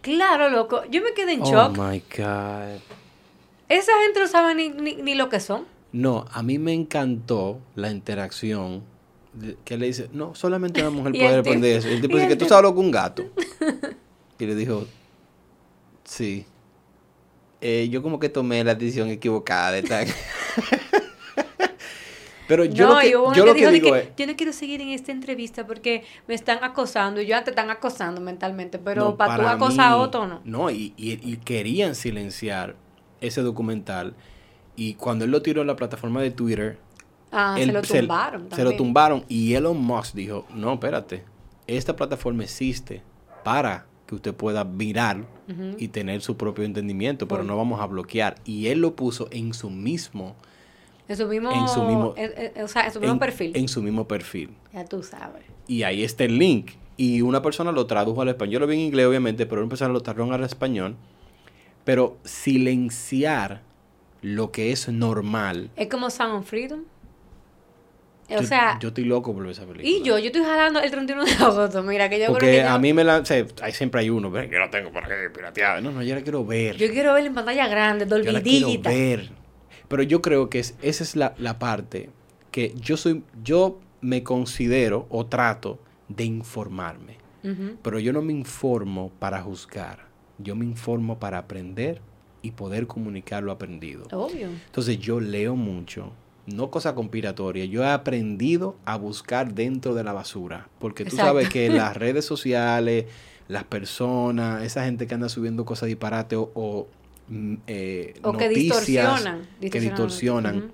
Claro, 0.00 0.48
loco. 0.48 0.82
Yo 0.90 1.02
me 1.02 1.12
quedé 1.14 1.34
en 1.34 1.42
Oh 1.42 1.44
shock. 1.44 1.78
my 1.78 2.02
God. 2.16 2.80
Esa 3.72 3.92
gente 4.04 4.20
no 4.20 4.26
sabe 4.28 4.54
ni, 4.54 4.68
ni, 4.70 4.96
ni 4.96 5.14
lo 5.14 5.28
que 5.28 5.40
son. 5.40 5.64
No, 5.92 6.26
a 6.30 6.42
mí 6.42 6.58
me 6.58 6.72
encantó 6.72 7.58
la 7.74 7.90
interacción 7.90 8.82
que 9.64 9.76
le 9.78 9.86
dice, 9.86 10.08
no, 10.12 10.34
solamente 10.34 10.80
una 10.80 10.90
mujer 10.90 11.12
puede 11.18 11.36
responder 11.36 11.76
eso. 11.78 11.88
Y 11.88 11.92
el 11.94 12.00
tipo 12.02 12.12
y 12.12 12.20
dice 12.20 12.32
el 12.32 12.38
que 12.38 12.44
tú 12.44 12.48
sabes 12.48 12.64
lo 12.64 12.74
que 12.74 12.80
un 12.80 12.90
gato. 12.90 13.24
Y 14.38 14.46
le 14.46 14.56
dijo, 14.56 14.86
sí. 16.04 16.44
Eh, 17.60 17.88
yo 17.90 18.02
como 18.02 18.18
que 18.18 18.28
tomé 18.28 18.64
la 18.64 18.74
decisión 18.74 19.08
equivocada 19.08 19.70
de 19.70 19.82
tal. 19.84 20.06
Pero 22.48 22.64
yo 22.64 22.86
no, 22.88 22.94
lo 22.94 23.00
que, 23.00 23.10
yo 23.10 23.32
que 23.32 23.40
lo 23.46 23.54
que 23.54 23.70
digo 23.70 23.92
que 23.92 23.98
es... 24.00 24.08
yo 24.16 24.26
no 24.26 24.34
quiero 24.36 24.52
seguir 24.52 24.80
en 24.80 24.88
esta 24.88 25.12
entrevista 25.12 25.66
porque 25.66 26.04
me 26.26 26.34
están 26.34 26.62
acosando 26.64 27.20
y 27.20 27.26
yo 27.26 27.42
te 27.44 27.50
están 27.50 27.70
acosando 27.70 28.20
mentalmente, 28.20 28.78
pero 28.78 29.04
no, 29.04 29.16
para 29.16 29.36
tú 29.36 29.42
para 29.44 29.54
acosar 29.54 29.92
a 29.92 29.96
otro 29.96 30.26
no. 30.26 30.40
No, 30.44 30.70
y, 30.70 30.92
y- 30.96 31.20
y 31.22 31.36
querían 31.38 31.94
silenciar 31.94 32.74
ese 33.22 33.42
documental. 33.42 34.14
Y 34.76 34.94
cuando 34.94 35.24
él 35.24 35.30
lo 35.30 35.42
tiró 35.42 35.60
en 35.62 35.66
la 35.68 35.76
plataforma 35.76 36.20
de 36.22 36.30
Twitter, 36.30 36.78
Ah, 37.30 37.56
él- 37.58 37.66
se 37.68 37.72
lo 37.72 37.82
tumbaron 37.82 38.42
se 38.42 38.48
también. 38.48 38.68
lo 38.70 38.76
tumbaron. 38.76 39.24
Y 39.28 39.54
Elon 39.54 39.78
Musk 39.80 40.14
dijo, 40.14 40.46
no, 40.54 40.74
espérate, 40.74 41.24
esta 41.66 41.96
plataforma 41.96 42.42
existe 42.44 43.02
para 43.44 43.86
que 44.06 44.14
usted 44.16 44.34
pueda 44.34 44.64
virar 44.64 45.24
y 45.78 45.88
tener 45.88 46.22
su 46.22 46.36
propio 46.36 46.64
entendimiento, 46.64 47.28
pero 47.28 47.44
no 47.44 47.56
vamos 47.56 47.80
a 47.80 47.86
bloquear. 47.86 48.36
Y 48.44 48.68
él 48.68 48.80
lo 48.80 48.94
puso 48.96 49.28
en 49.30 49.52
su 49.54 49.68
mismo, 49.70 50.34
En 51.08 51.16
su 51.16 51.26
mismo, 51.26 51.50
en 51.52 51.68
su 51.68 51.82
mismo- 51.82 52.14
o 52.62 52.68
sea, 52.68 52.86
en 52.86 52.92
su 52.92 53.00
mismo 53.00 53.12
en, 53.14 53.18
perfil. 53.18 53.52
en 53.54 53.68
su 53.68 53.82
mismo 53.82 54.06
perfil. 54.08 54.50
Ya 54.72 54.84
tú 54.86 55.02
sabes. 55.02 55.42
Y 55.66 55.82
ahí 55.82 56.04
está 56.04 56.24
el 56.24 56.38
link. 56.38 56.70
Y 56.96 57.20
una 57.22 57.42
persona 57.42 57.72
lo 57.72 57.86
tradujo 57.86 58.22
al 58.22 58.28
español. 58.28 58.52
Yo 58.52 58.60
lo 58.60 58.66
vi 58.66 58.74
en 58.74 58.80
inglés, 58.80 59.06
obviamente, 59.06 59.44
pero 59.46 59.60
una 59.62 59.68
persona 59.68 59.92
lo 59.92 60.00
tradujo 60.00 60.32
al 60.32 60.44
español. 60.44 60.96
Pero 61.84 62.18
silenciar 62.24 63.62
lo 64.20 64.52
que 64.52 64.72
es 64.72 64.88
normal. 64.88 65.70
Es 65.76 65.88
como 65.88 66.10
Sound 66.10 66.34
of 66.40 66.46
Freedom. 66.48 66.80
O 68.30 68.34
Yo- 68.40 68.42
sea, 68.44 68.78
yo 68.80 68.88
estoy 68.88 69.04
loco 69.04 69.34
por 69.34 69.42
ver 69.42 69.52
esa 69.52 69.66
película. 69.66 69.86
y 69.86 70.02
yo, 70.02 70.18
yo 70.18 70.26
estoy 70.26 70.42
jalando 70.42 70.80
el 70.80 70.90
31 70.90 71.24
de 71.24 71.32
agosto, 71.32 71.82
mira, 71.82 72.08
que 72.08 72.18
yo 72.20 72.26
creo 72.32 72.38
que 72.38 72.62
a 72.62 72.74
yo, 72.74 72.78
mí 72.80 72.92
me 72.94 73.04
la... 73.04 73.18
o 73.18 73.24
sea, 73.26 73.44
ahí 73.62 73.72
siempre 73.72 74.00
hay 74.00 74.10
uno, 74.10 74.30
"Ven, 74.30 74.48
yo 74.50 74.58
la 74.58 74.70
tengo 74.70 74.90
por 74.90 75.04
aquí 75.04 75.12
pirateada. 75.34 75.80
No, 75.80 75.90
no, 75.90 76.02
yo 76.02 76.14
la 76.14 76.22
quiero 76.22 76.44
ver. 76.46 76.76
yo 76.76 76.88
quiero 76.90 77.12
verla 77.12 77.28
en 77.28 77.34
pantalla 77.34 77.66
grande, 77.68 78.06
Dolby 78.06 78.26
Yo 78.26 78.32
la 78.32 78.40
quiero 78.42 78.68
ver. 78.80 79.30
Pero 79.88 80.02
yo 80.04 80.22
creo 80.22 80.48
que 80.48 80.60
es- 80.60 80.76
esa 80.80 81.02
es 81.04 81.16
la, 81.16 81.34
la 81.36 81.58
parte 81.58 82.08
que 82.52 82.72
yo 82.80 82.96
soy, 82.96 83.22
yo 83.42 83.80
me 84.00 84.22
considero 84.22 85.06
o 85.10 85.26
trato 85.26 85.78
de 86.08 86.24
informarme. 86.24 87.18
Pero 87.82 87.98
yo 87.98 88.12
no 88.12 88.22
me 88.22 88.32
informo 88.32 89.10
para 89.18 89.42
juzgar. 89.42 90.06
Yo 90.42 90.56
me 90.56 90.64
informo 90.64 91.18
para 91.18 91.38
aprender 91.38 92.00
y 92.42 92.50
poder 92.52 92.86
comunicar 92.86 93.42
lo 93.42 93.52
aprendido. 93.52 94.06
Obvio. 94.12 94.48
Entonces 94.48 94.98
yo 94.98 95.20
leo 95.20 95.56
mucho, 95.56 96.12
no 96.46 96.70
cosa 96.70 96.94
conspiratoria. 96.94 97.64
Yo 97.64 97.82
he 97.84 97.88
aprendido 97.88 98.76
a 98.84 98.96
buscar 98.96 99.54
dentro 99.54 99.94
de 99.94 100.04
la 100.04 100.12
basura. 100.12 100.68
Porque 100.78 101.04
tú 101.04 101.10
Exacto. 101.10 101.26
sabes 101.32 101.48
que 101.48 101.70
las 101.70 101.96
redes 101.96 102.24
sociales, 102.24 103.06
las 103.48 103.64
personas, 103.64 104.62
esa 104.64 104.84
gente 104.84 105.06
que 105.06 105.14
anda 105.14 105.28
subiendo 105.28 105.64
cosas 105.64 105.88
disparate 105.88 106.36
o, 106.36 106.50
o, 106.54 106.88
mm, 107.28 107.54
eh, 107.66 108.14
O 108.22 108.32
que 108.32 108.48
noticias 108.48 108.86
distorsionan. 108.86 109.48
que 109.60 109.80
distorsionan. 109.80 110.72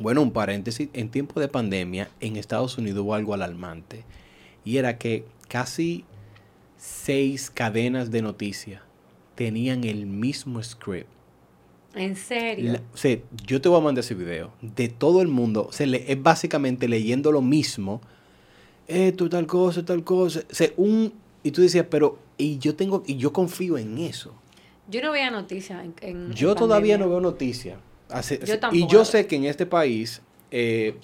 Bueno, 0.00 0.22
un 0.22 0.32
paréntesis, 0.32 0.88
en 0.92 1.08
tiempo 1.10 1.38
de 1.38 1.48
pandemia 1.48 2.08
en 2.20 2.36
Estados 2.36 2.78
Unidos 2.78 3.04
hubo 3.04 3.14
algo 3.14 3.34
alarmante. 3.34 4.04
Y 4.64 4.78
era 4.78 4.98
que 4.98 5.24
casi 5.48 6.04
seis 6.78 7.50
cadenas 7.50 8.10
de 8.10 8.22
noticias 8.22 8.83
tenían 9.34 9.84
el 9.84 10.06
mismo 10.06 10.62
script. 10.62 11.08
En 11.94 12.16
serio. 12.16 12.72
La- 12.72 12.82
o 12.92 12.96
sea, 12.96 13.18
yo 13.46 13.60
te 13.60 13.68
voy 13.68 13.78
a 13.78 13.82
mandar 13.84 14.02
ese 14.02 14.14
video. 14.14 14.52
De 14.60 14.88
todo 14.88 15.22
el 15.22 15.28
mundo. 15.28 15.68
Se 15.70 15.86
le, 15.86 16.10
es 16.10 16.20
básicamente 16.22 16.88
leyendo 16.88 17.30
lo 17.32 17.40
mismo. 17.42 18.00
Esto, 18.88 19.28
tal 19.28 19.46
cosa, 19.46 19.84
tal 19.84 20.02
cosa. 20.04 20.40
O 20.50 20.54
sea, 20.54 20.68
un, 20.76 21.12
y 21.42 21.50
tú 21.52 21.62
decías, 21.62 21.86
pero, 21.88 22.18
y 22.36 22.58
yo 22.58 22.74
tengo, 22.74 23.02
y 23.06 23.16
yo 23.16 23.32
confío 23.32 23.78
en 23.78 23.98
eso. 23.98 24.34
Yo 24.88 25.00
no 25.02 25.12
veía 25.12 25.30
noticias 25.30 25.84
en, 25.84 25.94
en- 26.02 26.32
Yo 26.34 26.50
en 26.50 26.56
todavía 26.56 26.98
no 26.98 27.08
veo 27.08 27.20
noticias. 27.20 27.78
Y 28.72 28.86
yo 28.86 29.04
sé 29.04 29.26
que 29.26 29.36
en 29.36 29.44
este 29.44 29.64
país 29.66 30.20
eh, 30.50 30.96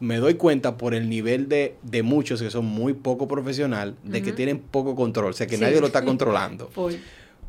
me 0.00 0.16
doy 0.16 0.34
cuenta 0.34 0.76
por 0.78 0.94
el 0.94 1.08
nivel 1.08 1.48
de, 1.48 1.76
de 1.82 2.02
muchos 2.02 2.40
que 2.40 2.50
son 2.50 2.64
muy 2.64 2.94
poco 2.94 3.28
profesional, 3.28 3.96
de 4.02 4.22
que 4.22 4.32
tienen 4.32 4.58
poco 4.58 4.94
control, 4.96 5.30
o 5.30 5.32
sea, 5.34 5.46
que 5.46 5.56
Sí. 5.56 5.62
nadie 5.62 5.80
lo 5.80 5.86
está 5.88 6.04
controlando. 6.04 6.70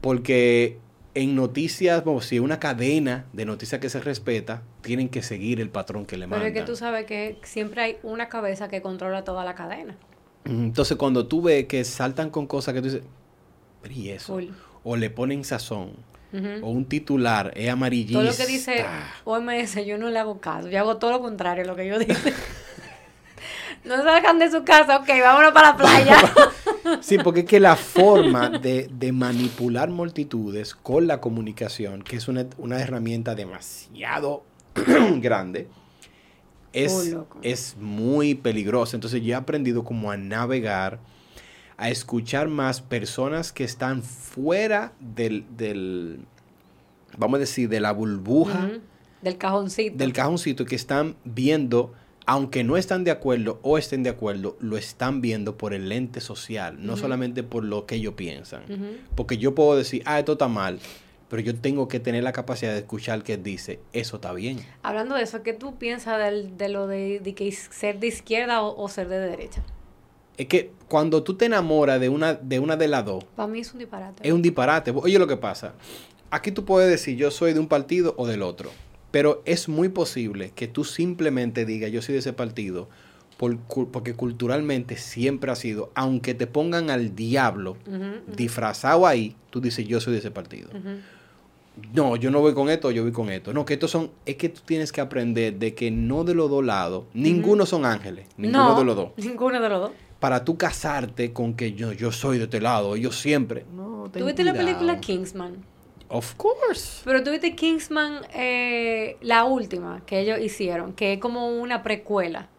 Porque 0.03 0.79
en 1.13 1.33
noticias, 1.33 2.03
bueno, 2.03 2.19
si 2.19 2.39
una 2.39 2.59
cadena 2.59 3.25
de 3.31 3.45
noticias 3.45 3.79
que 3.79 3.87
se 3.89 4.01
respeta, 4.01 4.61
tienen 4.81 5.07
que 5.07 5.21
seguir 5.23 5.61
el 5.61 5.69
patrón 5.69 6.05
que 6.05 6.17
le 6.17 6.25
Pero 6.27 6.31
mandan. 6.41 6.47
es 6.49 6.53
que 6.53 6.65
tú 6.65 6.75
sabes 6.75 7.05
que 7.05 7.39
siempre 7.43 7.81
hay 7.81 7.97
una 8.03 8.27
cabeza 8.27 8.67
que 8.67 8.81
controla 8.81 9.23
toda 9.23 9.45
la 9.45 9.55
cadena. 9.55 9.95
Entonces, 10.43 10.97
cuando 10.97 11.25
tú 11.27 11.41
ves 11.41 11.67
que 11.67 11.85
saltan 11.85 12.31
con 12.31 12.47
cosas 12.47 12.73
que 12.73 12.81
tú 12.81 12.87
dices, 12.87 13.03
"Pero 13.81 13.95
¿y 13.95 14.09
eso? 14.09 14.37
O 14.83 14.97
le 14.97 15.09
ponen 15.09 15.45
sazón, 15.45 15.93
o 16.61 16.69
un 16.69 16.83
titular 16.83 17.53
es 17.55 17.69
amarillista. 17.69 18.19
Todo 18.19 18.29
lo 18.29 18.35
que 18.35 18.45
dice 18.45 18.83
OMS, 19.23 19.85
yo 19.85 19.97
no 19.97 20.09
le 20.09 20.19
hago 20.19 20.41
caso. 20.41 20.67
Yo 20.67 20.79
hago 20.79 20.97
todo 20.97 21.11
lo 21.11 21.21
contrario 21.21 21.63
a 21.63 21.67
lo 21.67 21.77
que 21.77 21.87
yo 21.87 21.97
digo. 21.97 22.13
no 23.85 24.03
salgan 24.03 24.39
de 24.39 24.49
su 24.51 24.63
casa, 24.63 24.97
ok, 24.97 25.07
vámonos 25.21 25.51
para 25.51 25.71
la 25.71 25.77
playa. 25.77 26.17
Sí, 27.01 27.17
porque 27.17 27.41
es 27.41 27.45
que 27.45 27.59
la 27.61 27.77
forma 27.77 28.49
de, 28.49 28.89
de 28.91 29.11
manipular 29.13 29.89
multitudes 29.89 30.75
con 30.75 31.07
la 31.07 31.21
comunicación, 31.21 32.01
que 32.03 32.17
es 32.17 32.27
una, 32.27 32.45
una 32.57 32.79
herramienta 32.81 33.35
demasiado 33.35 34.43
grande, 35.17 35.67
Oh, 36.75 36.79
es, 36.79 37.07
loco. 37.13 37.39
es 37.43 37.75
muy 37.79 38.33
peligrosa. 38.35 38.97
Entonces 38.97 39.21
yo 39.21 39.31
he 39.33 39.35
aprendido 39.35 39.83
como 39.83 40.09
a 40.11 40.17
navegar, 40.17 40.99
a 41.77 41.89
escuchar 41.89 42.47
más 42.47 42.81
personas 42.81 43.51
que 43.53 43.63
están 43.63 44.01
fuera 44.01 44.91
del, 44.99 45.45
del 45.55 46.19
vamos 47.17 47.37
a 47.37 47.39
decir, 47.41 47.69
de 47.69 47.79
la 47.79 47.91
burbuja. 47.91 48.71
Del 49.21 49.37
cajoncito. 49.37 49.95
del 49.97 50.13
cajoncito 50.13 50.65
que 50.65 50.75
están 50.75 51.15
viendo, 51.23 51.93
aunque 52.25 52.63
no 52.63 52.77
están 52.77 53.03
de 53.03 53.11
acuerdo 53.11 53.59
o 53.63 53.77
estén 53.77 54.03
de 54.03 54.09
acuerdo, 54.09 54.55
lo 54.59 54.77
están 54.77 55.21
viendo 55.21 55.57
por 55.57 55.73
el 55.73 55.89
lente 55.89 56.21
social, 56.21 56.77
no 56.79 56.95
solamente 56.97 57.43
por 57.43 57.63
lo 57.63 57.85
que 57.85 57.95
ellos 57.95 58.13
piensan. 58.15 58.63
Porque 59.15 59.37
yo 59.37 59.53
puedo 59.55 59.75
decir, 59.75 60.01
ah, 60.05 60.19
esto 60.19 60.33
está 60.33 60.47
mal, 60.47 60.79
pero 61.29 61.41
yo 61.41 61.55
tengo 61.55 61.87
que 61.87 61.99
tener 61.99 62.23
la 62.23 62.31
capacidad 62.31 62.71
de 62.73 62.79
escuchar 62.79 63.23
que 63.23 63.37
dice, 63.37 63.79
eso 63.91 64.17
está 64.17 64.31
bien. 64.33 64.59
Hablando 64.83 65.15
de 65.15 65.23
eso, 65.23 65.43
¿qué 65.43 65.53
tú 65.53 65.75
piensas 65.77 66.17
del- 66.23 66.57
de, 66.57 66.69
lo 66.69 66.87
de, 66.87 67.19
de 67.19 67.33
que 67.35 67.51
ser 67.51 67.99
de 67.99 68.07
izquierda 68.07 68.61
o, 68.61 68.81
o 68.81 68.87
ser 68.87 69.09
de 69.09 69.19
derecha? 69.19 69.63
Es 70.37 70.47
que 70.47 70.71
cuando 70.87 71.21
tú 71.23 71.35
te 71.35 71.45
enamoras 71.45 71.99
de 71.99 72.09
una 72.09 72.33
de, 72.33 72.57
una 72.59 72.75
de 72.75 72.87
las 72.87 73.05
dos, 73.05 73.23
Para 73.35 73.47
mí 73.47 73.59
es 73.59 73.71
un 73.73 73.79
disparate. 73.79 74.27
es 74.27 74.33
un 74.33 74.41
disparate. 74.41 74.91
Oye 74.91 75.19
lo 75.19 75.27
que 75.27 75.37
pasa. 75.37 75.73
Aquí 76.31 76.51
tú 76.51 76.65
puedes 76.65 76.89
decir, 76.89 77.15
yo 77.17 77.29
soy 77.29 77.53
de 77.53 77.59
un 77.59 77.67
partido 77.67 78.15
o 78.17 78.25
del 78.25 78.41
otro. 78.41 78.71
Pero 79.13 79.43
es 79.45 79.69
muy 79.69 79.89
posible 79.89 80.53
que 80.55 80.67
tú 80.67 80.83
simplemente 80.83 81.65
digas, 81.65 81.91
yo 81.91 82.01
soy 82.01 82.13
de 82.13 82.19
ese 82.19 82.33
partido, 82.33 82.89
por 83.37 83.59
porque 83.91 84.15
culturalmente 84.15 84.97
siempre 84.97 85.51
ha 85.51 85.55
sido, 85.55 85.91
aunque 85.93 86.33
te 86.33 86.47
pongan 86.47 86.89
al 86.89 87.15
diablo 87.15 87.77
disfrazado 88.35 89.05
ahí, 89.05 89.35
tú 89.51 89.61
dices, 89.61 89.87
yo 89.87 90.01
soy 90.01 90.13
de 90.13 90.19
ese 90.19 90.31
partido. 90.31 90.71
No, 91.93 92.15
yo 92.15 92.31
no 92.31 92.39
voy 92.39 92.55
con 92.55 92.69
esto, 92.69 92.89
yo 92.89 93.03
voy 93.03 93.11
con 93.11 93.29
esto. 93.29 93.53
No, 93.53 93.65
que 93.65 93.75
estos 93.75 93.91
son, 93.91 94.09
es 94.25 94.35
que 94.35 94.49
tú 94.49 94.61
tienes 94.65 94.91
que 94.91 94.99
aprender 94.99 95.59
de 95.59 95.75
que 95.75 95.91
no 95.91 96.23
de 96.23 96.33
los 96.33 96.49
dos 96.49 96.65
lados, 96.65 97.03
ninguno 97.13 97.67
son 97.67 97.85
ángeles, 97.85 98.25
ninguno 98.35 98.69
No, 98.69 98.79
de 98.79 98.83
los 98.83 98.95
dos. 98.95 99.09
Ninguno 99.17 99.61
de 99.61 99.69
los 99.69 99.79
dos. 99.79 99.91
Para 100.19 100.43
tú 100.43 100.57
casarte 100.57 101.33
con 101.33 101.53
que 101.53 101.73
yo, 101.73 101.91
yo 101.91 102.11
soy 102.11 102.39
de 102.39 102.45
este 102.45 102.61
lado, 102.61 102.95
yo 102.95 103.11
siempre. 103.11 103.63
No, 103.75 104.09
¿Tuviste 104.11 104.43
la 104.43 104.55
película 104.55 104.99
Kingsman? 104.99 105.71
Of 106.15 106.35
course. 106.35 107.01
Pero 107.03 107.23
tuviste 107.23 107.55
Kingsman, 107.55 108.21
eh, 108.33 109.17
la 109.21 109.45
última 109.45 110.01
que 110.05 110.19
ellos 110.19 110.39
hicieron, 110.39 110.93
que 110.93 111.13
es 111.13 111.19
como 111.19 111.47
una 111.49 111.81
precuela. 111.81 112.49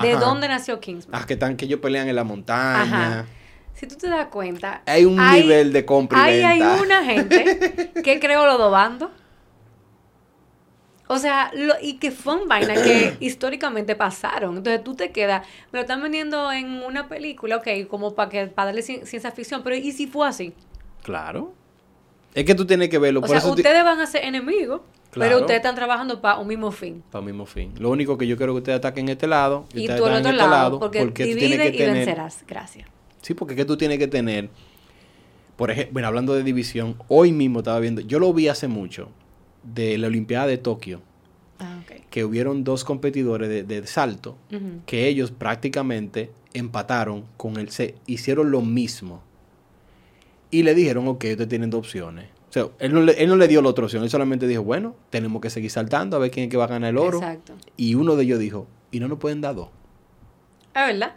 ¿De 0.00 0.12
dónde 0.14 0.46
nació 0.48 0.78
Kingsman? 0.80 1.20
Ah, 1.20 1.26
que 1.26 1.34
están 1.34 1.56
que 1.56 1.64
ellos 1.66 1.80
pelean 1.80 2.08
en 2.08 2.14
la 2.16 2.24
montaña. 2.24 2.82
Ajá. 2.82 3.26
Si 3.74 3.86
tú 3.86 3.96
te 3.96 4.08
das 4.08 4.26
cuenta, 4.26 4.82
Hay 4.86 5.04
un 5.04 5.16
nivel 5.16 5.72
de 5.72 5.84
compra 5.84 6.22
hay 6.22 6.40
venta. 6.40 6.78
una 6.80 7.04
gente 7.04 7.92
que 8.04 8.20
creó 8.20 8.46
los 8.46 8.56
dos 8.58 8.70
bandos. 8.70 9.10
O 11.08 11.18
sea, 11.18 11.50
lo, 11.54 11.74
y 11.82 11.94
que 11.98 12.10
fue 12.10 12.46
vaina 12.46 12.74
que 12.74 13.16
históricamente 13.20 13.94
pasaron. 13.96 14.56
Entonces 14.58 14.82
tú 14.84 14.94
te 14.94 15.10
quedas, 15.10 15.46
me 15.72 15.78
lo 15.78 15.80
están 15.82 16.00
vendiendo 16.02 16.50
en 16.52 16.82
una 16.84 17.08
película, 17.08 17.56
ok, 17.56 17.68
como 17.88 18.14
para 18.14 18.30
que 18.30 18.46
para 18.46 18.66
darle 18.66 18.82
ci- 18.82 19.04
ciencia 19.04 19.30
ficción, 19.32 19.62
pero 19.62 19.76
¿y 19.76 19.92
si 19.92 20.06
fue 20.06 20.26
así? 20.28 20.54
Claro. 21.02 21.52
Es 22.34 22.44
que 22.44 22.54
tú 22.54 22.64
tienes 22.66 22.88
que 22.88 22.98
verlo. 22.98 23.20
O 23.20 23.22
por 23.22 23.30
sea, 23.30 23.38
eso 23.38 23.50
ustedes 23.50 23.84
van 23.84 24.00
a 24.00 24.06
ser 24.06 24.24
enemigos, 24.24 24.80
Claro. 25.10 25.28
pero 25.30 25.40
ustedes 25.42 25.58
están 25.58 25.74
trabajando 25.74 26.20
para 26.22 26.38
un 26.38 26.48
mismo 26.48 26.70
fin. 26.72 27.02
Para 27.10 27.20
el 27.20 27.26
mismo 27.26 27.44
fin. 27.44 27.72
Lo 27.78 27.90
único 27.90 28.16
que 28.16 28.26
yo 28.26 28.36
quiero 28.38 28.54
que 28.54 28.58
ustedes 28.58 28.78
ataquen 28.78 29.08
este 29.10 29.26
lado. 29.26 29.66
Y 29.74 29.80
ustedes 29.82 30.00
tú 30.00 30.06
al 30.06 30.12
otro 30.16 30.30
este 30.30 30.42
lado, 30.48 30.78
porque, 30.80 31.00
tú 31.04 31.10
tienes 31.12 31.34
divide 31.36 31.70
que 31.70 31.76
y 31.76 31.78
tener- 31.78 31.94
vencerás. 31.94 32.44
Gracias. 32.48 32.88
Sí, 33.20 33.34
porque 33.34 33.52
es 33.54 33.58
que 33.58 33.64
tú 33.66 33.76
tienes 33.76 33.98
que 33.98 34.08
tener. 34.08 34.48
Por 35.56 35.70
ejemplo, 35.70 35.92
bueno, 35.92 36.08
hablando 36.08 36.32
de 36.34 36.42
división, 36.42 36.96
hoy 37.08 37.32
mismo 37.32 37.58
estaba 37.60 37.78
viendo. 37.78 38.00
Yo 38.00 38.18
lo 38.18 38.32
vi 38.32 38.48
hace 38.48 38.68
mucho. 38.68 39.10
De 39.62 39.96
la 39.98 40.08
Olimpiada 40.08 40.46
de 40.46 40.58
Tokio. 40.58 41.02
Ah. 41.60 41.80
Que 42.10 42.24
hubieron 42.24 42.64
dos 42.64 42.82
competidores 42.84 43.48
de, 43.48 43.62
de 43.62 43.86
salto. 43.86 44.36
Que 44.86 45.06
ellos 45.06 45.30
prácticamente 45.30 46.30
empataron 46.54 47.24
con 47.36 47.56
el 47.58 47.70
se 47.70 47.94
hicieron 48.06 48.50
lo 48.50 48.60
mismo 48.62 49.22
y 50.52 50.62
le 50.62 50.74
dijeron 50.76 51.08
ok 51.08 51.14
ustedes 51.30 51.48
tienen 51.48 51.68
dos 51.70 51.80
opciones 51.80 52.26
o 52.48 52.52
sea 52.52 52.66
él 52.78 52.92
no, 52.94 53.00
le, 53.02 53.12
él 53.20 53.28
no 53.28 53.34
le 53.36 53.48
dio 53.48 53.60
la 53.60 53.70
otra 53.70 53.84
opción 53.86 54.04
él 54.04 54.10
solamente 54.10 54.46
dijo 54.46 54.62
bueno 54.62 54.94
tenemos 55.10 55.42
que 55.42 55.50
seguir 55.50 55.70
saltando 55.70 56.16
a 56.16 56.20
ver 56.20 56.30
quién 56.30 56.44
es 56.44 56.50
que 56.50 56.56
va 56.56 56.64
a 56.64 56.68
ganar 56.68 56.90
el 56.90 56.98
oro 56.98 57.18
Exacto. 57.18 57.54
y 57.76 57.96
uno 57.96 58.14
de 58.14 58.22
ellos 58.22 58.38
dijo 58.38 58.68
y 58.92 59.00
no 59.00 59.08
nos 59.08 59.18
pueden 59.18 59.40
dar 59.40 59.56
dos 59.56 59.68
Es 60.74 60.86
verdad. 60.86 61.14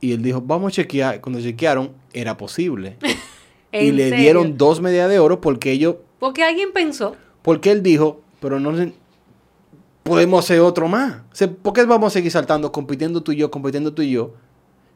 y 0.00 0.12
él 0.12 0.22
dijo 0.22 0.40
vamos 0.40 0.72
a 0.72 0.74
chequear 0.74 1.20
cuando 1.20 1.40
chequearon 1.40 1.92
era 2.12 2.36
posible 2.36 2.96
y 3.72 3.88
¿En 3.88 3.96
le 3.96 4.08
serio? 4.08 4.18
dieron 4.18 4.56
dos 4.58 4.80
medallas 4.80 5.10
de 5.10 5.18
oro 5.20 5.40
porque 5.40 5.70
ellos 5.70 5.96
Porque 6.18 6.42
alguien 6.42 6.72
pensó, 6.72 7.14
porque 7.42 7.70
él 7.70 7.82
dijo 7.82 8.20
pero 8.40 8.58
no 8.60 8.72
podemos 10.02 10.44
hacer 10.44 10.60
otro 10.60 10.86
más. 10.88 11.16
O 11.32 11.34
sea, 11.34 11.50
¿Por 11.50 11.72
qué 11.72 11.84
vamos 11.84 12.12
a 12.12 12.14
seguir 12.14 12.30
saltando, 12.30 12.70
compitiendo 12.70 13.22
tú 13.22 13.32
y 13.32 13.36
yo, 13.36 13.50
compitiendo 13.50 13.92
tú 13.92 14.02
y 14.02 14.10
yo? 14.10 14.34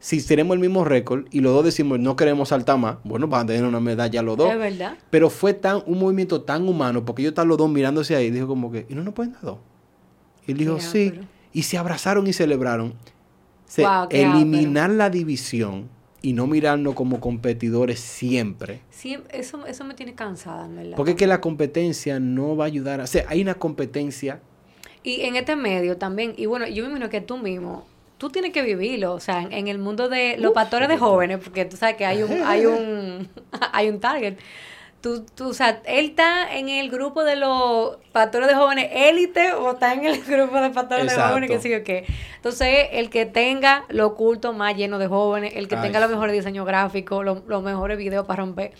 Si 0.02 0.26
tenemos 0.26 0.54
el 0.54 0.60
mismo 0.60 0.82
récord 0.84 1.26
y 1.30 1.40
los 1.40 1.52
dos 1.52 1.62
decimos 1.64 1.98
no 2.00 2.16
queremos 2.16 2.48
saltar 2.48 2.78
más, 2.78 2.96
bueno, 3.04 3.28
van 3.28 3.42
a 3.44 3.46
tener 3.48 3.64
una 3.64 3.80
medalla 3.80 4.22
los 4.22 4.36
dos. 4.36 4.50
es 4.50 4.58
verdad. 4.58 4.96
Pero 5.10 5.28
fue 5.30 5.52
tan 5.52 5.82
un 5.86 5.98
movimiento 5.98 6.40
tan 6.40 6.66
humano, 6.66 7.04
porque 7.04 7.20
ellos 7.22 7.32
están 7.32 7.48
los 7.48 7.58
dos 7.58 7.68
mirándose 7.70 8.16
ahí, 8.16 8.30
dijo 8.30 8.46
como 8.48 8.72
que, 8.72 8.86
¿y 8.88 8.94
no 8.94 9.02
nos 9.04 9.12
pueden 9.14 9.32
dar 9.34 9.42
dos? 9.42 9.58
Y 10.46 10.52
él 10.52 10.58
dijo, 10.58 10.76
Qué 10.76 10.80
sí. 10.82 11.08
ápero. 11.08 11.26
Y 11.52 11.62
se 11.64 11.76
abrazaron 11.78 12.26
y 12.26 12.32
celebraron. 12.32 12.94
Se- 13.66 13.84
eliminar 14.10 14.90
la 14.90 15.10
división 15.10 15.88
y 16.22 16.32
no 16.32 16.46
mirarnos 16.46 16.94
como 16.94 17.20
competidores 17.20 18.00
siempre. 18.00 18.80
Sí, 18.90 19.18
eso, 19.30 19.64
eso 19.66 19.84
me 19.84 19.94
tiene 19.94 20.14
cansada, 20.14 20.66
en 20.66 20.76
verdad. 20.76 20.96
Porque 20.96 21.12
es 21.12 21.16
que 21.16 21.26
la 21.26 21.40
competencia 21.40 22.18
no 22.20 22.56
va 22.56 22.64
a 22.64 22.66
ayudar. 22.66 23.00
a- 23.00 23.04
O 23.04 23.06
sea, 23.06 23.24
hay 23.28 23.42
una 23.42 23.54
competencia 23.54 24.40
Y 25.02 25.22
en 25.22 25.36
este 25.36 25.56
medio 25.56 25.96
también, 25.96 26.34
y 26.36 26.44
bueno, 26.46 26.66
yo 26.68 26.82
me 26.84 26.90
imagino 26.90 27.08
que 27.08 27.20
tú 27.22 27.38
mismo, 27.38 27.86
tú 28.20 28.28
tienes 28.28 28.52
que 28.52 28.60
vivirlo, 28.60 29.14
o 29.14 29.20
sea, 29.20 29.48
en, 29.50 29.66
el 29.66 29.78
mundo 29.78 30.10
de 30.10 30.36
los 30.36 30.52
pastores 30.52 30.90
de 30.90 30.98
jóvenes, 30.98 31.38
porque 31.42 31.64
tú 31.64 31.78
sabes 31.78 31.96
que 31.96 32.04
hay 32.04 32.22
un, 32.22 32.42
hay 32.44 32.66
un, 32.66 33.30
hay 33.72 33.88
un 33.88 33.98
target. 33.98 34.36
Tú, 35.00 35.24
tú, 35.34 35.48
o 35.48 35.54
sea, 35.54 35.80
él 35.86 36.10
está 36.10 36.54
en 36.54 36.68
el 36.68 36.90
grupo 36.90 37.24
de 37.24 37.36
los 37.36 37.96
pastores 38.12 38.46
de 38.46 38.54
jóvenes 38.54 38.90
élite 38.92 39.54
o 39.54 39.70
está 39.72 39.94
en 39.94 40.04
el 40.04 40.22
grupo 40.26 40.60
de 40.60 40.68
pastores 40.68 41.06
de 41.06 41.18
jóvenes 41.18 41.50
que 41.50 41.60
sí 41.60 41.74
o 41.74 41.82
qué. 41.82 42.04
Entonces, 42.36 42.88
el 42.92 43.08
que 43.08 43.24
tenga 43.24 43.86
lo 43.88 44.08
oculto 44.08 44.52
más 44.52 44.76
lleno 44.76 44.98
de 44.98 45.06
jóvenes, 45.06 45.54
el 45.56 45.66
que 45.66 45.76
tenga 45.76 45.98
los 45.98 46.10
mejores 46.10 46.34
diseños 46.34 46.66
gráficos, 46.66 47.24
los 47.24 47.62
mejores 47.62 47.96
videos 47.96 48.26
para 48.26 48.42
romper. 48.42 48.72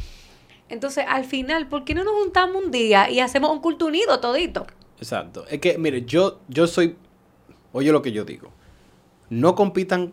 Entonces, 0.68 1.06
al 1.08 1.24
final, 1.24 1.66
¿por 1.66 1.84
qué 1.84 1.94
no 1.94 2.04
nos 2.04 2.12
juntamos 2.12 2.62
un 2.62 2.70
día 2.70 3.08
y 3.08 3.20
hacemos 3.20 3.50
un 3.50 3.60
culto 3.60 3.86
unido 3.86 4.20
todito? 4.20 4.66
Exacto. 4.98 5.46
Es 5.48 5.60
que, 5.60 5.78
mire, 5.78 6.04
yo, 6.04 6.40
yo 6.48 6.66
soy, 6.66 6.96
oye 7.72 7.90
lo 7.90 8.02
que 8.02 8.12
yo 8.12 8.26
digo, 8.26 8.52
no 9.30 9.54
compitan, 9.54 10.12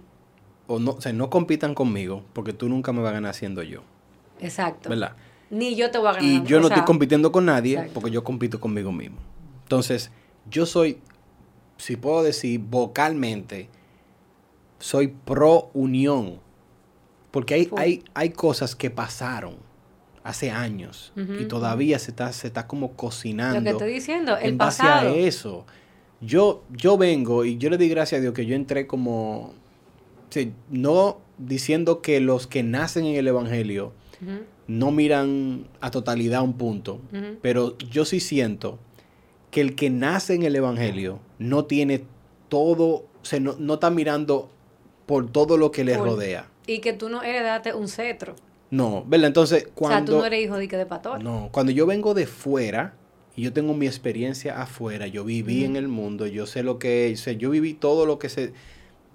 o 0.68 0.80
no, 0.80 0.91
o 0.91 1.02
sea, 1.02 1.11
no 1.11 1.30
compitan 1.30 1.76
conmigo, 1.76 2.23
porque 2.34 2.53
tú 2.53 2.69
nunca 2.69 2.94
me 2.94 3.02
vas 3.02 3.10
a 3.10 3.14
ganar 3.14 3.34
siendo 3.34 3.64
yo. 3.64 3.81
Exacto. 4.39 4.89
¿Verdad? 4.89 5.15
Ni 5.49 5.76
yo 5.76 5.91
te 5.91 5.98
voy 5.98 6.07
a 6.07 6.14
ganar. 6.14 6.30
Y 6.30 6.44
yo 6.44 6.60
no 6.60 6.68
estoy 6.68 6.84
compitiendo 6.84 7.31
con 7.31 7.45
nadie, 7.45 7.89
porque 7.94 8.11
yo 8.11 8.23
compito 8.23 8.60
conmigo 8.60 8.91
mismo. 8.91 9.18
Entonces, 9.64 10.11
yo 10.49 10.65
soy, 10.65 10.99
si 11.77 11.95
puedo 11.98 12.23
decir 12.23 12.60
vocalmente, 12.60 13.69
soy 14.80 15.07
pro 15.07 15.69
unión. 15.73 16.39
Porque 17.31 17.56
hay, 17.56 17.69
hay, 17.76 18.03
hay 18.14 18.30
cosas 18.30 18.76
que 18.76 18.89
pasaron 18.89 19.57
hace 20.23 20.52
años 20.52 21.14
y 21.15 21.45
todavía 21.45 21.99
se 21.99 22.11
está, 22.11 22.34
se 22.34 22.48
está 22.48 22.68
como 22.68 22.94
cocinando. 22.94 23.60
Lo 23.60 23.64
que 23.64 23.69
estoy 23.69 23.94
diciendo, 23.94 24.38
el 24.38 24.49
en 24.52 24.57
base 24.57 24.84
a 24.84 25.10
eso. 25.10 25.65
Yo, 26.22 26.64
yo 26.72 26.98
vengo 26.98 27.45
y 27.45 27.57
yo 27.57 27.69
le 27.69 27.77
di 27.77 27.89
gracias 27.89 28.19
a 28.19 28.22
Dios 28.22 28.34
que 28.34 28.45
yo 28.45 28.56
entré 28.56 28.88
como, 28.88 29.53
no 30.69 31.18
diciendo 31.38 32.02
que 32.02 32.19
los 32.19 32.48
que 32.48 32.64
nacen 32.64 33.06
en 33.06 33.15
el 33.15 33.27
Evangelio 33.27 33.94
no 34.68 34.91
miran 34.91 35.68
a 35.80 35.91
totalidad 35.91 36.41
un 36.41 36.53
punto, 36.53 36.99
pero 37.41 37.77
yo 37.77 38.06
sí 38.06 38.19
siento 38.19 38.80
que 39.52 39.61
el 39.61 39.76
que 39.76 39.89
nace 39.89 40.34
en 40.34 40.44
el 40.44 40.56
Evangelio 40.56 41.19
no 41.39 41.65
tiene 41.65 42.03
todo, 42.49 42.85
o 42.85 43.39
no, 43.39 43.56
no 43.60 43.76
está 43.76 43.89
mirando 43.89 44.49
por 45.06 45.31
todo 45.31 45.57
lo 45.57 45.72
que 45.72 45.84
le 45.84 45.98
rodea. 45.98 46.48
Y 46.65 46.80
que 46.80 46.94
tú 46.94 47.10
no 47.10 47.23
heredaste 47.23 47.73
un 47.73 47.88
cetro. 47.88 48.35
No, 48.69 49.06
¿verdad? 49.07 49.27
Entonces, 49.27 49.69
cuando... 49.73 49.95
O 49.95 49.99
sea, 49.99 50.06
tú 50.06 50.19
no 50.19 50.26
eres 50.26 50.44
hijo 50.44 50.57
de, 50.57 50.68
de 50.68 50.85
pastor. 50.85 51.23
No, 51.23 51.48
cuando 51.53 51.72
yo 51.72 51.85
vengo 51.85 52.14
de 52.14 52.27
fuera 52.27 52.95
y 53.38 53.44
yo 53.44 53.54
tengo 53.54 53.76
mi 53.76 53.86
experiencia 53.86 54.60
afuera, 54.60 55.06
yo 55.06 55.24
viví 55.24 55.64
en 55.64 55.76
el 55.76 55.88
mundo, 55.88 56.26
yo 56.26 56.48
sé 56.48 56.64
lo 56.64 56.80
que... 56.80 57.16
O 57.16 57.32
yo 57.32 57.52
viví 57.52 57.76
todo 57.76 58.08
lo 58.08 58.18
que 58.18 58.30
se... 58.30 58.52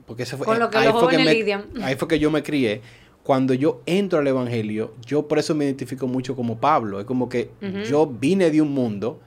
Porque 0.07 0.27
se 0.27 0.37
fue... 0.37 0.47
Con 0.47 0.61
lo 0.61 0.71
que 0.71 0.79
los 0.79 0.93
jóvenes 0.93 1.35
lidian. 1.35 1.65
Ahí 1.83 1.97
fue 1.97 2.07
que 2.07 2.21
yo 2.21 2.31
me 2.31 2.45
crié. 2.45 2.83
Cuando 3.25 3.53
yo 3.53 3.83
entro 3.85 4.21
al 4.21 4.27
Evangelio, 4.29 4.95
yo 5.05 5.27
por 5.27 5.41
eso 5.41 5.57
me 5.57 5.65
identifico 5.65 6.07
mucho 6.07 6.37
como 6.37 6.61
Pablo. 6.61 7.01
Es 7.01 7.05
como 7.05 7.29
que 7.29 7.51
yo 7.91 8.07
vine 8.07 8.53
de 8.53 8.63
un 8.63 8.73
mundo, 8.73 9.21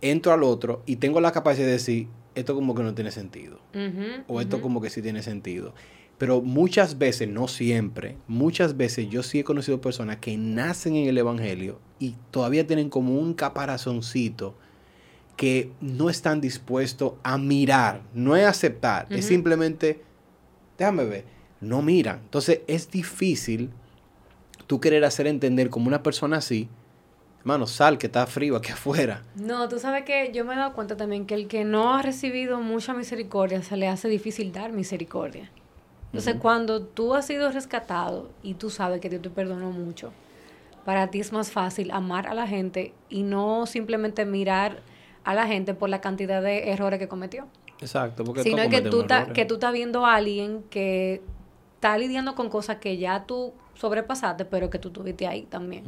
entro 0.00 0.32
al 0.32 0.44
otro 0.44 0.80
y 0.86 0.96
tengo 0.96 1.20
la 1.20 1.32
capacidad 1.32 1.66
de 1.66 1.72
decir, 1.72 2.06
esto 2.36 2.54
como 2.54 2.76
que 2.76 2.84
no 2.84 2.94
tiene 2.94 3.10
sentido. 3.10 3.58
o 4.28 4.40
esto 4.40 4.60
como 4.60 4.80
que 4.80 4.90
sí 4.90 5.02
tiene 5.02 5.24
sentido. 5.24 5.74
Pero 6.18 6.40
muchas 6.40 6.96
veces, 6.96 7.28
no 7.28 7.46
siempre, 7.46 8.16
muchas 8.26 8.76
veces 8.76 9.08
yo 9.08 9.22
sí 9.22 9.40
he 9.40 9.44
conocido 9.44 9.80
personas 9.80 10.16
que 10.16 10.36
nacen 10.38 10.96
en 10.96 11.08
el 11.08 11.18
Evangelio 11.18 11.78
y 11.98 12.14
todavía 12.30 12.66
tienen 12.66 12.88
como 12.88 13.18
un 13.18 13.34
caparazoncito 13.34 14.56
que 15.36 15.70
no 15.82 16.08
están 16.08 16.40
dispuestos 16.40 17.14
a 17.22 17.36
mirar, 17.36 18.02
no 18.14 18.34
es 18.34 18.46
aceptar, 18.46 19.06
es 19.10 19.26
simplemente, 19.26 20.02
déjame 20.78 21.04
ver, 21.04 21.24
no 21.60 21.82
miran. 21.82 22.20
Entonces 22.24 22.60
es 22.66 22.90
difícil 22.90 23.70
tú 24.66 24.80
querer 24.80 25.04
hacer 25.04 25.26
entender 25.26 25.68
como 25.68 25.88
una 25.88 26.02
persona 26.02 26.38
así, 26.38 26.70
hermano, 27.40 27.66
sal 27.66 27.98
que 27.98 28.06
está 28.06 28.26
frío 28.26 28.56
aquí 28.56 28.72
afuera. 28.72 29.22
No, 29.34 29.68
tú 29.68 29.78
sabes 29.78 30.04
que 30.04 30.32
yo 30.32 30.46
me 30.46 30.54
he 30.54 30.56
dado 30.56 30.72
cuenta 30.72 30.96
también 30.96 31.26
que 31.26 31.34
el 31.34 31.46
que 31.46 31.64
no 31.64 31.94
ha 31.94 32.00
recibido 32.00 32.60
mucha 32.60 32.94
misericordia 32.94 33.62
se 33.62 33.76
le 33.76 33.88
hace 33.88 34.08
difícil 34.08 34.52
dar 34.52 34.72
misericordia. 34.72 35.50
Entonces, 36.06 36.36
cuando 36.40 36.82
tú 36.82 37.14
has 37.14 37.26
sido 37.26 37.50
rescatado 37.50 38.30
y 38.42 38.54
tú 38.54 38.70
sabes 38.70 39.00
que 39.00 39.10
Dios 39.10 39.22
te 39.22 39.30
perdonó 39.30 39.70
mucho, 39.70 40.12
para 40.84 41.08
ti 41.08 41.20
es 41.20 41.32
más 41.32 41.50
fácil 41.50 41.90
amar 41.90 42.26
a 42.28 42.34
la 42.34 42.46
gente 42.46 42.94
y 43.10 43.22
no 43.22 43.66
simplemente 43.66 44.24
mirar 44.24 44.80
a 45.24 45.34
la 45.34 45.46
gente 45.46 45.74
por 45.74 45.90
la 45.90 46.00
cantidad 46.00 46.40
de 46.40 46.70
errores 46.70 46.98
que 46.98 47.08
cometió. 47.08 47.46
Exacto, 47.80 48.24
porque 48.24 48.42
sino 48.42 48.68
que 48.70 48.80
tú, 48.80 49.04
que 49.34 49.44
tú 49.44 49.54
estás 49.54 49.72
viendo 49.72 50.06
a 50.06 50.14
alguien 50.14 50.62
que 50.70 51.20
está 51.74 51.98
lidiando 51.98 52.34
con 52.34 52.48
cosas 52.48 52.76
que 52.76 52.96
ya 52.96 53.24
tú 53.26 53.52
sobrepasaste, 53.74 54.44
pero 54.44 54.70
que 54.70 54.78
tú 54.78 54.90
tuviste 54.90 55.26
ahí 55.26 55.42
también. 55.42 55.84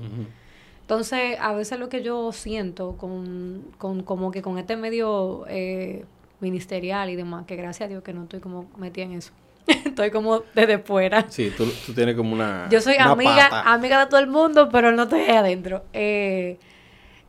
Entonces, 0.81 1.39
a 1.41 1.53
veces 1.53 1.79
lo 1.79 1.89
que 1.89 2.03
yo 2.03 2.33
siento 2.33 2.97
con, 2.97 3.65
con 3.79 4.03
como 4.03 4.31
que 4.31 4.43
con 4.43 4.59
este 4.59 4.77
medio 4.77 5.45
eh, 5.49 6.05
ministerial 6.41 7.11
y 7.11 7.17
demás, 7.17 7.47
que 7.47 7.57
gracias 7.57 7.87
a 7.87 7.89
Dios 7.89 8.03
que 8.03 8.13
no 8.13 8.25
estoy 8.25 8.41
como 8.41 8.67
metida 8.77 9.05
en 9.05 9.13
eso. 9.13 9.33
Estoy 9.85 10.11
como 10.11 10.43
desde 10.55 10.79
fuera. 10.79 11.27
Sí, 11.29 11.53
tú, 11.57 11.67
tienes 11.95 12.17
como 12.17 12.33
una. 12.33 12.69
Yo 12.71 12.81
soy 12.81 12.97
amiga, 12.97 13.63
amiga 13.73 14.01
de 14.01 14.07
todo 14.07 14.21
el 14.21 14.29
mundo, 14.29 14.69
pero 14.71 14.93
no 14.93 15.05
estoy 15.05 15.23
adentro. 15.29 15.85
Eh, 15.93 16.59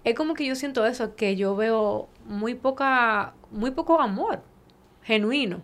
es 0.03 0.16
como 0.16 0.34
que 0.34 0.45
yo 0.45 0.56
siento 0.56 0.86
eso, 0.86 1.16
que 1.16 1.36
yo 1.36 1.56
veo 1.56 2.07
muy 2.26 2.56
poca, 2.56 3.34
muy 3.52 3.72
poco 3.72 3.99
amor 3.99 4.41
genuino 5.03 5.61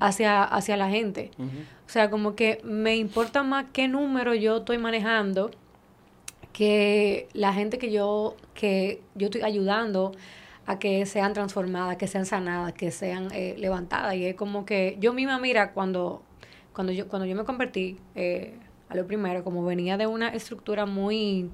hacia, 0.00 0.44
hacia 0.44 0.76
la 0.76 0.88
gente. 0.90 1.30
O 1.38 1.90
sea, 1.90 2.10
como 2.10 2.34
que 2.34 2.60
me 2.62 2.96
importa 2.96 3.42
más 3.42 3.66
qué 3.72 3.88
número 3.88 4.34
yo 4.34 4.58
estoy 4.58 4.78
manejando 4.78 5.50
que 6.52 7.28
la 7.32 7.52
gente 7.54 7.78
que 7.78 7.90
yo, 7.90 8.36
que 8.54 9.02
yo 9.14 9.26
estoy 9.26 9.42
ayudando 9.42 10.12
a 10.66 10.78
que 10.78 11.04
sean 11.06 11.32
transformadas, 11.32 11.96
que 11.96 12.06
sean 12.06 12.26
sanadas, 12.26 12.72
que 12.72 12.90
sean 12.90 13.28
eh, 13.32 13.54
levantadas. 13.58 14.14
Y 14.14 14.26
es 14.26 14.34
como 14.34 14.64
que 14.64 14.96
yo 15.00 15.12
misma, 15.12 15.38
mira, 15.38 15.72
cuando, 15.72 16.22
cuando, 16.72 16.92
yo, 16.92 17.08
cuando 17.08 17.26
yo 17.26 17.34
me 17.34 17.44
convertí 17.44 17.98
eh, 18.14 18.54
a 18.88 18.94
lo 18.94 19.06
primero, 19.06 19.42
como 19.42 19.64
venía 19.64 19.96
de 19.96 20.06
una 20.06 20.28
estructura 20.28 20.86
muy 20.86 21.50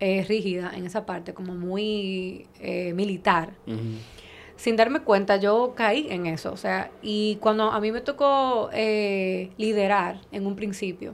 eh, 0.00 0.24
rígida 0.28 0.72
en 0.74 0.86
esa 0.86 1.06
parte, 1.06 1.32
como 1.32 1.54
muy 1.54 2.46
militar, 2.94 3.54
sin 4.56 4.76
darme 4.76 5.00
cuenta 5.00 5.36
yo 5.36 5.74
caí 5.74 6.08
en 6.10 6.26
eso. 6.26 6.52
O 6.52 6.56
sea, 6.56 6.90
y 7.02 7.36
cuando 7.36 7.70
a 7.70 7.80
mí 7.80 7.92
me 7.92 8.00
tocó 8.00 8.68
liderar 8.72 10.20
en 10.32 10.46
un 10.46 10.56
principio, 10.56 11.12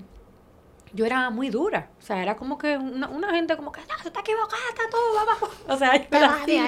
yo 0.92 1.06
era 1.06 1.30
muy 1.30 1.50
dura. 1.50 1.88
O 1.98 2.02
sea, 2.02 2.22
era 2.22 2.36
como 2.36 2.58
que 2.58 2.76
una, 2.76 3.30
gente 3.30 3.56
como 3.56 3.72
que, 3.72 3.80
no, 3.80 4.02
se 4.02 4.08
está 4.08 4.20
equivocada, 4.20 4.62
está 4.70 4.82
todo 4.90 5.18
abajo. 5.18 5.48
O 5.68 5.76
sea, 5.76 5.96
yo 5.96 6.16
era, 6.16 6.34
así, 6.42 6.60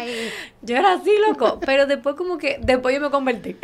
yo 0.62 0.76
era 0.76 0.94
así, 0.94 1.10
loco. 1.26 1.60
Pero 1.60 1.86
después 1.86 2.16
como 2.16 2.38
que, 2.38 2.58
después 2.60 2.94
yo 2.94 3.00
me 3.00 3.10
convertí. 3.10 3.56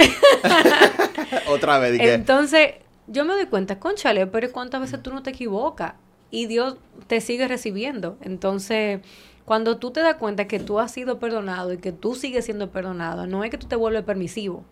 Otra 1.49 1.79
vez. 1.79 1.99
Entonces, 2.01 2.75
yo 3.07 3.25
me 3.25 3.35
doy 3.35 3.47
cuenta, 3.47 3.79
conchale, 3.79 4.27
pero 4.27 4.51
¿cuántas 4.53 4.81
veces 4.81 5.03
tú 5.03 5.13
no 5.13 5.23
te 5.23 5.31
equivocas? 5.31 5.95
Y 6.31 6.47
Dios 6.47 6.77
te 7.07 7.21
sigue 7.21 7.49
recibiendo. 7.49 8.19
Entonces, 8.21 9.01
cuando 9.45 9.79
tú 9.79 9.91
te 9.91 10.01
das 10.01 10.15
cuenta 10.17 10.47
que 10.47 10.61
tú 10.61 10.79
has 10.79 10.93
sido 10.93 11.19
perdonado 11.19 11.73
y 11.73 11.79
que 11.79 11.91
tú 11.91 12.15
sigues 12.15 12.45
siendo 12.45 12.71
perdonado, 12.71 13.27
no 13.27 13.43
es 13.43 13.51
que 13.51 13.59
tú 13.59 13.67
te 13.67 13.77
vuelves 13.77 14.05
permisivo, 14.05 14.65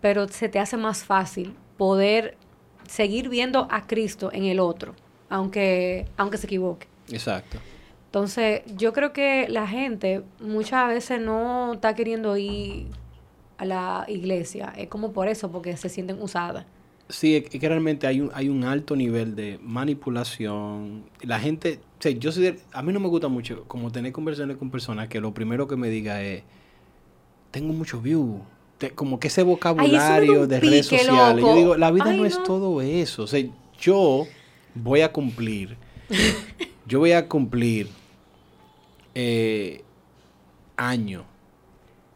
pero 0.00 0.26
se 0.26 0.48
te 0.48 0.58
hace 0.58 0.76
más 0.76 1.04
fácil 1.04 1.54
poder 1.76 2.36
seguir 2.88 3.28
viendo 3.28 3.66
a 3.70 3.86
Cristo 3.86 4.30
en 4.32 4.44
el 4.44 4.60
otro, 4.60 4.94
aunque, 5.28 6.06
aunque 6.16 6.38
se 6.38 6.46
equivoque. 6.46 6.86
Exacto. 7.10 7.58
Entonces, 8.06 8.62
yo 8.76 8.92
creo 8.92 9.12
que 9.12 9.46
la 9.48 9.66
gente 9.66 10.22
muchas 10.40 10.88
veces 10.88 11.20
no 11.20 11.74
está 11.74 11.94
queriendo 11.94 12.36
ir 12.36 12.86
a 13.58 13.64
la 13.64 14.04
iglesia. 14.08 14.72
Es 14.76 14.88
como 14.88 15.12
por 15.12 15.28
eso, 15.28 15.50
porque 15.50 15.76
se 15.76 15.88
sienten 15.88 16.20
usadas. 16.22 16.64
Sí, 17.08 17.36
es 17.36 17.48
que 17.48 17.68
realmente 17.68 18.06
hay 18.06 18.20
un, 18.20 18.30
hay 18.34 18.48
un 18.48 18.64
alto 18.64 18.96
nivel 18.96 19.36
de 19.36 19.58
manipulación. 19.62 21.04
La 21.22 21.38
gente, 21.38 21.78
o 22.04 22.08
yo 22.08 22.32
soy, 22.32 22.58
a 22.72 22.82
mí 22.82 22.92
no 22.92 23.00
me 23.00 23.08
gusta 23.08 23.28
mucho 23.28 23.64
como 23.68 23.92
tener 23.92 24.12
conversaciones 24.12 24.56
con 24.56 24.70
personas 24.70 25.08
que 25.08 25.20
lo 25.20 25.32
primero 25.32 25.68
que 25.68 25.76
me 25.76 25.88
diga 25.88 26.22
es, 26.22 26.42
tengo 27.52 27.72
muchos 27.72 28.02
views, 28.02 28.40
como 28.94 29.18
que 29.18 29.28
ese 29.28 29.42
vocabulario 29.42 30.46
de 30.46 30.60
redes 30.60 30.86
sociales. 30.86 31.42
Yo 31.44 31.54
digo, 31.54 31.76
la 31.76 31.90
vida 31.90 32.12
no, 32.12 32.24
es 32.24 32.42
todo 32.42 32.82
eso. 32.82 33.22
O 33.22 33.26
sea, 33.26 33.44
yo 33.80 34.26
voy 34.74 35.00
a 35.00 35.12
cumplir. 35.12 35.76
yo 36.86 36.98
voy 36.98 37.12
a 37.12 37.28
cumplir 37.28 37.88
eh, 39.14 39.82
años. 40.76 41.24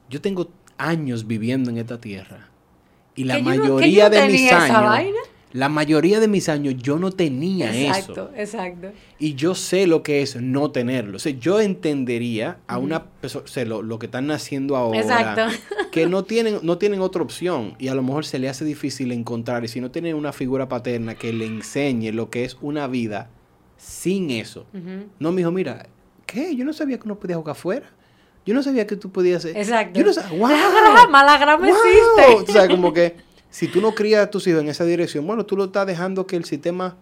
Yo 0.09 0.21
tengo 0.21 0.51
años 0.77 1.27
viviendo 1.27 1.71
en 1.71 1.79
esta 1.79 2.01
tierra. 2.01 2.49
Y 3.15 3.25
la 3.25 3.39
mayoría 3.39 4.11
de 4.11 4.29
mis 4.29 4.53
años. 4.53 5.15
La 5.53 5.69
mayoría 5.69 6.21
de 6.21 6.29
mis 6.29 6.49
años 6.49 6.77
yo 6.79 6.99
no 6.99 7.11
tenía 7.11 7.75
Exacto, 7.77 8.13
eso. 8.13 8.31
exacto. 8.37 8.93
Y 9.19 9.35
yo 9.35 9.57
sé 9.57 9.87
lo 9.89 10.03
que 10.05 10.23
es 10.23 10.37
no 10.37 10.71
tenerlo. 10.71 11.17
O 11.17 11.19
sea, 11.19 11.33
yo 11.33 11.61
entendería 11.61 12.59
a 12.69 12.79
una 12.79 13.05
persona, 13.05 13.45
o 13.45 13.49
sea, 13.49 13.65
lo, 13.65 13.83
lo 13.83 13.99
que 13.99 14.07
están 14.07 14.29
naciendo 14.29 14.77
ahora, 14.77 15.01
Exacto. 15.01 15.47
que 15.91 16.07
no 16.07 16.23
tienen, 16.25 16.59
no 16.63 16.79
tienen 16.79 17.01
otra 17.01 17.23
opción 17.23 17.75
y 17.81 17.89
a 17.89 17.95
lo 17.97 18.03
mejor 18.03 18.25
se 18.25 18.39
le 18.39 18.49
hace 18.49 18.65
difícil 18.65 19.11
encontrar. 19.11 19.65
Y 19.65 19.69
si 19.69 19.81
no 19.81 19.91
tienen 19.91 20.15
una 20.15 20.33
figura 20.33 20.69
paterna 20.69 21.17
que 21.17 21.33
le 21.33 21.47
enseñe 21.47 22.13
lo 22.13 22.31
que 22.31 22.45
es 22.45 22.57
una 22.61 22.87
vida 22.87 23.29
sin 23.77 24.31
eso. 24.31 24.67
No, 25.19 25.33
mijo, 25.33 25.51
mira, 25.51 25.87
¿qué? 26.27 26.55
Yo 26.55 26.65
no 26.65 26.73
sabía 26.73 26.99
que 26.99 27.05
uno 27.07 27.19
podía 27.19 27.37
jugar 27.37 27.53
afuera. 27.57 27.87
Yo 28.47 28.55
no 28.55 28.63
sabía 28.63 28.87
que 28.87 28.97
tú 28.97 29.11
podías. 29.11 29.45
Exacto. 29.45 29.99
Yo 29.99 30.07
no 30.07 30.13
sabía. 30.13 30.39
¡Wow! 30.39 31.11
Malagrama 31.11 31.67
¡Wow! 31.67 31.77
existe. 31.77 32.51
O 32.51 32.53
sea, 32.53 32.69
como 32.69 32.93
que 32.93 33.17
si 33.51 33.67
tú 33.67 33.81
no 33.81 33.95
crías 33.95 34.23
a 34.25 34.31
tus 34.31 34.47
hijos 34.47 34.63
en 34.63 34.69
esa 34.69 34.85
dirección, 34.85 35.27
bueno, 35.27 35.45
tú 35.45 35.57
lo 35.57 35.65
estás 35.65 35.87
dejando 35.87 36.27
que 36.27 36.37
el 36.37 36.45
sistema. 36.45 36.97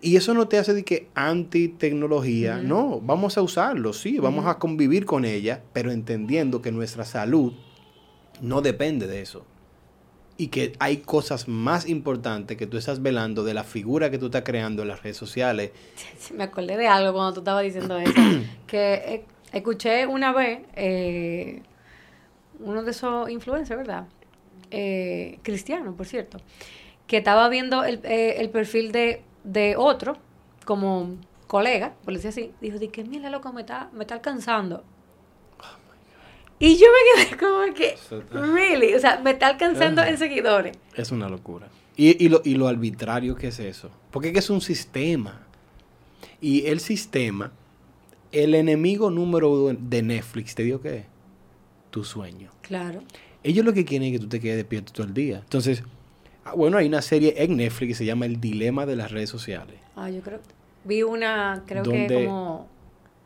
Y 0.00 0.16
eso 0.16 0.34
no 0.34 0.48
te 0.48 0.58
hace 0.58 0.74
de 0.74 0.84
que 0.84 1.08
anti-tecnología. 1.14 2.58
No, 2.58 3.00
vamos 3.00 3.38
a 3.38 3.42
usarlo, 3.42 3.94
sí, 3.94 4.18
vamos 4.18 4.44
a 4.44 4.58
convivir 4.58 5.06
con 5.06 5.24
ella, 5.24 5.62
pero 5.72 5.90
entendiendo 5.90 6.60
que 6.60 6.70
nuestra 6.72 7.06
salud 7.06 7.54
no 8.42 8.60
depende 8.60 9.06
de 9.06 9.22
eso. 9.22 9.46
Y 10.36 10.48
que 10.48 10.74
hay 10.78 10.98
cosas 10.98 11.48
más 11.48 11.88
importantes 11.88 12.58
que 12.58 12.66
tú 12.66 12.76
estás 12.76 13.00
velando 13.00 13.44
de 13.44 13.54
la 13.54 13.64
figura 13.64 14.10
que 14.10 14.18
tú 14.18 14.26
estás 14.26 14.42
creando 14.44 14.82
en 14.82 14.88
las 14.88 15.02
redes 15.02 15.16
sociales. 15.16 15.70
Sí, 16.18 16.34
Me 16.34 16.44
acordé 16.44 16.76
de 16.76 16.86
algo 16.86 17.14
cuando 17.14 17.32
tú 17.32 17.40
estabas 17.40 17.62
diciendo 17.62 17.96
eso. 17.96 18.12
que 18.66 18.94
eh, 18.94 19.24
escuché 19.52 20.06
una 20.06 20.32
vez 20.32 20.60
eh, 20.74 21.62
uno 22.60 22.82
de 22.82 22.90
esos 22.90 23.30
influencers, 23.30 23.78
¿verdad? 23.78 24.06
Eh, 24.76 25.38
cristiano, 25.42 25.94
por 25.94 26.06
cierto. 26.06 26.38
Que 27.06 27.18
estaba 27.18 27.48
viendo 27.48 27.84
el, 27.84 28.00
eh, 28.02 28.36
el 28.38 28.50
perfil 28.50 28.90
de, 28.92 29.22
de 29.44 29.76
otro, 29.76 30.16
como 30.64 31.16
colega, 31.46 31.94
por 32.04 32.14
decir 32.14 32.30
así. 32.30 32.52
Dijo, 32.60 32.78
de 32.78 32.88
que 32.88 33.04
mira, 33.04 33.30
loco, 33.30 33.52
me 33.52 33.60
está, 33.60 33.90
me 33.92 34.02
está 34.04 34.14
alcanzando. 34.14 34.82
Y 36.58 36.76
yo 36.76 36.86
me 36.86 37.24
quedé 37.24 37.36
como 37.36 37.74
que, 37.74 37.96
really, 38.30 38.94
o 38.94 39.00
sea, 39.00 39.20
me 39.22 39.32
está 39.32 39.48
alcanzando 39.48 40.02
en 40.02 40.16
seguidores. 40.16 40.76
Es 40.94 41.10
una 41.10 41.28
locura. 41.28 41.68
Y, 41.96 42.24
y 42.24 42.28
lo, 42.28 42.40
y 42.44 42.54
lo 42.54 42.68
arbitrario 42.68 43.36
que 43.36 43.48
es 43.48 43.58
eso. 43.60 43.90
Porque 44.10 44.28
es 44.28 44.32
que 44.32 44.38
es 44.38 44.50
un 44.50 44.60
sistema. 44.60 45.42
Y 46.40 46.66
el 46.66 46.80
sistema, 46.80 47.52
el 48.32 48.54
enemigo 48.54 49.10
número 49.10 49.50
uno 49.50 49.78
de 49.78 50.02
Netflix, 50.02 50.54
¿te 50.54 50.62
digo 50.62 50.80
qué 50.80 50.96
es? 50.96 51.04
Tu 51.90 52.02
sueño. 52.04 52.50
Claro. 52.62 53.02
Ellos 53.44 53.64
lo 53.64 53.72
que 53.72 53.84
quieren 53.84 54.08
es 54.08 54.12
que 54.14 54.18
tú 54.18 54.28
te 54.28 54.40
quedes 54.40 54.56
despierto 54.56 54.92
todo 54.92 55.06
el 55.06 55.14
día. 55.14 55.38
Entonces, 55.44 55.82
ah, 56.44 56.54
bueno, 56.56 56.78
hay 56.78 56.86
una 56.86 57.02
serie 57.02 57.34
en 57.36 57.56
Netflix 57.56 57.88
que 57.90 57.94
se 57.94 58.04
llama 58.04 58.26
El 58.26 58.40
Dilema 58.40 58.86
de 58.86 58.96
las 58.96 59.12
Redes 59.12 59.30
Sociales. 59.30 59.76
Ah, 59.96 60.10
yo 60.10 60.20
creo. 60.22 60.40
Vi 60.84 61.02
una, 61.02 61.62
creo 61.66 61.82
que 61.84 62.06
como 62.12 62.68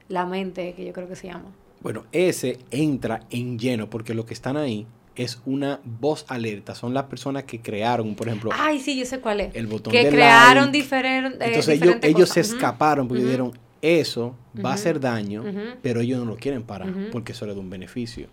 La 0.08 0.26
Mente, 0.26 0.74
que 0.74 0.84
yo 0.84 0.92
creo 0.92 1.08
que 1.08 1.16
se 1.16 1.28
llama. 1.28 1.46
Bueno, 1.80 2.04
ese 2.12 2.58
entra 2.70 3.20
en 3.30 3.58
lleno 3.58 3.88
porque 3.88 4.12
lo 4.12 4.26
que 4.26 4.34
están 4.34 4.56
ahí 4.56 4.86
es 5.14 5.40
una 5.46 5.80
voz 5.84 6.24
alerta. 6.28 6.74
Son 6.74 6.94
las 6.94 7.04
personas 7.04 7.44
que 7.44 7.60
crearon, 7.60 8.14
por 8.14 8.28
ejemplo, 8.28 8.50
Ay, 8.52 8.80
sí, 8.80 8.96
yo 8.98 9.04
sé 9.04 9.20
cuál 9.20 9.40
es. 9.40 9.54
el 9.54 9.66
botón 9.66 9.92
que 9.92 10.04
de 10.04 10.10
crearon 10.10 10.66
like. 10.72 10.78
diferen- 10.78 11.32
eh, 11.34 11.46
Entonces 11.46 11.68
ellos, 11.74 11.80
diferentes 11.94 12.10
ellos 12.10 12.28
se 12.30 12.40
escaparon 12.40 13.06
porque 13.08 13.22
Ujú. 13.22 13.26
dijeron, 13.28 13.52
eso 13.82 14.34
va 14.64 14.70
a 14.72 14.74
hacer 14.74 14.98
daño, 15.00 15.44
pero 15.82 16.00
ellos 16.00 16.18
no 16.18 16.24
lo 16.24 16.36
quieren 16.36 16.62
parar 16.64 16.92
porque 17.12 17.30
eso 17.32 17.46
le 17.46 17.54
da 17.54 17.60
un 17.60 17.70
beneficio. 17.70 18.26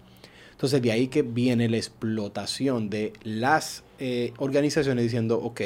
Entonces 0.66 0.82
de 0.82 0.92
ahí 0.92 1.10
que 1.10 1.22
viene 1.22 1.70
la 1.70 1.78
explotación 1.78 2.90
de 2.90 3.14
las 3.22 3.84
eh, 4.00 4.34
organizaciones 4.40 5.04
diciendo, 5.04 5.38
ok, 5.40 5.62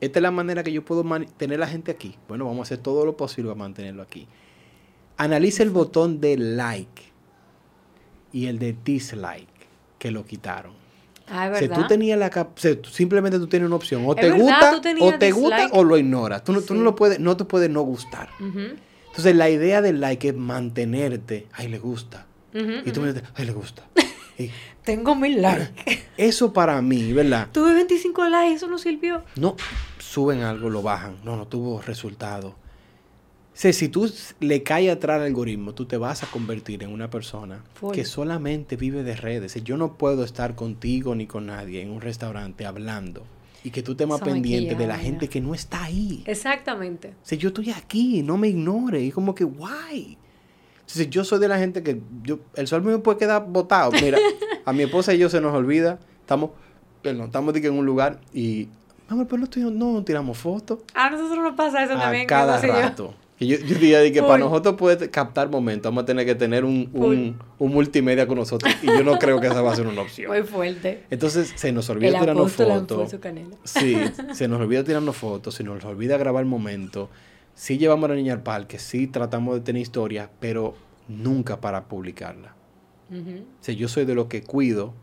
esta 0.00 0.18
es 0.20 0.22
la 0.22 0.30
manera 0.30 0.62
que 0.62 0.70
yo 0.70 0.84
puedo 0.84 1.02
mantener 1.02 1.56
a 1.56 1.60
la 1.62 1.66
gente 1.66 1.90
aquí. 1.90 2.14
Bueno, 2.28 2.44
vamos 2.44 2.60
a 2.60 2.62
hacer 2.62 2.78
todo 2.78 3.04
lo 3.04 3.16
posible 3.16 3.48
para 3.50 3.58
mantenerlo 3.58 4.00
aquí. 4.00 4.28
Analiza 5.16 5.64
el 5.64 5.70
botón 5.70 6.20
de 6.20 6.36
like 6.36 7.02
y 8.32 8.46
el 8.46 8.60
de 8.60 8.76
dislike 8.84 9.48
que 9.98 10.12
lo 10.12 10.24
quitaron. 10.24 10.74
Ah, 11.26 11.48
verdad. 11.48 11.74
tú 11.74 11.88
tenías 11.88 12.16
la 12.16 12.30
cap- 12.30 12.54
tú- 12.56 12.88
simplemente 12.88 13.40
tú 13.40 13.48
tienes 13.48 13.66
una 13.66 13.74
opción. 13.74 14.04
O 14.06 14.14
te 14.14 14.30
verdad, 14.30 14.38
gusta, 14.38 14.76
o 15.00 15.18
te 15.18 15.32
gusta 15.32 15.68
o 15.72 15.82
lo 15.82 15.98
ignoras. 15.98 16.44
Tú 16.44 16.52
no, 16.52 16.60
tú 16.60 16.74
no 16.74 16.80
Sí. 16.80 16.84
lo 16.84 16.94
puedes, 16.94 17.18
no 17.18 17.36
te 17.36 17.44
puede 17.44 17.68
no 17.68 17.82
gustar. 17.82 18.28
Entonces 18.38 19.34
la 19.34 19.50
idea 19.50 19.82
del 19.82 20.00
like 20.00 20.28
es 20.28 20.34
mantenerte. 20.36 21.48
Ay, 21.54 21.66
le 21.66 21.80
gusta. 21.80 22.26
Y 22.54 22.90
tú 22.92 23.00
ujú. 23.00 23.00
me 23.02 23.12
dices, 23.12 23.28
ay, 23.34 23.44
le 23.46 23.52
gusta. 23.52 23.82
Tengo 24.84 25.14
mil 25.14 25.42
likes. 25.42 26.02
eso 26.16 26.52
para 26.52 26.80
mí, 26.82 27.12
¿verdad? 27.12 27.48
Tuve 27.52 27.74
25 27.74 28.28
likes, 28.28 28.54
eso 28.54 28.68
no 28.68 28.78
sirvió. 28.78 29.22
No 29.36 29.56
suben 29.98 30.42
algo, 30.42 30.70
lo 30.70 30.82
bajan. 30.82 31.16
No, 31.24 31.36
no 31.36 31.46
tuvo 31.46 31.82
resultado. 31.82 32.48
O 32.48 33.60
sea, 33.60 33.72
si 33.72 33.88
tú 33.88 34.08
le 34.38 34.62
caes 34.62 34.92
atrás 34.92 35.16
al 35.16 35.26
algoritmo, 35.26 35.74
tú 35.74 35.84
te 35.84 35.96
vas 35.96 36.22
a 36.22 36.30
convertir 36.30 36.84
en 36.84 36.92
una 36.92 37.10
persona 37.10 37.64
que 37.92 38.04
solamente 38.04 38.76
vive 38.76 39.02
de 39.02 39.16
redes. 39.16 39.50
O 39.50 39.54
sea, 39.54 39.62
yo 39.64 39.76
no 39.76 39.94
puedo 39.94 40.22
estar 40.22 40.54
contigo 40.54 41.16
ni 41.16 41.26
con 41.26 41.46
nadie 41.46 41.82
en 41.82 41.90
un 41.90 42.00
restaurante 42.00 42.66
hablando 42.66 43.24
y 43.64 43.70
que 43.70 43.82
tú 43.82 43.92
estés 43.92 44.06
más 44.06 44.20
pendiente 44.20 44.74
de 44.74 44.86
la 44.86 44.96
gente 44.96 45.28
que 45.28 45.40
no 45.40 45.54
está 45.54 45.84
ahí. 45.84 46.22
Exactamente. 46.26 47.08
O 47.08 47.26
sea, 47.26 47.36
yo 47.36 47.48
estoy 47.48 47.70
aquí, 47.70 48.22
no 48.22 48.36
me 48.36 48.48
ignore. 48.48 49.02
Y 49.02 49.10
como 49.10 49.34
que, 49.34 49.44
guay. 49.44 50.16
Entonces, 50.88 51.10
yo 51.10 51.22
soy 51.22 51.38
de 51.38 51.48
la 51.48 51.58
gente 51.58 51.82
que 51.82 52.00
yo, 52.22 52.38
el 52.54 52.66
sol 52.66 52.82
me 52.82 52.96
puede 52.96 53.18
quedar 53.18 53.46
botado. 53.46 53.92
Mira, 53.92 54.16
a 54.64 54.72
mi 54.72 54.84
esposa 54.84 55.12
y 55.12 55.18
yo 55.18 55.28
se 55.28 55.38
nos 55.38 55.54
olvida. 55.54 55.98
Estamos, 56.20 56.52
perdón, 57.02 57.26
estamos 57.26 57.52
de 57.52 57.60
que 57.60 57.66
en 57.66 57.74
un 57.74 57.84
lugar 57.84 58.20
y, 58.32 58.68
amor, 59.06 59.26
pero 59.26 59.36
no, 59.36 59.44
estoy, 59.44 59.64
no 59.64 60.02
tiramos 60.02 60.38
fotos. 60.38 60.78
A 60.94 61.10
nosotros 61.10 61.40
nos 61.40 61.54
pasa 61.54 61.84
eso 61.84 61.92
A 61.92 62.00
también. 62.00 62.26
cada 62.26 62.58
rato. 62.58 63.14
Y 63.38 63.48
yo, 63.48 63.58
yo 63.58 63.74
diría 63.74 64.00
de 64.00 64.12
que 64.12 64.22
para 64.22 64.38
nosotros 64.38 64.76
poder 64.76 65.10
captar 65.10 65.50
momentos, 65.50 65.90
vamos 65.90 66.04
a 66.04 66.06
tener 66.06 66.24
que 66.24 66.34
tener 66.34 66.64
un, 66.64 66.88
un, 66.94 67.38
un 67.58 67.72
multimedia 67.72 68.26
con 68.26 68.38
nosotros. 68.38 68.74
Y 68.82 68.86
yo 68.86 69.04
no 69.04 69.18
creo 69.18 69.40
que 69.42 69.46
esa 69.46 69.60
va 69.60 69.72
a 69.72 69.76
ser 69.76 69.86
una 69.86 70.00
opción. 70.00 70.32
Muy 70.32 70.42
fuerte. 70.42 71.04
Entonces, 71.10 71.52
se 71.54 71.70
nos 71.70 71.90
El 71.90 71.98
olvida 71.98 72.18
tirarnos 72.18 72.52
fotos. 72.52 73.14
Sí, 73.64 73.94
se 74.32 74.48
nos 74.48 74.58
olvida 74.58 74.84
tirarnos 74.84 75.16
fotos, 75.16 75.54
se 75.54 75.64
nos 75.64 75.84
olvida 75.84 76.16
grabar 76.16 76.46
momentos. 76.46 77.10
Sí 77.58 77.76
llevamos 77.76 78.04
a 78.04 78.10
la 78.10 78.14
niña 78.14 78.34
al 78.34 78.42
parque, 78.44 78.78
sí 78.78 79.08
tratamos 79.08 79.56
de 79.56 79.60
tener 79.62 79.82
historias, 79.82 80.30
pero 80.38 80.74
nunca 81.08 81.60
para 81.60 81.88
publicarla. 81.88 82.54
Ujú, 83.10 83.40
O 83.40 83.64
sea, 83.64 83.74
yo 83.74 83.88
soy 83.88 84.04
de 84.04 84.14
los 84.14 84.26
que 84.26 84.42
cuido 84.44 84.94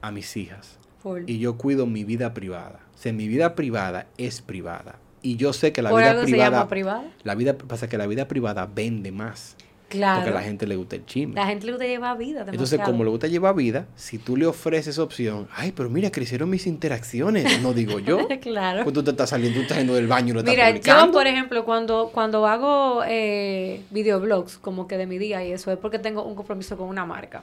a 0.00 0.10
mis 0.10 0.36
hijas 0.38 0.78
full. 1.02 1.24
y 1.26 1.38
yo 1.38 1.58
cuido 1.58 1.84
mi 1.86 2.02
vida 2.04 2.32
privada. 2.32 2.80
O 2.94 2.98
sea, 2.98 3.12
mi 3.12 3.28
vida 3.28 3.54
privada 3.54 4.06
es 4.16 4.40
privada. 4.40 4.96
Y 5.20 5.36
yo 5.36 5.52
sé 5.52 5.72
que 5.72 5.82
la 5.82 5.90
Por 5.90 6.00
vida 6.00 6.12
algo 6.12 6.22
se 6.22 6.30
privada, 6.30 6.50
llama 6.60 6.68
privada. 6.70 7.04
la 7.24 7.34
vida 7.34 7.58
pasa 7.58 7.90
que 7.90 7.98
la 7.98 8.06
vida 8.06 8.26
privada 8.26 8.64
vende 8.64 9.12
más, 9.12 9.54
Claro. 9.90 10.20
porque 10.22 10.30
a 10.30 10.40
la 10.40 10.46
gente 10.46 10.66
le 10.66 10.76
gusta 10.76 10.96
el 10.96 11.04
chisme. 11.04 11.34
La 11.34 11.46
gente 11.46 11.66
le 11.66 11.72
gusta 11.72 11.86
llevar 11.86 12.16
vida. 12.16 12.40
Entonces, 12.40 12.70
demasiado. 12.70 12.92
como 12.92 13.04
le 13.04 13.10
gusta 13.10 13.26
llevar 13.26 13.54
vida, 13.54 13.86
si 13.96 14.18
tú 14.18 14.36
le 14.36 14.46
ofreces 14.46 14.98
opción, 14.98 15.48
ay, 15.54 15.72
pero 15.72 15.90
mira, 15.90 16.10
crecieron 16.10 16.48
mis 16.48 16.66
interacciones, 16.66 17.60
no 17.60 17.74
digo 17.74 17.98
yo. 17.98 18.26
claro. 18.40 18.84
Pues 18.84 18.94
tú 18.94 19.02
te 19.02 19.10
estás 19.10 19.30
saliendo, 19.30 19.58
tú 19.58 19.62
estás 19.62 19.78
yendo 19.78 19.94
del 19.94 20.06
baño 20.06 20.38
estás 20.38 20.54
Mira, 20.54 20.68
publicando. 20.68 21.06
yo, 21.06 21.12
por 21.12 21.26
ejemplo, 21.26 21.64
cuando, 21.64 22.10
cuando 22.14 22.46
hago 22.46 23.02
eh, 23.06 23.82
videoblogs, 23.90 24.58
como 24.58 24.86
que 24.86 24.96
de 24.96 25.06
mi 25.06 25.18
día 25.18 25.44
y 25.44 25.52
eso, 25.52 25.70
es 25.72 25.78
porque 25.78 25.98
tengo 25.98 26.24
un 26.24 26.34
compromiso 26.34 26.76
con 26.76 26.88
una 26.88 27.04
marca. 27.04 27.42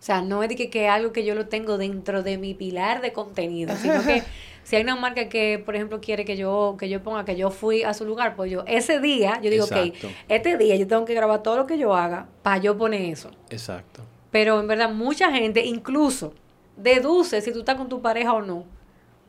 O 0.00 0.02
sea, 0.02 0.22
no 0.22 0.42
es 0.42 0.48
de 0.48 0.56
que, 0.56 0.70
que 0.70 0.88
algo 0.88 1.12
que 1.12 1.26
yo 1.26 1.34
lo 1.34 1.46
tengo 1.46 1.76
dentro 1.76 2.22
de 2.22 2.38
mi 2.38 2.54
pilar 2.54 3.02
de 3.02 3.12
contenido, 3.12 3.76
sino 3.76 4.02
que 4.02 4.22
si 4.64 4.76
hay 4.76 4.82
una 4.82 4.96
marca 4.96 5.28
que, 5.28 5.62
por 5.62 5.76
ejemplo, 5.76 6.00
quiere 6.00 6.24
que 6.24 6.38
yo, 6.38 6.76
que 6.78 6.88
yo 6.88 7.02
ponga 7.02 7.26
que 7.26 7.36
yo 7.36 7.50
fui 7.50 7.82
a 7.82 7.92
su 7.92 8.06
lugar, 8.06 8.34
pues 8.34 8.50
yo, 8.50 8.64
ese 8.66 8.98
día, 8.98 9.38
yo 9.42 9.50
digo, 9.50 9.64
Exacto. 9.64 10.06
ok, 10.06 10.12
este 10.30 10.56
día 10.56 10.74
yo 10.76 10.86
tengo 10.86 11.04
que 11.04 11.12
grabar 11.12 11.42
todo 11.42 11.58
lo 11.58 11.66
que 11.66 11.76
yo 11.76 11.94
haga 11.94 12.28
para 12.42 12.56
yo 12.56 12.78
poner 12.78 13.02
eso. 13.02 13.30
Exacto. 13.50 14.02
Pero 14.30 14.58
en 14.58 14.68
verdad, 14.68 14.90
mucha 14.90 15.30
gente 15.32 15.66
incluso 15.66 16.32
deduce 16.78 17.42
si 17.42 17.52
tú 17.52 17.58
estás 17.58 17.76
con 17.76 17.90
tu 17.90 18.00
pareja 18.00 18.32
o 18.32 18.40
no, 18.40 18.64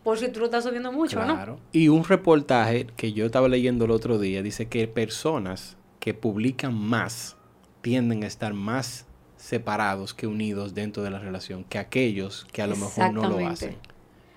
por 0.04 0.18
si 0.20 0.30
tú 0.30 0.40
lo 0.40 0.46
estás 0.46 0.64
subiendo 0.64 0.94
mucho 0.94 1.20
o 1.20 1.26
no. 1.26 1.34
Claro. 1.34 1.60
Y 1.74 1.90
un 1.90 2.06
reportaje 2.06 2.88
que 2.96 3.12
yo 3.12 3.26
estaba 3.26 3.50
leyendo 3.50 3.84
el 3.84 3.92
otro 3.92 4.20
día 4.20 4.42
dice 4.42 4.70
que 4.70 4.88
personas 4.88 5.76
que 6.00 6.14
publican 6.14 6.74
más 6.74 7.36
tienden 7.82 8.24
a 8.24 8.28
estar 8.28 8.54
más 8.54 9.06
separados 9.42 10.14
que 10.14 10.28
unidos 10.28 10.74
dentro 10.76 11.02
de 11.04 11.10
la 11.10 11.20
relación 11.20 11.64
que 11.64 11.78
aquellos 11.80 12.46
que 12.52 12.62
a 12.62 12.68
lo 12.68 12.76
mejor 12.76 13.12
no 13.12 13.28
lo 13.28 13.48
hacen. 13.48 13.76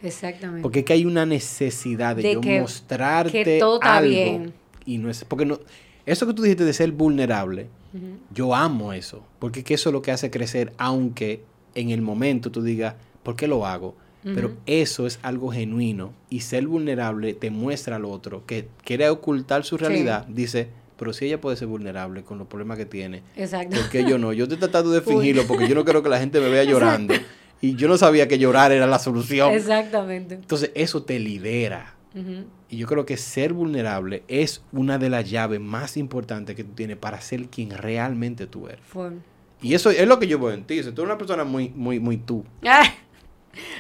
Exactamente. 0.03 0.63
Porque 0.63 0.81
es 0.81 0.85
que 0.85 0.93
hay 0.95 1.05
una 1.05 1.25
necesidad 1.27 2.17
de, 2.17 2.23
De 2.23 2.33
yo 2.35 2.41
que- 2.41 2.61
mostrarte 2.61 3.45
que 3.45 3.59
todo 3.59 3.77
está 3.77 3.97
algo 3.99 4.11
bien. 4.11 4.55
y 4.85 4.99
no 4.99 5.09
es 5.11 5.25
porque 5.25 5.47
no 5.47 5.61
eso 6.07 6.27
que 6.27 6.35
tú 6.35 6.43
dijiste 6.43 6.65
de 6.65 6.73
ser 6.75 6.93
vulnerable, 6.93 7.69
yo 8.35 8.55
amo 8.55 8.93
eso, 8.93 9.25
porque 9.39 9.61
es 9.61 9.65
que 9.65 9.75
eso 9.75 9.89
es 9.91 9.93
lo 9.93 10.03
que 10.03 10.11
hace 10.11 10.31
crecer 10.31 10.73
aunque 10.79 11.43
en 11.75 11.91
el 11.91 12.03
momento 12.03 12.51
tú 12.51 12.63
digas, 12.63 12.95
¿por 13.23 13.37
qué 13.37 13.47
lo 13.47 13.67
hago? 13.67 13.95
Pero 14.23 14.53
eso 14.65 15.07
es 15.07 15.19
algo 15.23 15.53
genuino 15.53 16.13
y 16.31 16.41
ser 16.41 16.67
vulnerable 16.67 17.35
te 17.35 17.51
muestra 17.51 17.97
al 17.97 18.07
otro 18.07 18.47
que 18.47 18.69
quiere 18.83 19.09
ocultar 19.11 19.65
su 19.65 19.77
Sí. 19.77 19.85
realidad, 19.85 20.27
dice, 20.27 20.69
pero 20.97 21.13
si 21.13 21.27
ella 21.27 21.41
puede 21.41 21.57
ser 21.57 21.69
vulnerable 21.69 22.23
con 22.23 22.39
los 22.39 22.47
problemas 22.47 22.79
que 22.79 22.87
tiene, 22.87 23.23
Exacto. 23.37 23.77
¿por 23.77 23.89
qué 23.91 24.05
yo 24.05 24.19
no? 24.19 24.33
Yo 24.33 24.45
estoy 24.45 24.59
tratando 24.59 24.91
de 24.91 24.99
Uy. 25.05 25.05
fingirlo 25.05 25.47
porque 25.47 25.69
yo 25.69 25.75
no 25.75 25.85
quiero 25.85 26.03
que 26.03 26.09
la 26.09 26.19
gente 26.19 26.41
me 26.41 26.49
vea 26.49 26.65
llorando 26.65 27.15
y 27.61 27.75
yo 27.77 27.89
no 27.89 27.97
sabía 27.97 28.29
que 28.29 28.39
llorar 28.39 28.73
era 28.73 28.87
la 28.87 28.99
solución. 28.99 29.53
Exactamente. 29.53 30.35
Entonces 30.37 30.71
eso 30.75 31.03
te 31.03 31.19
libera. 31.19 31.95
Ujú. 32.15 32.45
Y 32.71 32.77
yo 32.77 32.87
creo 32.87 33.05
que 33.07 33.17
ser 33.17 33.53
vulnerable 33.53 34.23
es 34.29 34.63
una 34.73 34.99
de 34.99 35.11
las 35.11 35.29
llaves 35.31 35.61
más 35.61 35.97
importantes 35.97 36.55
que 36.57 36.63
tú 36.65 36.73
tienes 36.75 36.97
para 36.97 37.21
ser 37.21 37.47
quien 37.47 37.71
realmente 37.71 38.47
tú 38.47 38.69
eres. 38.69 38.81
Y 39.63 39.75
eso 39.75 39.91
es 39.91 40.07
lo 40.07 40.19
que 40.19 40.27
yo 40.27 40.39
veo 40.39 40.53
en 40.53 40.65
ti. 40.65 40.79
O 40.81 40.83
sea, 40.83 40.93
tú 40.95 41.03
eres 41.03 41.11
una 41.11 41.19
persona 41.19 41.45
muy, 41.45 41.71
muy, 41.75 41.99
muy 42.01 42.17
tú. 42.19 42.45
Ah, 42.67 42.85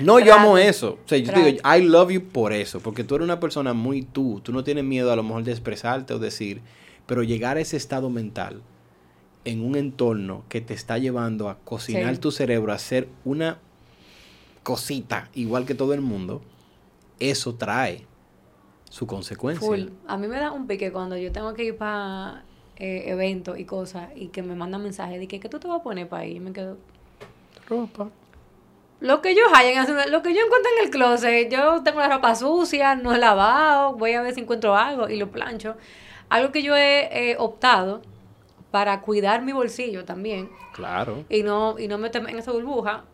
No, 0.00 0.18
yo 0.18 0.26
Trato. 0.26 0.40
amo 0.40 0.58
eso. 0.58 0.98
O 1.04 1.08
sea, 1.08 1.18
yo 1.18 1.32
te 1.32 1.42
digo, 1.44 1.58
Trato. 1.60 1.78
I 1.78 1.82
love 1.82 2.10
you 2.10 2.22
por 2.28 2.52
eso. 2.52 2.80
Porque 2.80 3.04
tú 3.04 3.16
eres 3.16 3.24
una 3.24 3.38
persona 3.40 3.72
muy 3.74 4.02
tú. 4.02 4.40
Tú 4.42 4.52
no 4.52 4.64
tienes 4.64 4.84
miedo 4.84 5.12
a 5.12 5.16
lo 5.16 5.22
mejor 5.22 5.42
de 5.44 5.50
expresarte 5.52 6.14
o 6.14 6.18
decir. 6.18 6.60
Pero 7.06 7.22
llegar 7.22 7.56
a 7.56 7.60
ese 7.60 7.76
estado 7.76 8.10
mental 8.10 8.62
en 9.44 9.62
un 9.64 9.76
entorno 9.76 10.44
que 10.48 10.60
te 10.60 10.72
está 10.74 10.98
llevando 10.98 11.48
a 11.48 11.58
cocinar 11.58 12.14
Sí. 12.14 12.20
tu 12.20 12.30
cerebro, 12.30 12.72
a 12.72 12.76
hacer 12.76 13.08
una 13.24 13.58
cosita 14.62 15.28
igual 15.34 15.66
que 15.66 15.74
todo 15.74 15.92
el 15.92 16.00
mundo, 16.00 16.40
eso 17.20 17.54
trae 17.54 18.06
su 18.88 19.06
consecuencia. 19.06 19.66
Full. 19.66 19.88
A 20.06 20.16
mí 20.16 20.28
me 20.28 20.38
da 20.38 20.50
un 20.50 20.66
pique 20.66 20.92
cuando 20.92 21.16
yo 21.18 21.30
tengo 21.32 21.52
que 21.52 21.64
ir 21.64 21.76
para 21.76 22.44
eventos 22.76 23.58
y 23.58 23.64
cosas 23.64 24.08
y 24.16 24.28
que 24.28 24.42
me 24.42 24.54
mandan 24.54 24.82
mensajes 24.82 25.20
de 25.20 25.28
que, 25.28 25.38
¿qué 25.40 25.48
tú 25.48 25.58
te 25.58 25.68
vas 25.68 25.80
a 25.80 25.82
poner 25.82 26.08
para 26.08 26.22
ahí? 26.22 26.36
Y 26.36 26.40
me 26.40 26.52
quedo... 26.52 26.76
Ropa. 27.68 28.08
Lo 29.00 29.20
que 29.20 29.34
yo 29.34 29.42
hayan, 29.54 29.86
lo 30.10 30.22
que 30.22 30.34
yo 30.34 30.40
encuentro 30.40 30.70
en 30.78 30.84
el 30.84 30.90
closet, 30.90 31.52
yo 31.52 31.82
tengo 31.82 32.00
la 32.00 32.08
ropa 32.08 32.34
sucia, 32.34 32.94
no 32.94 33.14
he 33.14 33.18
lavado, 33.18 33.94
voy 33.94 34.12
a 34.12 34.22
ver 34.22 34.34
si 34.34 34.40
encuentro 34.40 34.74
algo 34.74 35.08
y 35.08 35.16
lo 35.16 35.30
plancho. 35.30 35.76
Algo 36.28 36.52
que 36.52 36.62
yo 36.62 36.76
he 36.76 37.30
eh, 37.30 37.36
optado 37.38 38.02
para 38.70 39.00
cuidar 39.02 39.42
mi 39.42 39.52
bolsillo 39.52 40.04
también 40.04 40.48
Claro. 40.72 41.24
y 41.28 41.42
no, 41.42 41.78
y 41.78 41.86
no 41.88 41.96
meterme 41.98 42.30
en 42.32 42.38
esa 42.38 42.50
burbuja, 42.52 43.04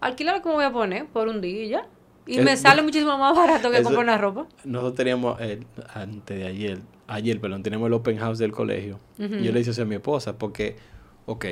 alquilar 0.00 0.42
me 0.44 0.52
voy 0.52 0.64
a 0.64 0.72
poner 0.72 1.06
por 1.06 1.28
un 1.28 1.40
día 1.40 1.62
y 1.64 1.68
ya. 1.68 1.86
Y 2.26 2.38
Es- 2.38 2.44
me 2.44 2.56
sale 2.56 2.82
muchísimo 2.82 3.16
más 3.18 3.36
barato 3.36 3.70
que 3.70 3.76
eso- 3.76 3.84
comprar 3.84 4.04
una 4.04 4.18
ropa. 4.18 4.46
Nosotros 4.64 4.94
teníamos, 4.96 5.40
eh, 5.40 5.60
antes 5.94 6.38
de 6.38 6.46
ayer, 6.46 6.78
ayer, 7.06 7.38
perdón, 7.40 7.62
teníamos 7.62 7.86
el 7.88 7.92
open 7.92 8.16
house 8.18 8.38
del 8.38 8.50
colegio. 8.50 8.98
Y 9.18 9.42
yo 9.44 9.52
le 9.52 9.60
hice 9.60 9.70
eso 9.72 9.82
a 9.82 9.84
mi 9.84 9.94
esposa 9.96 10.36
porque, 10.38 10.76
ok, 11.26 11.44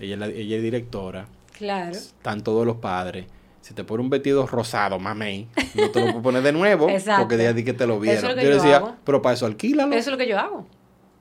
ella 0.00 0.26
ella 0.26 0.56
es 0.56 0.62
directora, 0.62 1.26
Claro. 1.56 1.92
están 1.92 2.42
todos 2.42 2.66
los 2.66 2.76
padres. 2.78 3.26
Si 3.62 3.72
te 3.74 3.84
pone 3.84 4.02
un 4.02 4.10
vestido 4.10 4.46
rosado, 4.46 4.98
mamey, 4.98 5.48
no 5.74 5.90
te 5.90 6.00
lo 6.00 6.06
puedo 6.06 6.22
poner 6.22 6.42
de 6.42 6.52
nuevo 6.52 6.88
porque 7.18 7.36
de 7.38 7.46
ahí 7.48 7.64
que 7.64 7.72
te 7.72 7.86
lo 7.86 7.98
vieron. 8.00 8.18
es 8.24 8.28
lo 8.30 8.34
que 8.34 8.42
yo 8.42 8.48
le 8.50 8.56
yo 8.56 8.62
decía, 8.62 8.76
hago. 8.76 8.96
pero 9.04 9.22
para 9.22 9.34
eso 9.34 9.46
alquílalo. 9.46 9.92
Eso 9.94 10.10
es 10.10 10.12
lo 10.12 10.18
que 10.18 10.26
yo 10.28 10.38
hago. 10.38 10.66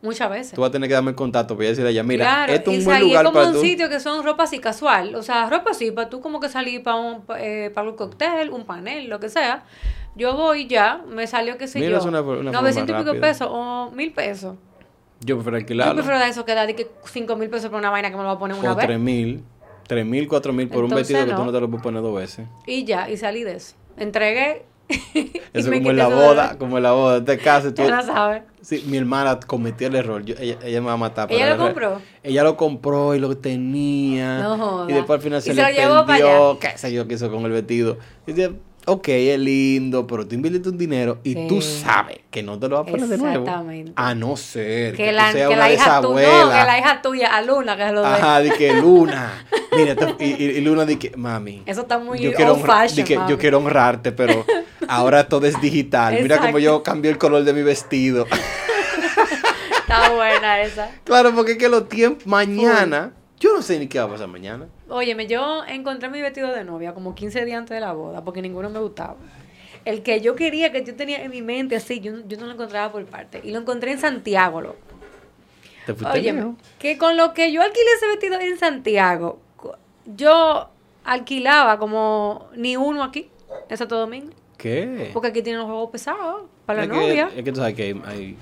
Muchas 0.02 0.32
veces. 0.32 0.54
Tú 0.54 0.62
vas 0.62 0.70
a 0.70 0.72
tener 0.72 0.90
que 0.90 0.96
darme 0.96 1.12
el 1.12 1.16
contacto 1.16 1.54
para 1.56 1.66
yo 1.66 1.70
decirle 1.70 1.90
a 1.90 1.92
ella, 1.92 2.02
mira, 2.04 2.26
claro, 2.26 2.54
esto 2.54 2.72
es 2.72 2.78
un 2.80 2.84
o 2.84 2.86
buen 2.88 2.98
y 2.98 3.02
lugar 3.10 3.24
es 3.26 3.30
como 3.30 3.34
para 3.40 3.48
un 3.50 3.54
tú. 3.54 3.62
sitio 3.62 3.88
que 3.88 4.00
son 4.00 4.24
ropa 4.26 4.44
así 4.46 4.58
casual. 4.58 5.14
O 5.14 5.22
sea, 5.22 5.48
ropa 5.48 5.70
así, 5.72 5.92
para 5.92 6.10
tú 6.10 6.20
como 6.22 6.40
que 6.40 6.50
salir 6.50 6.82
para 6.82 6.98
un, 6.98 7.24
eh, 7.38 7.70
para 7.76 7.88
un 7.88 7.96
cóctel, 7.96 8.50
un 8.50 8.66
panel, 8.66 9.08
lo 9.08 9.20
que 9.20 9.30
sea. 9.30 9.64
Yo 10.16 10.36
voy 10.36 10.66
ya, 10.66 11.04
me 11.08 11.28
salió, 11.28 11.60
qué 11.60 11.68
sé 11.68 11.78
Mira, 11.78 11.92
yo, 11.92 11.98
es 12.00 12.06
una- 12.06 12.22
una 12.22 12.52
forma 12.52 12.52
900 12.62 12.96
y 13.00 13.04
pico 13.04 13.22
pesos 13.22 13.48
o 13.52 13.92
1000 13.92 14.12
pesos. 14.12 14.56
Yo 15.24 15.36
prefiero 15.36 15.58
Yo 15.60 15.62
alquilarlo. 15.62 15.94
prefiero 15.94 16.18
dar 16.18 16.30
eso 16.30 16.44
que 16.46 16.56
dar 16.56 16.66
de 16.66 16.76
que 16.76 16.90
5 17.06 17.36
mil 17.36 17.50
pesos 17.52 17.70
por 17.70 17.78
una 17.78 17.92
vaina 17.92 18.10
que 18.10 18.16
me 18.18 18.24
lo 18.24 18.30
va 18.30 18.34
a 18.34 18.40
poner 18.40 18.58
una 18.58 18.72
o 18.72 18.76
vez. 18.76 18.88
tres 18.88 19.00
mil, 19.00 19.44
tres 19.92 20.06
mil, 20.06 20.26
cuatro 20.30 20.54
mil 20.54 20.70
por 20.70 20.86
un 20.86 20.90
vestido 20.92 21.26
que 21.26 21.34
tú 21.34 21.44
no. 21.44 21.52
te 21.52 21.60
lo 21.60 21.68
puedes 21.70 21.84
poner 21.84 22.02
dos 22.02 22.16
veces. 22.16 22.48
Y 22.66 22.86
ya, 22.86 23.10
y 23.10 23.18
salí 23.18 23.44
de 23.44 23.58
eso. 23.58 23.76
Entregué. 23.98 24.64
Eso 25.54 25.70
me 25.70 25.80
como 25.80 25.92
en 25.92 25.98
la 25.98 26.08
de- 26.10 26.16
boda, 26.16 26.58
como 26.58 26.78
en 26.78 26.84
la 26.84 26.92
boda. 26.94 27.18
Este 27.18 27.38
caso, 27.38 27.74
tú, 27.74 27.82
Ya 27.84 27.90
la 27.90 28.02
sabes. 28.04 28.44
Sí, 28.62 28.84
mi 28.88 28.96
hermana 28.98 29.38
cometió 29.46 29.88
el 29.88 29.96
error. 29.96 30.24
Yo- 30.24 30.36
ella, 30.40 30.58
ella 30.64 30.80
me 30.80 30.88
va 30.88 30.94
a 30.94 30.98
matar. 30.98 31.30
¿Ella 31.30 31.56
lo 31.56 31.58
compró? 31.66 32.02
Ella 32.24 32.44
lo 32.44 32.56
compró 32.56 33.14
y 33.16 33.20
lo 33.20 33.36
tenía. 33.38 34.40
No 34.40 34.58
joda. 34.58 34.90
Y 34.90 34.94
después 34.94 35.18
al 35.18 35.24
final 35.24 35.40
¿Y 35.40 35.42
se, 35.42 35.50
se 35.50 35.56
le 35.56 35.62
lo 35.62 35.70
llevó 35.78 35.94
para 36.06 36.06
perdió. 36.20 36.50
allá? 36.52 36.60
¿Qué 36.60 36.78
sé 36.78 36.94
yo 36.94 37.06
qué 37.08 37.16
hizo 37.16 37.30
con 37.30 37.44
el 37.46 37.52
vestido? 37.52 37.98
Y 38.28 38.32
dice, 38.34 38.52
ok, 38.86 39.08
es 39.08 39.40
lindo, 39.40 40.08
pero 40.08 40.28
tú 40.28 40.36
inviertes 40.36 40.66
un 40.68 40.78
dinero 40.78 41.20
y 41.24 41.34
Sí. 41.34 41.46
tú 41.48 41.62
sabes 41.62 42.20
que 42.30 42.42
no 42.44 42.58
te 42.60 42.68
lo 42.68 42.78
vas 42.78 42.88
a 42.88 42.92
poner 42.92 43.08
de 43.08 43.18
nuevo. 43.18 43.44
Exactamente. 43.44 43.92
A 43.96 44.16
no 44.16 44.36
ser 44.38 44.96
que, 44.96 45.04
Que 45.04 45.10
tú 45.10 45.16
la, 45.16 45.32
seas 45.32 45.48
que 45.48 45.54
una 45.54 45.58
la 45.64 45.68
de 45.68 45.74
hija 45.76 46.02
tuya, 46.02 46.44
no, 46.44 46.50
que 46.50 46.66
la 46.66 46.80
hija 46.80 47.02
tuya, 47.02 47.36
a 47.36 47.42
Luna, 47.42 47.78
que 47.78 47.84
se 47.84 47.92
lo 47.92 48.02
dé. 48.02 48.08
Ajá, 48.08 48.42
de 48.42 48.52
que 48.52 48.74
Luna. 48.74 49.46
Mira, 49.76 49.96
y, 50.20 50.60
Luna 50.62 50.86
dice 50.86 51.00
que, 51.00 51.18
mami. 51.18 51.64
Eso 51.66 51.82
está 51.82 51.98
muy 51.98 52.20
yo 52.20 52.34
quiero, 52.34 52.54
old 52.54 52.66
fashion, 52.66 52.96
di 52.98 53.04
que, 53.04 53.18
mami. 53.18 53.30
yo 53.32 53.38
quiero 53.38 53.58
honrarte, 53.60 54.12
pero 54.12 54.46
ahora 54.88 55.28
todo 55.28 55.46
es 55.48 55.60
digital. 55.62 56.18
Mira 56.22 56.40
cómo 56.40 56.60
yo 56.60 56.84
cambié 56.84 57.12
el 57.12 57.18
color 57.18 57.44
de 57.44 57.54
mi 57.54 57.62
vestido. 57.62 58.28
Está 59.82 60.10
buena 60.12 60.62
esa. 60.62 60.90
Claro, 61.04 61.34
porque 61.36 61.54
es 61.54 61.58
que 61.58 61.68
los 61.70 61.88
tiempos 61.90 62.26
mañana, 62.26 63.14
yo 63.40 63.54
no 63.54 63.62
sé 63.62 63.78
ni 63.80 63.88
qué 63.88 64.00
va 64.00 64.06
a 64.06 64.10
pasar 64.10 64.28
mañana. 64.28 64.68
Óyeme, 64.92 65.26
yo 65.26 65.64
encontré 65.66 66.10
mi 66.10 66.22
vestido 66.22 66.52
de 66.52 66.64
novia 66.66 66.94
como 66.94 67.16
15 67.16 67.46
días 67.46 67.60
antes 67.60 67.76
de 67.76 67.80
la 67.80 67.94
boda, 67.94 68.24
porque 68.24 68.42
ninguno 68.42 68.70
me 68.70 68.80
gustaba. 68.80 69.16
El 69.86 70.04
que 70.04 70.20
yo 70.20 70.36
quería, 70.36 70.72
que 70.72 70.84
yo 70.84 70.96
tenía 70.96 71.24
en 71.24 71.32
mi 71.32 71.42
mente 71.42 71.76
así, 71.78 72.02
yo, 72.02 72.14
yo 72.28 72.38
no 72.38 72.46
lo 72.46 72.54
encontraba 72.54 72.92
por 72.92 73.06
parte. 73.06 73.40
Y 73.44 73.52
lo 73.52 73.60
encontré 73.60 73.94
en 73.94 74.00
Santiago, 74.00 74.62
loco. 74.62 74.78
Te 75.86 75.94
fuiste 75.94 76.20
Oye, 76.20 76.34
lejos. 76.34 76.56
que 76.78 76.98
con 76.98 77.18
lo 77.18 77.34
que 77.34 77.52
yo 77.52 77.62
alquilé 77.62 77.86
ese 77.96 78.08
vestido 78.08 78.40
en 78.40 78.60
Santiago, 78.60 79.40
yo 80.06 80.70
alquilaba 81.04 81.80
como 81.80 82.50
ni 82.56 82.76
uno 82.76 83.04
aquí, 83.04 83.30
en 83.70 83.78
Santo 83.78 83.98
Domingo. 83.98 84.32
¿Qué? 84.58 85.10
Porque 85.14 85.30
aquí 85.30 85.42
tienen 85.42 85.60
los 85.60 85.68
juegos 85.68 85.90
pesados 85.90 86.44
para 86.66 86.86
la 86.86 86.94
novia. 86.94 87.32
Es 87.36 87.44
que 87.44 87.52
tú 87.52 87.60
sabes 87.60 87.74
que 87.74 87.96
hay, 88.06 88.38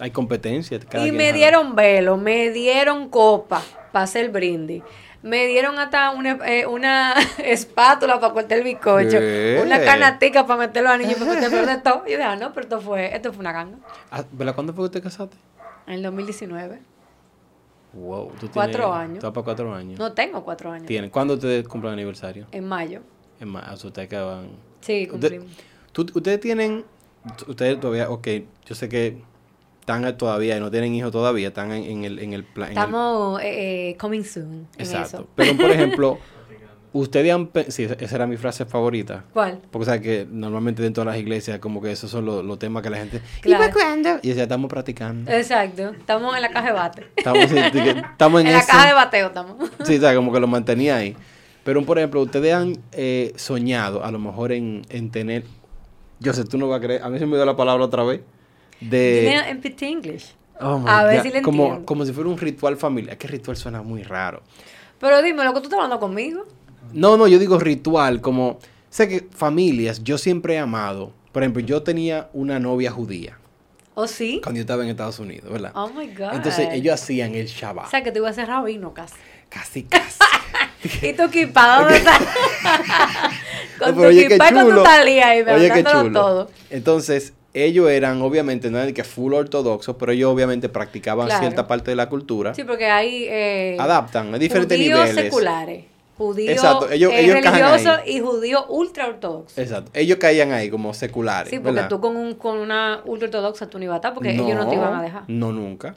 hay, 0.00 0.10
competencia. 0.10 0.80
cada 0.80 1.06
Y 1.06 1.12
me 1.12 1.26
jala. 1.26 1.36
dieron 1.36 1.76
velo, 1.76 2.16
me 2.16 2.50
dieron 2.50 3.08
copa 3.08 3.62
para 3.92 4.04
hacer 4.04 4.30
brindis. 4.30 4.82
Me 5.22 5.46
dieron 5.46 5.78
hasta 5.78 6.10
una, 6.12 6.38
eh, 6.46 6.66
una 6.66 7.14
espátula 7.44 8.18
para 8.20 8.32
cortar 8.32 8.58
el 8.58 8.64
bizcocho. 8.64 9.18
¿Qué? 9.18 9.60
Una 9.64 9.80
canatica 9.82 10.46
para 10.46 10.60
meter 10.60 10.82
los 10.82 10.92
anillos 10.92 11.14
para 11.18 11.40
cortar 11.40 11.66
de 11.66 11.78
todo. 11.78 12.02
Y 12.06 12.12
yo 12.12 12.16
dije, 12.16 12.22
ah, 12.22 12.36
no, 12.36 12.52
pero 12.54 12.64
esto 12.64 12.80
fue, 12.80 13.14
esto 13.14 13.32
fue 13.32 13.40
una 13.40 13.52
ganga. 13.52 13.76
Ah, 14.10 14.24
¿verdad? 14.32 14.54
¿Cuándo 14.54 14.72
fue 14.72 14.88
que 14.88 14.94
te 14.94 15.02
casaste? 15.02 15.36
En 15.86 15.94
el 15.94 16.02
2019. 16.04 16.80
Wow. 17.92 18.32
Tú 18.40 18.48
Cuatro 18.52 18.84
tienes- 18.84 18.96
años. 19.00 19.24
Para 19.24 19.44
cuatro 19.44 19.74
años. 19.74 19.98
No 19.98 20.12
tengo 20.12 20.44
cuatro 20.44 20.70
años. 20.70 20.86
Tienes. 20.86 21.10
¿Cuándo 21.10 21.34
ustedes 21.34 21.66
cumplen 21.66 21.92
aniversario? 21.92 22.46
En 22.52 22.66
mayo. 22.66 23.00
Es 23.40 23.46
más, 23.46 23.68
a 23.68 23.74
ustedes 23.86 24.08
van. 24.10 24.50
Sí, 24.80 25.02
Usted- 25.02 25.10
cumplimos. 25.10 25.46
tú- 25.92 26.06
ustedes 26.14 26.40
tienen. 26.40 26.84
Ustedes 27.46 27.78
todavía. 27.80 28.08
Ok, 28.10 28.28
yo 28.64 28.74
sé 28.74 28.88
que 28.88 29.20
están 29.98 30.16
todavía 30.16 30.56
y 30.56 30.60
no 30.60 30.70
tienen 30.70 30.94
hijos 30.94 31.12
todavía. 31.12 31.48
Están 31.48 31.72
en, 31.72 31.84
en 31.84 32.04
el, 32.04 32.18
en 32.18 32.32
el 32.32 32.44
plan. 32.44 32.68
el- 32.70 32.78
Estamos 32.78 33.40
eh, 33.42 33.90
eh, 33.90 33.96
coming 33.96 34.22
soon. 34.24 34.66
En 34.76 34.86
Exacto. 34.86 35.16
eso. 35.18 35.28
Pero, 35.34 35.56
por 35.56 35.70
ejemplo, 35.70 36.18
ustedes 36.92 37.32
han... 37.32 37.50
Sí, 37.68 37.84
esa 37.98 38.16
era 38.16 38.26
mi 38.26 38.36
frase 38.36 38.64
favorita. 38.64 39.24
¿Cuál? 39.32 39.60
Porque, 39.70 39.82
o 39.82 39.84
sea, 39.92 40.00
que 40.00 40.26
normalmente 40.30 40.82
dentro 40.82 41.04
de 41.04 41.10
las 41.10 41.18
iglesias, 41.18 41.58
como 41.58 41.80
que 41.80 41.92
esos 41.92 42.10
son 42.10 42.24
los, 42.24 42.44
los 42.44 42.58
temas 42.58 42.82
que 42.82 42.90
la 42.90 42.96
gente... 42.98 43.20
Claro. 43.40 43.64
¿Y 43.68 43.72
cuándo? 43.72 44.10
Y 44.22 44.28
decía, 44.28 44.44
estamos 44.44 44.68
practicando. 44.70 45.30
Exacto. 45.30 45.90
Estamos 45.90 46.34
en 46.36 46.42
la 46.42 46.50
caja 46.50 46.66
de 46.68 46.72
bate. 46.72 47.06
Estamos, 47.16 47.48
sí, 47.48 47.56
estamos 47.58 48.40
en, 48.40 48.46
en 48.48 48.52
la 48.54 48.64
caja 48.66 48.86
de 48.88 48.92
bateo 48.94 49.26
estamos. 49.28 49.70
Sí, 49.84 49.96
o 49.96 50.00
sea, 50.00 50.14
como 50.14 50.32
que 50.32 50.40
lo 50.40 50.46
mantenía 50.46 50.96
ahí. 50.96 51.16
Pero, 51.64 51.84
por 51.84 51.98
ejemplo, 51.98 52.22
ustedes 52.22 52.54
han 52.54 52.72
eh, 52.92 53.32
soñado, 53.36 54.02
a 54.04 54.10
lo 54.10 54.18
mejor, 54.18 54.52
en, 54.52 54.82
en 54.88 55.10
tener... 55.10 55.44
Yo 56.18 56.32
sé, 56.32 56.44
tú 56.44 56.58
no 56.58 56.68
vas 56.68 56.78
a 56.78 56.80
creer. 56.82 57.02
A 57.02 57.08
mí 57.08 57.18
se 57.18 57.26
me 57.26 57.36
dio 57.36 57.44
la 57.46 57.56
palabra 57.56 57.84
otra 57.84 58.02
vez. 58.02 58.20
De... 58.80 59.34
En 59.34 59.60
PT 59.60 59.88
English. 59.88 60.34
Oh, 60.60 60.78
my 60.78 60.88
A 60.88 61.04
ver 61.04 61.16
God, 61.18 61.22
si 61.22 61.30
le 61.30 61.42
como, 61.42 61.62
entiendo. 61.64 61.86
como 61.86 62.04
si 62.04 62.12
fuera 62.12 62.28
un 62.28 62.38
ritual 62.38 62.76
familiar. 62.76 63.12
Es 63.12 63.18
que 63.18 63.28
ritual 63.28 63.56
suena 63.56 63.82
muy 63.82 64.02
raro. 64.02 64.42
Pero 64.98 65.22
dime, 65.22 65.44
lo 65.44 65.52
que 65.54 65.60
tú 65.60 65.64
estás 65.64 65.78
hablando 65.78 65.98
conmigo. 65.98 66.46
No, 66.92 67.16
no, 67.16 67.26
yo 67.26 67.38
digo 67.38 67.58
ritual, 67.58 68.20
como... 68.20 68.58
Sé 68.90 69.08
que 69.08 69.28
familias, 69.34 70.02
yo 70.02 70.18
siempre 70.18 70.54
he 70.54 70.58
amado. 70.58 71.12
Por 71.32 71.42
ejemplo, 71.42 71.62
yo 71.62 71.82
tenía 71.84 72.28
una 72.32 72.58
novia 72.58 72.90
judía 72.90 73.38
¿O 73.94 74.08
sí? 74.08 74.40
cuando 74.42 74.56
yo 74.58 74.62
estaba 74.62 74.82
en 74.82 74.88
Estados 74.90 75.20
Unidos, 75.20 75.50
¿verdad? 75.50 75.70
Oh 75.76 75.88
my 75.90 76.08
God. 76.08 76.32
Entonces, 76.34 76.68
ellos 76.72 76.94
hacían 76.94 77.34
el 77.36 77.46
Shabbat. 77.46 77.86
O 77.86 77.90
sea, 77.90 78.02
que 78.02 78.10
te 78.10 78.18
iba 78.18 78.28
a 78.28 78.32
ser 78.32 78.48
rabino 78.48 78.92
casi. 78.92 79.14
Casi, 79.48 79.84
casi. 79.84 80.18
¿Y 81.06 81.12
tu 81.12 81.22
dónde 81.22 81.96
está? 81.98 82.18
con 83.78 83.88
No, 83.90 83.94
tu 83.94 84.04
oye, 84.06 84.26
qué 84.26 84.34
y 84.34 84.38
con 84.38 84.48
tu 84.48 84.60
chulo. 84.60 84.82
talía 84.82 85.28
ahí, 85.28 85.40
Oye, 85.42 85.70
qué 85.70 85.82
dándolo 85.82 86.02
chulo. 86.02 86.20
todo. 86.20 86.50
Entonces, 86.70 87.32
ellos 87.54 87.90
eran, 87.90 88.22
obviamente, 88.22 88.70
no 88.70 88.78
eran 88.78 88.94
que 88.94 89.04
full 89.04 89.32
ortodoxos, 89.34 89.96
pero 89.98 90.12
ellos 90.12 90.32
obviamente 90.32 90.68
practicaban 90.68 91.26
Claro. 91.26 91.40
cierta 91.40 91.66
parte 91.66 91.90
de 91.90 91.96
la 91.96 92.08
cultura. 92.08 92.54
Sí, 92.54 92.64
porque 92.64 92.86
hay... 92.86 93.24
Eh, 93.28 93.76
Adaptan 93.78 94.32
a 94.34 94.38
diferentes 94.38 94.78
judíos 94.78 95.00
niveles. 95.00 95.24
seculares. 95.24 95.84
Judíos 96.16 96.50
Exacto, 96.52 96.90
ellos- 96.90 97.12
eh, 97.12 97.20
ellos 97.24 97.34
religiosos 97.42 98.00
y 98.06 98.20
judíos 98.20 98.64
ultra 98.68 99.08
ortodoxos. 99.08 99.56
Exacto. 99.56 99.90
Ellos 99.94 100.18
caían 100.18 100.52
ahí 100.52 100.68
como 100.68 100.92
seculares. 100.92 101.48
Sí, 101.50 101.58
porque 101.58 101.76
¿verdad? 101.76 101.88
tú 101.88 101.98
con, 102.00 102.14
un, 102.14 102.34
con 102.34 102.58
una 102.58 103.00
ultra 103.06 103.26
ortodoxa 103.28 103.68
tú 103.70 103.78
no 103.78 103.84
ibas 103.84 103.94
a 103.94 103.96
estar 103.96 104.14
porque 104.14 104.32
ellos 104.32 104.54
no 104.54 104.68
te 104.68 104.74
iban 104.74 104.94
a 104.94 105.02
dejar. 105.02 105.22
No, 105.28 105.50
nunca. 105.52 105.94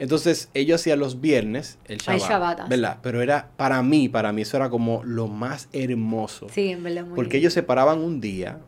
Entonces, 0.00 0.48
ellos 0.52 0.80
hacían 0.80 0.98
los 0.98 1.20
viernes 1.20 1.78
el 1.86 1.98
Shabbat. 1.98 2.20
Shabbat, 2.28 2.60
así. 2.60 2.68
¿Verdad? 2.70 2.98
Pero 3.02 3.22
era, 3.22 3.48
para 3.56 3.80
mí, 3.82 4.08
para 4.08 4.32
mí, 4.32 4.42
eso 4.42 4.56
era 4.56 4.68
como 4.68 5.02
lo 5.04 5.28
más 5.28 5.68
hermoso. 5.72 6.48
Sí, 6.50 6.70
en 6.70 6.82
verdad, 6.82 7.04
muy 7.04 7.14
porque 7.14 7.34
lindo. 7.34 7.36
ellos 7.38 7.52
se 7.54 7.62
paraban 7.62 8.00
un 8.00 8.20
día 8.20 8.58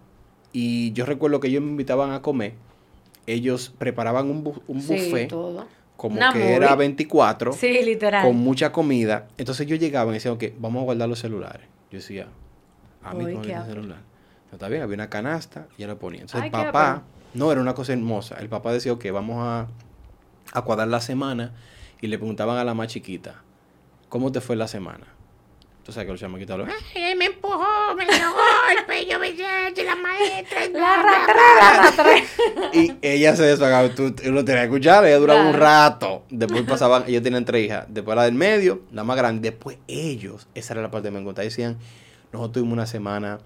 y 0.52 0.92
yo 0.92 1.06
recuerdo 1.06 1.40
que 1.40 1.48
ellos 1.48 1.62
me 1.62 1.70
invitaban 1.70 2.12
a 2.12 2.22
comer. 2.22 2.54
Ellos 3.26 3.72
preparaban 3.78 4.28
un, 4.30 4.44
bu- 4.44 4.62
un 4.66 4.80
Sí, 4.82 4.88
buffet 4.94 5.28
todo. 5.28 5.66
como 5.96 6.16
Una 6.16 6.32
que 6.32 6.38
movie. 6.40 6.54
era 6.54 6.74
24 6.74 7.52
Sí, 7.52 7.82
literal. 7.84 8.26
con 8.26 8.36
mucha 8.36 8.72
comida. 8.72 9.28
Entonces 9.38 9.66
yo 9.66 9.76
llegaba 9.76 10.10
y 10.10 10.14
decía, 10.14 10.32
ok, 10.32 10.44
vamos 10.58 10.80
a 10.82 10.84
guardar 10.84 11.08
los 11.08 11.20
celulares. 11.20 11.66
Yo 11.90 11.98
decía, 11.98 12.26
a 13.02 13.14
mí 13.14 13.32
con 13.32 13.44
el 13.48 13.64
celular. 13.66 13.98
Está 14.52 14.68
bien, 14.68 14.82
había 14.82 14.94
una 14.94 15.08
canasta 15.08 15.68
y 15.78 15.82
ella 15.82 15.94
lo 15.94 15.98
ponía. 15.98 16.20
Entonces 16.22 16.40
Ay, 16.42 16.46
el 16.48 16.52
papá, 16.52 17.02
no, 17.34 17.50
era 17.52 17.60
una 17.60 17.74
cosa 17.74 17.92
hermosa. 17.94 18.36
El 18.38 18.48
papá 18.48 18.72
decía, 18.72 18.92
ok, 18.92 19.06
vamos 19.12 19.36
a, 19.40 19.68
a 20.52 20.62
cuadrar 20.62 20.88
la 20.88 21.00
semana. 21.00 21.52
Y 22.00 22.08
le 22.08 22.18
preguntaban 22.18 22.58
a 22.58 22.64
la 22.64 22.74
más 22.74 22.88
chiquita, 22.88 23.42
¿cómo 24.08 24.32
te 24.32 24.40
fue 24.40 24.56
la 24.56 24.66
semana? 24.68 25.06
Entonces 25.82 26.04
que 26.04 26.12
los 26.12 26.20
chamaquitos 26.20 26.54
hablan, 26.54 26.70
Ay, 26.94 27.16
me 27.16 27.24
empujó, 27.24 27.96
me 27.96 28.04
dio 28.04 28.14
golpe, 28.76 29.04
yo 29.04 29.18
me 29.18 29.32
de 29.32 29.82
la 29.84 29.96
maestra. 29.96 30.64
y 30.64 30.72
La 30.72 31.02
ratra, 31.02 32.04
la. 32.04 32.18
Y 32.72 32.94
ella 33.02 33.34
se 33.34 33.42
desagaba, 33.42 33.92
tú, 33.92 34.12
tú 34.12 34.30
lo 34.30 34.44
tenías 34.44 34.66
que 34.68 34.74
escuchar, 34.74 35.04
ella 35.04 35.18
duraba 35.18 35.42
un 35.44 35.54
rato. 35.54 36.22
Después 36.30 36.62
pasaban, 36.68 37.02
ellos 37.08 37.24
tenían 37.24 37.44
tres 37.44 37.66
hijas. 37.66 37.86
Después 37.88 38.14
la 38.14 38.22
del 38.22 38.34
medio, 38.34 38.82
la 38.92 39.02
más 39.02 39.16
grande. 39.16 39.50
Después 39.50 39.78
ellos, 39.88 40.46
esa 40.54 40.74
era 40.74 40.82
la 40.82 40.90
parte 40.92 41.08
que 41.08 41.14
me 41.14 41.18
encontraba. 41.18 41.46
Decían, 41.46 41.78
nosotros 42.32 42.52
tuvimos 42.52 42.74
una 42.74 42.86
semana 42.86 43.40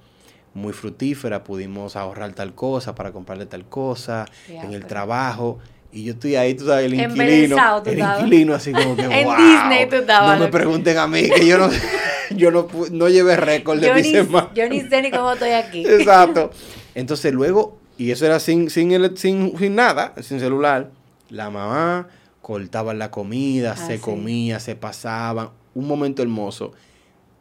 muy 0.53 0.75
fructífera, 0.75 1.43
pudimos 1.43 1.97
ahorrar 1.97 2.35
tal 2.35 2.55
cosa 2.55 2.95
para 2.95 3.13
comprarle 3.13 3.47
tal 3.47 3.65
cosa 3.65 4.27
en 4.47 4.75
el 4.75 4.85
trabajo. 4.85 5.59
Y 5.93 6.05
yo 6.05 6.13
estoy 6.13 6.37
ahí, 6.37 6.55
tú 6.55 6.67
sabes, 6.67 6.87
el 6.87 6.95
inquilino. 6.95 7.57
Tú 7.83 7.91
El 7.91 7.99
inquilino 8.01 8.55
así 8.55 8.73
como 8.73 8.97
que, 8.97 9.05
En 9.11 9.25
wow. 9.25 9.37
Disney 9.37 9.89
tú 9.89 9.97
estabas, 9.97 10.39
No 10.39 10.45
me 10.45 10.51
pregunten 10.51 10.99
a 10.99 11.07
mí, 11.07 11.29
que 11.31 11.47
yo 11.47 11.59
no, 11.59 11.71
yo 12.31 12.51
no, 12.51 12.69
no 12.91 13.09
llevé 13.09 13.37
récord 13.37 13.81
de 13.81 13.89
Yo 13.89 13.95
mi 13.95 14.03
ni, 14.03 14.11
semana. 14.11 14.51
yo 14.55 14.69
ni 14.69 14.81
sé 14.83 15.01
ni 15.03 15.11
cómo 15.11 15.33
estoy 15.33 15.51
aquí. 15.51 15.87
Exacto. 15.89 16.51
Entonces 16.95 17.33
luego, 17.33 17.79
y 17.99 18.11
eso 18.11 18.27
era 18.27 18.41
sin, 18.41 18.69
sin, 18.69 18.93
el- 18.93 19.17
sin, 19.17 19.57
sin 19.59 19.75
nada, 19.75 20.13
sin 20.21 20.39
celular, 20.41 20.91
la 21.31 21.51
mamá 21.51 22.09
cortaba 22.43 22.93
la 22.95 23.11
comida, 23.11 23.73
Ah, 23.73 23.77
se 23.87 23.97
sí. 23.97 24.03
comía, 24.03 24.61
se 24.61 24.75
pasaban, 24.77 25.51
un 25.75 25.87
momento 25.89 26.23
hermoso. 26.23 26.73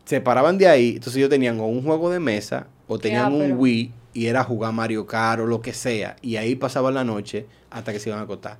Se 0.06 0.22
paraban 0.22 0.58
de 0.58 0.68
ahí, 0.68 0.90
entonces 0.96 1.18
ellos 1.18 1.30
tenían 1.30 1.60
o 1.60 1.66
un 1.68 1.84
juego 1.84 2.10
de 2.12 2.20
mesa 2.20 2.68
o 2.88 2.98
tenían 3.00 3.34
un. 3.34 3.54
Wii 3.58 3.92
y 4.16 4.28
era 4.28 4.44
jugar 4.46 4.74
Mario 4.74 5.06
Kart 5.06 5.42
o 5.42 5.46
lo 5.46 5.62
que 5.62 5.74
sea. 5.74 6.16
Y 6.22 6.38
ahí 6.38 6.56
pasaban 6.56 6.94
la 6.94 7.04
noche 7.04 7.46
hasta 7.70 7.92
que 7.92 8.00
se 8.00 8.10
iban 8.10 8.22
a 8.22 8.24
acostar. 8.24 8.58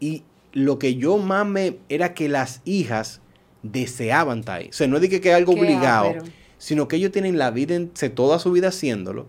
Y 0.00 0.24
lo 0.52 0.78
que 0.80 0.96
yo 0.96 1.16
más 1.16 1.46
me... 1.46 1.78
era 1.88 2.12
que 2.12 2.28
las 2.28 2.60
hijas 2.64 3.20
deseaban 3.62 4.40
estar 4.40 4.58
ahí. 4.58 4.68
O 4.68 4.72
sea, 4.72 4.88
no 4.88 4.96
es 4.96 5.02
de 5.02 5.08
que, 5.08 5.28
es 5.30 5.34
algo 5.34 5.54
Qué 5.54 5.60
obligado, 5.60 6.10
ápero. 6.10 6.24
sino 6.58 6.88
que 6.88 6.96
ellos 6.96 7.12
tienen 7.12 7.38
la 7.38 7.52
vida, 7.52 7.76
en- 7.76 7.90
toda 8.14 8.40
su 8.40 8.50
vida 8.50 8.68
haciéndolo. 8.68 9.26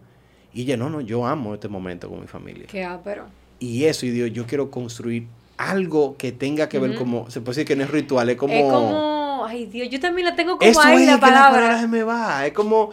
Y 0.52 0.64
ella, 0.64 0.78
no, 0.78 0.90
no, 0.90 1.00
yo 1.00 1.28
amo 1.28 1.54
este 1.54 1.68
momento 1.68 2.10
con 2.10 2.22
mi 2.22 2.28
familia. 2.28 2.66
Qué 2.68 2.84
ápero. 2.84 3.28
Y 3.60 3.84
eso, 3.86 4.08
y 4.08 4.10
digo, 4.10 4.26
yo 4.26 4.48
quiero 4.48 4.72
construir 4.72 5.28
algo 5.58 6.18
que 6.18 6.32
tenga 6.32 6.70
que 6.70 6.80
ver 6.80 6.96
como, 6.96 7.30
se 7.30 7.42
puede 7.42 7.58
decir 7.58 7.68
que 7.68 7.76
no 7.76 7.84
es 7.84 7.92
ritual, 7.92 8.30
es 8.32 8.36
como... 8.38 8.54
Es 8.54 8.64
como, 8.64 9.46
ay 9.46 9.68
Dios, 9.68 9.90
yo 9.90 10.00
también 10.00 10.26
la 10.28 10.36
tengo 10.36 10.58
como 10.58 10.70
eso 10.70 10.82
ahí 10.82 11.02
es 11.04 11.06
la 11.06 11.06
que 11.06 11.12
la 11.12 11.20
palabra 11.20 11.52
palabra. 11.60 11.82
se 11.82 11.88
me 11.88 12.02
va, 12.02 12.48
es 12.48 12.54
como... 12.54 12.92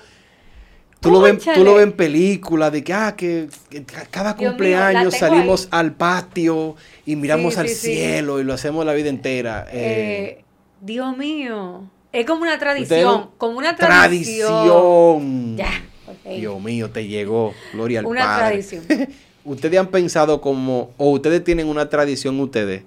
Tú 1.05 1.11
lo, 1.13 1.21
ves, 1.21 1.39
tú 1.55 1.63
lo 1.65 1.75
ves 1.75 1.85
en 1.85 1.93
películas 1.93 2.73
de 2.73 2.83
que, 2.83 2.93
ah, 2.93 3.15
que, 3.17 3.49
que 3.71 3.85
ca- 3.85 4.07
cada 4.11 4.33
Dios 4.35 4.51
cumpleaños 4.51 5.15
salimos 5.15 5.69
al 5.71 5.93
patio 5.93 6.75
y 7.07 7.15
miramos 7.15 7.55
Sí, 7.55 7.61
al 7.61 7.69
sí, 7.69 7.75
sí. 7.75 7.95
cielo 7.95 8.41
y 8.41 8.45
lo 8.45 8.55
hacemos 8.55 8.85
la 8.85 8.93
vida 8.95 9.09
entera. 9.11 9.67
eh, 9.71 10.39
Eh, 10.41 10.45
Dios 10.81 11.17
mío. 11.17 11.83
Es 12.13 12.25
como 12.27 12.43
una 12.43 12.59
tradición. 12.59 13.31
Como 13.39 13.59
una 13.59 13.77
tradición. 13.77 14.49
Tradición. 14.49 15.57
Ya. 15.57 15.85
Dios 16.25 16.61
mío, 16.61 16.91
te 16.91 17.07
llegó. 17.07 17.53
Gloria 17.73 18.01
al 18.01 18.07
Una 18.07 18.25
Padre. 18.25 18.63
tradición. 18.63 18.85
¿Ustedes 19.45 19.79
han 19.79 19.89
pensado 19.89 20.41
como, 20.41 20.91
o 20.97 21.11
ustedes 21.11 21.45
tienen 21.45 21.69
una 21.69 21.91
tradición 21.91 22.41
ustedes, 22.41 22.83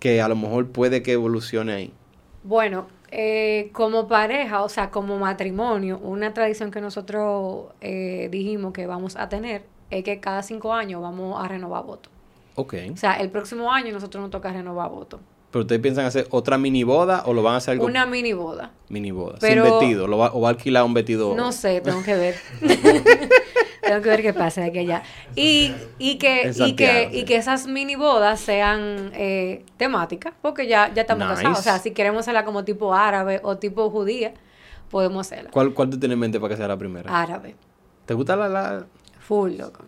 que 0.00 0.20
a 0.20 0.28
lo 0.28 0.36
mejor 0.36 0.66
puede 0.68 1.02
que 1.02 1.12
evolucione 1.12 1.72
ahí? 1.72 1.92
Bueno, 2.42 2.88
eh, 3.16 3.70
como 3.72 4.08
pareja, 4.08 4.62
o 4.64 4.68
sea, 4.68 4.90
como 4.90 5.16
matrimonio, 5.20 5.98
una 6.02 6.34
tradición 6.34 6.72
que 6.72 6.80
nosotros 6.80 7.66
eh, 7.80 8.28
dijimos 8.32 8.72
que 8.72 8.86
vamos 8.88 9.14
a 9.16 9.28
tener 9.28 9.62
es 9.90 10.02
que 10.02 10.18
cada 10.18 10.42
cinco 10.42 10.72
años 10.72 11.00
vamos 11.00 11.40
a 11.42 11.46
renovar 11.46 11.84
voto. 11.84 12.10
Ok. 12.56 12.74
O 12.92 12.96
sea, 12.96 13.14
el 13.20 13.30
próximo 13.30 13.72
año 13.72 13.92
nosotros 13.92 14.20
nos 14.20 14.30
toca 14.32 14.52
renovar 14.52 14.90
voto. 14.90 15.20
¿Pero 15.52 15.62
ustedes 15.62 15.80
piensan 15.80 16.06
hacer 16.06 16.26
otra 16.30 16.58
mini 16.58 16.82
boda 16.82 17.22
o 17.26 17.32
lo 17.32 17.44
van 17.44 17.54
a 17.54 17.56
hacer 17.58 17.72
algo 17.72 17.86
Una 17.86 18.04
mini 18.06 18.32
boda. 18.32 18.72
mini 18.88 19.12
boda? 19.12 19.36
Pero- 19.40 19.64
Sin 19.64 19.72
vestido, 19.78 20.08
¿lo 20.08 20.18
va, 20.18 20.32
o 20.34 20.40
va 20.40 20.48
a 20.48 20.50
alquilar 20.50 20.82
un 20.82 20.94
vestido? 20.94 21.36
No 21.36 21.52
sé, 21.52 21.80
tengo 21.80 22.02
que 22.02 22.16
ver. 22.16 22.34
tengo 23.86 24.02
que 24.02 24.08
ver 24.08 24.22
qué 24.22 24.32
pasa 24.32 24.60
de 24.62 24.68
aquí 24.68 24.78
a 24.78 24.80
allá. 24.82 25.02
Y, 25.36 25.74
y, 25.98 26.18
que, 26.18 26.52
y, 26.54 26.74
que, 26.74 27.08
sí. 27.10 27.18
y 27.18 27.24
que 27.24 27.36
esas 27.36 27.66
mini 27.66 27.94
bodas 27.96 28.40
sean 28.40 29.10
eh, 29.14 29.64
temáticas, 29.76 30.34
porque 30.42 30.66
ya, 30.66 30.92
ya 30.94 31.02
estamos 31.02 31.24
Nice. 31.28 31.36
casados. 31.42 31.58
O 31.58 31.62
sea, 31.62 31.78
si 31.78 31.92
queremos 31.92 32.20
hacerla 32.20 32.44
como 32.44 32.64
tipo 32.64 32.94
árabe 32.94 33.40
o 33.42 33.56
tipo 33.58 33.88
judía, 33.90 34.34
podemos 34.90 35.26
hacerla. 35.26 35.50
¿Cuál, 35.50 35.74
¿Cuál 35.74 35.90
tú 35.90 35.98
tienes 35.98 36.14
en 36.14 36.20
mente 36.20 36.40
para 36.40 36.50
que 36.50 36.56
sea 36.56 36.68
la 36.68 36.76
primera? 36.76 37.10
Árabe. 37.22 37.54
¿Te 38.06 38.14
gusta 38.14 38.36
la, 38.36 38.48
la...? 38.48 38.86
Full, 39.20 39.56
loco. 39.56 39.84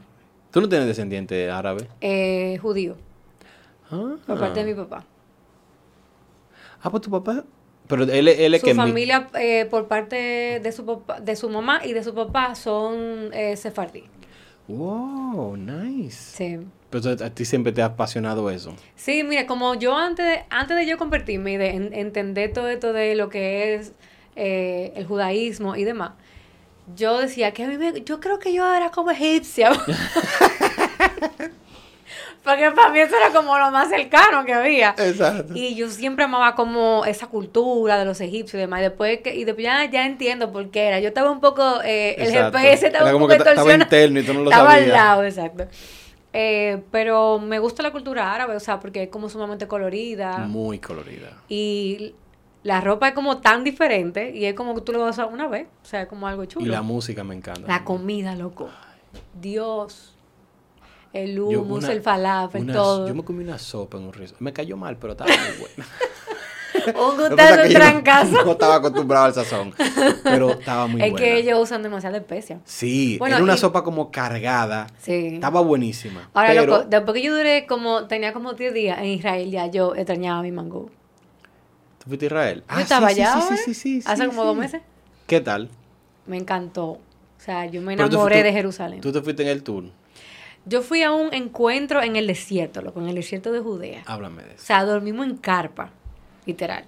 ¿Tú 0.50 0.60
no 0.62 0.68
tienes 0.68 0.86
descendiente 0.88 1.50
árabe? 1.50 1.88
Eh, 2.00 2.58
judío, 2.62 2.96
Ah, 3.90 4.14
por 4.26 4.38
parte 4.40 4.64
de 4.64 4.74
mi 4.74 4.74
papá. 4.74 5.04
Ah, 6.82 6.90
pues 6.90 7.02
tu 7.02 7.10
papá... 7.10 7.44
Pero 7.88 8.02
él, 8.04 8.28
él 8.28 8.54
es 8.54 8.60
Su 8.60 8.66
que... 8.66 8.74
mi- 8.74 8.80
familia, 8.80 9.28
eh, 9.38 9.66
por 9.70 9.86
parte 9.88 10.60
de 10.62 10.72
su 10.72 10.84
papá, 10.84 11.20
de 11.20 11.36
su 11.36 11.48
mamá 11.48 11.80
y 11.84 11.92
de 11.92 12.02
su 12.02 12.14
papá, 12.14 12.54
son 12.54 13.30
eh, 13.32 13.56
sefardí. 13.56 14.04
Wow, 14.68 15.56
nice. 15.56 16.36
Sí. 16.36 16.58
Pero 16.90 17.10
a 17.10 17.30
ti 17.30 17.44
siempre 17.44 17.72
te 17.72 17.82
ha 17.82 17.86
apasionado 17.86 18.50
eso. 18.50 18.74
Sí, 18.94 19.22
mira, 19.22 19.46
como 19.46 19.74
yo 19.74 19.96
antes 19.96 20.24
de, 20.26 20.44
antes 20.50 20.76
de 20.76 20.86
yo 20.86 20.98
convertirme 20.98 21.52
y 21.52 21.56
de 21.56 21.70
en- 21.70 21.92
entender 21.92 22.52
todo 22.52 22.68
esto 22.68 22.92
de 22.92 23.14
lo 23.14 23.28
que 23.28 23.74
es 23.74 23.92
eh, 24.34 24.92
el 24.96 25.06
judaísmo 25.06 25.76
y 25.76 25.84
demás, 25.84 26.12
yo 26.96 27.18
decía 27.18 27.52
que 27.52 27.64
a 27.64 27.68
mí 27.68 27.78
me, 27.78 28.02
yo 28.02 28.20
creo 28.20 28.38
que 28.38 28.52
yo 28.52 28.72
era 28.74 28.90
como 28.90 29.10
egipcia. 29.10 29.70
Porque 32.46 32.70
para 32.70 32.90
mí 32.90 33.00
eso 33.00 33.16
era 33.16 33.30
como 33.32 33.58
lo 33.58 33.70
más 33.72 33.88
cercano 33.90 34.44
que 34.44 34.54
había. 34.54 34.94
Exacto. 34.96 35.52
Y 35.54 35.74
yo 35.74 35.90
siempre 35.90 36.24
amaba 36.24 36.54
como 36.54 37.04
esa 37.04 37.26
cultura 37.26 37.98
de 37.98 38.04
los 38.04 38.20
egipcios 38.20 38.54
y 38.54 38.58
demás. 38.58 38.80
Y 38.80 38.84
después, 38.84 39.20
que, 39.20 39.34
y 39.34 39.44
después 39.44 39.64
ya, 39.64 39.84
ya 39.90 40.06
entiendo 40.06 40.52
por 40.52 40.70
qué 40.70 40.86
era. 40.86 41.00
Yo 41.00 41.08
estaba 41.08 41.30
un 41.30 41.40
poco, 41.40 41.80
eh, 41.84 42.14
el 42.18 42.28
Exacto. 42.28 42.58
GPS 42.58 42.86
estaba 42.86 43.06
Era 43.08 43.16
un 43.16 43.20
como 43.22 43.26
poco 43.26 43.38
que 43.38 43.44
ta- 43.44 43.50
estaba 43.50 43.74
interno 43.74 44.20
y 44.20 44.22
tú 44.22 44.32
no 44.32 44.40
lo 44.42 44.50
Estaba 44.50 44.72
al 44.74 44.88
lado, 44.88 45.24
exacto. 45.24 45.66
Eh, 46.32 46.82
pero 46.90 47.38
me 47.38 47.58
gusta 47.58 47.82
la 47.82 47.90
cultura 47.90 48.32
árabe, 48.32 48.54
o 48.54 48.60
sea, 48.60 48.78
porque 48.78 49.02
es 49.04 49.08
como 49.08 49.28
sumamente 49.28 49.66
colorida. 49.66 50.38
Muy 50.46 50.78
colorida. 50.78 51.30
Y 51.48 52.14
la 52.62 52.80
ropa 52.80 53.08
es 53.08 53.14
como 53.14 53.38
tan 53.38 53.64
diferente 53.64 54.32
y 54.34 54.44
es 54.44 54.54
como 54.54 54.74
que 54.74 54.82
tú 54.82 54.92
lo 54.92 55.00
vas 55.00 55.18
a 55.18 55.22
usar 55.24 55.34
una 55.34 55.48
vez. 55.48 55.66
O 55.82 55.86
sea, 55.86 56.02
es 56.02 56.08
como 56.08 56.26
algo 56.28 56.44
chulo. 56.44 56.64
Y 56.64 56.68
la 56.68 56.82
música 56.82 57.24
me 57.24 57.34
encanta. 57.34 57.66
La 57.66 57.84
comida, 57.84 58.34
loco. 58.34 58.68
Dios. 59.40 60.12
El 61.22 61.38
hummus, 61.40 61.84
una- 61.84 61.92
el 61.92 62.02
falafel, 62.02 62.62
una- 62.62 62.72
todo. 62.72 63.08
Yo 63.08 63.14
me 63.14 63.24
comí 63.24 63.42
una 63.44 63.58
sopa 63.58 63.98
en 63.98 64.04
un 64.04 64.12
riso. 64.12 64.34
Me 64.38 64.52
cayó 64.52 64.76
mal, 64.76 64.96
pero 64.96 65.12
estaba 65.12 65.30
muy 65.30 65.58
buena. 65.60 65.86
Un 66.88 67.16
gustazo, 67.16 67.62
es 67.62 67.72
no- 67.72 67.78
trancazo. 67.78 68.44
No 68.44 68.52
estaba 68.52 68.74
acostumbrado 68.76 69.24
al 69.24 69.34
sazón. 69.34 69.74
Pero 70.22 70.50
estaba 70.50 70.86
muy 70.86 71.02
es 71.02 71.10
buena. 71.10 71.24
que 71.26 71.38
ellos 71.38 71.58
usan 71.60 71.82
demasiada 71.82 72.18
especia. 72.18 72.60
Sí, 72.64 73.16
Bueno, 73.18 73.36
era 73.36 73.42
una 73.44 73.54
y- 73.54 73.58
sopa 73.58 73.82
como 73.82 74.10
cargada. 74.10 74.86
Sí. 74.98 75.30
Estaba 75.34 75.60
buenísima. 75.62 76.28
Ahora, 76.34 76.48
pero 76.50 76.66
loco, 76.66 76.84
después 76.88 77.14
que 77.14 77.22
yo 77.22 77.34
duré 77.36 77.66
como, 77.66 78.06
tenía 78.06 78.32
como 78.34 78.52
10 78.52 78.74
días 78.74 78.98
en 78.98 79.06
Israel, 79.06 79.50
ya 79.50 79.66
yo 79.68 79.94
extrañaba 79.94 80.42
mi 80.42 80.52
mango. 80.52 80.90
¿Tú 81.98 82.08
fuiste 82.08 82.26
a 82.26 82.28
Israel? 82.28 82.64
Yo 82.70 82.78
estaba 82.80 83.06
Ah, 83.06 83.10
sí, 83.10 83.20
allá, 83.22 83.32
sí, 83.32 83.40
sí, 83.40 83.44
ahora, 83.46 83.56
sí, 83.64 83.74
sí, 83.74 84.02
hace 84.04 84.22
sí, 84.22 84.28
como 84.28 84.44
dos 84.44 84.56
meses. 84.56 84.82
¿Qué 85.26 85.40
tal? 85.40 85.70
Me 86.26 86.36
encantó. 86.36 86.84
O 86.84 87.00
sea, 87.38 87.64
yo 87.66 87.80
me 87.80 87.94
enamoré 87.94 88.42
de 88.42 88.52
Jerusalén. 88.52 89.00
¿Tú 89.00 89.12
te 89.12 89.22
fuiste 89.22 89.42
en 89.42 89.48
el 89.48 89.62
tour? 89.62 89.84
Yo 90.68 90.82
fui 90.82 91.02
a 91.02 91.12
un 91.12 91.32
encuentro 91.32 92.02
en 92.02 92.16
el 92.16 92.26
desierto, 92.26 92.82
loco, 92.82 93.00
en 93.00 93.08
el 93.08 93.14
desierto 93.14 93.52
de 93.52 93.60
Judea. 93.60 94.02
Háblame 94.06 94.42
de 94.42 94.50
O 94.50 94.54
eso. 94.54 94.64
sea, 94.64 94.84
dormimos 94.84 95.24
en 95.26 95.36
carpa, 95.36 95.90
literal. 96.44 96.84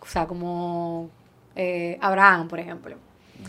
O 0.00 0.06
sea, 0.06 0.26
como 0.26 1.08
eh, 1.54 1.96
Abraham, 2.00 2.48
por 2.48 2.58
ejemplo. 2.58 2.96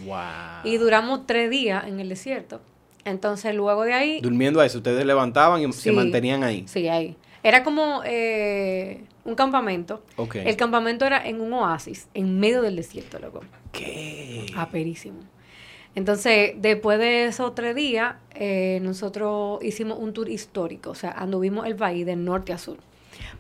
Wow. 0.06 0.16
Y 0.64 0.78
duramos 0.78 1.26
tres 1.26 1.50
días 1.50 1.86
en 1.88 2.00
el 2.00 2.10
desierto. 2.10 2.62
Entonces, 3.06 3.56
luego 3.56 3.84
de 3.84 3.94
ahí... 3.94 4.22
Durmiendo 4.22 4.60
a 4.62 4.66
eso, 4.66 4.78
ustedes 4.78 5.04
levantaban 5.06 5.62
y 5.68 5.74
se 5.74 5.92
mantenían 5.92 6.44
ahí. 6.44 6.64
Sí, 6.68 6.88
ahí. 6.88 7.18
Era 7.42 7.64
como 7.64 8.02
eh, 8.06 9.04
un 9.26 9.34
campamento. 9.34 10.04
Ok. 10.18 10.36
El 10.36 10.56
campamento 10.56 11.06
era 11.06 11.26
en 11.28 11.42
un 11.42 11.52
oasis, 11.54 12.08
en 12.14 12.40
medio 12.40 12.62
del 12.62 12.76
desierto, 12.76 13.18
loco. 13.18 13.42
¿Qué? 13.72 14.46
Aperísimo. 14.56 15.22
Entonces, 15.96 16.54
después 16.58 17.00
de 17.00 17.26
esos 17.26 17.54
tres 17.54 17.76
días, 17.76 18.16
eh, 18.34 18.80
nosotros 18.82 19.62
hicimos 19.64 20.00
un 20.00 20.14
tour 20.14 20.30
histórico, 20.30 20.92
o 20.92 20.96
sea, 20.96 21.12
anduvimos 21.12 21.66
el 21.66 21.76
país 21.76 22.06
de 22.06 22.16
norte 22.16 22.54
a 22.54 22.58
sur. 22.58 22.78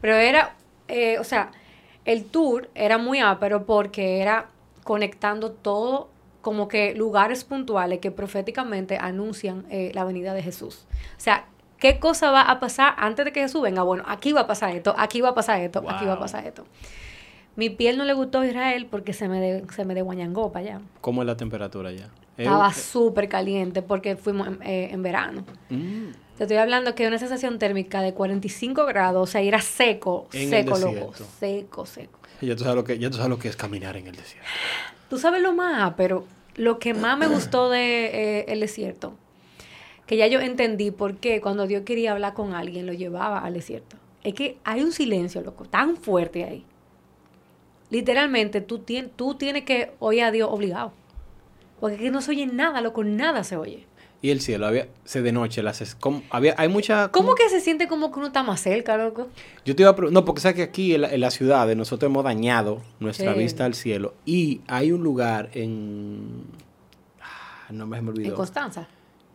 Pero 0.01 0.15
era, 0.15 0.55
eh, 0.87 1.17
o 1.19 1.23
sea, 1.23 1.51
el 2.03 2.25
tour 2.25 2.69
era 2.75 2.97
muy 2.97 3.19
ápero 3.19 3.65
porque 3.65 4.19
era 4.19 4.49
conectando 4.83 5.51
todo 5.51 6.09
como 6.41 6.67
que 6.67 6.95
lugares 6.95 7.43
puntuales 7.43 7.99
que 7.99 8.11
proféticamente 8.11 8.97
anuncian 8.97 9.65
eh, 9.69 9.91
la 9.93 10.03
venida 10.03 10.33
de 10.33 10.41
Jesús. 10.41 10.85
O 11.17 11.19
sea, 11.19 11.45
¿qué 11.77 11.99
cosa 11.99 12.31
va 12.31 12.41
a 12.41 12.59
pasar 12.59 12.95
antes 12.97 13.23
de 13.25 13.31
que 13.31 13.41
Jesús 13.41 13.61
venga? 13.61 13.83
Bueno, 13.83 14.03
aquí 14.07 14.33
va 14.33 14.41
a 14.41 14.47
pasar 14.47 14.75
esto, 14.75 14.93
aquí 14.97 15.21
va 15.21 15.29
a 15.29 15.35
pasar 15.35 15.61
esto, 15.61 15.83
aquí 15.87 16.05
va 16.05 16.13
a 16.13 16.19
pasar 16.19 16.45
esto. 16.45 16.65
Mi 17.55 17.69
piel 17.69 17.97
no 17.97 18.05
le 18.05 18.13
gustó 18.13 18.39
a 18.39 18.47
Israel 18.47 18.87
porque 18.89 19.13
se 19.13 19.27
me, 19.27 19.39
de, 19.39 19.65
se 19.73 19.85
me 19.85 20.03
para 20.03 20.59
allá. 20.59 20.81
¿Cómo 21.01 21.21
es 21.21 21.27
la 21.27 21.37
temperatura 21.37 21.89
allá? 21.89 22.09
Estaba 22.43 22.73
súper 22.73 23.29
caliente 23.29 23.81
porque 23.81 24.15
fuimos 24.15 24.47
en, 24.47 24.61
eh, 24.63 24.89
en 24.91 25.01
verano. 25.03 25.43
mm, 25.69 26.07
Te 26.37 26.43
estoy 26.45 26.57
hablando 26.57 26.95
que 26.95 27.07
una 27.07 27.19
sensación 27.19 27.59
térmica 27.59 28.01
de 28.01 28.13
45 28.13 28.85
grados, 28.85 29.29
o 29.29 29.31
sea, 29.31 29.41
era 29.41 29.61
seco, 29.61 30.27
En 30.33 30.49
seco, 30.49 30.77
loco. 30.77 31.13
Seco, 31.39 31.85
seco. 31.85 32.19
ya, 32.41 32.55
tú 32.55 32.63
sabes 32.63 32.75
lo 32.75 32.83
que, 32.83 32.97
ya 32.97 33.09
tú 33.09 33.17
sabes 33.17 33.29
lo 33.29 33.37
que 33.39 33.47
es 33.49 33.55
caminar 33.55 33.95
en 33.97 34.07
el 34.07 34.15
desierto. 34.15 34.49
Tú 35.09 35.17
sabes 35.19 35.41
lo 35.41 35.53
más, 35.53 35.93
pero 35.97 36.25
lo 36.55 36.79
que 36.79 36.93
más 36.93 37.17
me 37.17 37.27
gustó 37.27 37.69
de 37.69 38.39
eh, 38.39 38.45
el 38.47 38.59
desierto, 38.61 39.13
que 40.07 40.17
ya 40.17 40.27
yo 40.27 40.39
entendí 40.39 40.89
por 40.91 41.17
qué 41.17 41.41
cuando 41.41 41.67
Dios 41.67 41.83
quería 41.85 42.11
hablar 42.13 42.33
con 42.33 42.53
alguien 42.53 42.85
lo 42.85 42.93
llevaba 42.93 43.39
al 43.39 43.53
desierto. 43.53 43.97
Es 44.23 44.33
que 44.33 44.57
hay 44.63 44.81
un 44.81 44.91
silencio, 44.91 45.41
loco, 45.41 45.65
tan 45.65 45.95
fuerte 45.97 46.43
ahí. 46.43 46.65
Literalmente, 47.89 48.61
tú, 48.61 48.79
tien- 48.79 49.09
tú 49.15 49.35
tienes 49.35 49.63
que 49.63 49.91
oír 49.99 50.23
a 50.23 50.31
Dios 50.31 50.49
obligado. 50.51 50.93
Porque 51.81 51.95
aquí 51.97 52.09
no 52.09 52.21
se 52.21 52.31
oye 52.31 52.45
nada, 52.45 52.79
loco, 52.79 53.03
nada 53.03 53.43
se 53.43 53.57
oye. 53.57 53.85
Y 54.23 54.29
el 54.29 54.39
cielo, 54.39 54.67
había, 54.67 54.87
se 55.03 55.23
de 55.23 55.31
noche, 55.31 55.63
las, 55.63 55.81
es- 55.81 55.95
como- 55.95 56.21
había, 56.29 56.53
hay 56.59 56.67
mucha... 56.69 57.09
¿Cómo 57.09 57.33
que 57.33 57.49
se 57.49 57.59
siente 57.59 57.87
como 57.87 58.11
que 58.11 58.19
uno 58.19 58.27
está 58.27 58.43
más 58.43 58.61
cerca, 58.61 58.95
loco? 58.95 59.27
Yo 59.65 59.75
te 59.75 59.81
iba 59.81 59.89
a 59.89 59.95
preguntar, 59.95 60.21
no, 60.21 60.25
porque 60.25 60.41
sabes 60.41 60.57
que 60.57 60.61
aquí 60.61 60.93
en 60.93 61.01
la, 61.01 61.11
en 61.11 61.19
la 61.21 61.31
ciudad 61.31 61.65
de 61.65 61.75
nosotros 61.75 62.07
hemos 62.09 62.23
dañado 62.23 62.81
nuestra 62.99 63.33
Sí. 63.33 63.39
vista 63.39 63.65
al 63.65 63.73
cielo 63.73 64.13
y 64.23 64.61
hay 64.67 64.91
un 64.91 65.01
lugar 65.01 65.49
en... 65.53 66.43
ah, 67.19 67.71
No 67.71 67.87
me, 67.87 67.99
me 68.01 68.11
En 68.11 68.17
olvidó. 68.17 68.35
Constanza. 68.35 68.87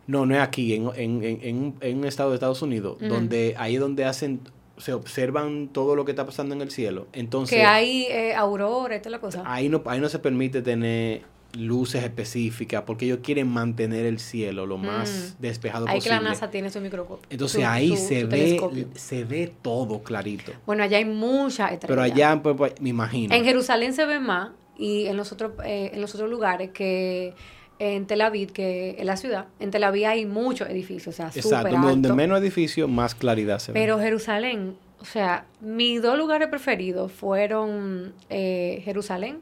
No, 0.07 0.25
no 0.25 0.35
es 0.35 0.41
aquí, 0.41 0.73
en, 0.73 0.89
en, 0.95 1.21
en, 1.23 1.39
en 1.43 1.57
un, 1.57 1.75
en 1.81 2.05
estado 2.05 2.29
de 2.29 2.35
Estados 2.35 2.61
Unidos, 2.61 2.95
donde 3.01 3.55
ahí 3.57 3.73
es 3.75 3.81
donde 3.81 4.05
hacen, 4.05 4.39
se 4.77 4.93
observan 4.93 5.67
todo 5.67 5.97
lo 5.97 6.05
que 6.05 6.11
está 6.13 6.25
pasando 6.25 6.55
en 6.55 6.61
el 6.61 6.71
cielo. 6.71 7.07
Entonces, 7.11 7.57
que 7.57 7.65
hay 7.65 8.03
eh, 8.05 8.33
aurora 8.35 8.95
y 8.95 8.99
toda 8.99 9.11
la 9.11 9.19
cosa. 9.19 9.43
ahí, 9.45 9.67
no, 9.67 9.83
ahí 9.85 9.99
no 9.99 10.07
se 10.07 10.19
permite 10.19 10.61
tener 10.61 11.23
luces 11.57 12.03
específicas 12.03 12.83
porque 12.85 13.05
ellos 13.05 13.19
quieren 13.23 13.47
mantener 13.47 14.05
el 14.05 14.19
cielo 14.19 14.65
lo 14.65 14.77
más 14.77 15.35
Mm. 15.37 15.41
despejado 15.41 15.87
Ahí 15.87 15.95
que 15.95 16.09
posible. 16.09 16.15
la 16.23 16.29
NASA 16.29 16.49
tiene 16.49 16.69
su 16.69 16.79
microscopio. 16.81 17.25
Entonces 17.29 17.61
su- 17.61 17.67
ahí 17.67 17.89
su- 17.89 17.95
se 18.07 18.21
su 18.21 18.27
ve 18.27 18.37
telescopio. 18.37 18.87
se 18.95 19.23
ve 19.25 19.53
todo 19.61 20.03
clarito. 20.03 20.51
Bueno, 20.65 20.83
allá 20.83 20.97
hay 20.97 21.05
muchas 21.05 21.71
estrellas. 21.71 21.87
Pero 21.87 22.01
allá, 22.01 22.39
pues, 22.41 22.55
pues, 22.57 22.73
me 22.81 22.89
imagino. 22.89 23.33
En 23.35 23.43
Jerusalén 23.43 23.93
se 23.93 24.05
ve 24.05 24.19
más 24.19 24.51
y 24.77 25.05
en 25.07 25.17
los 25.17 25.31
otros, 25.31 25.53
eh, 25.65 25.91
en 25.93 26.01
los 26.01 26.13
otros 26.15 26.29
lugares 26.29 26.69
que 26.71 27.33
en 27.79 28.07
Tel 28.07 28.21
Aviv, 28.21 28.51
que 28.53 28.95
en 28.97 29.05
la 29.05 29.17
ciudad, 29.17 29.45
en 29.59 29.69
Tel 29.71 29.83
Aviv 29.83 30.05
hay 30.07 30.25
muchos 30.25 30.67
edificios, 30.69 31.13
o 31.13 31.17
sea, 31.17 31.27
Exacto, 31.35 31.69
donde 31.77 32.07
alto. 32.09 32.15
menos 32.15 32.39
edificio, 32.39 32.87
más 32.87 33.13
claridad 33.13 33.59
se 33.59 33.71
ve. 33.71 33.79
Pero 33.79 33.99
Jerusalén, 33.99 34.75
o 34.99 35.05
sea, 35.05 35.45
mis 35.61 36.01
dos 36.01 36.17
lugares 36.17 36.47
preferidos 36.47 37.11
fueron 37.11 38.13
eh, 38.29 38.81
Jerusalén 38.83 39.39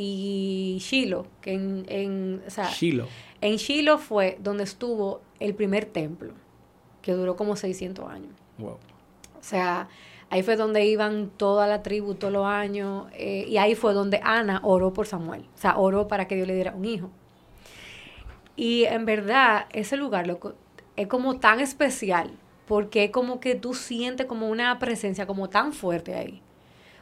y 0.00 0.78
Shiloh, 0.78 1.26
que 1.40 1.54
en, 1.54 1.84
en, 1.88 2.42
o 2.46 2.50
sea, 2.50 2.70
Shiloh. 2.70 3.08
en 3.40 3.56
Shiloh 3.56 3.98
fue 3.98 4.38
donde 4.40 4.62
estuvo 4.62 5.22
el 5.40 5.56
primer 5.56 5.86
templo, 5.86 6.34
que 7.02 7.14
duró 7.14 7.34
como 7.34 7.56
600 7.56 8.08
años. 8.08 8.30
Wow. 8.58 8.74
O 8.74 9.42
sea, 9.42 9.88
ahí 10.30 10.44
fue 10.44 10.54
donde 10.54 10.86
iban 10.86 11.30
toda 11.36 11.66
la 11.66 11.82
tribu 11.82 12.14
todos 12.14 12.32
los 12.32 12.46
años. 12.46 13.08
eh, 13.14 13.46
y 13.48 13.56
ahí 13.56 13.74
fue 13.74 13.92
donde 13.92 14.20
Ana 14.22 14.60
oró 14.62 14.92
por 14.92 15.08
Samuel. 15.08 15.46
O 15.56 15.58
sea, 15.58 15.76
oró 15.76 16.06
para 16.06 16.28
que 16.28 16.36
Dios 16.36 16.46
le 16.46 16.54
diera 16.54 16.76
un 16.76 16.84
hijo. 16.84 17.10
Y 18.54 18.84
en 18.84 19.04
verdad, 19.04 19.66
ese 19.72 19.96
lugar 19.96 20.38
es 20.94 21.06
como 21.08 21.40
tan 21.40 21.58
especial. 21.58 22.30
Porque 22.68 23.04
es 23.04 23.10
como 23.10 23.40
que 23.40 23.56
tú 23.56 23.74
sientes 23.74 24.26
como 24.26 24.48
una 24.48 24.78
presencia 24.78 25.26
como 25.26 25.48
tan 25.48 25.72
fuerte 25.72 26.14
ahí. 26.14 26.40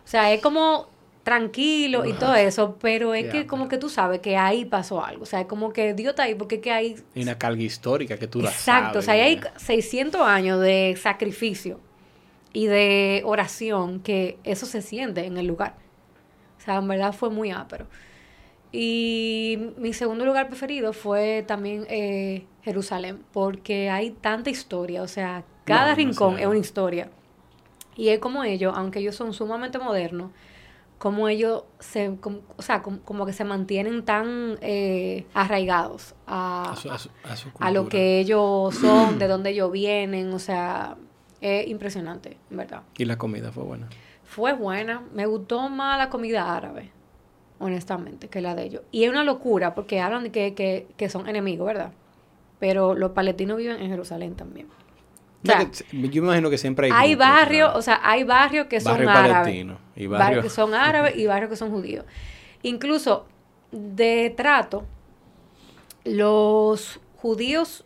O 0.02 0.08
sea, 0.08 0.32
es 0.32 0.40
como 0.40 0.86
tranquilo 1.26 2.04
y 2.06 2.12
todo 2.12 2.36
eso, 2.36 2.76
pero 2.80 3.12
es 3.12 3.32
que 3.32 3.48
como 3.48 3.66
que 3.66 3.78
tú 3.78 3.88
sabes 3.88 4.20
que 4.20 4.36
ahí 4.36 4.64
pasó 4.64 5.04
algo. 5.04 5.24
O 5.24 5.26
sea, 5.26 5.40
es 5.40 5.46
como 5.46 5.72
que 5.72 5.92
Dios 5.92 6.10
está 6.10 6.22
ahí 6.22 6.36
porque 6.36 6.54
es 6.54 6.60
que 6.60 6.70
Hay 6.70 6.96
una 7.16 7.36
carga 7.36 7.60
histórica 7.60 8.16
que 8.16 8.28
tú 8.28 8.40
la 8.40 8.50
Exacto, 8.50 9.00
o 9.00 9.02
sea, 9.02 9.14
ahí 9.14 9.20
hay 9.20 9.34
¿verdad? 9.34 9.52
600 9.56 10.20
años 10.20 10.60
de 10.60 10.96
sacrificio 10.96 11.80
y 12.52 12.66
de 12.66 13.22
oración 13.24 13.98
que 13.98 14.38
eso 14.44 14.66
se 14.66 14.82
siente 14.82 15.24
en 15.24 15.36
el 15.36 15.48
lugar. 15.48 15.74
O 16.60 16.64
sea, 16.64 16.76
en 16.76 16.86
verdad 16.86 17.12
fue 17.12 17.28
muy 17.28 17.50
ápero. 17.50 17.88
Y 18.70 19.58
mi 19.78 19.92
segundo 19.94 20.24
lugar 20.24 20.46
preferido 20.46 20.92
fue 20.92 21.42
también 21.44 21.86
eh, 21.88 22.46
Jerusalén, 22.62 23.24
porque 23.32 23.90
hay 23.90 24.12
tanta 24.12 24.50
historia, 24.50 25.02
o 25.02 25.08
sea, 25.08 25.42
cada 25.64 25.90
No, 25.90 25.96
rincón 25.96 26.38
es 26.38 26.46
una 26.46 26.58
historia. 26.58 27.10
Y 27.96 28.10
es 28.10 28.20
como 28.20 28.44
ellos, 28.44 28.72
aunque 28.76 29.00
ellos 29.00 29.16
son 29.16 29.32
sumamente 29.32 29.80
modernos, 29.80 30.30
como 30.98 31.28
ellos 31.28 31.64
se, 31.78 32.16
como, 32.20 32.40
o 32.56 32.62
sea, 32.62 32.82
como, 32.82 33.00
como 33.00 33.26
que 33.26 33.32
se 33.32 33.44
mantienen 33.44 34.04
tan 34.04 34.58
eh, 34.62 35.26
arraigados 35.34 36.14
a, 36.26 36.72
A 36.72 36.76
su, 36.76 36.90
a 36.90 36.98
su- 36.98 37.10
a 37.24 37.36
su 37.36 37.50
a 37.60 37.70
lo 37.70 37.88
que 37.88 38.18
ellos 38.20 38.74
son, 38.74 39.18
de 39.18 39.28
dónde 39.28 39.50
ellos 39.50 39.70
vienen, 39.70 40.32
o 40.32 40.38
sea, 40.38 40.96
es 41.40 41.68
impresionante, 41.68 42.38
verdad. 42.50 42.82
Y 42.96 43.04
la 43.04 43.18
comida 43.18 43.52
fue 43.52 43.64
buena. 43.64 43.88
Fue 44.24 44.54
buena, 44.54 45.02
me 45.12 45.26
gustó 45.26 45.68
más 45.68 45.98
la 45.98 46.08
comida 46.08 46.56
árabe, 46.56 46.90
honestamente, 47.58 48.28
que 48.28 48.40
la 48.40 48.54
de 48.54 48.64
ellos. 48.64 48.82
Y 48.90 49.04
es 49.04 49.10
una 49.10 49.22
locura, 49.24 49.74
porque 49.74 50.00
hablan 50.00 50.24
de 50.24 50.32
que, 50.32 50.54
que, 50.54 50.86
que 50.96 51.08
son 51.08 51.28
enemigos, 51.28 51.66
¿verdad? 51.66 51.92
Pero 52.58 52.94
los 52.94 53.10
palestinos 53.12 53.58
viven 53.58 53.80
en 53.80 53.90
Jerusalén 53.90 54.34
también. 54.34 54.66
O 55.42 55.46
sea, 55.46 55.58
yo 55.92 56.22
me 56.22 56.28
imagino 56.28 56.50
que 56.50 56.58
siempre 56.58 56.86
hay 56.86 56.92
hay 56.92 57.14
barrios, 57.14 57.72
o 57.74 57.82
sea, 57.82 58.00
hay 58.02 58.24
barrios 58.24 58.66
que 58.66 58.80
son 58.80 58.92
árabes. 59.08 59.54
y 59.96 60.06
barrios 60.06 60.18
barrio- 60.18 60.42
que 60.42 60.50
son 60.50 60.74
árabes 60.74 61.16
y 61.16 61.26
barrios 61.26 61.50
que 61.50 61.56
son 61.56 61.70
judíos. 61.70 62.04
Incluso 62.62 63.26
de 63.70 64.34
trato, 64.36 64.84
los 66.04 67.00
judíos 67.16 67.84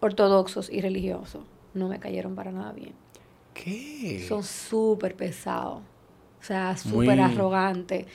ortodoxos 0.00 0.70
y 0.70 0.80
religiosos 0.80 1.44
no 1.74 1.88
me 1.88 1.98
cayeron 1.98 2.34
para 2.34 2.52
nada 2.52 2.72
bien. 2.72 2.92
¿Qué? 3.54 4.24
Son 4.28 4.42
súper 4.42 5.14
pesados. 5.16 5.80
O 6.40 6.44
sea, 6.44 6.76
súper 6.76 7.18
arrogantes. 7.20 8.06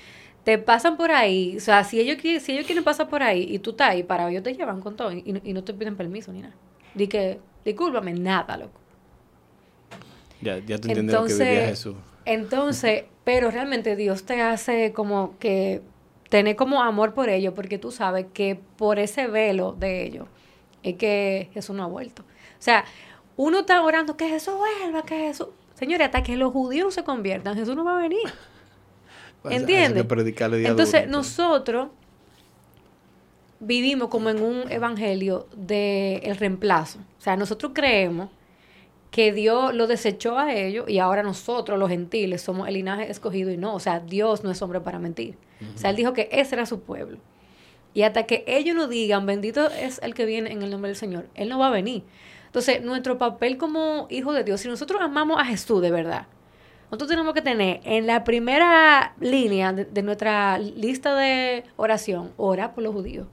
Te 0.43 0.57
pasan 0.57 0.97
por 0.97 1.11
ahí. 1.11 1.57
O 1.57 1.59
sea, 1.59 1.83
si 1.83 1.99
ellos, 1.99 2.17
si 2.21 2.51
ellos 2.53 2.65
quieren 2.65 2.83
pasar 2.83 3.09
por 3.09 3.21
ahí 3.23 3.45
y 3.49 3.59
tú 3.59 3.71
estás 3.71 3.89
ahí 3.89 4.03
parado, 4.03 4.29
ellos 4.29 4.43
te 4.43 4.53
llevan 4.53 4.81
con 4.81 4.95
todo 4.95 5.11
y, 5.11 5.23
y 5.43 5.53
no 5.53 5.63
te 5.63 5.73
piden 5.73 5.95
permiso 5.97 6.31
ni 6.31 6.41
nada. 6.41 6.55
Di 6.93 7.07
que, 7.07 7.39
discúlpame, 7.65 8.13
nada, 8.13 8.57
loco. 8.57 8.79
Ya, 10.41 10.57
ya 10.59 10.77
tú 10.77 10.87
entiendes 10.87 11.13
lo 11.15 11.25
que 11.25 11.33
vivía 11.33 11.67
Jesús. 11.67 11.95
Entonces, 12.25 13.05
pero 13.23 13.51
realmente 13.51 13.95
Dios 13.95 14.23
te 14.23 14.41
hace 14.41 14.91
como 14.93 15.37
que 15.39 15.81
tener 16.29 16.55
como 16.55 16.81
amor 16.81 17.13
por 17.13 17.29
ellos, 17.29 17.53
porque 17.53 17.77
tú 17.77 17.91
sabes 17.91 18.25
que 18.33 18.59
por 18.77 18.99
ese 18.99 19.27
velo 19.27 19.75
de 19.77 20.05
ellos 20.05 20.27
es 20.83 20.95
que 20.95 21.49
Jesús 21.53 21.75
no 21.75 21.83
ha 21.83 21.87
vuelto. 21.87 22.23
O 22.23 22.63
sea, 22.63 22.85
uno 23.37 23.59
está 23.59 23.81
orando 23.81 24.17
que 24.17 24.27
Jesús 24.27 24.55
vuelva, 24.55 25.03
que 25.03 25.17
Jesús. 25.17 25.47
Señores, 25.75 26.05
hasta 26.05 26.23
que 26.23 26.35
los 26.35 26.51
judíos 26.51 26.93
se 26.93 27.03
conviertan, 27.03 27.55
Jesús 27.55 27.75
no 27.75 27.83
va 27.83 27.97
a 27.97 28.01
venir. 28.01 28.19
Pues, 29.41 29.55
¿Entiendes? 29.59 30.05
Entonces, 30.67 31.07
nosotros 31.07 31.87
vivimos 33.59 34.09
como 34.09 34.29
en 34.29 34.39
un 34.39 34.71
evangelio 34.71 35.47
del 35.55 36.37
reemplazo. 36.37 36.99
O 37.21 37.23
sea, 37.23 37.35
nosotros 37.35 37.73
creemos 37.75 38.29
que 39.11 39.31
Dios 39.31 39.75
lo 39.75 39.85
desechó 39.85 40.39
a 40.39 40.55
ellos 40.55 40.89
y 40.89 40.97
ahora 40.97 41.21
nosotros, 41.21 41.77
los 41.77 41.87
gentiles, 41.87 42.41
somos 42.41 42.67
el 42.67 42.73
linaje 42.73 43.11
escogido 43.11 43.51
y 43.51 43.57
no. 43.57 43.75
O 43.75 43.79
sea, 43.79 43.99
Dios 43.99 44.43
no 44.43 44.49
es 44.49 44.59
hombre 44.63 44.81
para 44.81 44.97
mentir. 44.97 45.37
O 45.75 45.77
sea, 45.77 45.91
Él 45.91 45.97
dijo 45.97 46.13
que 46.13 46.29
ese 46.31 46.55
era 46.55 46.65
su 46.65 46.79
pueblo. 46.79 47.19
Y 47.93 48.01
hasta 48.01 48.23
que 48.23 48.43
ellos 48.47 48.75
nos 48.75 48.89
digan, 48.89 49.27
bendito 49.27 49.67
es 49.67 49.99
el 50.01 50.15
que 50.15 50.25
viene 50.25 50.51
en 50.51 50.63
el 50.63 50.71
nombre 50.71 50.89
del 50.89 50.95
Señor, 50.95 51.27
Él 51.35 51.47
no 51.47 51.59
va 51.59 51.67
a 51.67 51.69
venir. 51.69 52.01
Entonces, 52.47 52.81
nuestro 52.81 53.19
papel 53.19 53.59
como 53.59 54.07
hijo 54.09 54.33
de 54.33 54.43
Dios, 54.43 54.61
si 54.61 54.67
nosotros 54.67 54.99
amamos 54.99 55.39
a 55.39 55.45
Jesús 55.45 55.79
de 55.79 55.91
verdad, 55.91 56.25
nosotros 56.85 57.07
tenemos 57.11 57.35
que 57.35 57.43
tener 57.43 57.81
en 57.83 58.07
la 58.07 58.23
primera 58.23 59.13
línea 59.19 59.73
de, 59.73 59.85
de 59.85 60.01
nuestra 60.01 60.57
lista 60.57 61.15
de 61.15 61.65
oración, 61.75 62.31
orar 62.37 62.73
por 62.73 62.83
los 62.83 62.95
judíos, 62.95 63.27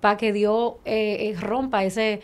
para 0.00 0.16
que 0.16 0.32
Dios 0.32 0.74
eh, 0.84 1.32
eh, 1.32 1.36
rompa 1.40 1.82
ese, 1.82 2.20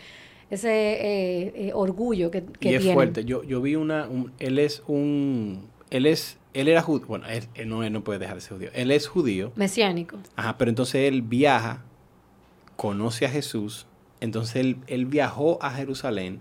ese 0.49 0.69
eh, 0.69 1.53
eh, 1.55 1.71
orgullo 1.73 2.31
que, 2.31 2.43
que 2.43 2.69
y 2.71 2.73
es 2.75 2.81
tienen. 2.81 2.95
fuerte. 2.95 3.25
Yo, 3.25 3.43
yo 3.43 3.61
vi 3.61 3.75
una... 3.75 4.07
un- 4.07 4.31
él 4.39 4.59
es 4.59 4.83
un... 4.87 5.67
Él 5.89 6.05
es... 6.05 6.37
Él 6.53 6.67
era 6.67 6.81
judío. 6.81 7.05
Bueno, 7.07 7.27
él, 7.27 7.43
él 7.55 7.69
no, 7.69 7.83
él 7.83 7.93
no 7.93 8.03
puede 8.03 8.19
dejar 8.19 8.35
de 8.35 8.41
ser 8.41 8.53
judío. 8.57 8.69
Él 8.73 8.91
es 8.91 9.07
judío. 9.07 9.51
Mesiánico. 9.55 10.17
Ajá, 10.35 10.57
pero 10.57 10.69
entonces 10.69 11.07
él 11.07 11.21
viaja, 11.21 11.83
conoce 12.75 13.25
a 13.25 13.29
Jesús. 13.29 13.85
Entonces 14.19 14.55
él, 14.57 14.77
él 14.87 15.05
viajó 15.05 15.59
a 15.61 15.71
Jerusalén 15.71 16.39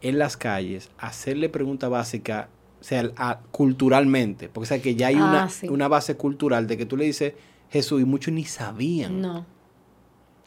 en 0.00 0.18
las 0.18 0.36
calles 0.36 0.90
a 0.98 1.08
hacerle 1.08 1.48
preguntas 1.50 1.90
básicas, 1.90 2.46
o 2.80 2.84
sea, 2.84 3.10
a- 3.16 3.40
culturalmente. 3.50 4.48
Porque 4.48 4.64
o 4.64 4.68
sea, 4.68 4.80
que 4.80 4.94
ya 4.94 5.08
hay 5.08 5.16
Ah, 5.16 5.24
una, 5.28 5.48
sí. 5.50 5.68
una 5.68 5.88
base 5.88 6.16
cultural 6.16 6.66
de 6.66 6.78
que 6.78 6.86
tú 6.86 6.96
le 6.96 7.04
dices 7.04 7.34
Jesús 7.70 8.00
y 8.00 8.04
muchos 8.04 8.32
ni 8.32 8.44
sabían. 8.44 9.20
No. 9.20 9.44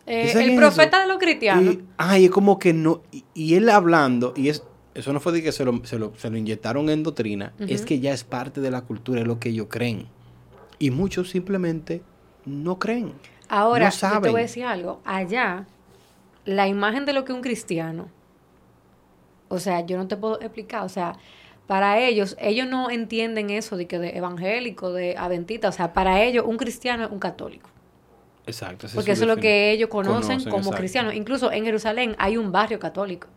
Eh, 0.05 0.23
¿Ese 0.23 0.39
quién 0.39 0.43
el 0.43 0.49
es 0.51 0.59
profeta 0.59 0.97
eso? 0.97 1.07
de 1.07 1.13
los 1.13 1.17
cristianos. 1.17 1.73
Y, 1.75 1.83
ay, 1.97 2.25
es 2.25 2.31
como 2.31 2.59
que 2.59 2.73
no. 2.73 3.01
Y, 3.11 3.23
y 3.33 3.55
él 3.55 3.69
hablando, 3.69 4.33
y 4.35 4.49
es 4.49 4.63
eso 4.93 5.11
no 5.11 5.19
fue 5.19 5.31
de 5.31 5.43
que 5.43 5.51
se 5.51 5.65
lo, 5.65 5.83
se 5.85 5.97
lo, 5.97 6.13
se 6.15 6.29
lo 6.29 6.37
inyectaron 6.37 6.89
en 6.89 7.03
doctrina, 7.03 7.53
es 7.59 7.83
que 7.83 7.99
ya 7.99 8.13
es 8.13 8.23
parte 8.23 8.61
de 8.61 8.69
la 8.69 8.81
cultura, 8.81 9.21
es 9.21 9.27
lo 9.27 9.39
que 9.39 9.49
ellos 9.49 9.67
creen. 9.69 10.07
Y 10.77 10.91
muchos 10.91 11.29
simplemente 11.29 12.03
no 12.45 12.77
creen. 12.77 13.13
Ahora, 13.49 13.89
no 13.89 14.13
yo 14.13 14.21
te 14.21 14.29
voy 14.29 14.39
a 14.41 14.43
decir 14.43 14.65
algo. 14.65 15.01
Allá, 15.03 15.65
la 16.45 16.67
imagen 16.67 17.05
de 17.05 17.13
lo 17.13 17.25
que 17.25 17.33
un 17.33 17.41
cristiano, 17.41 18.09
o 19.47 19.59
sea, 19.59 19.81
yo 19.85 19.97
no 19.97 20.07
te 20.07 20.15
puedo 20.15 20.39
explicar. 20.41 20.83
O 20.83 20.89
sea, 20.89 21.13
para 21.65 21.99
ellos, 21.99 22.35
ellos 22.39 22.67
no 22.67 22.91
entienden 22.91 23.49
eso 23.49 23.77
de 23.77 23.87
que 23.87 23.97
de 23.97 24.09
evangélico, 24.17 24.91
de 24.93 25.17
adventista. 25.17 25.69
O 25.69 25.71
sea, 25.71 25.93
para 25.93 26.21
ellos, 26.21 26.45
un 26.47 26.57
cristiano 26.57 27.05
es 27.05 27.11
un 27.11 27.19
católico. 27.19 27.69
Exacto. 28.45 28.87
Porque 28.93 29.11
eso 29.13 29.23
es 29.23 29.27
lo 29.27 29.37
que 29.37 29.71
ellos 29.71 29.89
conocen, 29.89 30.43
como 30.43 30.57
exacto. 30.57 30.77
cristianos. 30.77 31.13
Incluso 31.13 31.51
en 31.51 31.63
Jerusalén 31.63 32.15
hay 32.19 32.37
un 32.37 32.51
barrio 32.51 32.79
católico. 32.79 33.27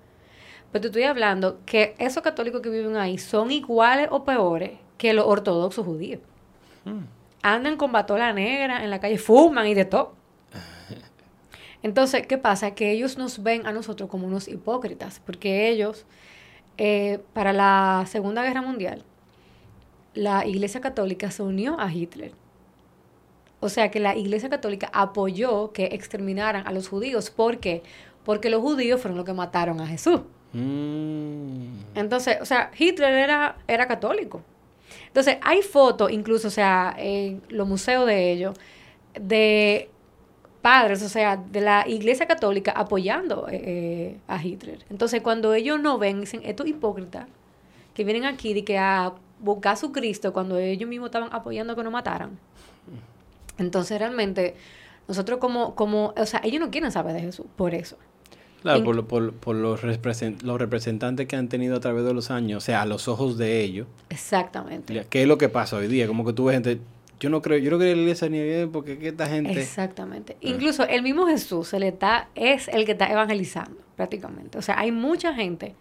Pero 0.73 0.83
te 0.83 0.89
estoy 0.89 1.05
hablando 1.05 1.61
que 1.65 1.95
esos 1.99 2.23
católicos 2.23 2.61
que 2.61 2.69
viven 2.69 2.97
ahí 2.97 3.19
son 3.19 3.51
iguales 3.51 4.09
o 4.11 4.25
peores 4.25 4.73
que 4.99 5.13
los 5.13 5.27
ortodoxos 5.27 5.85
judíos. 5.85 6.21
Mm. 6.85 7.05
Andan 7.43 7.77
con 7.77 7.93
batola 7.93 8.33
negra 8.33 8.83
en 8.83 8.91
la 8.91 9.01
calle, 9.01 9.19
fuman 9.19 9.67
y 9.69 9.75
de 9.75 9.85
todo. 9.85 10.15
Entonces, 11.83 12.27
¿qué 12.27 12.39
pasa? 12.39 12.75
Que 12.75 12.91
ellos 12.91 13.17
nos 13.17 13.43
ven 13.43 13.67
a 13.67 13.73
nosotros 13.73 14.11
como 14.11 14.27
unos 14.27 14.49
hipócritas, 14.49 15.21
porque 15.25 15.69
ellos, 15.69 16.05
eh, 16.79 17.21
para 17.33 17.53
la 17.53 18.05
Segunda 18.09 18.43
Guerra 18.43 18.63
Mundial, 18.63 19.05
la 20.15 20.47
Iglesia 20.47 20.81
Católica 20.81 21.31
se 21.31 21.43
unió 21.43 21.79
a 21.79 21.93
Hitler. 21.93 22.33
O 23.67 23.69
sea 23.69 23.91
que 23.91 24.01
la 24.01 24.17
Iglesia 24.17 24.49
Católica 24.49 24.91
apoyó 24.93 25.73
que 25.73 25.87
exterminaran 25.87 26.67
a 26.67 26.73
los 26.73 26.89
judíos. 26.89 27.31
¿Por 27.31 27.59
qué? 27.59 27.83
Porque 28.25 28.49
los 28.49 28.61
judíos 28.61 29.01
fueron 29.01 29.17
los 29.17 29.27
que 29.27 29.33
mataron 29.33 29.81
a 29.81 29.87
Jesús. 29.87 30.21
Mm. 30.53 31.81
Entonces, 31.95 32.39
o 32.41 32.45
sea, 32.45 32.71
Hitler 32.77 33.13
era, 33.13 33.57
era 33.69 33.87
católico. 33.87 34.43
Entonces, 35.09 35.39
hay 35.43 35.63
fotos, 35.63 36.11
incluso, 36.11 36.49
o 36.49 36.51
sea, 36.51 36.95
en 36.97 37.43
los 37.49 37.67
museos 37.67 38.07
de 38.07 38.33
ellos, 38.33 38.57
de 39.21 39.91
padres, 40.63 41.03
o 41.03 41.09
sea, 41.09 41.37
de 41.37 41.61
la 41.61 41.87
Iglesia 41.89 42.27
Católica 42.27 42.73
apoyando 42.73 43.49
eh, 43.49 43.63
eh, 43.65 44.17
a 44.29 44.43
Hitler. 44.43 44.85
Entonces, 44.91 45.23
cuando 45.23 45.55
ellos 45.55 45.81
no 45.81 45.99
ven, 45.99 46.21
dicen, 46.21 46.41
estos 46.45 46.67
hipócritas 46.67 47.27
que 47.95 48.05
vienen 48.05 48.25
aquí 48.25 48.55
de 48.55 48.65
que 48.65 48.79
a 48.79 49.13
buscar 49.39 49.75
a 49.75 49.77
su 49.77 49.93
Cristo 49.93 50.33
cuando 50.33 50.59
ellos 50.59 50.89
mismos 50.89 51.09
estaban 51.09 51.31
apoyando 51.33 51.77
que 51.77 51.83
no 51.83 51.91
mataran. 51.91 52.39
Entonces, 53.59 53.99
realmente, 53.99 54.55
nosotros 55.09 55.39
como, 55.39 55.75
como, 55.75 56.13
o 56.17 56.27
sea, 56.27 56.41
ellos 56.45 56.61
no 56.61 56.71
quieren 56.71 56.91
saber 56.93 57.15
de 57.15 57.21
Jesús, 57.21 57.47
por 57.57 57.75
eso. 57.75 57.97
Claro, 58.63 58.79
En- 58.79 58.85
por, 58.85 58.97
lo- 58.97 59.07
por, 59.07 59.33
por 59.33 59.55
los, 59.57 59.83
represent- 59.83 60.43
los 60.43 60.59
representantes 60.59 61.27
que 61.27 61.37
han 61.37 61.49
tenido 61.49 61.77
a 61.77 61.81
través 61.81 62.05
de 62.05 62.13
los 62.15 62.31
años, 62.31 62.63
o 62.63 62.67
sea, 62.67 62.83
a 62.83 62.87
los 62.87 63.07
ojos 63.09 63.39
de 63.39 63.61
ellos, 63.61 63.87
Exactamente. 64.11 65.07
¿qué 65.09 65.23
es 65.23 65.29
lo 65.29 65.39
que 65.39 65.49
pasa 65.49 65.77
hoy 65.77 65.87
día? 65.89 66.07
Como 66.07 66.25
que 66.25 66.33
tú 66.33 66.47
ves 66.47 66.55
gente, 66.57 66.81
yo 67.21 67.31
no 67.31 67.41
creo, 67.43 67.59
yo 67.59 67.71
no 67.71 67.79
creo 67.79 67.93
en 67.93 67.97
la 67.99 68.03
iglesia 68.03 68.29
ni 68.29 68.43
bien 68.43 68.73
porque 68.73 68.99
que 68.99 69.09
esta 69.09 69.27
gente... 69.29 69.53
Exactamente. 69.61 70.37
Incluso 70.41 70.85
el 70.87 71.03
mismo 71.03 71.27
Jesús 71.27 71.69
se 71.69 71.79
le 71.79 71.89
está, 71.89 72.29
es 72.35 72.69
el 72.69 72.85
que 72.85 72.93
está 72.93 73.07
evangelizando, 73.11 73.81
prácticamente. 73.95 74.59
O 74.59 74.63
sea, 74.63 74.79
hay 74.79 74.91
mucha 74.93 75.33
gente 75.35 75.75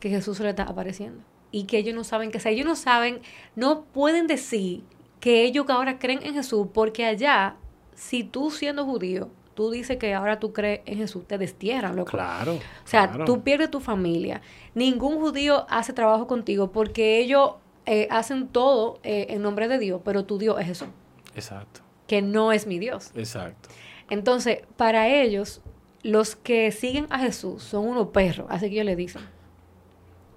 que 0.00 0.10
Jesús 0.10 0.36
se 0.36 0.44
le 0.44 0.50
está 0.50 0.64
apareciendo 0.64 1.20
y 1.50 1.64
que 1.64 1.78
ellos 1.78 1.94
no 1.94 2.04
saben 2.04 2.30
que, 2.30 2.38
o 2.38 2.40
sea, 2.40 2.52
ellos 2.52 2.66
no 2.66 2.76
saben, 2.76 3.20
no 3.56 3.84
pueden 3.84 4.26
decir 4.26 4.82
que 5.20 5.44
ellos 5.44 5.66
que 5.66 5.72
ahora 5.72 5.98
creen 5.98 6.20
en 6.22 6.34
Jesús, 6.34 6.68
porque 6.72 7.04
allá, 7.04 7.56
si 7.94 8.24
tú 8.24 8.50
siendo 8.50 8.84
judío, 8.84 9.30
tú 9.54 9.70
dices 9.70 9.96
que 9.96 10.14
ahora 10.14 10.38
tú 10.38 10.52
crees 10.52 10.82
en 10.86 10.98
Jesús, 10.98 11.26
te 11.26 11.36
destierran, 11.36 11.96
loco. 11.96 12.12
Claro. 12.12 12.54
O 12.54 12.60
sea, 12.84 13.08
claro. 13.08 13.24
tú 13.24 13.42
pierdes 13.42 13.70
tu 13.70 13.80
familia. 13.80 14.40
Ningún 14.74 15.18
judío 15.18 15.66
hace 15.68 15.92
trabajo 15.92 16.28
contigo 16.28 16.70
porque 16.70 17.18
ellos 17.18 17.54
eh, 17.86 18.06
hacen 18.10 18.48
todo 18.48 19.00
eh, 19.02 19.26
en 19.30 19.42
nombre 19.42 19.66
de 19.66 19.78
Dios, 19.78 20.00
pero 20.04 20.24
tu 20.24 20.38
Dios 20.38 20.60
es 20.60 20.66
Jesús, 20.66 20.88
Exacto, 21.34 21.80
que 22.06 22.22
no 22.22 22.52
es 22.52 22.66
mi 22.66 22.78
Dios. 22.78 23.10
exacto. 23.14 23.70
Entonces, 24.10 24.60
para 24.76 25.08
ellos, 25.08 25.60
los 26.02 26.36
que 26.36 26.70
siguen 26.70 27.06
a 27.10 27.18
Jesús 27.18 27.62
son 27.62 27.86
unos 27.86 28.08
perros, 28.08 28.46
así 28.50 28.68
que 28.68 28.74
ellos 28.74 28.86
le 28.86 28.96
dicen. 28.96 29.22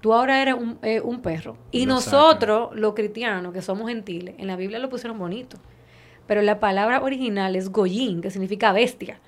Tú 0.02 0.14
ahora 0.14 0.42
eres 0.42 0.56
un, 0.56 0.80
eh, 0.82 1.00
un 1.00 1.22
perro. 1.22 1.58
Y 1.72 1.86
Lo 1.86 1.96
nosotros, 1.96 2.72
los 2.74 2.94
cristianos, 2.94 3.54
que 3.54 3.62
somos 3.62 3.88
gentiles, 3.88 4.36
en 4.38 4.48
la 4.48 4.56
Biblia 4.56 4.80
lo 4.80 4.90
pusieron 4.90 5.18
bonito. 5.18 5.58
Pero 6.28 6.42
la 6.42 6.60
palabra 6.60 7.02
original 7.02 7.56
es 7.56 7.70
goyín, 7.70 8.22
que 8.22 8.32
significa 8.32 8.72
bestia. 8.72 9.20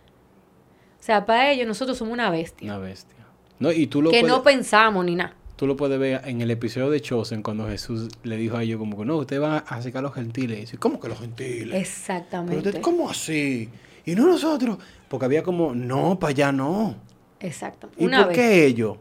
O 1.00 1.04
sea, 1.04 1.26
para 1.26 1.52
ellos 1.52 1.68
nosotros 1.68 1.98
somos 1.98 2.14
una 2.14 2.30
bestia. 2.30 2.72
Una 2.72 2.80
bestia. 2.80 3.18
No, 3.60 3.72
y 3.72 3.88
tú 3.88 4.02
lo, 4.02 4.10
que 4.10 4.22
puedes, 4.22 4.36
no 4.36 4.42
pensamos 4.42 5.06
ni 5.06 5.16
nada. 5.16 5.36
tú 5.56 5.68
lo 5.68 5.78
puedes 5.78 6.00
ver 6.00 6.22
en 6.26 6.42
el 6.42 6.50
episodio 6.50 6.90
de 6.90 7.02
Chosen 7.02 7.44
cuando 7.44 7.68
Jesús 7.68 8.10
le 8.24 8.38
dijo 8.38 8.58
a 8.58 8.64
ellos 8.64 8.80
como 8.80 8.98
que 8.98 9.06
no, 9.06 9.18
ustedes 9.18 9.42
van 9.42 9.52
a 9.54 9.58
acercar 9.60 10.00
a 10.00 10.04
los 10.04 10.14
gentiles. 10.14 10.58
Y 10.58 10.62
dice, 10.62 10.78
¿cómo 10.78 11.00
que 11.00 11.08
los 11.10 11.20
gentiles? 11.20 11.68
Pero 11.68 11.78
Exactamente. 11.78 12.70
usted, 12.70 12.82
¿Cómo 12.82 13.10
así? 13.10 13.70
Y 14.06 14.16
no 14.16 14.26
nosotros. 14.26 14.78
Porque 15.08 15.26
había 15.26 15.44
como, 15.44 15.76
no, 15.76 16.18
para 16.18 16.32
allá 16.32 16.52
no. 16.52 16.96
Exacto. 17.40 17.90
¿Y 17.98 18.06
Una 18.06 18.26
por 18.26 18.34
qué 18.34 18.66
ellos? 18.66 18.98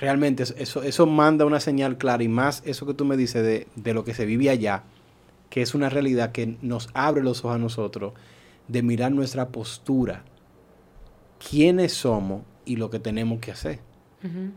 Realmente 0.00 0.42
eso- 0.42 0.82
eso, 0.82 1.06
manda 1.06 1.44
una 1.44 1.60
señal 1.60 1.96
clara 1.98 2.22
y 2.22 2.28
más 2.28 2.62
eso 2.64 2.86
que 2.86 2.94
tú 2.94 3.04
me 3.04 3.16
dices 3.16 3.42
de, 3.44 3.66
de 3.76 3.94
lo 3.94 4.04
que 4.04 4.14
se 4.14 4.26
vive 4.26 4.50
allá, 4.50 4.82
que 5.50 5.62
es 5.62 5.74
una 5.74 5.88
realidad 5.88 6.32
que 6.32 6.56
nos 6.62 6.88
abre 6.94 7.22
los 7.22 7.40
ojos 7.44 7.54
a 7.54 7.58
nosotros 7.58 8.12
de 8.68 8.82
mirar 8.82 9.12
nuestra 9.12 9.48
postura, 9.48 10.24
quiénes 11.48 11.92
somos 11.92 12.42
y 12.64 12.76
lo 12.76 12.90
que 12.90 12.98
tenemos 12.98 13.40
que 13.40 13.52
hacer, 13.52 13.78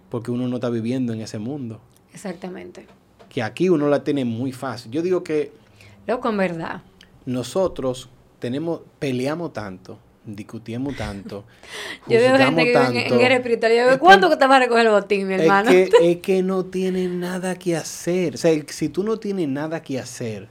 porque 0.09 0.31
uno 0.31 0.47
no 0.47 0.55
está 0.55 0.69
viviendo 0.69 1.13
en 1.13 1.21
ese 1.21 1.39
mundo, 1.39 1.81
Exactamente. 2.13 2.87
que 3.29 3.43
aquí 3.43 3.69
uno 3.69 3.89
la 3.89 4.03
tiene 4.03 4.23
muy 4.25 4.51
fácil. 4.53 4.91
Yo 4.91 5.01
digo 5.01 5.23
que 5.23 5.51
Loco, 6.07 6.29
en 6.29 6.37
verdad. 6.37 6.81
nosotros 7.25 8.09
tenemos, 8.39 8.81
peleamos 8.99 9.51
tanto, 9.53 9.99
discutimos 10.27 10.95
tanto, 10.95 11.45
Yo 12.07 12.19
veo 12.19 12.37
gente 12.37 12.63
que 12.65 12.69
vive 12.69 12.79
en, 12.79 12.95
en 12.97 13.07
tanto. 13.09 13.19
espiritual. 13.21 13.71
Yo 13.73 13.89
que- 13.91 13.97
¿cuánto 13.99 14.29
que 14.29 14.37
te 14.37 14.47
vas 14.47 14.57
a 14.57 14.59
recoger 14.59 14.85
el 14.85 14.91
botín, 14.91 15.27
mi 15.27 15.33
hermano? 15.35 15.69
Es 15.71 15.89
que, 15.89 15.95
es 16.11 16.17
que 16.17 16.43
no 16.43 16.65
tiene 16.65 17.07
nada 17.07 17.55
que 17.55 17.75
hacer. 17.75 18.35
O 18.35 18.37
sea, 18.37 18.51
si 18.67 18.89
tú 18.89 19.03
no 19.03 19.17
tienes 19.17 19.47
nada 19.47 19.81
que 19.81 19.99
hacer 19.99 20.49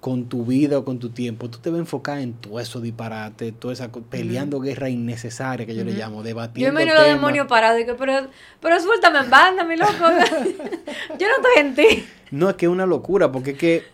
con 0.00 0.30
tu 0.30 0.46
vida 0.46 0.78
o 0.78 0.84
con 0.84 0.98
tu 0.98 1.10
tiempo, 1.10 1.50
tú 1.50 1.58
te 1.58 1.68
vas 1.68 1.76
a 1.76 1.80
enfocar 1.80 2.18
en 2.20 2.32
todo 2.32 2.58
eso 2.58 2.80
disparate, 2.80 3.52
toda 3.52 3.74
esa 3.74 3.90
peleando 3.92 4.58
guerra 4.58 4.88
innecesaria 4.88 5.66
que 5.66 5.74
yo 5.74 5.84
le 5.84 5.92
llamo, 5.92 6.18
Yo 6.18 6.22
debatiendo 6.22 6.72
me 6.72 6.86
los 6.86 7.04
demonios 7.04 7.46
parados 7.46 7.80
y 7.80 7.84
que, 7.84 7.94
pero, 7.94 8.28
pero 8.60 8.80
suéltame 8.80 9.18
en 9.18 9.30
banda, 9.30 9.62
mi 9.64 9.76
loco. 9.76 9.92
yo 11.18 11.26
no 11.28 11.36
estoy 11.36 11.58
en 11.58 11.74
ti. 11.74 12.04
No, 12.30 12.48
es 12.48 12.56
que 12.56 12.64
es 12.66 12.72
una 12.72 12.86
locura, 12.86 13.30
porque 13.30 13.50
es 13.50 13.58
que 13.58 13.84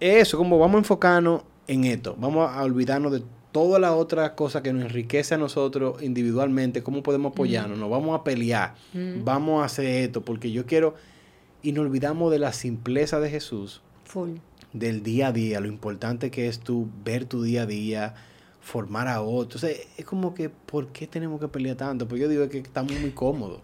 eso, 0.00 0.36
como 0.36 0.58
vamos 0.58 0.74
a 0.74 0.78
enfocarnos 0.78 1.42
en 1.68 1.84
esto, 1.84 2.16
vamos 2.18 2.50
a 2.50 2.62
olvidarnos 2.62 3.12
de 3.12 3.22
todas 3.56 3.80
las 3.80 3.92
otras 3.92 4.32
cosas 4.32 4.60
que 4.60 4.70
nos 4.74 4.82
enriquece 4.82 5.34
a 5.34 5.38
nosotros 5.38 6.02
individualmente, 6.02 6.82
cómo 6.82 7.02
podemos 7.02 7.32
apoyarnos, 7.32 7.78
nos 7.78 7.88
vamos 7.88 8.18
a 8.18 8.22
pelear, 8.22 8.74
Mm. 8.92 9.24
vamos 9.24 9.62
a 9.62 9.64
hacer 9.64 9.86
esto, 9.86 10.20
porque 10.22 10.52
yo 10.52 10.66
quiero, 10.66 10.94
y 11.62 11.72
nos 11.72 11.86
olvidamos 11.86 12.30
de 12.30 12.38
la 12.38 12.52
simpleza 12.52 13.18
de 13.18 13.30
Jesús, 13.30 13.80
Full. 14.04 14.32
del 14.74 15.02
día 15.02 15.28
a 15.28 15.32
día, 15.32 15.58
lo 15.60 15.68
importante 15.68 16.30
que 16.30 16.48
es 16.48 16.60
tú 16.60 16.86
ver 17.02 17.24
tu 17.24 17.42
día 17.42 17.62
a 17.62 17.66
día, 17.66 18.14
formar 18.60 19.08
a 19.08 19.22
otros. 19.22 19.64
O 19.64 19.66
sea, 19.66 19.74
es 19.96 20.04
como 20.04 20.34
que, 20.34 20.50
¿por 20.50 20.88
qué 20.88 21.06
tenemos 21.06 21.40
que 21.40 21.48
pelear 21.48 21.76
tanto? 21.76 22.06
Pues 22.06 22.20
yo 22.20 22.28
digo 22.28 22.46
que 22.50 22.58
estamos 22.58 22.92
muy 23.00 23.12
cómodos. 23.12 23.60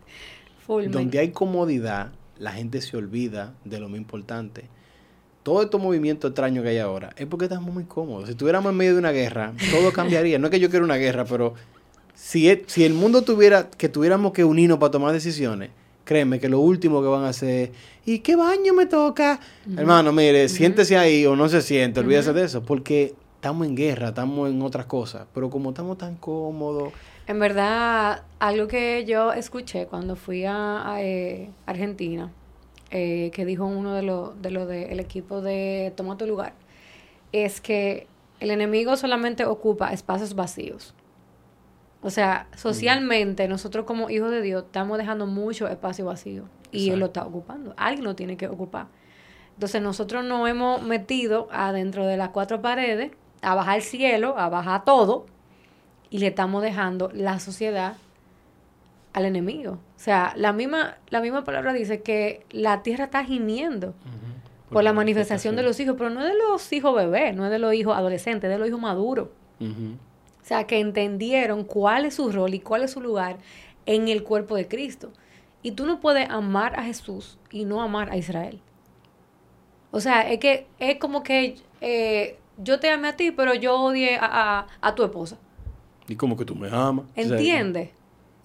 Full. 0.67 0.85
man. 0.85 0.93
Donde 0.93 1.19
hay 1.19 1.33
comodidad, 1.33 2.13
la 2.39 2.53
gente 2.53 2.81
se 2.81 2.97
olvida 2.97 3.53
de 3.67 3.79
lo 3.79 3.91
más 3.91 3.99
importante. 3.99 4.65
Todo 5.43 5.63
estos 5.63 5.81
movimientos 5.81 6.31
extraños 6.31 6.63
que 6.63 6.71
hay 6.71 6.79
ahora 6.79 7.11
es 7.17 7.27
porque 7.27 7.47
estamos 7.47 7.73
muy 7.73 7.85
cómodos. 7.85 8.27
Si 8.27 8.33
estuviéramos 8.33 8.71
en 8.71 8.77
medio 8.77 8.93
de 8.93 8.99
una 8.99 9.11
guerra, 9.11 9.53
todo 9.71 9.93
cambiaría. 9.93 10.39
No 10.39 10.47
es 10.47 10.51
que 10.51 10.61
yo 10.61 10.71
quiera 10.71 10.85
una 10.85 10.97
guerra, 10.97 11.25
pero 11.25 11.55
si, 12.15 12.63
si 12.67 12.85
el 12.85 12.95
mundo 12.95 13.23
tuviera 13.23 13.69
que 13.69 13.89
tuviéramos 13.89 14.33
que 14.33 14.45
unirnos 14.45 14.79
para 14.79 14.93
tomar 14.93 15.13
decisiones, 15.13 15.71
créeme 16.05 16.39
que 16.39 16.49
lo 16.49 16.61
último 16.61 17.03
que 17.03 17.09
van 17.09 17.25
a 17.25 17.31
hacer 17.31 17.71
es, 17.71 17.71
¿y 18.05 18.21
qué 18.21 18.37
baño 18.37 18.75
me 18.75 18.87
toca? 18.87 19.41
Hermano, 19.77 20.13
mire, 20.13 20.49
siéntese 20.49 20.97
ahí 20.97 21.27
o 21.27 21.35
no 21.37 21.49
se 21.49 21.63
siente, 21.63 22.01
olvídese 22.01 22.33
de 22.33 22.45
eso, 22.45 22.63
porque 22.63 23.15
estamos 23.37 23.67
en 23.67 23.75
guerra, 23.75 24.09
estamos 24.09 24.49
en 24.51 24.63
otras 24.63 24.87
cosas. 24.87 25.27
Pero 25.35 25.51
como 25.51 25.71
estamos 25.71 25.99
tan 25.99 26.15
cómodos, 26.15 26.93
En 27.27 27.39
verdad, 27.39 28.23
algo 28.39 28.69
que 28.69 29.05
yo 29.05 29.33
escuché 29.33 29.87
cuando 29.87 30.17
fui 30.17 30.45
a, 30.45 30.93
a, 30.93 31.03
eh, 31.03 31.51
Argentina, 31.67 32.31
eh, 32.93 33.31
que 33.33 33.45
dijo 33.45 33.67
uno 33.67 33.95
de 33.95 34.03
los 34.03 34.41
de 34.41 34.51
los 34.51 34.69
del 34.69 35.01
equipo 35.01 35.41
de 35.41 35.93
Toma 35.97 36.17
tu 36.17 36.27
lugar, 36.27 36.53
es 37.33 37.61
que 37.61 38.07
el 38.39 38.51
enemigo 38.51 38.97
solamente 38.97 39.45
ocupa 39.45 39.93
espacios 39.93 40.35
vacíos. 40.35 40.95
O 42.03 42.11
sea, 42.11 42.49
socialmente, 42.57 43.47
nosotros 43.49 43.85
como 43.87 44.11
hijos 44.11 44.31
de 44.31 44.43
Dios 44.43 44.65
estamos 44.65 44.99
dejando 44.99 45.27
mucho 45.27 45.69
espacio 45.69 46.05
vacío 46.05 46.45
y 46.73 46.91
él 46.91 46.99
lo 46.99 47.07
está 47.07 47.25
ocupando. 47.25 47.75
Alguien 47.77 48.05
lo 48.05 48.17
tiene 48.17 48.37
que 48.37 48.49
ocupar. 48.49 48.89
Entonces 49.55 49.81
nosotros 49.81 50.25
nos 50.25 50.49
hemos 50.49 50.83
metido 50.83 51.49
adentro 51.53 52.07
de 52.07 52.17
las 52.17 52.31
cuatro 52.31 52.61
paredes, 52.61 53.13
a 53.43 53.55
bajar 53.55 53.77
el 53.77 53.83
cielo, 53.83 54.37
a 54.37 54.49
bajar 54.49 54.85
todo, 54.85 55.27
y 56.11 56.19
le 56.19 56.27
estamos 56.27 56.63
dejando 56.63 57.11
la 57.15 57.39
sociedad 57.39 57.97
al 59.13 59.25
enemigo. 59.25 59.73
O 59.73 59.99
sea, 59.99 60.33
la 60.37 60.53
misma, 60.53 60.97
la 61.11 61.21
misma 61.21 61.45
palabra 61.45 61.73
dice 61.73 62.03
que 62.03 62.45
la 62.51 62.83
tierra 62.83 63.05
está 63.05 63.25
gimiendo 63.25 63.95
por 64.71 64.83
la 64.85 64.91
manifestación 64.97 65.55
de 65.57 65.63
los 65.63 65.81
hijos, 65.81 65.97
pero 65.99 66.11
no 66.11 66.21
es 66.23 66.29
de 66.33 66.39
los 66.39 66.73
hijos 66.73 66.95
bebés, 66.95 67.35
no 67.37 67.45
es 67.45 67.51
de 67.51 67.59
los 67.59 67.75
hijos 67.75 67.97
adolescentes, 67.97 68.49
es 68.49 68.55
de 68.55 68.59
los 68.59 68.69
hijos 68.69 68.81
maduros. 68.81 69.29
O 70.43 70.45
sea, 70.45 70.67
que 70.67 70.81
entendieron 70.81 71.65
cuál 71.65 72.05
es 72.07 72.15
su 72.15 72.33
rol 72.33 72.55
y 72.55 72.61
cuál 72.61 72.83
es 72.83 72.91
su 72.93 73.01
lugar 73.01 73.37
en 73.87 74.09
el 74.09 74.23
cuerpo 74.25 74.57
de 74.57 74.67
Cristo. 74.67 75.13
Y 75.63 75.73
tú 75.73 75.87
no 75.87 76.01
puedes 76.01 76.29
amar 76.31 76.79
a 76.79 76.83
Jesús 76.85 77.39
y 77.51 77.65
no 77.65 77.81
amar 77.83 78.11
a 78.11 78.17
Israel. 78.17 78.61
O 79.91 80.01
sea, 80.01 80.23
es 80.33 80.39
que 80.41 80.67
es 80.79 80.97
como 80.99 81.23
que 81.23 81.57
eh, 81.81 82.39
yo 82.57 82.81
te 82.81 82.91
amé 82.91 83.09
a 83.09 83.17
ti, 83.17 83.31
pero 83.31 83.55
yo 83.55 83.79
odié 83.79 84.17
a, 84.17 84.61
a- 84.61 84.67
a 84.81 84.95
tu 84.95 85.05
esposa. 85.05 85.37
Y 86.09 86.17
como 86.17 86.37
que 86.37 86.45
tú 86.45 86.55
me 86.57 86.69
amas. 86.69 87.05
¿Entiendes? 87.15 87.91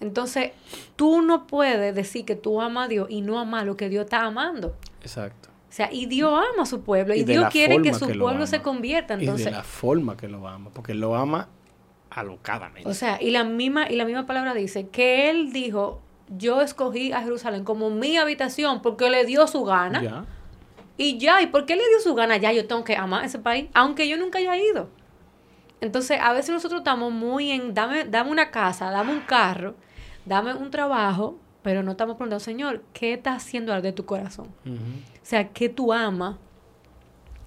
Entonces, 0.00 0.52
tú 0.96 1.22
no 1.22 1.46
puedes 1.46 1.94
decir 1.94 2.24
que 2.24 2.36
tú 2.36 2.60
amas 2.60 2.86
a 2.86 2.88
Dios 2.88 3.06
y 3.10 3.20
no 3.20 3.38
amas 3.38 3.64
lo 3.66 3.76
que 3.76 3.88
Dios 3.88 4.04
está 4.04 4.24
amando. 4.24 4.76
Exacto. 5.02 5.48
O 5.68 5.72
sea, 5.72 5.90
y 5.92 6.06
Dios 6.06 6.32
ama 6.32 6.62
a 6.62 6.66
su 6.66 6.82
pueblo 6.82 7.14
y, 7.14 7.20
Y 7.20 7.24
Dios 7.24 7.48
quiere 7.50 7.82
que 7.82 7.92
su 7.92 8.06
que 8.06 8.14
pueblo 8.14 8.46
se 8.46 8.62
convierta. 8.62 9.14
y 9.14 9.20
Entonces, 9.20 9.46
de 9.46 9.50
la 9.50 9.62
forma 9.64 10.16
que 10.16 10.28
lo 10.28 10.46
ama. 10.48 10.70
Porque 10.72 10.94
lo 10.94 11.14
ama 11.14 11.48
alocadamente. 12.10 12.88
O 12.88 12.94
sea, 12.94 13.20
y 13.20 13.30
la 13.30 13.44
misma, 13.44 13.90
y 13.90 13.96
la 13.96 14.04
misma 14.04 14.24
palabra 14.26 14.54
dice 14.54 14.88
que 14.88 15.30
él 15.30 15.52
dijo, 15.52 16.00
yo 16.28 16.62
escogí 16.62 17.12
a 17.12 17.22
Jerusalén 17.22 17.64
como 17.64 17.90
mi 17.90 18.16
habitación 18.16 18.82
porque 18.82 19.10
le 19.10 19.24
dio 19.24 19.46
su 19.46 19.64
gana. 19.64 20.02
ya. 20.02 20.24
Y 20.96 21.18
ya, 21.18 21.40
¿y 21.42 21.46
por 21.46 21.64
qué 21.64 21.76
le 21.76 21.86
dio 21.88 22.00
su 22.00 22.14
gana? 22.16 22.38
Ya 22.38 22.52
yo 22.52 22.66
tengo 22.66 22.82
que 22.82 22.96
amar 22.96 23.24
ese 23.24 23.38
país, 23.38 23.68
aunque 23.72 24.08
yo 24.08 24.16
nunca 24.16 24.38
haya 24.38 24.56
ido. 24.56 24.88
Entonces, 25.80 26.18
a 26.20 26.32
veces 26.32 26.50
nosotros 26.50 26.80
estamos 26.80 27.12
muy 27.12 27.52
en, 27.52 27.72
dame, 27.72 28.04
dame 28.04 28.30
una 28.32 28.50
casa, 28.50 28.90
dame 28.90 29.12
un 29.12 29.20
carro, 29.20 29.76
dame 30.28 30.54
un 30.54 30.70
trabajo, 30.70 31.38
pero 31.62 31.82
no 31.82 31.92
estamos 31.92 32.16
preguntando, 32.16 32.44
Señor, 32.44 32.82
¿qué 32.92 33.14
estás 33.14 33.42
haciendo 33.44 33.78
de 33.80 33.92
tu 33.92 34.04
corazón? 34.04 34.48
O 34.66 35.24
sea, 35.24 35.48
¿qué 35.48 35.68
tú 35.68 35.92
amas? 35.92 36.36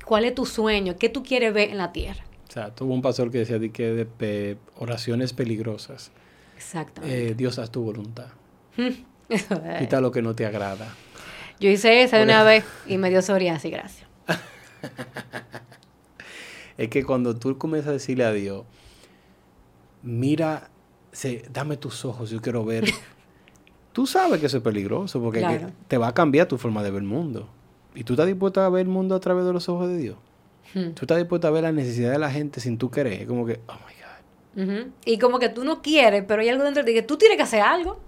¿Cuál 0.05 0.25
es 0.25 0.35
tu 0.35 0.45
sueño? 0.45 0.95
¿Qué 0.97 1.09
tú 1.09 1.23
quieres 1.23 1.53
ver 1.53 1.69
en 1.69 1.77
la 1.77 1.91
tierra? 1.91 2.23
O 2.49 2.51
sea, 2.51 2.73
tuvo 2.75 2.93
un 2.93 3.01
pastor 3.01 3.31
que 3.31 3.37
decía 3.39 3.59
de 3.59 3.71
que 3.71 3.91
de, 3.93 4.05
pe- 4.05 4.57
oraciones 4.77 5.31
peligrosas. 5.31 6.11
Exactamente. 6.57 7.29
Eh, 7.29 7.35
Dios 7.35 7.57
haz 7.59 7.71
tu 7.71 7.81
voluntad. 7.83 8.27
Quita 9.79 10.01
lo 10.01 10.11
que 10.11 10.21
no 10.21 10.35
te 10.35 10.45
agrada. 10.45 10.93
Yo 11.59 11.69
hice 11.69 12.03
esa 12.03 12.17
de 12.17 12.23
una 12.23 12.43
vez 12.43 12.65
y 12.87 12.97
me 12.97 13.09
dio 13.09 13.21
psoriasis, 13.21 13.71
gracias. 13.71 14.09
Es 16.77 16.89
que 16.89 17.03
cuando 17.03 17.35
tú 17.35 17.57
comienzas 17.59 17.89
a 17.89 17.93
decirle 17.93 18.23
a 18.23 18.31
Dios, 18.31 18.63
mira, 20.01 20.70
se, 21.11 21.43
dame 21.51 21.77
tus 21.77 22.05
ojos, 22.05 22.29
yo 22.29 22.41
quiero 22.41 22.63
ver. 22.65 22.85
tú 23.93 24.07
sabes 24.07 24.39
que 24.39 24.45
eso 24.45 24.57
es 24.57 24.63
peligroso 24.63 25.21
porque 25.21 25.39
Claro. 25.39 25.71
te 25.87 25.97
va 25.97 26.09
a 26.09 26.13
cambiar 26.13 26.47
tu 26.47 26.57
forma 26.57 26.83
de 26.83 26.91
ver 26.91 27.01
el 27.01 27.07
mundo. 27.07 27.47
¿Y 27.93 28.03
tú 28.03 28.13
estás 28.13 28.27
dispuesto 28.27 28.61
a 28.61 28.69
ver 28.69 28.83
el 28.83 28.87
mundo 28.87 29.15
a 29.15 29.19
través 29.19 29.45
de 29.45 29.53
los 29.53 29.67
ojos 29.67 29.89
de 29.89 29.97
Dios? 29.97 30.17
Hmm. 30.73 30.91
Tú 30.91 31.01
estás 31.01 31.17
dispuesto 31.17 31.47
a 31.47 31.51
ver 31.51 31.63
la 31.63 31.71
necesidad 31.73 32.11
de 32.11 32.19
la 32.19 32.31
gente 32.31 32.61
sin 32.61 32.77
tú 32.77 32.89
querer. 32.89 33.21
Es 33.21 33.27
como 33.27 33.45
que, 33.45 33.59
oh 33.67 33.73
my 33.73 34.63
God. 34.63 34.87
Y 35.05 35.17
como 35.17 35.39
que 35.39 35.49
tú 35.49 35.63
no 35.65 35.81
quieres, 35.81 36.23
pero 36.27 36.41
hay 36.41 36.49
algo 36.49 36.63
dentro 36.63 36.83
de 36.83 36.91
ti 36.91 36.95
que 36.97 37.03
tú 37.03 37.17
tienes 37.17 37.37
que 37.37 37.43
hacer 37.43 37.61
algo. 37.61 37.99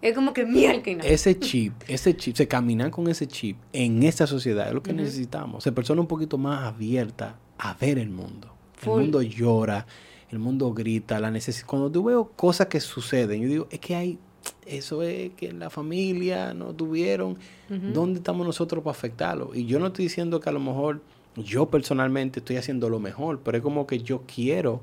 Es 0.00 0.16
como 0.16 0.32
que 0.32 0.44
mierda 0.44 0.82
que 0.82 0.96
no. 0.96 1.04
Ese 1.04 1.38
chip, 1.38 1.74
ese 1.86 2.16
chip, 2.16 2.34
se 2.34 2.48
caminar 2.48 2.90
con 2.90 3.06
ese 3.08 3.28
chip 3.28 3.56
en 3.72 4.02
esta 4.02 4.26
sociedad 4.26 4.66
es 4.66 4.74
lo 4.74 4.82
que 4.82 4.92
necesitamos. 4.92 5.62
Ser 5.62 5.72
personas 5.74 6.00
un 6.00 6.08
poquito 6.08 6.38
más 6.38 6.64
abiertas 6.64 7.34
a 7.58 7.74
ver 7.74 7.98
el 7.98 8.10
mundo. 8.10 8.52
Full. 8.74 8.94
El 8.94 9.00
mundo 9.02 9.22
llora, 9.22 9.86
el 10.32 10.38
mundo 10.38 10.72
grita, 10.72 11.20
la 11.20 11.30
necesidad. 11.30 11.66
Cuando 11.66 11.92
yo 11.92 12.02
veo 12.02 12.24
cosas 12.34 12.66
que 12.66 12.80
suceden, 12.80 13.42
yo 13.42 13.48
digo, 13.48 13.68
es 13.70 13.78
que 13.78 13.94
hay, 13.94 14.18
eso 14.66 15.02
es 15.02 15.30
que 15.34 15.50
en 15.50 15.58
la 15.58 15.70
familia 15.70 16.54
no 16.54 16.74
tuvieron, 16.74 17.32
Ujú. 17.70 17.92
¿dónde 17.92 18.18
estamos 18.18 18.46
nosotros 18.46 18.82
para 18.82 18.92
afectarlo? 18.92 19.54
Y 19.54 19.66
yo 19.66 19.78
no 19.78 19.88
estoy 19.88 20.06
diciendo 20.06 20.40
que 20.40 20.48
a 20.48 20.52
lo 20.52 20.60
mejor 20.60 21.02
yo 21.36 21.70
personalmente 21.70 22.40
estoy 22.40 22.56
haciendo 22.56 22.88
lo 22.88 22.98
mejor, 22.98 23.40
pero 23.40 23.58
es 23.58 23.62
como 23.62 23.86
que 23.86 24.00
yo 24.00 24.22
quiero 24.22 24.80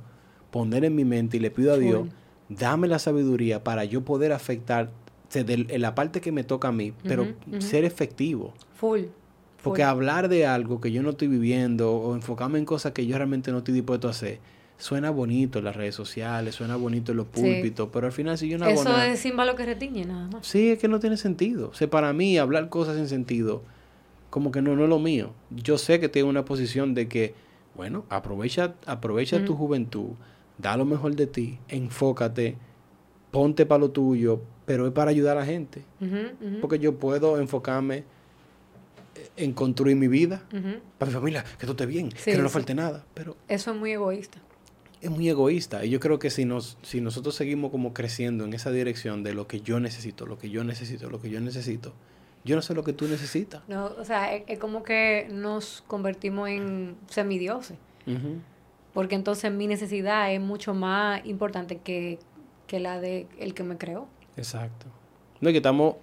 poner 0.52 0.86
en 0.86 0.96
mi 0.96 1.06
mente 1.06 1.38
y 1.38 1.40
le 1.40 1.52
pido 1.52 1.72
a 1.72 1.76
Full. 1.76 1.84
Dios, 1.84 2.08
dame 2.50 2.88
la 2.88 3.00
sabiduría 3.00 3.64
para 3.64 3.86
yo 3.86 4.04
poder 4.04 4.32
afectar 4.32 4.92
en 5.34 5.82
la 5.82 5.94
parte 5.94 6.22
que 6.22 6.32
me 6.32 6.44
toca 6.44 6.70
a 6.70 6.72
mí, 6.72 6.94
pero 7.04 7.28
ser 7.60 7.86
efectivo. 7.86 8.54
Full. 8.76 9.02
Porque 9.62 9.84
full. 9.84 9.90
hablar 9.90 10.30
de 10.30 10.48
algo 10.48 10.82
que 10.82 10.92
yo 10.92 11.04
no 11.04 11.12
estoy 11.12 11.28
viviendo 11.28 11.92
o 11.92 12.16
enfocarme 12.16 12.58
en 12.58 12.66
cosas 12.66 12.94
que 12.94 13.06
yo 13.06 13.18
realmente 13.18 13.52
no 13.52 13.60
estoy 13.60 13.76
dispuesto 13.76 14.08
a 14.08 14.12
hacer, 14.12 14.40
suena 14.80 15.12
bonito 15.12 15.60
en 15.60 15.66
las 15.66 15.76
redes 15.76 15.94
sociales, 15.94 16.56
suena 16.56 16.76
bonito 16.78 17.12
en 17.12 17.18
los 17.18 17.28
Sí. 17.34 17.42
púlpitos, 17.42 17.90
pero 17.94 18.08
al 18.08 18.12
final 18.14 18.38
si 18.38 18.50
yo 18.50 18.58
no 18.58 18.66
hago 18.66 18.74
Eso 18.74 18.86
nada... 18.86 19.06
es 19.08 19.20
sin 19.20 19.36
lo 19.36 19.56
que 19.56 19.66
retiñe, 19.66 20.06
nada 20.06 20.28
más. 20.30 20.48
Sí, 20.48 20.72
es 20.72 20.80
que 20.80 20.88
no 20.88 21.00
tiene 21.00 21.18
sentido. 21.18 21.70
O 21.70 21.74
sea, 21.74 21.88
para 21.90 22.12
mí 22.14 22.38
hablar 22.38 22.70
cosas 22.70 22.96
sin 22.96 23.08
sentido, 23.08 23.62
como 24.32 24.52
que 24.52 24.62
no, 24.62 24.76
no 24.76 24.84
es 24.84 24.90
lo 24.90 24.98
mío. 25.00 25.34
Yo 25.52 25.78
sé 25.78 26.00
que 26.00 26.10
tengo 26.10 26.30
una 26.30 26.46
posición 26.46 26.94
de 26.96 27.08
que, 27.08 27.36
bueno, 27.76 28.06
aprovecha, 28.10 28.74
aprovecha 28.86 29.44
tu 29.46 29.56
juventud, 29.56 30.12
da 30.58 30.76
lo 30.78 30.86
mejor 30.86 31.16
de 31.16 31.28
ti, 31.28 31.60
enfócate, 31.68 32.56
ponte 33.32 33.66
para 33.66 33.80
lo 33.80 33.92
tuyo, 33.92 34.42
pero 34.66 34.88
es 34.88 34.94
para 34.94 35.12
ayudar 35.12 35.36
a 35.38 35.42
la 35.42 35.46
gente. 35.46 35.84
Porque 36.62 36.80
yo 36.80 36.96
puedo 36.96 37.38
enfocarme 37.40 38.06
en 39.36 39.52
construir 39.54 39.98
mi 39.98 40.08
vida, 40.08 40.42
para 40.98 41.10
mi 41.12 41.16
familia, 41.18 41.44
que 41.58 41.66
todo 41.66 41.72
esté 41.74 41.86
bien, 41.86 42.12
Sí, 42.16 42.32
que 42.32 42.38
no 42.38 42.48
sí. 42.48 42.54
falte 42.54 42.74
nada, 42.74 43.04
pero 43.14 43.36
Eso 43.50 43.72
es 43.72 43.78
muy 43.78 43.92
egoísta. 43.92 44.40
Es 45.02 45.10
muy 45.10 45.30
egoísta. 45.30 45.86
Y 45.86 45.90
yo 45.90 46.00
creo 46.00 46.20
que 46.20 46.30
si, 46.30 46.46
nos, 46.46 46.78
si 46.82 47.02
nosotros 47.02 47.36
seguimos 47.36 47.72
como 47.72 47.94
creciendo 47.94 48.46
en 48.46 48.54
esa 48.54 48.72
dirección 48.72 49.24
de 49.24 49.34
lo 49.34 49.48
que 49.48 49.62
yo 49.62 49.80
necesito, 49.80 50.26
lo 50.26 50.38
que 50.38 50.50
yo 50.50 50.64
necesito, 50.64 51.10
lo 51.10 51.22
que 51.22 51.30
yo 51.30 51.40
necesito, 51.40 51.94
yo 52.44 52.56
no 52.56 52.62
sé 52.62 52.74
lo 52.74 52.84
que 52.84 52.94
tú 52.94 53.08
necesitas. 53.08 53.62
No, 53.68 53.86
o 53.86 54.06
sea, 54.06 54.36
es, 54.36 54.44
es 54.48 54.60
como 54.60 54.84
que 54.84 55.28
nos 55.32 55.84
convertimos 55.88 56.50
en 56.50 56.96
semidioses. 57.08 57.78
Ujú. 58.08 58.42
Porque 58.94 59.16
entonces 59.16 59.52
mi 59.52 59.68
necesidad 59.68 60.34
es 60.34 60.42
mucho 60.42 60.74
más 60.74 61.26
importante 61.26 61.78
que, 61.78 62.20
que 62.68 62.80
la 62.80 63.00
de 63.00 63.28
el 63.40 63.54
que 63.54 63.64
me 63.64 63.78
creó. 63.78 64.08
Exacto. 64.36 64.88
No 65.42 65.50
es 65.50 65.54
que 65.54 65.58
estamos 65.58 65.96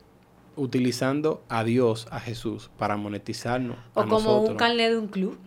utilizando 0.57 1.43
a 1.49 1.65
Dios, 1.65 2.07
a 2.11 2.21
Jesús, 2.21 2.71
para 2.79 2.97
monetizarnos. 2.97 3.77
O 3.95 4.01
a 4.01 4.05
como 4.05 4.21
nosotros. 4.21 4.51
un 4.51 4.57
carnet 4.57 4.91
de 4.91 4.99
un 4.99 5.09
club. 5.09 5.39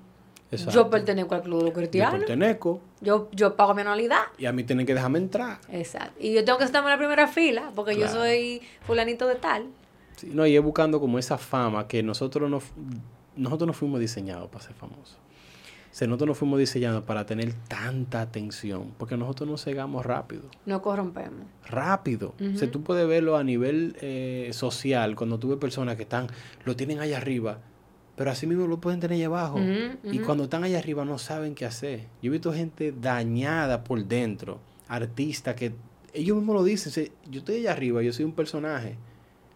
Exacto. 0.52 0.74
Yo 0.74 0.90
pertenezco 0.90 1.36
al 1.36 1.42
club 1.44 1.60
de 1.60 1.64
los 1.66 1.74
Yo 1.74 1.78
cristianos. 1.80 2.20
pertenezco 2.20 2.82
Yo, 3.02 3.30
yo 3.32 3.56
pago 3.56 3.74
mi 3.76 3.82
anualidad. 3.82 4.24
y 4.38 4.46
a 4.48 4.52
mí 4.52 4.64
tienen 4.64 4.86
que 4.86 4.94
dejarme 4.96 5.20
entrar. 5.20 5.60
Exacto. 5.72 6.16
Y 6.20 6.34
yo 6.34 6.44
tengo 6.44 6.58
que 6.58 6.64
estar 6.66 6.84
en 6.84 6.90
la 6.90 6.98
primera 6.98 7.28
fila 7.28 7.72
porque 7.76 7.98
yo 7.98 8.08
soy 8.08 8.62
fulanito 8.82 9.28
de 9.28 9.36
tal. 9.36 9.68
Sí, 10.16 10.32
no, 10.34 10.46
y 10.48 10.56
es 10.56 10.64
buscando 10.64 11.00
como 11.00 11.20
esa 11.20 11.38
fama 11.38 11.88
que 11.88 12.02
nosotros 12.04 12.50
no, 12.50 12.62
nosotros 13.36 13.68
no 13.68 13.74
fuimos 13.74 14.00
diseñados 14.00 14.50
para 14.50 14.64
ser 14.66 14.74
famosos. 14.74 15.18
O 15.92 15.96
sea, 16.00 16.08
nosotros 16.08 16.28
no 16.28 16.34
fuimos 16.36 16.60
diseñados 16.60 17.04
para 17.04 17.26
tener 17.26 17.54
tanta 17.68 18.22
atención, 18.22 18.94
porque 18.98 19.18
nosotros 19.18 19.50
nos 19.50 19.64
cegamos 19.64 20.06
rápido. 20.06 20.44
No 20.66 20.82
corrompemos. 20.82 21.42
Rápido. 21.68 22.36
O 22.40 22.58
sea, 22.58 22.70
tú 22.70 22.84
puedes 22.84 23.08
verlo 23.08 23.38
a 23.38 23.44
nivel 23.44 23.96
eh, 24.02 24.50
social, 24.54 25.16
cuando 25.16 25.40
tú 25.40 25.50
ves 25.50 25.58
personas 25.58 25.96
que 25.96 26.04
están, 26.04 26.28
lo 26.64 26.76
tienen 26.76 27.00
allá 27.00 27.18
arriba, 27.18 27.58
pero 28.20 28.32
así 28.32 28.46
mismo 28.46 28.68
lo 28.68 28.82
pueden 28.82 29.00
tener 29.00 29.16
allá 29.16 29.28
abajo. 29.28 29.62
Y 30.04 30.20
cuando 30.20 30.44
están 30.44 30.66
allá 30.66 30.78
arriba 30.78 31.06
no 31.06 31.18
saben 31.18 31.56
qué 31.56 31.66
hacer. 31.66 32.02
Yo 32.22 32.28
he 32.28 32.32
visto 32.32 32.52
gente 32.52 32.92
dañada 32.92 33.86
por 33.86 34.04
dentro, 34.04 34.60
artistas 34.90 35.56
que 35.56 35.72
ellos 36.14 36.36
mismos 36.36 36.58
lo 36.58 36.66
dicen, 36.66 37.12
yo 37.32 37.40
estoy 37.40 37.60
allá 37.60 37.72
arriba, 37.72 38.04
yo 38.04 38.12
soy 38.12 38.26
un 38.26 38.34
personaje, 38.34 38.98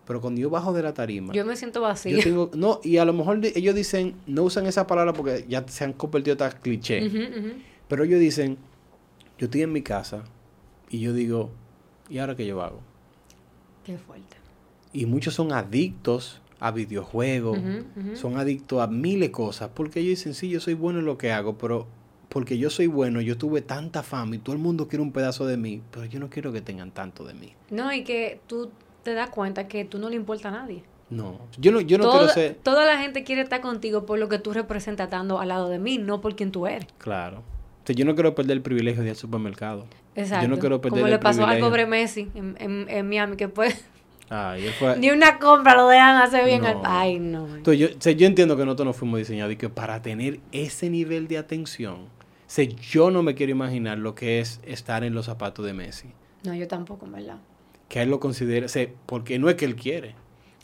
pero 0.08 0.22
cuando 0.22 0.40
yo 0.40 0.50
bajo 0.50 0.72
de 0.72 0.82
la 0.82 0.94
tarima, 0.94 1.34
Yo 1.34 1.46
me 1.46 1.58
siento 1.58 1.82
yo 2.06 2.20
tengo, 2.24 2.52
no, 2.54 2.80
y 2.86 3.00
a 3.00 3.04
lo 3.04 3.12
mejor 3.12 3.42
ellos 3.44 3.76
dicen, 3.76 4.16
no 4.28 4.44
usan 4.44 4.66
esa 4.66 4.88
palabra 4.88 5.12
porque 5.12 5.44
ya 5.50 5.66
se 5.68 5.84
han 5.84 5.92
convertido 5.92 6.38
en 6.46 6.52
cliché, 6.62 7.12
pero 7.90 8.06
ellos 8.06 8.22
dicen, 8.22 8.58
yo 9.38 9.48
estoy 9.48 9.64
en 9.64 9.74
mi 9.74 9.82
casa 9.82 10.24
y 10.90 11.02
yo 11.02 11.12
digo, 11.12 11.52
¿y 12.10 12.20
ahora 12.20 12.38
qué 12.38 12.46
yo 12.46 12.62
hago? 12.62 12.80
Qué 13.84 13.98
fuerte. 13.98 14.38
Y 14.94 15.06
muchos 15.06 15.34
son 15.34 15.52
adictos 15.52 16.40
a 16.64 16.72
videojuegos, 16.72 17.60
son 18.14 18.38
adictos 18.38 18.82
a 18.82 18.88
miles 18.88 19.28
de 19.28 19.32
cosas, 19.32 19.70
porque 19.74 20.00
ellos 20.00 20.12
dicen, 20.12 20.34
sí, 20.34 20.48
yo 20.48 20.62
soy 20.62 20.76
bueno 20.76 21.00
en 21.00 21.06
lo 21.06 21.18
que 21.18 21.34
hago, 21.34 21.58
pero 21.58 21.88
porque 22.30 22.58
yo 22.58 22.70
soy 22.70 22.88
bueno, 22.88 23.20
yo 23.20 23.38
tuve 23.38 23.62
tanta 23.62 24.02
fama 24.02 24.38
y 24.38 24.40
todo 24.40 24.56
el 24.56 24.62
mundo 24.62 24.88
quiere 24.88 25.04
un 25.04 25.12
pedazo 25.12 25.46
de 25.46 25.58
mí, 25.58 25.82
pero 25.92 26.06
yo 26.06 26.22
no 26.22 26.30
quiero 26.30 26.54
que 26.54 26.62
tengan 26.62 26.92
tanto 26.92 27.26
de 27.26 27.34
mí. 27.34 27.54
No, 27.70 27.92
y 27.92 28.06
que 28.06 28.40
tú 28.48 28.72
te 29.04 29.14
das 29.14 29.30
cuenta 29.30 29.68
que 29.68 29.84
tú 29.84 30.00
no 30.00 30.10
le 30.10 30.16
importa 30.16 30.48
a 30.48 30.52
nadie. 30.52 30.84
No, 31.10 31.38
yo 31.60 31.74
no, 31.74 31.82
yo 31.82 31.98
no 31.98 32.06
toda, 32.06 32.20
quiero 32.20 32.34
ser... 32.34 32.56
toda 32.64 32.86
la 32.86 32.98
gente 32.98 33.26
quiere 33.26 33.42
estar 33.42 33.60
contigo 33.60 34.06
por 34.06 34.18
lo 34.18 34.30
que 34.30 34.40
tú 34.40 34.54
representas 34.54 35.08
estando 35.08 35.40
al 35.40 35.50
lado 35.50 35.68
de 35.68 35.80
mí, 35.80 35.98
no 35.98 36.22
por 36.22 36.38
quien 36.38 36.54
tú 36.54 36.66
eres. 36.66 36.88
Claro. 36.98 37.40
O 37.40 37.86
sea, 37.86 37.94
yo 37.94 38.06
no 38.06 38.16
quiero 38.16 38.34
perder 38.36 38.56
el 38.56 38.62
privilegio 38.62 39.02
de 39.02 39.10
ir 39.10 39.12
al 39.12 39.18
supermercado. 39.18 39.86
Exacto. 40.16 40.46
Yo 40.46 40.50
no 40.50 40.60
quiero 40.60 40.80
perder 40.80 41.02
Como 41.02 41.08
el 41.08 41.12
le 41.12 41.20
pasó 41.20 41.46
al 41.46 41.60
pobre 41.60 41.86
Messi 41.86 42.30
en, 42.36 42.56
en, 42.58 42.88
en 42.88 43.10
Miami, 43.10 43.36
que 43.36 43.50
pues 43.50 43.86
Ay, 44.36 44.66
él 44.68 44.74
fue... 44.74 44.98
ni 44.98 45.12
una 45.12 45.38
compra 45.38 45.76
lo 45.76 45.88
dejan 45.88 46.16
hacer 46.22 46.46
bien. 46.46 46.66
al- 46.66 46.76
No. 46.76 46.82
Ay, 46.86 47.20
no. 47.20 47.46
Entonces, 47.56 47.78
yo, 47.80 47.88
o 47.98 48.02
sea, 48.02 48.14
yo 48.14 48.26
entiendo 48.26 48.58
que 48.58 48.66
nosotros 48.66 48.86
no 48.88 48.94
fuimos 48.94 49.20
diseñados 49.20 49.54
y 49.54 49.58
que 49.58 49.70
para 49.70 50.02
tener 50.02 50.40
ese 50.52 50.90
nivel 50.90 51.28
de 51.28 51.38
atención, 51.38 51.96
o 51.96 52.08
sea, 52.48 52.66
yo 52.66 53.12
no 53.12 53.22
me 53.22 53.36
quiero 53.36 53.52
imaginar 53.52 53.98
lo 53.98 54.16
que 54.16 54.40
es 54.40 54.60
estar 54.66 55.04
en 55.04 55.14
los 55.14 55.26
zapatos 55.28 55.66
de 55.66 55.74
Messi. 55.74 56.08
No, 56.44 56.54
yo 56.56 56.68
tampoco, 56.68 57.06
en 57.06 57.12
verdad. 57.12 57.38
Que 57.90 58.02
él 58.02 58.10
lo 58.10 58.20
considere, 58.20 58.66
o 58.66 58.70
sea, 58.70 58.88
porque 59.06 59.38
no 59.38 59.50
es 59.50 59.56
que 59.56 59.66
él 59.66 59.76
quiere. 59.76 60.16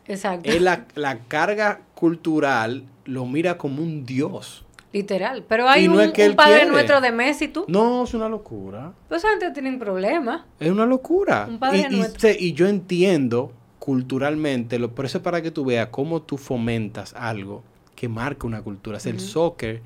Exacto. 0.08 0.50
Él 0.50 0.64
la, 0.64 0.88
la 0.96 1.20
carga 1.28 1.82
cultural 1.94 2.84
lo 3.06 3.26
mira 3.28 3.58
como 3.60 3.84
un 3.84 4.06
dios. 4.06 4.66
Literal. 4.92 5.46
Pero 5.48 5.70
hay 5.70 5.88
no 5.88 5.94
un, 5.96 6.02
es 6.02 6.12
que 6.14 6.24
un 6.24 6.30
él 6.32 6.36
padre 6.36 6.56
quiere. 6.62 6.72
nuestro 6.72 7.00
de 7.00 7.12
Messi, 7.12 7.48
tú. 7.48 7.66
No, 7.68 8.04
es 8.04 8.16
una 8.16 8.28
locura. 8.28 8.94
Pues 9.08 9.20
esa 9.24 9.30
gente 9.30 9.52
tienen 9.52 9.78
problemas. 9.78 10.42
Es 10.60 10.72
una 10.72 10.88
locura. 10.88 11.46
Un 11.48 11.60
padre 11.60 11.86
y, 11.92 11.96
nuestro. 11.96 12.30
y 12.32 12.54
yo 12.54 12.68
entiendo 12.68 13.54
culturalmente, 13.90 14.78
lo, 14.78 14.92
por 14.94 15.06
eso 15.06 15.18
es 15.18 15.24
para 15.24 15.42
que 15.42 15.50
tú 15.50 15.66
veas 15.66 15.88
cómo 15.88 16.22
tú 16.22 16.38
fomentas 16.38 17.16
algo 17.16 17.64
que 17.96 18.08
marca 18.08 18.46
una 18.46 18.62
cultura. 18.62 19.00
El 19.04 19.20
soccer, 19.20 19.82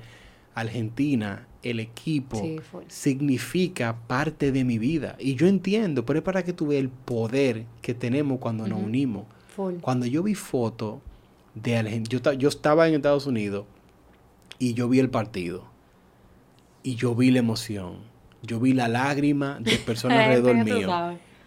Argentina, 0.54 1.46
el 1.62 1.80
equipo, 1.80 2.36
Sí, 2.38 2.56
significa 2.88 3.96
parte 4.06 4.52
de 4.52 4.62
mi 4.62 4.78
vida. 4.78 5.16
Y 5.18 5.36
yo 5.36 5.46
entiendo, 5.46 6.04
pero 6.04 6.18
es 6.18 6.22
para 6.22 6.42
que 6.44 6.52
tú 6.52 6.66
veas 6.66 6.82
el 6.82 6.90
poder 6.90 7.64
que 7.80 7.94
tenemos 7.94 8.38
cuando 8.40 8.66
nos 8.68 8.78
unimos. 8.82 9.24
Full. 9.56 9.76
Cuando 9.80 10.04
yo 10.04 10.22
vi 10.22 10.34
fotos 10.34 10.98
de 11.54 11.78
Argentina, 11.78 12.10
yo, 12.10 12.20
ta- 12.20 12.34
yo 12.34 12.50
estaba 12.50 12.86
en 12.86 12.94
Estados 12.96 13.26
Unidos 13.26 13.64
y 14.58 14.74
yo 14.74 14.86
vi 14.90 14.98
el 14.98 15.08
partido. 15.08 15.64
Y 16.82 16.96
yo 16.96 17.14
vi 17.14 17.30
la 17.30 17.38
emoción. 17.38 18.00
Yo 18.42 18.60
vi 18.60 18.74
la 18.74 18.88
lágrima 18.88 19.58
de 19.60 19.76
personas 19.86 20.18
alrededor 20.18 20.56
mío. 20.62 20.88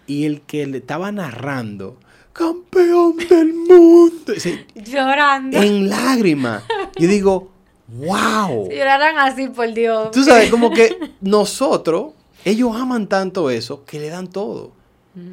Y 0.07 0.25
el 0.25 0.41
que 0.41 0.65
le 0.65 0.77
estaba 0.79 1.11
narrando, 1.11 1.97
campeón 2.37 3.17
del 3.17 3.53
mundo, 3.53 4.33
Llorando. 4.75 5.57
en 5.57 5.89
lágrimas. 5.89 6.63
Yo 6.97 7.07
digo, 7.07 7.49
wow. 7.87 8.67
Si 8.69 8.77
lloraran 8.77 9.17
así, 9.17 9.47
por 9.47 9.73
Dios. 9.73 10.11
Tú 10.11 10.23
sabes, 10.23 10.49
como 10.49 10.69
que 10.71 10.97
nosotros, 11.21 12.13
ellos 12.45 12.75
aman 12.75 13.07
tanto 13.07 13.49
eso 13.49 13.83
que 13.85 13.99
le 13.99 14.09
dan 14.09 14.27
todo. 14.27 14.77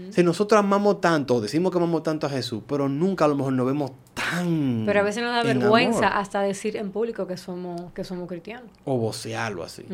Si 0.09 0.23
nosotros 0.23 0.59
amamos 0.59 1.03
tanto, 1.03 1.43
decimos 1.43 1.71
que 1.71 1.77
amamos 1.77 2.03
tanto 2.03 2.27
a 2.27 2.31
Jesús, 2.31 2.63
pero 2.67 2.89
nunca 2.89 3.27
a 3.27 3.29
lo 3.29 3.35
mejor 3.35 3.53
nos 3.53 3.67
vemos 3.67 3.93
tan. 4.15 4.85
Pero 4.87 5.01
a 5.01 5.03
veces 5.03 5.23
nos 5.23 5.33
da 5.33 5.43
en 5.43 5.59
vergüenza 5.59 6.07
amor. 6.07 6.21
hasta 6.21 6.41
decir 6.41 6.79
en 6.79 6.91
público 6.91 7.27
que 7.27 7.37
somos, 7.37 7.93
que 7.93 8.03
somos 8.03 8.27
cristianos. 8.27 8.71
O 8.87 8.97
vocearlo 8.97 9.63
así. 9.63 9.85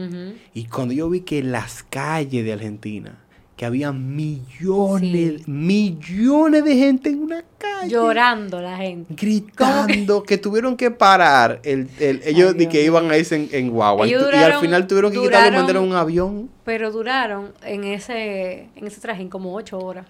Y 0.55 0.67
cuando 0.67 0.95
yo 0.95 1.11
vi 1.11 1.23
que 1.23 1.43
las 1.43 1.83
calles 1.83 2.45
de 2.45 2.53
Argentina, 2.53 3.19
que 3.61 3.67
había 3.67 3.93
millones, 3.93 5.47
millones 5.47 6.65
de 6.65 6.77
gente 6.77 7.11
en 7.11 7.19
una 7.25 7.45
calle. 7.59 7.91
Llorando 7.91 8.59
la 8.59 8.79
gente. 8.79 9.13
Gritando 9.15 10.23
que 10.27 10.39
tuvieron 10.39 10.79
que 10.79 10.91
parar. 10.91 11.61
El, 11.63 11.91
el- 11.99 12.23
ellos 12.25 12.55
Ay, 12.59 12.69
que 12.69 12.83
iban 12.83 13.11
a 13.11 13.19
irse 13.19 13.37
en, 13.37 13.51
en 13.53 13.69
guagua. 13.71 14.07
Y, 14.07 14.15
al 14.15 14.61
final 14.61 14.87
tuvieron 14.87 15.13
que 15.13 15.19
quitarlo 15.21 15.49
y 15.49 15.51
duraron- 15.51 15.57
mandar 15.59 15.77
a 15.77 15.81
un 15.83 15.93
avión. 15.93 16.49
Pero 16.65 16.91
duraron 16.91 17.53
en 17.63 17.85
ese, 17.85 18.71
en 18.77 18.87
ese 18.87 18.99
trajín 19.03 19.29
como 19.29 19.55
ocho 19.55 19.79
horas. 19.79 20.07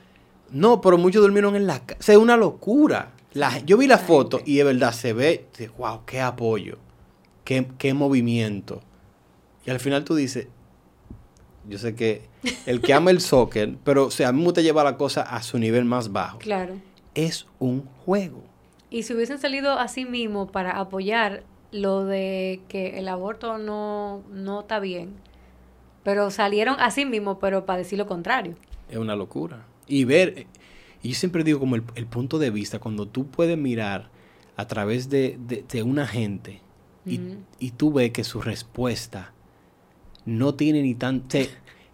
No, 0.52 0.80
pero 0.80 0.96
muchos 0.96 1.20
durmieron 1.20 1.56
en 1.56 1.66
la 1.66 1.80
casa. 1.80 1.98
O 1.98 2.02
sea, 2.04 2.14
es 2.14 2.20
una 2.20 2.36
locura. 2.36 3.10
La- 3.32 3.58
yo 3.66 3.76
vi 3.78 3.88
la 3.88 3.96
Ay, 3.96 4.04
foto 4.06 4.40
y 4.46 4.58
de 4.58 4.62
verdad 4.62 4.92
se 4.92 5.12
ve, 5.12 5.46
wow, 5.76 6.02
qué 6.06 6.20
apoyo, 6.20 6.78
qué, 7.42 7.66
qué 7.78 7.94
movimiento. 7.94 8.80
Y 9.66 9.70
al 9.70 9.80
final 9.80 10.04
tú 10.04 10.14
dices, 10.14 10.46
yo 11.68 11.78
sé 11.78 11.94
que 11.94 12.22
el 12.66 12.80
que 12.80 12.92
ama 12.94 13.10
el 13.10 13.20
soccer, 13.20 13.76
pero 13.84 14.06
o 14.06 14.10
sea, 14.10 14.28
a 14.28 14.32
mí 14.32 14.38
me 14.38 14.44
gusta 14.46 14.60
llevar 14.60 14.84
la 14.84 14.96
cosa 14.96 15.22
a 15.22 15.42
su 15.42 15.58
nivel 15.58 15.84
más 15.84 16.12
bajo. 16.12 16.38
Claro. 16.38 16.74
Es 17.14 17.46
un 17.58 17.84
juego. 18.04 18.42
Y 18.90 19.02
si 19.04 19.14
hubiesen 19.14 19.38
salido 19.38 19.72
así 19.78 20.04
mismo 20.04 20.46
para 20.50 20.78
apoyar 20.78 21.42
lo 21.72 22.04
de 22.04 22.60
que 22.68 22.98
el 22.98 23.08
aborto 23.08 23.58
no, 23.58 24.22
no 24.32 24.60
está 24.60 24.80
bien, 24.80 25.14
pero 26.02 26.30
salieron 26.30 26.76
así 26.80 27.04
mismo, 27.04 27.38
pero 27.38 27.66
para 27.66 27.78
decir 27.78 27.98
lo 27.98 28.06
contrario. 28.06 28.56
Es 28.88 28.96
una 28.96 29.14
locura. 29.14 29.64
Y 29.86 30.04
ver, 30.04 30.46
y 31.02 31.10
yo 31.10 31.14
siempre 31.14 31.44
digo 31.44 31.60
como 31.60 31.76
el, 31.76 31.82
el 31.94 32.06
punto 32.06 32.38
de 32.38 32.50
vista, 32.50 32.78
cuando 32.80 33.06
tú 33.06 33.26
puedes 33.26 33.56
mirar 33.58 34.08
a 34.56 34.66
través 34.66 35.08
de, 35.10 35.38
de- 35.46 35.64
de 35.70 35.82
una 35.82 36.06
gente 36.06 36.60
y, 37.06 37.20
y 37.58 37.70
tú 37.70 37.92
ves 37.92 38.10
que 38.10 38.24
su 38.24 38.40
respuesta 38.42 39.32
no 40.26 40.54
tiene 40.54 40.82
ni 40.82 40.94
tan... 40.94 41.24
o 41.26 41.30
sea, 41.30 41.46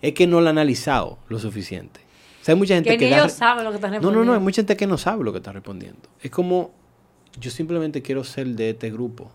es 0.02 0.12
que 0.14 0.26
no 0.26 0.40
la 0.40 0.50
ha 0.50 0.52
analizado 0.52 1.18
lo 1.28 1.38
suficiente. 1.38 2.00
O 2.42 2.44
sea, 2.44 2.54
hay 2.54 2.58
mucha 2.58 2.74
gente 2.74 2.90
Que 2.90 2.98
que... 2.98 3.04
ni 3.06 3.10
da 3.10 3.18
ellos 3.18 3.32
saben 3.32 3.64
lo 3.64 3.70
que 3.70 3.76
están 3.76 3.90
no, 3.90 3.96
respondiendo. 3.96 4.24
no, 4.24 4.32
no, 4.32 4.38
hay 4.38 4.42
mucha 4.42 4.56
gente 4.62 4.76
que 4.76 4.86
no 4.86 4.98
sabe 4.98 5.24
lo 5.24 5.32
que 5.32 5.38
está 5.38 5.52
respondiendo. 5.52 6.00
Es 6.20 6.30
como, 6.30 6.70
yo 7.40 7.50
simplemente 7.50 8.02
quiero 8.02 8.22
ser 8.24 8.46
de 8.48 8.70
este 8.70 8.90
grupo. 8.90 9.30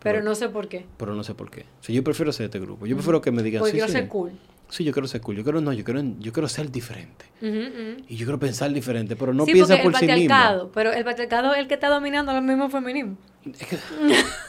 Pero 0.00 0.22
no 0.22 0.34
sé 0.34 0.48
por 0.48 0.68
qué. 0.68 0.84
pero 0.96 1.14
no 1.14 1.22
sé 1.22 1.34
por 1.34 1.50
qué. 1.50 1.60
O 1.80 1.84
sea, 1.84 1.94
yo 1.94 2.02
prefiero 2.02 2.32
ser 2.32 2.44
de 2.44 2.46
este 2.46 2.58
grupo. 2.60 2.86
Yo 2.86 2.96
prefiero 2.96 3.20
que 3.20 3.30
me 3.30 3.42
digan, 3.42 3.60
Porque 3.60 3.70
sí, 3.72 3.76
quiero 3.76 3.86
sí, 3.88 3.92
ser 3.92 4.08
cool. 4.08 4.32
sí, 4.68 4.82
yo 4.84 4.92
quiero 4.92 5.06
ser 5.06 5.20
cool. 5.20 5.36
Yo 5.36 5.42
quiero, 5.44 5.60
no, 5.60 5.72
yo 5.72 5.84
quiero, 5.84 6.02
yo 6.18 6.32
quiero 6.32 6.48
ser 6.48 6.70
diferente. 6.72 7.24
Y 7.40 8.16
yo 8.16 8.26
quiero 8.26 8.38
pensar 8.38 8.72
diferente, 8.72 9.14
pero 9.16 9.32
no 9.32 9.44
sí, 9.46 9.52
piensa 9.52 9.80
por 9.80 9.96
sí 9.96 10.04
el 10.04 10.18
mismo. 10.18 10.28
patriarcado, 10.34 10.72
pero 10.74 10.92
el 10.92 11.04
patriarcado 11.04 11.52
es 11.54 11.60
el 11.60 11.68
que 11.68 11.74
está 11.74 11.88
dominando 11.88 12.32
el 12.32 12.42
mismo 12.42 12.68
feminismo. 12.68 13.16
Es, 13.44 13.58
que- 13.68 13.76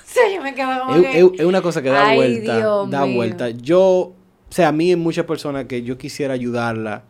sí, 0.05 0.19
yo 0.35 0.41
me 0.41 0.53
quedo 0.53 0.79
como 0.81 0.95
es- 0.95 1.01
que... 1.01 1.19
es- 1.19 1.31
es 1.39 1.45
una 1.45 1.61
cosa 1.61 1.81
que 1.81 1.89
da 1.89 2.07
Ay, 2.07 2.17
vuelta, 2.17 2.57
Dios 2.57 2.89
da 2.89 3.05
mío. 3.05 3.15
vuelta. 3.15 3.49
Yo, 3.49 3.81
o 3.81 4.15
sea, 4.49 4.67
a 4.69 4.71
mí 4.71 4.89
hay 4.89 4.95
muchas 4.95 5.25
personas 5.25 5.65
que 5.65 5.83
yo 5.83 5.97
quisiera 5.97 6.33
ayudarla 6.33 7.03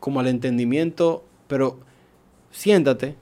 como 0.00 0.20
al 0.20 0.26
entendimiento, 0.28 1.24
pero 1.46 1.78
siéntate, 2.50 3.16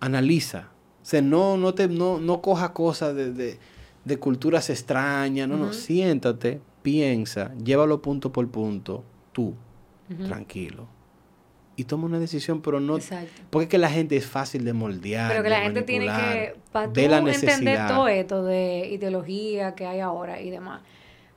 analiza. 0.00 0.68
O 1.02 1.04
sea, 1.04 1.22
no, 1.22 1.56
no 1.56 1.74
te, 1.74 1.88
no, 1.88 2.18
no 2.20 2.40
coja 2.42 2.72
cosas 2.72 3.14
de, 3.14 3.32
de, 3.32 3.58
de 4.04 4.16
culturas 4.18 4.70
extrañas, 4.70 5.48
no, 5.48 5.56
no, 5.56 5.72
siéntate, 5.72 6.60
piensa, 6.82 7.52
llévalo 7.62 8.00
punto 8.02 8.32
por 8.32 8.48
punto, 8.48 9.02
tú, 9.32 9.54
tranquilo. 10.26 10.86
Y 11.80 11.84
toma 11.84 12.04
una 12.04 12.18
decisión, 12.18 12.60
pero 12.60 12.78
no 12.78 12.96
Exacto. 12.96 13.40
Porque 13.48 13.64
es 13.64 13.70
que 13.70 13.78
la 13.78 13.88
gente 13.88 14.14
es 14.14 14.26
fácil 14.26 14.66
de 14.66 14.74
moldear. 14.74 15.30
Pero 15.30 15.42
que 15.42 15.48
la 15.48 15.62
gente 15.62 15.80
tiene 15.80 16.04
que, 16.04 16.54
para 16.72 16.92
tú 16.92 17.00
la 17.00 17.18
entender 17.20 17.86
todo 17.88 18.06
esto 18.06 18.44
de 18.44 18.86
ideología 18.92 19.74
que 19.74 19.86
hay 19.86 20.00
ahora 20.00 20.42
y 20.42 20.50
demás, 20.50 20.82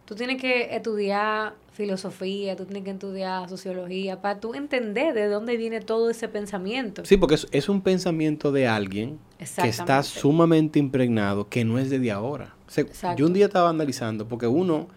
tú 0.04 0.16
tienes 0.16 0.42
que 0.42 0.76
estudiar 0.76 1.54
filosofía, 1.72 2.58
tú 2.58 2.66
tienes 2.66 2.84
que 2.84 2.92
estudiar 2.92 3.48
sociología, 3.48 4.22
para 4.22 4.42
tú 4.42 4.54
entender 4.54 5.14
de 5.14 5.28
dónde 5.28 5.56
viene 5.56 5.80
todo 5.80 6.10
ese 6.10 6.28
pensamiento. 6.28 7.06
Sí, 7.06 7.16
porque 7.16 7.36
es, 7.36 7.48
es 7.52 7.70
un 7.70 7.80
pensamiento 7.80 8.52
de 8.52 8.68
alguien 8.68 9.20
que 9.38 9.70
está 9.70 10.04
sumamente 10.04 10.78
impregnado, 10.78 11.48
que 11.48 11.64
no 11.64 11.80
es 11.80 11.90
desde 11.90 12.12
ahora. 12.12 12.54
O 12.68 12.70
sea, 12.70 12.84
Exacto. 12.84 13.18
yo 13.18 13.28
un 13.28 13.34
día 13.34 13.46
estaba 13.46 13.70
analizando, 13.70 14.28
porque 14.28 14.48
uno 14.48 14.90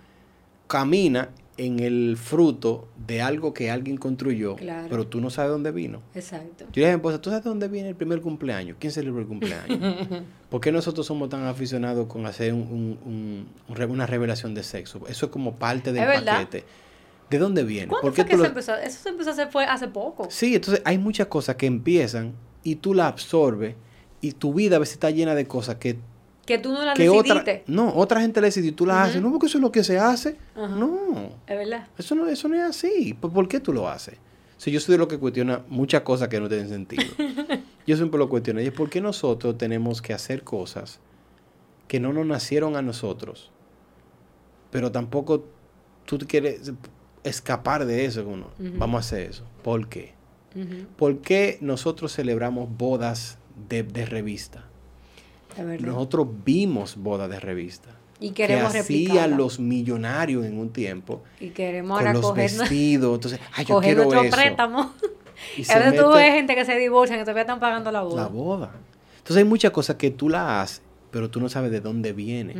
camina 0.67 1.29
en 1.59 1.81
el 1.81 2.17
fruto 2.19 2.89
de 3.07 3.23
algo 3.23 3.55
que 3.55 3.71
alguien 3.71 3.97
construyó, 3.97 4.57
Claro. 4.57 4.89
pero 4.91 5.07
tú 5.07 5.21
no 5.23 5.31
sabes 5.31 5.51
dónde 5.53 5.71
vino. 5.73 6.03
Exacto. 6.15 6.65
Yo 6.67 6.71
le 6.75 6.81
dije 6.83 6.89
a 6.89 6.97
mi 6.97 7.01
esposa, 7.01 7.21
¿tú 7.21 7.31
sabes 7.31 7.45
de 7.45 7.49
dónde 7.51 7.69
viene 7.69 7.89
el 7.89 7.97
primer 7.97 8.21
cumpleaños? 8.21 8.77
¿Quién 8.79 8.93
celebró 8.93 9.21
el 9.21 9.27
cumpleaños? 9.27 9.79
¿Por 10.51 10.61
qué 10.61 10.71
nosotros 10.71 11.07
somos 11.07 11.29
tan 11.31 11.45
aficionados 11.47 12.07
con 12.09 12.27
hacer 12.27 12.53
un- 12.53 12.61
un- 12.61 12.99
un- 13.11 13.49
un 13.69 13.77
re- 13.77 13.87
una 13.87 14.07
revelación 14.07 14.55
de 14.55 14.63
sexo? 14.63 15.01
Eso 15.09 15.27
es 15.27 15.33
como 15.33 15.55
parte 15.57 15.93
del 15.93 16.05
paquete. 16.25 16.65
¿De 17.31 17.39
dónde 17.39 17.65
viene? 17.65 17.89
¿Cuándo 17.89 18.03
¿Por 18.03 18.13
qué 18.15 18.23
fue 18.23 18.31
que 18.31 18.37
se 18.39 18.47
empezó? 18.47 18.77
Eso 18.77 19.03
se 19.03 19.09
empezó 19.09 19.31
a 19.31 19.33
hacer 19.33 19.49
fue 19.49 19.65
hace 19.65 19.89
poco. 19.89 20.29
Sí, 20.31 20.55
entonces 20.55 20.83
hay 20.85 20.99
muchas 20.99 21.27
cosas 21.27 21.57
que 21.57 21.67
empiezan 21.67 22.35
y 22.63 22.77
tú 22.77 22.95
la 22.95 23.09
absorbes 23.09 23.75
y 24.21 24.33
tu 24.33 24.55
vida 24.55 24.77
a 24.77 24.79
veces 24.79 24.95
está 24.95 25.11
llena 25.11 25.35
de 25.35 25.47
cosas 25.47 25.77
que, 25.77 25.97
Que 26.47 26.59
tú 26.59 26.73
no 26.73 26.85
la 26.85 26.95
que 26.95 27.09
otra, 27.09 27.43
decidiste. 27.43 27.65
no, 27.67 27.93
otra 27.95 28.21
gente 28.21 28.41
le 28.41 28.47
decidió 28.47 28.71
y 28.71 28.73
tú 28.73 28.87
las 28.87 29.09
haces. 29.09 29.21
No, 29.21 29.31
porque 29.33 29.47
eso 29.47 29.59
es 29.59 29.63
lo 29.63 29.73
que 29.73 29.83
se 29.83 29.99
hace. 29.99 30.37
No, 30.55 31.31
Es 31.47 31.57
verdad. 31.57 31.89
eso 31.99 32.15
no, 32.15 32.29
eso 32.29 32.49
no 32.49 32.55
es 32.55 32.63
así. 32.63 33.15
¿Por, 33.15 33.49
qué 33.49 33.59
tú 33.59 33.73
lo 33.73 33.89
haces? 33.89 34.17
Si 34.57 34.71
yo 34.71 34.79
soy 34.79 34.93
de 34.93 34.99
lo 34.99 35.09
que 35.09 35.19
cuestiona 35.19 35.63
muchas 35.69 36.03
cosas 36.03 36.29
que 36.29 36.41
no 36.41 36.49
tienen 36.49 36.69
sentido. 36.69 37.05
yo 37.87 37.97
siempre 37.97 38.19
lo 38.19 38.29
cuestiono. 38.29 38.61
Y 38.61 38.67
es 38.67 38.73
por 38.73 38.89
qué 38.89 39.01
nosotros 39.01 39.59
tenemos 39.59 40.01
que 40.01 40.15
hacer 40.15 40.45
cosas 40.45 41.01
que 41.89 41.99
no 41.99 42.13
nos 42.13 42.27
nacieron 42.27 42.77
a 42.77 42.83
nosotros, 42.83 43.51
pero 44.71 44.91
tampoco 44.93 45.47
tú 46.05 46.19
quieres 46.19 46.73
escapar 47.25 47.87
de 47.87 48.05
eso. 48.05 48.25
Vamos 48.59 48.97
a 48.97 49.01
hacer 49.01 49.31
eso. 49.31 49.45
¿Por 49.63 49.89
qué? 49.89 50.15
¿Por 50.97 51.19
qué 51.21 51.59
nosotros 51.61 52.15
celebramos 52.15 52.69
bodas 52.77 53.39
de, 53.69 53.83
de 53.83 54.07
revista? 54.07 54.65
Nosotros 55.81 56.27
vimos 56.45 56.97
bodas 56.97 57.29
de 57.31 57.41
revista. 57.41 57.91
y 58.21 58.31
queremos 58.31 58.73
que 58.73 58.79
hacían 58.81 59.37
los 59.37 59.59
millonarios 59.61 60.45
en 60.47 60.59
un 60.59 60.71
tiempo 60.71 61.23
Y 61.41 61.49
queremos 61.51 61.99
con 61.99 62.07
ahora 62.09 62.19
los 62.19 62.35
vestidos. 62.35 63.15
Entonces, 63.15 63.41
ay, 63.55 63.65
yo 63.67 63.75
coger 63.75 63.95
quiero 63.95 64.05
nuestro 64.11 64.23
eso. 64.29 64.37
préstamo. 64.37 64.93
Y 65.57 65.63
A 65.63 65.65
se 65.65 65.79
veces 65.79 66.01
tú 66.01 66.09
ves 66.13 66.33
gente 66.33 66.55
que 66.55 66.65
se 66.65 66.77
divorcian 66.79 67.19
y 67.21 67.23
todavía 67.23 67.43
están 67.43 67.61
pagando 67.61 67.93
la 67.93 68.03
boda. 68.03 68.23
la 68.23 68.29
boda. 68.29 68.71
Entonces 69.19 69.37
hay 69.39 69.45
muchas 69.45 69.71
cosas 69.71 69.97
que 69.97 70.11
tú 70.11 70.29
la 70.29 70.63
haces, 70.63 70.81
pero 71.11 71.29
tú 71.31 71.41
no 71.41 71.49
sabes 71.49 71.71
de 71.71 71.81
dónde 71.81 72.13
viene. 72.13 72.55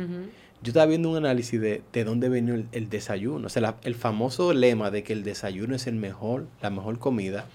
Yo 0.63 0.69
estaba 0.71 0.85
viendo 0.87 1.09
un 1.11 1.17
análisis 1.17 1.59
de, 1.61 1.81
de 1.93 2.03
dónde 2.03 2.29
vino 2.29 2.53
el, 2.55 2.67
el 2.71 2.89
desayuno. 2.89 3.45
O 3.47 3.49
sea, 3.49 3.61
la- 3.61 3.77
el 3.83 3.93
famoso 3.95 4.53
lema 4.53 4.89
de 4.91 5.03
que 5.03 5.13
el 5.13 5.23
desayuno 5.23 5.75
es 5.75 5.85
el 5.87 5.95
mejor, 5.95 6.47
la 6.61 6.69
mejor 6.71 6.97
comida. 6.99 7.45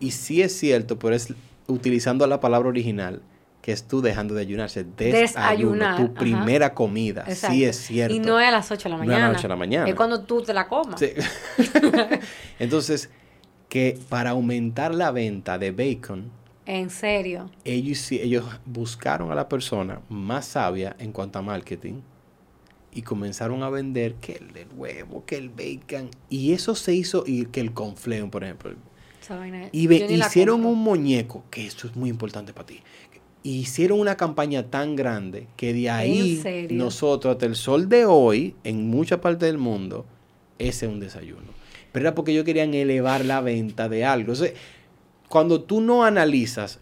Y 0.00 0.12
sí 0.12 0.42
es 0.42 0.56
cierto, 0.56 0.98
pero 0.98 1.14
es 1.14 1.32
utilizando 1.66 2.26
la 2.26 2.40
palabra 2.40 2.68
original, 2.68 3.20
que 3.66 3.72
es 3.72 3.88
tú 3.88 4.00
dejando 4.00 4.32
de 4.34 4.42
ayunarse. 4.42 4.84
Desayuno, 4.84 5.18
Desayunar, 5.18 5.96
tu 5.96 6.02
ajá. 6.04 6.14
primera 6.14 6.72
comida. 6.72 7.24
Exacto. 7.26 7.52
Sí 7.56 7.64
es 7.64 7.76
cierto. 7.76 8.14
Y 8.14 8.20
no 8.20 8.38
es 8.38 8.46
a 8.46 8.52
las 8.52 8.70
8 8.70 8.84
de 8.84 8.90
la 8.90 8.96
No 8.98 9.02
es 9.02 9.08
a 9.08 9.10
las 9.10 9.18
mañana. 9.18 9.32
ocho 9.36 9.42
de 9.42 9.48
la 9.48 9.56
mañana. 9.56 9.88
Es 9.88 9.94
cuando 9.96 10.20
tú 10.22 10.40
te 10.42 10.54
la 10.54 10.68
comas. 10.68 11.00
Sí. 11.00 11.08
Entonces, 12.60 13.10
que 13.68 13.98
para 14.08 14.30
aumentar 14.30 14.94
la 14.94 15.10
venta 15.10 15.58
de 15.58 15.72
bacon, 15.72 16.30
En 16.64 16.90
serio. 16.90 17.50
ellos, 17.64 18.12
ellos 18.12 18.44
buscaron 18.66 19.32
a 19.32 19.34
la 19.34 19.48
persona 19.48 20.00
más 20.10 20.44
sabia 20.46 20.94
en 21.00 21.10
cuanto 21.10 21.40
a 21.40 21.42
marketing 21.42 22.02
y 22.92 23.02
comenzaron 23.02 23.64
a 23.64 23.68
vender 23.68 24.14
que 24.14 24.34
el, 24.34 24.56
el 24.56 24.68
huevo, 24.76 25.24
que 25.26 25.38
el 25.38 25.48
bacon. 25.48 26.08
Y 26.30 26.52
eso 26.52 26.76
se 26.76 26.94
hizo, 26.94 27.24
y 27.26 27.46
que 27.46 27.62
el 27.62 27.72
confleo, 27.72 28.30
por 28.30 28.44
ejemplo. 28.44 28.74
Y 29.72 29.88
la 30.16 30.26
hicieron 30.26 30.62
compro. 30.62 30.70
un 30.70 30.78
muñeco, 30.78 31.44
que 31.50 31.66
eso 31.66 31.88
es 31.88 31.96
muy 31.96 32.08
importante 32.10 32.52
para 32.52 32.66
ti. 32.66 32.80
Hicieron 33.48 34.00
una 34.00 34.16
campaña 34.16 34.64
tan 34.70 34.96
grande 34.96 35.46
que 35.56 35.72
de 35.72 35.88
ahí 35.88 36.68
nosotros 36.70 37.32
hasta 37.32 37.46
el 37.46 37.54
sol 37.54 37.88
de 37.88 38.04
hoy, 38.04 38.56
en 38.64 38.90
mucha 38.90 39.20
parte 39.20 39.46
del 39.46 39.56
mundo, 39.56 40.04
ese 40.58 40.86
es 40.86 40.92
un 40.92 40.98
desayuno. 40.98 41.54
Pero 41.92 42.08
era 42.08 42.14
porque 42.16 42.32
ellos 42.32 42.44
querían 42.44 42.74
elevar 42.74 43.24
la 43.24 43.40
venta 43.40 43.88
de 43.88 44.04
algo. 44.04 44.32
Entonces, 44.32 44.54
cuando 45.28 45.62
tú 45.62 45.80
no 45.80 46.04
analizas 46.04 46.80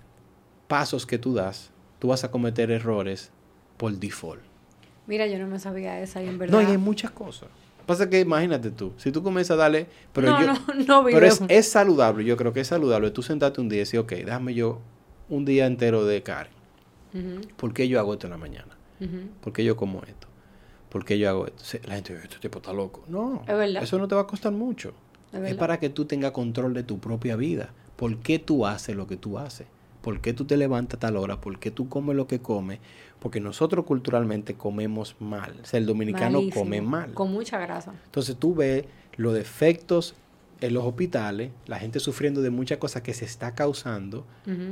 pasos 0.67 1.05
que 1.05 1.19
tú 1.19 1.35
das, 1.35 1.71
tú 1.99 2.09
vas 2.09 2.25
a 2.25 2.31
cometer 2.31 2.71
errores 2.71 3.31
por 3.77 3.93
default. 3.93 4.41
Mira, 5.07 5.27
yo 5.27 5.39
no 5.39 5.47
me 5.47 5.59
sabía 5.59 6.01
esa 6.01 6.23
y 6.23 6.29
en 6.29 6.39
verdad. 6.39 6.63
No, 6.63 6.67
y 6.67 6.73
hay 6.73 6.79
muchas 6.79 7.11
cosas. 7.11 7.51
Pasa 7.85 8.09
que 8.09 8.21
imagínate 8.21 8.71
tú, 8.71 8.95
si 8.97 9.13
tú 9.13 9.23
comienzas 9.23 9.57
a 9.57 9.59
darle, 9.59 9.87
pero 10.15 10.31
no, 10.31 10.41
yo, 10.41 10.47
no, 10.47 10.75
no 10.87 11.05
pero 11.05 11.27
es, 11.27 11.43
es 11.49 11.69
saludable, 11.71 12.25
yo 12.25 12.39
creo 12.39 12.55
que 12.55 12.61
es 12.61 12.69
saludable 12.69 13.11
tú 13.11 13.23
sentarte 13.23 13.61
un 13.61 13.69
día 13.69 13.77
y 13.77 13.81
decir, 13.81 14.01
ok, 14.01 14.13
déjame 14.13 14.55
yo 14.55 14.81
un 15.29 15.45
día 15.45 15.67
entero 15.67 16.07
de 16.07 16.23
¿Por 17.57 17.73
qué 17.73 17.89
yo 17.89 17.99
hago 18.01 18.13
esto 18.15 18.27
en 18.27 18.33
la 18.33 18.39
mañana? 18.39 18.77
ujú. 19.01 19.29
¿Por 19.41 19.53
qué 19.53 19.65
yo 19.65 19.77
como 19.77 20.03
esto? 20.03 20.29
¿Por 20.89 21.05
qué 21.05 21.19
yo 21.19 21.29
hago 21.29 21.47
esto? 21.47 21.65
La 21.87 21.97
gente 21.97 22.15
dice, 22.15 22.27
este 22.27 22.39
tipo 22.39 22.59
está 22.59 22.73
loco. 22.73 23.05
No, 23.09 23.43
Es 23.49 23.83
eso 23.83 23.99
no 23.99 24.07
te 24.09 24.15
va 24.15 24.23
a 24.23 24.27
costar 24.27 24.53
mucho. 24.53 24.93
Es 25.33 25.57
para 25.57 25.79
que 25.81 25.91
tú 25.91 26.05
tengas 26.05 26.31
control 26.31 26.75
de 26.75 26.85
tu 26.85 27.01
propia 27.01 27.35
vida. 27.35 27.73
¿Por 27.97 28.19
qué 28.19 28.39
tú 28.39 28.67
haces 28.67 28.95
lo 28.95 29.07
que 29.07 29.17
tú 29.17 29.39
haces? 29.39 29.67
¿Por 30.03 30.21
qué 30.21 30.33
tú 30.33 30.45
te 30.45 30.57
levantas 30.57 30.99
a 30.99 31.01
tal 31.01 31.17
hora? 31.17 31.41
¿Por 31.41 31.59
qué 31.59 31.71
tú 31.71 31.89
comes 31.89 32.15
lo 32.15 32.27
que 32.27 32.39
comes? 32.39 32.79
Porque 33.21 33.41
nosotros 33.41 33.87
culturalmente 33.87 34.55
comemos 34.55 35.17
mal. 35.19 35.59
O 35.63 35.65
sea, 35.67 35.79
el 35.79 35.87
dominicano 35.87 36.39
Malísimo, 36.39 36.63
come 36.63 36.83
mal. 36.83 37.15
Con 37.15 37.33
mucha 37.33 37.59
grasa. 37.59 37.95
Entonces 38.05 38.37
tú 38.37 38.55
ves 38.55 38.85
los 39.17 39.35
defectos 39.35 40.15
en 40.65 40.73
los 40.73 40.85
hospitales, 40.85 41.51
la 41.67 41.79
gente 41.79 42.01
sufriendo 42.01 42.41
de 42.41 42.49
muchas 42.49 42.79
cosas 42.79 43.03
que 43.03 43.13
se 43.13 43.27
está 43.27 43.55
causando, 43.55 44.27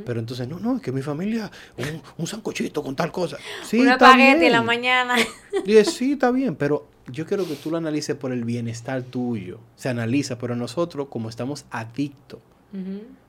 pero 0.06 0.20
entonces, 0.20 0.48
no, 0.48 0.58
no, 0.58 0.76
es 0.76 0.82
que 0.82 0.90
mi 0.90 1.02
familia, 1.02 1.50
un, 1.76 2.02
un 2.16 2.26
sancochito 2.26 2.82
con 2.82 2.96
tal 2.96 3.12
cosa. 3.12 3.36
Sí, 3.62 3.78
un 3.78 3.88
está 3.88 4.06
espagueti 4.06 4.46
en 4.46 4.52
la 4.52 4.62
mañana. 4.62 5.16
Sí, 5.84 6.12
está 6.12 6.30
bien, 6.30 6.56
pero 6.56 6.86
yo 7.08 7.26
quiero 7.26 7.46
que 7.46 7.56
tú 7.56 7.70
lo 7.70 7.76
analices 7.76 8.16
por 8.16 8.32
el 8.32 8.44
bienestar 8.44 9.02
tuyo. 9.02 9.60
Se 9.76 9.90
analiza, 9.90 10.38
pero 10.38 10.56
nosotros, 10.56 11.08
como 11.10 11.28
estamos 11.28 11.66
adictos, 11.70 12.40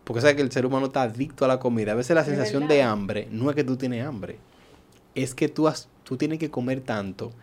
porque 0.06 0.22
sabes 0.22 0.38
que 0.38 0.42
el 0.42 0.52
ser 0.52 0.66
humano 0.66 0.86
está 0.86 1.02
adicto 1.02 1.44
a 1.44 1.50
la 1.50 1.60
comida, 1.60 1.92
a 1.92 1.96
veces 1.96 2.16
la 2.16 2.24
sensación 2.24 2.70
de 2.70 2.82
hambre 2.82 3.28
no 3.30 3.50
es 3.50 3.58
que 3.58 3.66
tú 3.66 3.76
tienes 3.76 4.06
hambre, 4.06 4.38
es 5.16 5.36
que 5.36 5.50
tú, 5.50 5.68
has, 5.68 5.90
tú 6.04 6.16
tienes 6.16 6.40
que 6.40 6.50
comer 6.50 6.80
tanto 6.80 7.34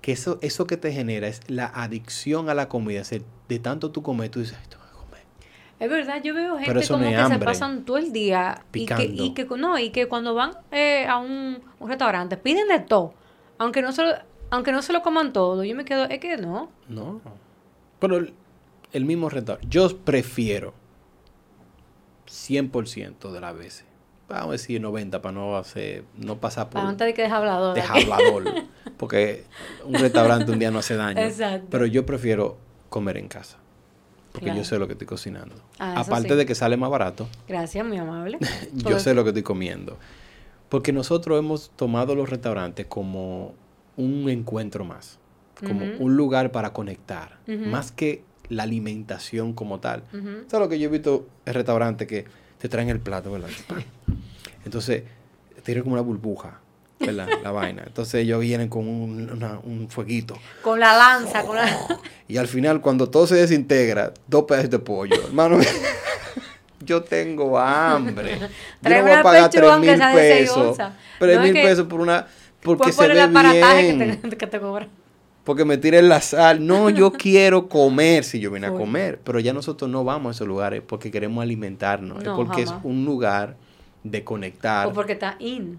que 0.00 0.12
eso, 0.12 0.38
eso 0.40 0.66
que 0.66 0.76
te 0.76 0.92
genera 0.92 1.28
es 1.28 1.40
la 1.48 1.66
adicción 1.66 2.48
a 2.48 2.54
la 2.54 2.68
comida. 2.68 3.04
Sea, 3.04 3.20
de 3.48 3.58
tanto 3.58 3.90
tú 3.90 4.02
comer, 4.02 4.30
tú 4.30 4.40
dices, 4.40 4.56
"Ay, 4.60 4.66
tengo 4.68 4.84
que 4.84 4.92
comer. 4.92 5.22
Es 5.78 5.90
verdad, 5.90 6.22
yo 6.22 6.34
veo 6.34 6.58
gente 6.58 6.86
como 6.88 7.04
que 7.04 7.14
es 7.20 7.28
se 7.28 7.38
pasan 7.38 7.84
todo 7.84 7.98
el 7.98 8.12
día 8.12 8.62
y 8.72 8.86
que, 8.86 8.94
Picando. 8.94 9.24
y 9.24 9.34
que 9.34 9.44
no, 9.44 9.78
y 9.78 9.90
que 9.90 10.08
cuando 10.08 10.34
van 10.34 10.52
eh, 10.70 11.06
a 11.06 11.18
un, 11.18 11.62
un 11.78 11.88
restaurante 11.88 12.36
piden 12.36 12.68
de 12.68 12.80
todo, 12.80 13.14
aunque 13.58 13.82
no 13.82 13.92
se 13.92 14.04
lo, 14.04 14.12
aunque 14.50 14.72
no 14.72 14.82
se 14.82 14.92
lo 14.92 15.02
coman 15.02 15.32
todo, 15.32 15.64
yo 15.64 15.74
me 15.76 15.84
quedo, 15.84 16.04
es 16.04 16.18
que 16.18 16.36
no. 16.36 16.70
No. 16.88 17.20
Pero 17.98 18.16
el, 18.16 18.34
el 18.92 19.04
mismo 19.04 19.28
restaurante. 19.28 19.66
Yo 19.70 19.96
prefiero 19.98 20.74
100% 22.26 23.30
de 23.30 23.40
las 23.40 23.56
veces. 23.56 23.84
Vamos 24.30 24.48
a 24.48 24.52
decir 24.52 24.80
90 24.80 25.20
para 25.22 25.32
no 25.32 25.56
hacer, 25.56 26.04
no 26.16 26.38
pasar 26.38 26.66
por 26.66 26.74
Para 26.74 26.90
no 26.92 26.96
te 26.96 27.12
que 27.14 27.22
dejar 27.22 27.38
hablador. 27.38 27.74
de 27.74 27.82
hablador. 27.82 28.44
Porque 28.96 29.44
un 29.84 29.94
restaurante 29.94 30.52
un 30.52 30.58
día 30.58 30.70
no 30.70 30.78
hace 30.78 30.94
daño. 30.96 31.20
Exacto. 31.20 31.66
Pero 31.70 31.86
yo 31.86 32.06
prefiero 32.06 32.56
comer 32.88 33.16
en 33.16 33.28
casa. 33.28 33.56
Porque 34.32 34.44
Claro. 34.46 34.58
yo 34.60 34.64
sé 34.64 34.78
lo 34.78 34.86
que 34.86 34.92
estoy 34.92 35.08
cocinando. 35.08 35.56
Ah, 35.80 36.00
Aparte 36.00 36.28
sí. 36.28 36.34
de 36.36 36.46
que 36.46 36.54
sale 36.54 36.76
más 36.76 36.88
barato, 36.90 37.28
Gracias, 37.48 37.84
muy 37.84 37.96
amable. 37.96 38.38
yo 38.74 38.90
Por- 38.90 39.00
sé 39.00 39.12
lo 39.14 39.24
que 39.24 39.30
estoy 39.30 39.42
comiendo. 39.42 39.98
Porque 40.68 40.92
nosotros 40.92 41.36
hemos 41.38 41.70
tomado 41.70 42.14
los 42.14 42.30
restaurantes 42.30 42.86
como 42.86 43.54
un 43.96 44.28
encuentro 44.30 44.84
más. 44.84 45.18
Como 45.58 45.84
un 45.98 46.16
lugar 46.16 46.52
para 46.52 46.72
conectar. 46.72 47.38
Más 47.48 47.90
que 47.92 48.22
la 48.48 48.62
alimentación 48.62 49.52
como 49.52 49.80
tal. 49.80 50.04
Ujú. 50.14 50.44
¿Sabes 50.46 50.64
lo 50.64 50.68
que 50.68 50.78
yo 50.78 50.88
he 50.88 50.92
visto 50.92 51.26
en 51.44 51.54
restaurantes 51.54 52.06
que 52.08 52.24
te 52.60 52.68
traen 52.68 52.88
el 52.90 53.00
plato, 53.00 53.32
¿verdad? 53.32 53.48
Entonces, 54.64 55.02
tiene 55.64 55.82
como 55.82 55.94
una 55.94 56.02
burbuja, 56.02 56.58
¿verdad? 56.98 57.26
La 57.42 57.50
vaina. 57.50 57.82
Entonces 57.86 58.22
ellos 58.22 58.40
vienen 58.40 58.68
con 58.68 58.86
un, 58.86 59.30
una- 59.30 59.58
un 59.62 59.88
fueguito. 59.88 60.36
Con 60.62 60.78
la 60.78 60.96
lanza, 60.96 61.42
con 61.44 61.56
la... 61.56 61.68
Y 62.28 62.36
al 62.36 62.46
final, 62.48 62.80
cuando 62.80 63.08
todo 63.10 63.26
se 63.26 63.36
desintegra, 63.36 64.12
dos 64.26 64.44
pedazos 64.44 64.70
de 64.70 64.78
pollo. 64.78 65.16
Hermano, 65.24 65.58
yo 66.80 67.02
tengo 67.02 67.58
hambre. 67.58 68.38
Yo 68.82 68.90
no 68.90 69.02
voy 69.02 69.10
a 69.12 69.22
pagar 69.22 69.50
tres 69.50 69.78
mil 69.78 69.98
pesos. 70.14 70.78
Tres 71.18 71.40
mil 71.40 71.52
pesos 71.54 71.86
por 71.86 72.00
una... 72.00 72.26
Porque 72.62 72.92
se 72.92 73.08
ve 73.08 73.26
bien. 73.26 73.98
que 74.22 74.28
te, 74.28 74.36
que 74.36 74.46
te 74.46 74.60
cobran. 74.60 74.90
Porque 75.44 75.64
me 75.64 75.78
tiren 75.78 76.08
la 76.08 76.20
sal. 76.20 76.64
No, 76.66 76.90
yo 76.90 77.12
quiero 77.14 77.68
comer 77.68 78.24
si 78.24 78.40
yo 78.40 78.50
vine 78.50 78.66
a 78.68 78.72
comer. 78.72 79.20
Pero 79.24 79.40
ya 79.40 79.52
nosotros 79.52 79.90
no 79.90 80.04
vamos 80.04 80.30
a 80.30 80.36
esos 80.36 80.46
lugares 80.48 80.82
porque 80.86 81.10
queremos 81.10 81.42
alimentarnos. 81.42 82.22
No, 82.22 82.30
es 82.32 82.36
porque 82.36 82.64
jamás. 82.66 82.80
es 82.80 82.84
un 82.84 83.04
lugar 83.04 83.56
de 84.04 84.22
conectar. 84.24 84.86
O 84.86 84.92
porque 84.92 85.12
está 85.14 85.36
in. 85.38 85.78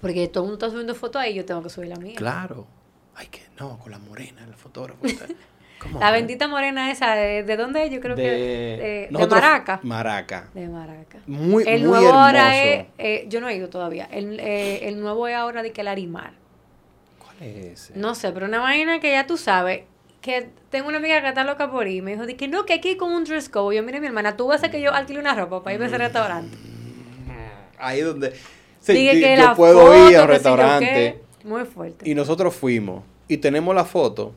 Porque 0.00 0.28
todo 0.28 0.44
el 0.44 0.50
mundo 0.50 0.66
está 0.66 0.70
subiendo 0.70 0.94
fotos 0.94 1.22
ahí, 1.22 1.34
yo 1.34 1.44
tengo 1.44 1.62
que 1.62 1.70
subir 1.70 1.88
la 1.88 1.96
mía. 1.96 2.14
Claro. 2.16 2.66
Ay, 3.14 3.26
que 3.28 3.40
no, 3.58 3.78
con 3.78 3.90
la 3.92 3.98
morena, 3.98 4.42
el 4.46 4.54
fotógrafo. 4.54 5.04
está- 5.06 5.26
¿Cómo? 5.78 5.98
La 6.00 6.10
bendita 6.12 6.46
morena 6.48 6.90
esa, 6.90 7.14
¿de, 7.14 7.42
de 7.42 7.56
dónde 7.56 7.84
es? 7.84 7.90
Yo 7.92 8.00
creo 8.00 8.16
de, 8.16 8.22
que 8.22 8.30
de, 8.30 9.08
de 9.18 9.26
Maraca. 9.26 9.80
Maraca. 9.82 10.48
De 10.54 10.66
Maraca. 10.68 11.18
Muy, 11.26 11.64
el 11.66 11.80
muy 11.80 11.88
nuevo 11.90 12.06
hermoso. 12.06 12.18
ahora 12.18 12.64
es, 12.64 12.86
eh, 12.96 13.26
yo 13.28 13.40
no 13.40 13.48
he 13.48 13.56
ido 13.56 13.68
todavía, 13.68 14.06
el, 14.10 14.40
eh, 14.40 14.88
el 14.88 15.00
nuevo 15.00 15.26
es 15.28 15.34
ahora 15.34 15.62
de 15.62 15.72
que 15.72 15.80
el 15.82 15.88
Arimar. 15.88 16.32
¿Cuál 17.52 17.64
es 17.66 17.80
ese? 17.90 17.98
No 17.98 18.14
sé, 18.14 18.32
pero 18.32 18.46
una 18.46 18.60
vaina 18.60 19.00
que 19.00 19.10
ya 19.12 19.26
tú 19.26 19.36
sabes, 19.36 19.82
que 20.20 20.48
tengo 20.70 20.88
una 20.88 20.96
amiga 20.98 21.20
que 21.20 21.28
está 21.28 21.44
loca 21.44 21.70
por 21.70 21.86
ir, 21.86 22.02
me 22.02 22.16
dijo 22.16 22.26
que 22.36 22.48
no, 22.48 22.64
que 22.64 22.74
aquí 22.74 22.90
hay 22.90 22.96
con 22.96 23.12
un 23.12 23.24
dress 23.24 23.48
code. 23.48 23.76
Yo, 23.76 23.82
mire 23.82 24.00
mi 24.00 24.06
hermana, 24.06 24.36
tú 24.36 24.46
vas 24.46 24.62
a 24.64 24.70
que 24.70 24.80
yo 24.80 24.92
alquile 24.92 25.20
una 25.20 25.34
ropa 25.34 25.62
para 25.62 25.74
irme 25.74 25.84
a 25.86 25.88
ese 25.88 25.98
restaurante. 25.98 26.56
Ahí 27.78 28.00
donde... 28.00 28.32
Sí, 28.80 28.92
Dije 28.92 29.20
que 29.20 29.36
yo 29.36 29.42
la 29.42 29.54
puedo 29.54 29.80
foto, 29.80 29.94
ir 29.94 29.98
a 29.98 30.04
un 30.04 30.08
que 30.08 30.10
si 30.12 30.20
yo 30.20 30.26
restaurante. 30.26 31.20
Muy 31.44 31.64
fuerte. 31.64 32.08
Y 32.08 32.14
nosotros 32.14 32.54
fuimos. 32.54 33.02
Y 33.28 33.38
tenemos 33.38 33.74
la 33.74 33.84
foto. 33.84 34.34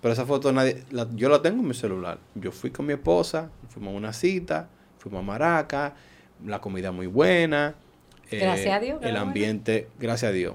Pero 0.00 0.12
esa 0.14 0.24
foto 0.26 0.50
nadie... 0.52 0.82
la- 0.90 1.08
yo 1.14 1.28
la 1.28 1.42
tengo 1.42 1.60
en 1.60 1.68
mi 1.68 1.74
celular. 1.74 2.18
Yo 2.34 2.52
fui 2.52 2.70
con 2.70 2.86
mi 2.86 2.94
esposa. 2.94 3.50
Fuimos 3.68 3.94
a 3.94 3.96
una 3.98 4.12
cita. 4.12 4.68
Fuimos 4.98 5.20
a 5.20 5.22
Maraca. 5.22 5.94
La 6.44 6.60
comida 6.60 6.90
muy 6.90 7.06
buena. 7.06 7.74
eh, 8.30 8.38
Gracias 8.38 8.74
a 8.74 8.80
Dios, 8.80 8.98
que 9.00 9.08
El 9.10 9.16
ambiente... 9.16 9.88
Gracias 9.98 10.30
a 10.30 10.32
Dios. 10.32 10.54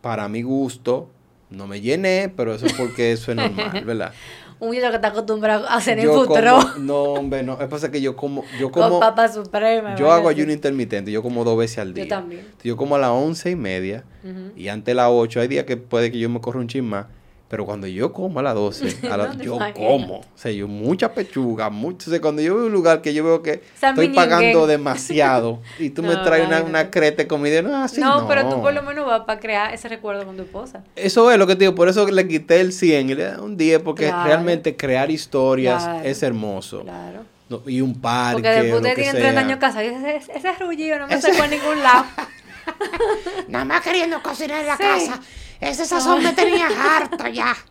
Para 0.00 0.28
mi 0.28 0.42
gusto... 0.42 1.10
No 1.50 1.66
me 1.66 1.80
llené, 1.80 2.30
pero 2.36 2.54
eso 2.54 2.66
es 2.66 2.74
porque 2.74 3.12
eso 3.12 3.30
es 3.30 3.36
normal, 3.38 3.82
¿verdad? 3.86 4.12
Un 4.60 4.68
muchacho 4.68 4.90
que 4.90 4.96
está 4.96 5.08
acostumbrado 5.08 5.66
a 5.66 5.76
hacer 5.76 5.98
en 5.98 6.04
Yo 6.04 6.14
futuro. 6.14 6.58
como, 6.60 6.74
no, 6.84 7.02
hombre, 7.04 7.42
no. 7.42 7.54
Es 7.54 7.60
que 7.60 7.66
pasa 7.68 7.90
que 7.90 8.02
yo 8.02 8.16
como, 8.16 8.44
yo 8.60 8.70
Con 8.70 8.82
como, 8.82 9.00
papa 9.00 9.28
suprema. 9.32 9.94
yo 9.96 10.12
hago 10.12 10.28
ayuno 10.28 10.52
intermitente, 10.52 11.10
yo 11.10 11.22
como 11.22 11.44
dos 11.44 11.56
veces 11.56 11.78
al 11.78 11.94
día. 11.94 12.04
Yo 12.04 12.08
también. 12.10 12.46
Yo 12.62 12.76
como 12.76 12.96
a 12.96 12.98
las 12.98 13.10
once 13.12 13.50
y 13.50 13.56
media 13.56 14.04
y 14.56 14.68
antes 14.68 14.86
de 14.92 14.94
las 14.96 15.08
ocho. 15.10 15.40
Hay 15.40 15.48
días 15.48 15.64
que 15.64 15.78
puede 15.78 16.12
que 16.12 16.18
yo 16.18 16.28
me 16.28 16.38
corra 16.42 16.60
un 16.60 16.68
chin 16.68 16.84
más. 16.84 17.06
Pero 17.48 17.64
cuando 17.64 17.86
yo 17.86 18.12
como 18.12 18.40
a 18.40 18.42
las 18.42 18.54
12, 18.54 19.08
a 19.10 19.16
la- 19.16 19.34
yo 19.36 19.58
como. 19.74 20.16
O 20.18 20.24
sea, 20.34 20.52
yo 20.52 20.68
mucha 20.68 21.14
pechuga, 21.14 21.70
mucho. 21.70 22.10
O 22.10 22.12
sea, 22.12 22.20
cuando 22.20 22.42
yo 22.42 22.54
veo 22.56 22.66
un 22.66 22.72
lugar 22.72 23.00
que 23.00 23.14
yo 23.14 23.24
veo 23.24 23.42
que 23.42 23.62
San 23.80 23.90
estoy 23.90 24.10
pagando 24.10 24.66
demasiado 24.66 25.60
y 25.78 25.88
tú 25.90 26.02
me 26.04 26.14
traes 26.16 26.46
una, 26.46 26.62
una 26.62 26.90
creta 26.90 27.22
de 27.22 27.26
comida, 27.28 27.62
no, 27.62 27.74
así 27.82 28.00
no. 28.02 28.20
no, 28.22 28.28
pero 28.28 28.48
tú 28.50 28.60
por 28.60 28.74
lo 28.74 28.82
menos 28.82 29.06
vas 29.06 29.22
para 29.22 29.40
crear 29.40 29.72
ese 29.72 29.88
recuerdo 29.88 30.26
con 30.26 30.36
tu 30.36 30.42
esposa. 30.42 30.82
Eso 30.94 31.30
es 31.30 31.38
lo 31.38 31.46
que 31.46 31.54
te 31.56 31.60
digo, 31.60 31.74
por 31.74 31.88
eso 31.88 32.06
le 32.06 32.28
quité 32.28 32.60
el 32.60 32.72
100 32.72 33.10
y 33.10 33.14
le 33.14 33.24
da 33.24 33.40
un 33.40 33.56
10, 33.56 33.80
porque 33.80 34.08
Claro. 34.08 34.24
realmente 34.24 34.76
crear 34.76 35.10
historias 35.10 35.82
Claro. 35.84 36.04
es 36.06 36.22
hermoso. 36.22 36.82
Claro. 36.82 37.24
No, 37.48 37.62
y 37.66 37.80
un 37.80 37.98
parque, 37.98 38.42
Porque 38.42 38.62
después 38.62 38.82
que 38.82 38.94
tienen 38.94 39.12
30 39.14 39.30
sea. 39.32 39.40
años 39.40 39.58
casados 39.58 39.90
y 39.90 39.94
ese, 39.94 40.16
ese, 40.16 40.32
ese 40.36 40.52
rullido 40.60 40.98
no 40.98 41.06
me 41.08 41.18
sacó 41.18 41.42
a 41.44 41.46
ningún 41.46 41.82
lado. 41.82 42.04
Nada 43.48 43.64
más 43.64 43.80
queriendo 43.80 44.22
cocinar 44.22 44.60
en 44.60 44.66
la 44.66 44.76
Sí. 44.76 44.82
casa. 44.82 45.20
Ese 45.60 45.84
sazón 45.86 46.22
me 46.22 46.32
tenía 46.32 46.68
harto 46.68 47.26
ya. 47.28 47.56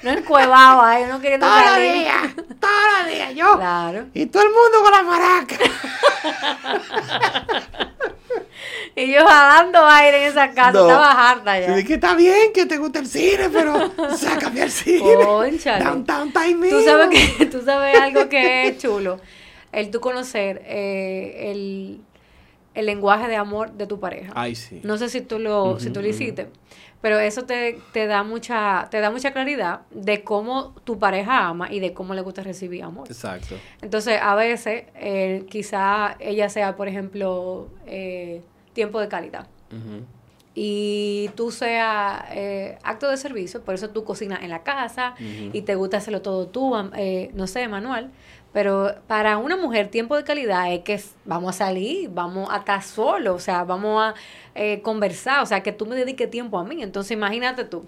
No 0.00 0.10
encuevado 0.12 0.80
ahí, 0.82 1.06
no 1.10 1.20
queriendo 1.20 1.44
Todos 1.44 1.60
los 1.60 1.76
días, 1.78 2.22
todos 2.60 2.84
los 3.00 3.08
días, 3.12 3.34
yo. 3.34 3.56
Claro. 3.56 4.06
Y 4.14 4.26
todo 4.26 4.44
el 4.44 4.50
mundo 4.50 4.78
con 4.84 4.92
la 4.92 5.02
maraca. 5.02 5.56
Y 8.94 9.12
yo 9.12 9.24
jalando 9.26 9.86
aire 9.86 10.24
en 10.24 10.30
esa 10.30 10.50
casa, 10.52 10.72
No. 10.72 10.80
estaba 10.88 11.30
harta 11.30 11.58
ya. 11.60 11.74
dije 11.74 11.86
que 11.86 11.94
está 11.94 12.14
bien 12.14 12.52
que 12.52 12.66
te 12.66 12.76
guste 12.78 12.98
el 12.98 13.06
cine, 13.06 13.48
pero 13.52 13.92
sácame 14.16 14.62
al 14.62 14.70
cine. 14.70 15.14
Cónchale. 15.24 15.84
Downtown 15.84 16.32
Time 16.32 16.68
Tú 16.68 16.82
sabes 16.84 17.08
que 17.36 17.46
tú 17.46 17.62
sabes 17.64 17.98
algo 17.98 18.28
que 18.28 18.68
es 18.68 18.78
chulo. 18.78 19.20
El 19.72 19.90
tú 19.90 20.00
conocer 20.00 20.62
eh, 20.66 21.50
el 21.50 22.00
el 22.74 22.86
lenguaje 22.86 23.26
de 23.28 23.36
amor 23.36 23.72
de 23.72 23.86
tu 23.86 23.98
pareja. 23.98 24.32
Ay, 24.36 24.54
sí. 24.54 24.80
No 24.84 24.98
sé 24.98 25.08
si 25.08 25.20
tú 25.20 25.38
lo, 25.38 25.80
si 25.80 25.90
tú 25.90 26.00
lo 26.00 26.08
hiciste, 26.08 26.48
pero 27.00 27.18
eso 27.18 27.44
te, 27.44 27.78
te 27.92 28.06
da 28.06 28.22
mucha, 28.22 28.88
te 28.90 29.00
da 29.00 29.10
mucha 29.10 29.32
claridad 29.32 29.82
de 29.90 30.24
cómo 30.24 30.74
tu 30.84 30.98
pareja 30.98 31.46
ama 31.46 31.72
y 31.72 31.80
de 31.80 31.92
cómo 31.92 32.14
le 32.14 32.22
gusta 32.22 32.42
recibir 32.42 32.82
amor. 32.82 33.06
Exacto. 33.08 33.54
Entonces, 33.82 34.18
a 34.20 34.34
veces, 34.34 34.84
eh, 34.94 35.46
quizá 35.48 36.16
ella 36.18 36.48
sea, 36.48 36.76
por 36.76 36.88
ejemplo, 36.88 37.68
eh, 37.86 38.42
tiempo 38.72 39.00
de 39.00 39.08
calidad. 39.08 39.46
Y 40.54 41.30
tú 41.36 41.52
sea 41.52 42.26
eh, 42.32 42.78
acto 42.82 43.08
de 43.08 43.16
servicio, 43.16 43.62
por 43.62 43.74
eso 43.74 43.90
tú 43.90 44.02
cocinas 44.02 44.42
en 44.42 44.50
la 44.50 44.64
casa 44.64 45.14
y 45.52 45.62
te 45.62 45.76
gusta 45.76 45.98
hacerlo 45.98 46.20
todo 46.20 46.48
tú, 46.48 46.74
eh, 46.96 47.30
no 47.34 47.46
sé, 47.46 47.68
manual. 47.68 48.10
Pero 48.52 48.94
para 49.06 49.36
una 49.38 49.56
mujer, 49.56 49.88
tiempo 49.88 50.16
de 50.16 50.24
calidad 50.24 50.72
es 50.72 50.80
que 50.80 51.00
vamos 51.24 51.54
a 51.54 51.66
salir, 51.66 52.10
vamos 52.10 52.48
a 52.50 52.58
estar 52.58 52.82
solos, 52.82 53.36
o 53.36 53.38
sea, 53.38 53.64
vamos 53.64 54.02
a 54.02 54.14
eh, 54.54 54.80
conversar, 54.80 55.42
o 55.42 55.46
sea, 55.46 55.62
que 55.62 55.72
tú 55.72 55.86
me 55.86 55.94
dediques 55.94 56.30
tiempo 56.30 56.58
a 56.58 56.64
mí. 56.64 56.82
Entonces, 56.82 57.12
imagínate 57.12 57.64
tú, 57.64 57.84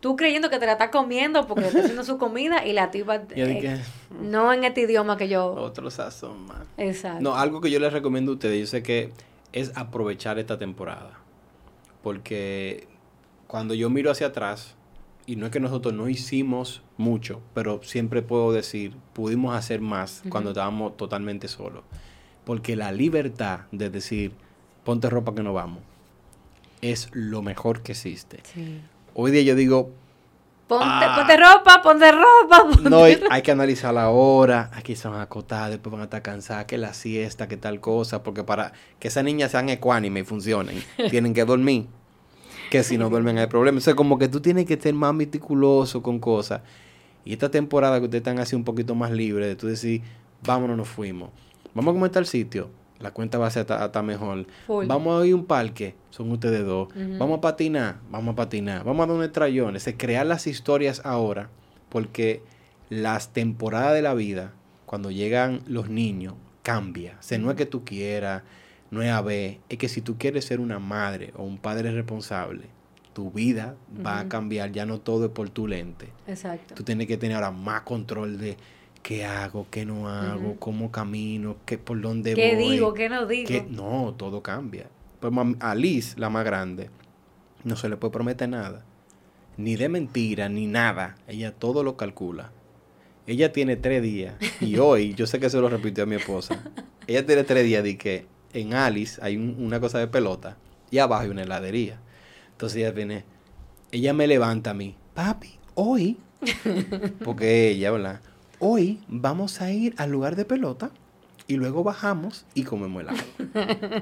tú 0.00 0.16
creyendo 0.16 0.48
que 0.48 0.58
te 0.58 0.66
la 0.66 0.72
estás 0.72 0.90
comiendo 0.90 1.46
porque 1.46 1.64
te 1.64 1.68
está 1.68 1.80
haciendo 1.80 2.04
su 2.04 2.16
comida 2.16 2.66
y 2.66 2.72
la 2.72 2.90
tipa 2.90 3.16
eh, 3.30 3.46
dije, 3.46 3.80
no 4.22 4.52
en 4.52 4.64
este 4.64 4.82
idioma 4.82 5.18
que 5.18 5.28
yo... 5.28 5.52
otro 5.52 5.90
sazón 5.90 6.46
más. 6.46 6.66
Exacto. 6.78 7.22
No, 7.22 7.34
algo 7.34 7.60
que 7.60 7.70
yo 7.70 7.78
les 7.78 7.92
recomiendo 7.92 8.32
a 8.32 8.34
ustedes, 8.34 8.58
yo 8.60 8.66
sé 8.66 8.82
que 8.82 9.12
es 9.52 9.76
aprovechar 9.76 10.38
esta 10.38 10.58
temporada. 10.58 11.18
Porque 12.02 12.86
cuando 13.46 13.74
yo 13.74 13.90
miro 13.90 14.10
hacia 14.10 14.28
atrás, 14.28 14.74
y 15.28 15.36
no 15.36 15.44
es 15.44 15.52
que 15.52 15.60
nosotros 15.60 15.92
no 15.92 16.08
hicimos 16.08 16.82
mucho, 16.96 17.42
pero 17.52 17.80
siempre 17.82 18.22
puedo 18.22 18.50
decir, 18.50 18.96
pudimos 19.12 19.54
hacer 19.54 19.82
más 19.82 20.22
cuando 20.30 20.50
estábamos 20.50 20.96
totalmente 20.96 21.48
solos. 21.48 21.84
Porque 22.46 22.76
la 22.76 22.92
libertad 22.92 23.60
de 23.70 23.90
decir, 23.90 24.32
ponte 24.84 25.10
ropa 25.10 25.34
que 25.34 25.42
no 25.42 25.52
vamos, 25.52 25.82
es 26.80 27.10
lo 27.12 27.42
mejor 27.42 27.82
que 27.82 27.92
existe. 27.92 28.40
Sí. 28.54 28.80
Hoy 29.12 29.30
día 29.30 29.42
yo 29.42 29.54
digo, 29.54 29.90
Ponte, 30.66 30.84
Ah. 30.86 31.14
ponte 31.16 31.36
ropa, 31.36 31.82
ponte 31.82 32.10
ropa. 32.12 32.62
ponte 32.74 32.90
no, 32.90 33.02
hay, 33.04 33.16
ropa. 33.16 33.34
hay 33.34 33.42
que 33.42 33.50
analizar 33.50 33.92
la 33.94 34.08
hora, 34.10 34.70
aquí 34.74 34.96
se 34.96 35.08
van 35.08 35.20
a 35.20 35.22
acotar, 35.22 35.70
después 35.70 35.90
van 35.92 36.02
a 36.02 36.04
estar 36.04 36.20
cansadas, 36.22 36.64
que 36.66 36.76
la 36.78 36.92
siesta, 36.94 37.48
que 37.48 37.56
tal 37.56 37.80
cosa, 37.80 38.22
porque 38.22 38.44
para 38.44 38.72
que 38.98 39.08
esas 39.08 39.24
niñas 39.24 39.50
sean 39.50 39.68
ecuánimes 39.70 40.22
y 40.22 40.26
funcionen, 40.26 40.82
tienen 41.10 41.32
que 41.34 41.44
dormir, 41.46 41.86
que 42.70 42.82
si 42.82 42.98
no 42.98 43.10
duermen 43.10 43.38
hay 43.38 43.46
problemas. 43.46 43.82
O 43.82 43.84
sea, 43.84 43.94
como 43.94 44.18
que 44.18 44.28
tú 44.28 44.40
tienes 44.40 44.66
que 44.66 44.80
ser 44.80 44.94
más 44.94 45.14
meticuloso 45.14 46.02
con 46.02 46.18
cosas. 46.18 46.62
Y 47.24 47.32
esta 47.32 47.50
temporada 47.50 47.98
que 47.98 48.04
ustedes 48.04 48.20
están 48.20 48.38
así 48.38 48.56
un 48.56 48.64
poquito 48.64 48.94
más 48.94 49.10
libres, 49.10 49.48
de 49.48 49.56
tú 49.56 49.66
decir, 49.66 50.02
vámonos, 50.44 50.76
nos 50.76 50.88
fuimos. 50.88 51.30
Vamos 51.74 51.92
a 51.92 51.94
comer 51.94 52.10
tal 52.10 52.26
sitio, 52.26 52.70
la 52.98 53.10
cuenta 53.10 53.38
va 53.38 53.46
a 53.46 53.50
ser 53.50 53.62
hasta, 53.62 53.84
hasta 53.84 54.02
mejor. 54.02 54.46
Full. 54.66 54.86
Vamos 54.86 55.22
a 55.22 55.26
ir 55.26 55.32
a 55.32 55.36
un 55.36 55.44
parque, 55.44 55.94
son 56.10 56.30
ustedes 56.32 56.64
dos. 56.64 56.88
Vamos 57.18 57.38
a 57.38 57.40
patinar, 57.40 58.00
vamos 58.10 58.32
a 58.32 58.36
patinar. 58.36 58.84
Vamos 58.84 59.08
a 59.08 59.28
dar. 59.28 59.76
Es 59.76 59.94
crear 59.96 60.26
las 60.26 60.46
historias 60.46 61.02
ahora, 61.04 61.50
porque 61.90 62.42
las 62.88 63.32
temporadas 63.32 63.94
de 63.94 64.02
la 64.02 64.14
vida, 64.14 64.52
cuando 64.86 65.10
llegan 65.10 65.60
los 65.66 65.90
niños, 65.90 66.34
cambia. 66.62 67.16
O 67.20 67.22
sea, 67.22 67.38
no 67.38 67.50
es 67.50 67.56
que 67.56 67.66
tú 67.66 67.84
quieras, 67.84 68.42
no 68.90 69.02
es 69.02 69.10
a 69.10 69.20
ver, 69.20 69.58
es 69.68 69.78
que 69.78 69.88
si 69.88 70.00
tú 70.00 70.16
quieres 70.16 70.44
ser 70.44 70.60
una 70.60 70.78
madre 70.78 71.32
o 71.36 71.44
un 71.44 71.58
padre 71.58 71.90
responsable, 71.92 72.66
tu 73.12 73.30
vida 73.30 73.74
va 74.04 74.20
a 74.20 74.28
cambiar, 74.28 74.70
ya 74.72 74.86
no 74.86 75.00
todo 75.00 75.26
es 75.26 75.30
por 75.32 75.50
tu 75.50 75.66
lente. 75.66 76.08
Exacto. 76.26 76.74
Tú 76.74 76.84
tienes 76.84 77.06
que 77.06 77.16
tener 77.16 77.36
ahora 77.36 77.50
más 77.50 77.82
control 77.82 78.38
de 78.38 78.56
qué 79.02 79.24
hago, 79.24 79.66
qué 79.70 79.84
no 79.84 80.08
hago, 80.08 80.56
cómo 80.58 80.90
camino, 80.90 81.56
qué, 81.66 81.78
por 81.78 82.00
dónde 82.00 82.34
¿Qué 82.34 82.54
voy. 82.54 82.70
digo? 82.70 82.94
¿Qué 82.94 83.08
no 83.08 83.26
digo? 83.26 83.66
no, 83.70 84.14
todo 84.16 84.42
cambia. 84.42 84.86
Pues 85.20 85.32
a 85.60 85.74
Liz, 85.74 86.14
la 86.16 86.30
más 86.30 86.44
grande, 86.44 86.90
no 87.64 87.76
se 87.76 87.88
le 87.88 87.96
puede 87.96 88.12
prometer 88.12 88.48
nada. 88.48 88.84
Ni 89.56 89.74
de 89.74 89.88
mentira, 89.88 90.48
ni 90.48 90.66
nada. 90.66 91.16
Ella 91.26 91.52
todo 91.52 91.82
lo 91.82 91.96
calcula. 91.96 92.52
Ella 93.26 93.52
tiene 93.52 93.76
tres 93.76 94.00
días. 94.02 94.36
Y 94.60 94.76
hoy, 94.78 95.14
yo 95.14 95.26
sé 95.26 95.40
que 95.40 95.50
se 95.50 95.58
lo 95.58 95.68
repitió 95.68 96.04
a 96.04 96.06
mi 96.06 96.14
esposa. 96.14 96.62
Ella 97.08 97.26
tiene 97.26 97.42
tres 97.42 97.64
días 97.64 97.82
de 97.82 97.98
que 97.98 98.26
en 98.60 98.74
Alice 98.74 99.20
hay 99.22 99.36
un- 99.36 99.56
una 99.58 99.80
cosa 99.80 99.98
de 99.98 100.06
pelota 100.08 100.56
y 100.90 100.98
abajo 100.98 101.22
hay 101.24 101.28
una 101.30 101.42
heladería. 101.42 101.98
Entonces 102.52 102.78
ella 102.78 102.90
viene, 102.92 103.24
ella 103.92 104.12
me 104.12 104.26
levanta 104.26 104.70
a 104.70 104.74
mí, 104.74 104.94
papi, 105.14 105.50
hoy, 105.74 106.16
porque 107.24 107.68
ella, 107.70 107.90
¿verdad? 107.90 108.20
Hoy 108.58 109.00
vamos 109.08 109.60
a 109.60 109.70
ir 109.70 109.94
al 109.98 110.10
lugar 110.10 110.34
de 110.36 110.44
pelota 110.44 110.90
y 111.46 111.56
luego 111.56 111.82
bajamos 111.84 112.44
y 112.54 112.64
comemos 112.64 113.02
helado. 113.02 113.18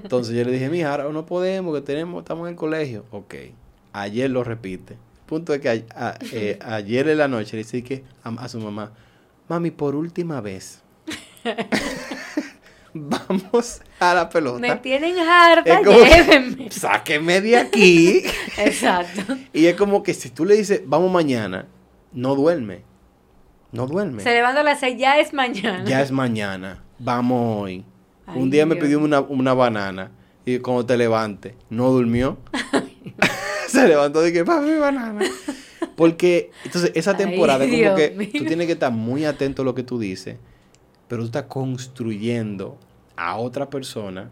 Entonces 0.02 0.34
yo 0.34 0.44
le 0.44 0.50
dije, 0.52 0.68
mija, 0.70 0.90
ahora 0.90 1.08
no 1.12 1.26
podemos, 1.26 1.74
que 1.74 1.80
tenemos, 1.82 2.22
estamos 2.22 2.46
en 2.46 2.50
el 2.52 2.56
colegio. 2.56 3.04
Ok, 3.10 3.34
ayer 3.92 4.30
lo 4.30 4.42
repite. 4.44 4.96
Punto 5.26 5.52
es 5.54 5.60
que 5.60 5.68
a- 5.68 6.08
a- 6.08 6.18
eh, 6.32 6.58
ayer 6.64 7.08
en 7.08 7.18
la 7.18 7.28
noche 7.28 7.52
le 7.52 7.58
dice 7.64 7.82
que 7.84 8.04
a, 8.24 8.30
a 8.30 8.48
su 8.48 8.58
mamá, 8.60 8.92
mami, 9.48 9.70
por 9.70 9.94
última 9.94 10.40
vez, 10.40 10.80
vamos 13.28 13.80
a 14.00 14.14
la 14.14 14.28
pelota. 14.28 14.58
Me 14.58 14.76
tienen 14.76 15.18
harta, 15.18 15.78
como 15.84 15.98
llévenme. 15.98 16.70
Sáqueme 16.70 17.40
de 17.40 17.56
aquí. 17.56 18.22
Exacto. 18.58 19.36
y 19.52 19.66
es 19.66 19.74
como 19.76 20.02
que 20.02 20.14
si 20.14 20.30
tú 20.30 20.44
le 20.44 20.56
dices, 20.56 20.82
vamos 20.86 21.10
mañana, 21.10 21.66
no 22.12 22.34
duerme. 22.34 22.82
No 23.72 23.86
duerme. 23.86 24.22
Se 24.22 24.30
levanta 24.32 24.60
a 24.60 24.64
las 24.64 24.80
seis, 24.80 24.96
ya 24.98 25.18
es 25.18 25.32
mañana. 25.32 25.84
Ya 25.84 26.00
es 26.00 26.10
mañana. 26.10 26.82
Vamos 26.98 27.62
hoy. 27.64 27.84
Ay, 28.26 28.40
Un 28.40 28.50
día 28.50 28.64
me 28.64 28.76
pidió 28.76 28.98
una, 28.98 29.20
una 29.20 29.54
banana. 29.54 30.12
Y 30.44 30.60
cuando 30.60 30.86
te 30.86 30.96
levante, 30.96 31.56
no 31.68 31.90
durmió. 31.90 32.38
Se 33.66 33.86
levantó 33.88 34.20
de 34.22 34.32
que, 34.32 34.44
papi, 34.44 34.74
banana. 34.78 35.24
Porque, 35.96 36.52
entonces, 36.64 36.92
esa 36.94 37.12
Ay, 37.12 37.16
temporada 37.16 37.64
es 37.64 37.70
como 37.70 37.82
Dios 37.82 37.94
que 37.96 38.10
mío. 38.16 38.30
tú 38.32 38.44
tienes 38.44 38.66
que 38.66 38.74
estar 38.74 38.92
muy 38.92 39.24
atento 39.24 39.62
a 39.62 39.64
lo 39.64 39.74
que 39.74 39.82
tú 39.82 39.98
dices. 39.98 40.36
Pero 41.08 41.22
tú 41.22 41.26
estás 41.26 41.44
construyendo 41.44 42.78
a 43.16 43.36
otra 43.36 43.70
persona 43.70 44.30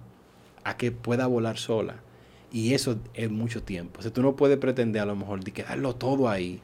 a 0.65 0.77
que 0.77 0.93
pueda 0.93 1.27
volar 1.27 1.59
sola. 1.59 1.97
Y 2.53 2.73
eso 2.75 2.99
es 3.15 3.31
mucho 3.31 3.63
tiempo. 3.65 3.99
O 3.99 4.03
sea, 4.03 4.13
tú 4.13 4.23
no 4.23 4.37
puedes 4.37 4.59
pretender 4.59 5.03
a 5.03 5.07
lo 5.07 5.17
mejor 5.17 5.43
de 5.43 5.51
que 5.51 5.65
darlo 5.65 5.97
todo 5.97 6.29
ahí 6.29 6.61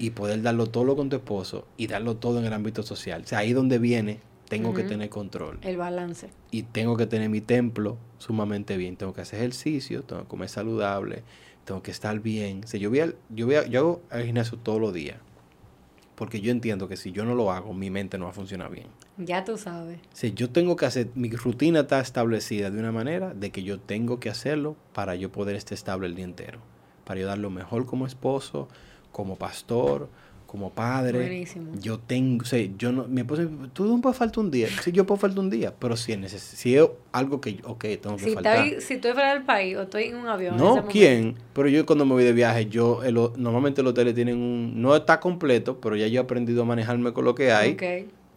y 0.00 0.10
poder 0.10 0.42
darlo 0.42 0.66
todo 0.66 0.96
con 0.96 1.08
tu 1.10 1.16
esposo 1.16 1.64
y 1.76 1.86
darlo 1.86 2.16
todo 2.16 2.40
en 2.40 2.44
el 2.46 2.52
ámbito 2.52 2.82
social. 2.82 3.22
O 3.24 3.26
sea, 3.26 3.38
ahí 3.38 3.52
donde 3.52 3.78
viene, 3.78 4.20
tengo 4.48 4.74
que 4.74 4.82
tener 4.88 5.08
control. 5.10 5.58
El 5.62 5.76
balance. 5.76 6.28
Y 6.50 6.62
tengo 6.64 6.96
que 6.96 7.06
tener 7.06 7.28
mi 7.30 7.40
templo 7.40 7.98
sumamente 8.18 8.76
bien. 8.76 8.96
Tengo 8.96 9.12
que 9.14 9.20
hacer 9.20 9.38
ejercicio, 9.38 10.02
tengo 10.02 10.22
que 10.22 10.28
comer 10.28 10.48
saludable, 10.48 11.22
tengo 11.64 11.82
que 11.84 11.92
estar 11.92 12.18
bien. 12.18 12.62
O 12.64 12.66
sea, 12.66 12.80
yo, 12.80 12.90
voy 12.90 13.00
al- 13.00 13.14
yo, 13.28 13.46
voy 13.46 13.54
a- 13.56 13.66
yo 13.66 13.78
hago 13.80 14.02
al 14.10 14.24
gimnasio 14.24 14.58
todos 14.58 14.80
los 14.80 14.92
días. 14.92 15.18
Porque 16.18 16.40
yo 16.40 16.50
entiendo 16.50 16.88
que 16.88 16.96
si 16.96 17.12
yo 17.12 17.24
no 17.24 17.36
lo 17.36 17.52
hago, 17.52 17.72
mi 17.72 17.90
mente 17.90 18.18
no 18.18 18.24
va 18.24 18.32
a 18.32 18.34
funcionar 18.34 18.72
bien. 18.72 18.88
Ya 19.18 19.44
tú 19.44 19.56
sabes. 19.56 20.00
Sea, 20.12 20.30
yo 20.30 20.50
tengo 20.50 20.74
que 20.74 20.84
hacer, 20.84 21.10
mi 21.14 21.30
rutina 21.30 21.80
está 21.80 22.00
establecida 22.00 22.72
de 22.72 22.80
una 22.80 22.90
manera 22.90 23.34
de 23.34 23.52
que 23.52 23.62
yo 23.62 23.78
tengo 23.78 24.18
que 24.18 24.28
hacerlo 24.28 24.74
para 24.92 25.14
yo 25.14 25.30
poder 25.30 25.54
estar 25.54 25.74
estable 25.74 26.08
el 26.08 26.16
día 26.16 26.24
entero. 26.24 26.58
Para 27.04 27.20
yo 27.20 27.26
dar 27.28 27.38
lo 27.38 27.50
mejor 27.50 27.86
como 27.86 28.04
esposo, 28.04 28.66
como 29.12 29.36
pastor, 29.36 30.08
como 30.48 30.70
padre. 30.72 31.18
Buenísimo. 31.18 31.72
Yo 31.78 31.98
tengo, 31.98 32.40
o 32.42 32.46
sea, 32.46 32.66
yo 32.78 32.90
no, 32.90 33.06
mi 33.06 33.20
esposa, 33.20 33.46
tú 33.74 33.84
no 33.84 34.00
puedes 34.00 34.16
faltar 34.16 34.42
un 34.42 34.50
día. 34.50 34.66
Sí, 34.82 34.92
yo 34.92 35.04
puedo 35.04 35.20
faltar 35.20 35.40
un 35.40 35.50
día, 35.50 35.74
pero 35.78 35.94
si 35.94 36.12
es, 36.12 36.32
si 36.32 36.74
es 36.74 36.88
algo 37.12 37.38
que, 37.38 37.60
ok, 37.64 37.84
tengo 38.00 38.16
que 38.16 38.24
Si 38.24 38.32
faltar. 38.32 38.64
estoy, 38.64 38.80
si 38.80 38.94
estoy 38.94 39.12
fuera 39.12 39.34
del 39.34 39.42
país 39.42 39.76
o 39.76 39.82
estoy 39.82 40.04
en 40.04 40.16
un 40.16 40.26
avión. 40.26 40.56
No. 40.56 40.86
¿quién? 40.86 41.36
Pero 41.52 41.68
yo 41.68 41.84
cuando 41.84 42.06
me 42.06 42.14
voy 42.14 42.24
de 42.24 42.32
viaje, 42.32 42.64
yo, 42.64 43.04
el 43.04 43.14
normalmente 43.36 43.82
los 43.82 43.90
hoteles 43.90 44.14
tienen 44.14 44.38
un, 44.38 44.80
no 44.80 44.96
está 44.96 45.20
completo, 45.20 45.82
pero 45.82 45.96
ya 45.96 46.06
yo 46.06 46.18
he 46.18 46.24
aprendido 46.24 46.62
a 46.62 46.64
manejarme 46.64 47.12
con 47.12 47.26
lo 47.26 47.34
que 47.34 47.52
hay. 47.52 47.76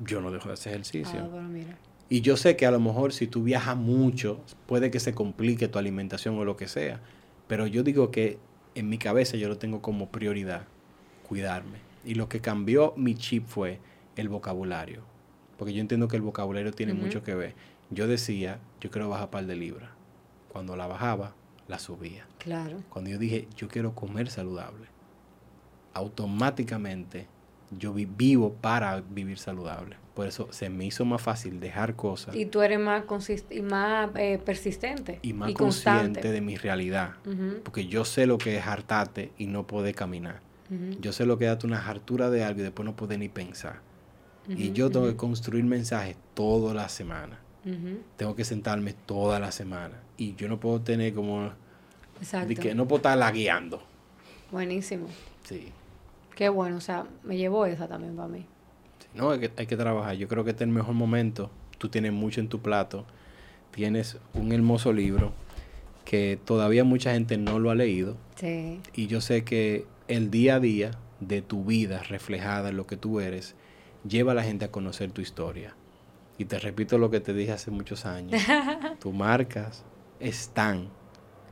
Yo 0.02 0.20
no 0.20 0.32
dejo 0.32 0.50
de 0.50 0.56
hacer 0.56 0.74
ejercicio. 0.74 1.18
Ah, 1.34 1.48
mira. 1.50 1.78
Y 2.10 2.20
yo 2.20 2.36
sé 2.36 2.58
que 2.58 2.66
a 2.66 2.72
lo 2.72 2.82
mejor 2.82 3.14
si 3.14 3.26
tú 3.26 3.42
viajas 3.42 3.78
mucho, 3.78 4.42
puede 4.66 4.92
que 4.92 5.00
se 5.00 5.14
complique 5.14 5.70
tu 5.70 5.80
alimentación 5.80 6.38
o 6.38 6.44
lo 6.44 6.58
que 6.58 6.68
sea. 6.68 7.00
Pero 7.48 7.68
yo 7.68 7.84
digo 7.84 8.12
que 8.12 8.38
en 8.76 8.90
mi 8.90 8.98
cabeza 8.98 9.38
yo 9.38 9.48
lo 9.48 9.58
tengo 9.58 9.82
como 9.82 10.10
prioridad, 10.10 10.64
cuidarme. 11.26 11.91
Y 12.06 12.16
lo 12.16 12.28
que 12.30 12.42
cambió 12.42 12.94
mi 12.98 13.16
chip 13.16 13.46
fue 13.48 13.80
el 14.16 14.30
vocabulario. 14.30 15.04
Porque 15.58 15.74
yo 15.74 15.82
entiendo 15.82 16.08
que 16.08 16.16
el 16.16 16.22
vocabulario 16.24 16.72
tiene 16.72 16.94
mucho 16.94 17.24
que 17.24 17.36
ver. 17.36 17.54
Yo 17.92 18.08
decía, 18.08 18.60
yo 18.80 18.90
quiero 18.90 19.10
bajar 19.10 19.30
par 19.30 19.46
de 19.46 19.56
libras. 19.56 19.90
Cuando 20.50 20.76
la 20.76 20.88
bajaba, 20.88 21.34
la 21.68 21.78
subía. 21.80 22.26
Claro. 22.40 22.82
Cuando 22.90 23.10
yo 23.12 23.18
dije, 23.18 23.48
yo 23.56 23.68
quiero 23.68 23.94
comer 23.94 24.30
saludable, 24.30 24.88
automáticamente 25.94 27.28
yo 27.78 27.94
vi- 27.94 28.06
vivo 28.06 28.54
para 28.54 29.00
vivir 29.02 29.38
saludable. 29.38 29.96
Por 30.14 30.28
eso 30.28 30.48
se 30.52 30.70
me 30.70 30.86
hizo 30.86 31.06
más 31.06 31.22
fácil 31.22 31.60
dejar 31.62 31.96
cosas 31.96 32.36
Y 32.36 32.46
tú 32.46 32.62
eres 32.62 32.80
más 32.80 33.06
consist 33.06 33.50
y 33.52 33.62
más 33.62 34.10
eh, 34.16 34.40
persistente. 34.44 35.20
y 35.22 35.32
más 35.34 35.54
constante. 35.54 36.00
consciente 36.16 36.32
de 36.32 36.42
mi 36.42 36.58
realidad. 36.58 37.14
Porque 37.64 37.88
yo 37.88 38.04
sé 38.04 38.26
lo 38.26 38.38
que 38.38 38.58
es 38.58 38.68
hartarte 38.68 39.32
y 39.38 39.46
no 39.48 39.66
poder 39.68 39.96
caminar. 39.96 40.42
Yo 41.02 41.12
sé 41.12 41.26
lo 41.26 41.38
que 41.38 41.46
es 41.46 41.50
darte 41.50 41.68
una 41.68 41.86
hartura 41.86 42.30
de 42.30 42.44
algo 42.46 42.62
y 42.62 42.64
después 42.64 42.86
no 42.86 42.96
poder 42.96 43.20
ni 43.20 43.28
pensar. 43.30 43.82
y 44.48 44.72
yo 44.72 44.90
tengo 44.90 45.06
que 45.08 45.16
construir 45.16 45.64
mensajes 45.66 46.16
toda 46.34 46.74
la 46.74 46.88
semana. 46.90 47.40
Tengo 48.18 48.36
que 48.36 48.44
sentarme 48.44 48.94
toda 48.94 49.40
la 49.40 49.52
semana. 49.52 50.00
Y 50.18 50.36
yo 50.36 50.48
no 50.48 50.60
puedo 50.60 50.82
tener 50.82 51.14
como... 51.14 51.42
De 51.44 51.52
Exacto. 52.22 52.54
que 52.62 52.74
no 52.76 52.88
puedo 52.88 52.98
estarla 52.98 53.32
guiando. 53.32 53.82
Buenísimo. 54.52 55.08
Sí. 55.44 55.72
Qué 56.36 56.50
bueno, 56.50 56.78
o 56.78 56.82
sea, 56.82 57.06
me 57.24 57.36
llevó 57.38 57.66
esa 57.66 57.88
también 57.88 58.16
para 58.16 58.28
mí. 58.28 58.46
Sí, 59.00 59.08
No, 59.16 59.32
hay 59.32 59.40
que, 59.40 59.52
hay 59.58 59.66
que 59.68 59.76
trabajar. 59.78 60.16
Yo 60.16 60.28
creo 60.28 60.44
que 60.44 60.52
este 60.52 60.64
es 60.64 60.68
el 60.70 60.74
mejor 60.74 60.94
momento. 60.94 61.50
Tú 61.78 61.90
tienes 61.90 62.14
mucho 62.14 62.40
en 62.40 62.48
tu 62.48 62.60
plato. 62.62 63.06
Tienes 63.72 64.18
un 64.34 64.52
hermoso 64.52 64.94
libro 64.94 65.34
que 66.06 66.40
todavía 66.46 66.84
mucha 66.84 67.14
gente 67.14 67.38
no 67.38 67.60
lo 67.60 67.72
ha 67.72 67.76
leído. 67.76 68.18
Sí. 68.36 68.80
Y 68.94 69.08
yo 69.08 69.22
sé 69.22 69.44
que 69.44 69.86
el 70.12 70.30
día 70.30 70.56
a 70.56 70.60
día 70.60 70.92
de 71.22 71.42
tu 71.42 71.64
vida 71.64 72.04
reflejada 72.04 72.70
en 72.70 72.78
lo 72.78 72.86
que 72.86 72.98
tú 72.98 73.20
eres, 73.20 73.56
lleva 74.08 74.34
a 74.34 74.36
la 74.36 74.44
gente 74.44 74.66
a 74.66 74.72
conocer 74.72 75.12
tu 75.12 75.22
historia. 75.22 75.76
Y 76.38 76.46
te 76.46 76.60
repito 76.60 76.98
lo 76.98 77.10
que 77.10 77.22
te 77.22 77.34
dije 77.34 77.54
hace 77.54 77.72
muchos 77.72 78.06
años. 78.06 78.42
Tus 79.00 79.14
marcas 79.14 79.86
están 80.20 80.90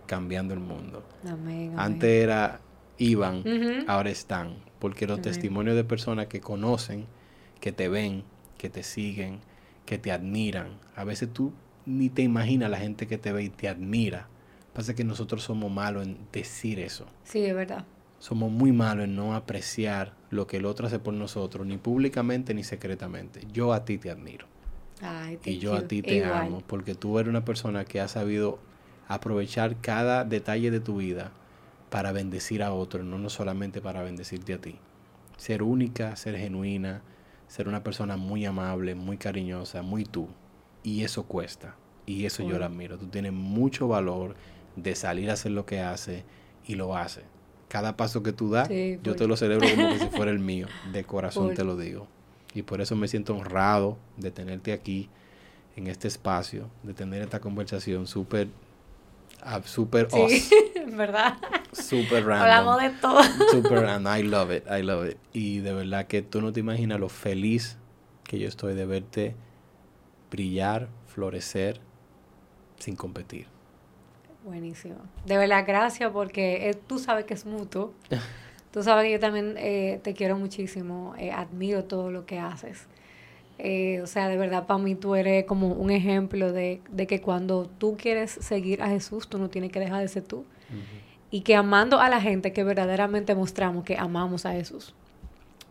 cambiando 0.08 0.54
el 0.54 0.60
mundo. 0.60 1.06
Amén. 1.24 1.70
amén. 1.70 1.74
Antes 1.78 2.10
era 2.10 2.60
iban, 2.98 3.44
ahora 3.88 4.10
están. 4.10 4.58
Porque 4.80 5.08
los 5.08 5.20
Amén. 5.20 5.24
testimonios 5.24 5.76
de 5.76 5.84
personas 5.84 6.28
que 6.28 6.42
conocen, 6.42 7.06
que 7.62 7.72
te 7.72 7.88
ven, 7.88 8.24
que 8.58 8.70
te 8.70 8.84
siguen, 8.84 9.40
que 9.86 9.98
te 9.98 10.12
admiran. 10.12 10.80
A 10.96 11.04
veces 11.04 11.32
tú 11.32 11.54
ni 11.86 12.10
te 12.10 12.24
imaginas 12.24 12.70
la 12.70 12.78
gente 12.78 13.08
que 13.08 13.18
te 13.18 13.32
ve 13.32 13.44
y 13.44 13.50
te 13.50 13.70
admira. 13.70 14.28
Pasa 14.74 14.96
que 14.96 15.04
nosotros 15.04 15.44
somos 15.44 15.72
malos 15.72 16.06
en 16.06 16.18
decir 16.32 16.80
eso. 16.80 17.06
Sí, 17.24 17.46
es 17.46 17.56
verdad. 17.56 17.86
Somos 18.20 18.52
muy 18.52 18.72
malos 18.72 19.06
en 19.06 19.16
no 19.16 19.34
apreciar 19.34 20.14
lo 20.30 20.46
que 20.46 20.58
el 20.58 20.66
otro 20.66 20.88
hace 20.88 21.00
por 21.00 21.14
nosotros, 21.14 21.66
ni 21.66 21.78
públicamente 21.78 22.54
ni 22.54 22.64
secretamente. 22.64 23.42
Yo 23.52 23.74
a 23.74 23.86
ti 23.86 23.98
te 23.98 24.12
admiro. 24.12 24.46
Ay, 25.02 25.40
Y 25.46 25.58
yo 25.60 25.74
a 25.76 25.88
ti 25.88 26.02
te 26.02 26.18
Igual. 26.18 26.34
amo, 26.34 26.64
porque 26.68 26.96
tú 26.96 27.18
eres 27.20 27.30
una 27.30 27.46
persona 27.46 27.86
que 27.86 28.02
ha 28.02 28.08
sabido 28.08 28.60
aprovechar 29.08 29.78
cada 29.82 30.26
detalle 30.26 30.70
de 30.72 30.82
tu 30.82 30.98
vida 30.98 31.32
para 31.90 32.12
bendecir 32.12 32.62
a 32.62 32.74
otros, 32.74 33.06
no, 33.06 33.18
no 33.18 33.30
solamente 33.30 33.82
para 33.82 34.04
bendecirte 34.04 34.54
a 34.54 34.60
ti. 34.60 34.76
Ser 35.38 35.64
única, 35.64 36.16
ser 36.18 36.38
genuina, 36.38 37.02
ser 37.48 37.68
una 37.70 37.84
persona 37.84 38.18
muy 38.18 38.46
amable, 38.46 38.94
muy 38.94 39.18
cariñosa, 39.18 39.82
muy 39.82 40.04
tú. 40.04 40.28
Y 40.84 41.04
eso 41.04 41.24
cuesta. 41.24 41.76
Y 42.06 42.26
eso 42.26 42.44
yo 42.44 42.60
lo 42.60 42.66
admiro. 42.66 42.98
Tú 42.98 43.08
tienes 43.08 43.32
mucho 43.34 43.88
valor 43.88 44.36
de 44.76 44.96
salir 44.96 45.30
a 45.30 45.34
hacer 45.34 45.52
lo 45.54 45.66
que 45.66 45.80
hace 45.80 46.26
y 46.66 46.76
lo 46.76 46.96
hace. 46.98 47.24
Cada 47.70 47.96
paso 47.96 48.22
que 48.24 48.34
tú 48.34 48.50
das, 48.52 48.68
Sí, 48.68 49.00
yo 49.04 49.16
te 49.16 49.26
lo 49.28 49.38
celebro 49.38 49.70
como 49.70 49.90
que 49.90 50.00
si 50.00 50.08
fuera 50.10 50.32
el 50.32 50.40
mío. 50.40 50.68
De 50.92 51.06
corazón 51.06 51.54
te 51.54 51.64
lo 51.64 51.78
digo. 51.78 52.08
Y 52.54 52.64
por 52.64 52.82
eso 52.82 52.96
me 52.98 53.08
siento 53.08 53.36
honrado 53.36 53.98
de 54.18 54.32
tenerte 54.32 54.74
aquí 54.74 55.08
en 55.78 55.88
este 55.88 56.08
espacio, 56.10 56.70
de 56.84 56.94
tener 56.94 57.22
esta 57.22 57.40
conversación 57.40 58.08
súper, 58.08 58.50
ah, 59.42 59.62
súper 59.64 60.10
Sí, 60.12 60.18
us, 60.20 60.50
verdad. 60.98 61.38
súper 61.72 62.26
random. 62.26 62.42
Hablamos 62.50 62.82
de 62.82 62.90
todo. 63.00 63.22
Super 63.52 63.82
random. 63.82 64.14
I 64.18 64.24
love 64.24 64.52
it, 64.52 64.64
I 64.68 64.82
love 64.82 65.08
it. 65.10 65.18
Y 65.32 65.60
de 65.60 65.74
verdad 65.74 66.08
que 66.08 66.22
tú 66.24 66.42
no 66.42 66.52
te 66.52 66.60
imaginas 66.60 67.00
lo 67.00 67.08
feliz 67.08 67.78
que 68.24 68.40
yo 68.40 68.48
estoy 68.48 68.74
de 68.74 68.86
verte 68.86 69.36
brillar, 70.32 70.90
florecer, 71.08 71.80
sin 72.80 72.96
competir. 72.96 73.48
Buenísimo. 74.44 74.96
De 75.26 75.38
verdad, 75.38 75.64
gracias 75.68 76.12
porque 76.12 76.70
eh, 76.70 76.74
tú 76.74 77.00
sabes 77.00 77.26
que 77.26 77.34
es 77.34 77.46
mutuo. 77.46 77.94
Tú 78.72 78.84
sabes 78.84 79.06
que 79.06 79.14
yo 79.14 79.20
también 79.20 79.56
eh, 79.58 80.00
te 80.04 80.14
quiero 80.14 80.38
muchísimo, 80.38 81.16
eh, 81.18 81.32
admiro 81.32 81.86
todo 81.86 82.12
lo 82.12 82.28
que 82.28 82.38
haces. 82.38 82.86
O 84.04 84.06
sea, 84.06 84.28
de 84.28 84.38
verdad, 84.38 84.68
para 84.68 84.78
mí 84.78 84.94
tú 84.94 85.16
eres 85.16 85.46
como 85.46 85.70
un 85.70 85.90
ejemplo 85.90 86.52
de, 86.54 86.80
de 86.92 87.08
que 87.08 87.20
cuando 87.20 87.66
tú 87.66 87.98
quieres 87.98 88.30
seguir 88.30 88.84
a 88.84 88.90
Jesús, 88.90 89.28
tú 89.28 89.40
no 89.40 89.50
tienes 89.50 89.72
que 89.72 89.80
dejar 89.80 90.02
de 90.02 90.08
ser 90.08 90.22
tú. 90.22 90.46
Y 91.32 91.42
que 91.42 91.56
amando 91.56 92.00
a 92.00 92.10
la 92.10 92.22
gente, 92.22 92.54
que 92.54 92.64
verdaderamente 92.64 93.34
mostramos 93.34 93.84
que 93.84 93.98
amamos 93.98 94.46
a 94.46 94.52
Jesús. 94.52 94.94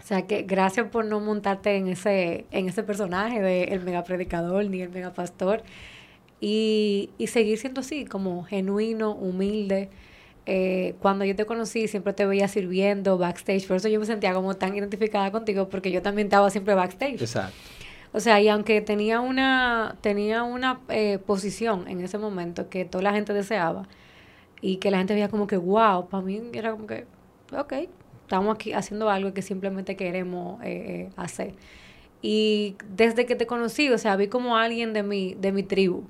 O 0.01 0.03
sea, 0.05 0.27
que 0.27 0.43
gracias 0.43 0.89
por 0.89 1.05
no 1.05 1.21
montarte 1.21 1.77
en 1.77 1.87
ese, 1.87 2.47
en 2.51 2.69
ese 2.69 2.83
personaje 2.83 3.41
de 3.41 3.65
el 3.65 3.81
mega 3.81 4.03
predicador 4.03 4.65
ni 4.65 4.81
el 4.81 4.89
mega 4.89 5.13
pastor. 5.13 5.63
Y, 6.41 7.11
y 7.19 7.27
seguir 7.27 7.59
siendo 7.59 7.81
así, 7.81 8.05
como 8.05 8.45
genuino, 8.45 9.13
humilde. 9.13 9.91
Eh, 10.47 10.95
cuando 11.01 11.25
yo 11.25 11.37
te 11.37 11.45
conocí, 11.45 11.89
siempre 11.89 12.13
te 12.13 12.25
veía 12.25 12.49
sirviendo 12.49 13.19
backstage. 13.19 13.67
Por 13.67 13.77
eso 13.77 13.89
yo 13.89 14.01
me 14.01 14.07
sentía 14.07 14.33
como 14.33 14.55
tan 14.55 14.75
identificada 14.77 15.31
contigo, 15.31 15.69
porque 15.69 15.91
yo 15.91 16.01
también 16.01 16.29
estaba 16.29 16.49
siempre 16.51 16.75
backstage. 16.75 17.21
Exacto. 17.21 17.57
O 18.13 18.21
sea, 18.21 18.41
y 18.41 18.49
aunque 18.49 18.81
tenía 18.81 19.21
una, 19.21 19.97
tenía 20.01 20.43
una 20.45 20.81
eh, 20.89 21.19
posición 21.19 21.87
en 21.89 22.01
ese 22.01 22.17
momento 22.19 22.71
que 22.71 22.85
toda 22.85 23.03
la 23.03 23.13
gente 23.13 23.35
deseaba 23.35 23.87
y 24.63 24.77
que 24.77 24.91
la 24.91 24.99
gente 24.99 25.15
veía 25.15 25.29
como 25.29 25.47
que, 25.47 25.57
wow, 25.57 26.09
para 26.09 26.25
mí 26.25 26.41
era 26.55 26.73
como 26.73 26.87
que, 26.87 27.05
ok, 27.57 27.75
estamos 28.23 28.55
aquí 28.55 28.73
haciendo 28.73 29.11
algo 29.11 29.35
que 29.35 29.43
simplemente 29.43 29.97
queremos 29.97 30.61
eh, 30.65 31.11
hacer. 31.17 31.55
Y 32.23 32.77
desde 32.89 33.27
que 33.27 33.37
te 33.37 33.47
conocí, 33.47 33.91
o 33.91 33.99
sea, 33.99 34.17
vi 34.17 34.29
como 34.29 34.57
alguien 34.57 34.93
de 34.93 35.03
mi, 35.03 35.35
de 35.35 35.53
mi 35.53 35.63
tribu. 35.63 36.05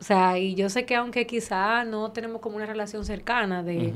O 0.00 0.04
sea, 0.04 0.38
y 0.38 0.54
yo 0.54 0.70
sé 0.70 0.86
que 0.86 0.94
aunque 0.96 1.26
quizá 1.26 1.84
no 1.84 2.10
tenemos 2.12 2.40
como 2.40 2.56
una 2.56 2.66
relación 2.66 3.04
cercana 3.04 3.62
de, 3.62 3.92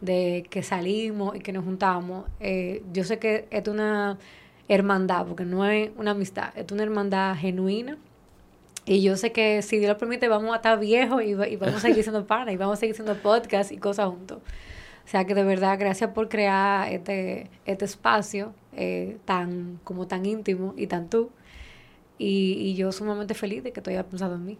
de 0.00 0.46
que 0.50 0.62
salimos 0.62 1.36
y 1.36 1.40
que 1.40 1.52
nos 1.52 1.64
juntamos, 1.64 2.24
eh, 2.40 2.82
yo 2.92 3.04
sé 3.04 3.18
que 3.20 3.46
es 3.50 3.68
una 3.68 4.18
hermandad, 4.68 5.26
porque 5.26 5.44
no 5.44 5.64
es 5.66 5.90
una 5.96 6.10
amistad, 6.12 6.50
es 6.56 6.70
una 6.72 6.82
hermandad 6.82 7.36
genuina. 7.36 7.96
Y 8.86 9.00
yo 9.02 9.16
sé 9.16 9.32
que 9.32 9.62
si 9.62 9.78
Dios 9.78 9.88
lo 9.92 9.96
permite, 9.98 10.28
vamos 10.28 10.52
a 10.52 10.56
estar 10.56 10.78
viejos 10.78 11.22
y, 11.22 11.34
va- 11.34 11.48
y 11.48 11.56
vamos 11.56 11.76
a 11.76 11.80
seguir 11.80 12.02
siendo 12.02 12.26
panas 12.26 12.52
y 12.52 12.56
vamos 12.56 12.78
a 12.78 12.80
seguir 12.80 12.94
haciendo 12.94 13.14
podcast 13.22 13.70
y 13.72 13.76
cosas 13.78 14.08
juntos. 14.10 14.38
O 15.04 15.08
sea 15.08 15.24
que 15.24 15.34
de 15.34 15.44
verdad, 15.44 15.78
gracias 15.78 16.10
por 16.10 16.28
crear 16.28 16.92
este, 16.92 17.48
este 17.64 17.84
espacio 17.84 18.52
eh, 18.74 19.18
tan, 19.24 19.78
como 19.84 20.06
tan 20.06 20.26
íntimo 20.26 20.74
y 20.76 20.86
tan 20.88 21.08
tú. 21.08 21.30
Y, 22.18 22.54
y 22.58 22.74
yo 22.74 22.90
sumamente 22.92 23.34
feliz 23.34 23.62
de 23.62 23.72
que 23.72 23.80
tú 23.80 23.90
hayas 23.90 24.04
pensado 24.04 24.34
en 24.34 24.44
mí. 24.44 24.58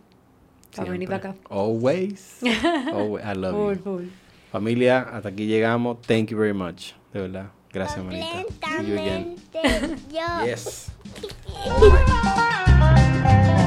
Para 0.77 0.91
venir 0.91 1.07
para 1.07 1.17
acá. 1.19 1.35
Always. 1.51 2.41
Always. 2.93 3.25
I 3.25 3.33
love 3.35 3.55
Full, 3.55 3.75
you. 3.77 3.83
full. 3.83 4.11
Familia, 4.53 5.01
hasta 5.01 5.29
aquí 5.31 5.47
llegamos. 5.47 5.99
Thank 6.07 6.31
you 6.31 6.39
very 6.39 6.55
much. 6.55 6.95
De 7.13 7.21
verdad. 7.21 7.47
Gracias, 7.73 8.05
manita. 8.05 8.45
See 8.81 8.87
you 8.87 8.99
again. 8.99 9.37
Yo. 10.11 10.45
Yes. 10.45 10.91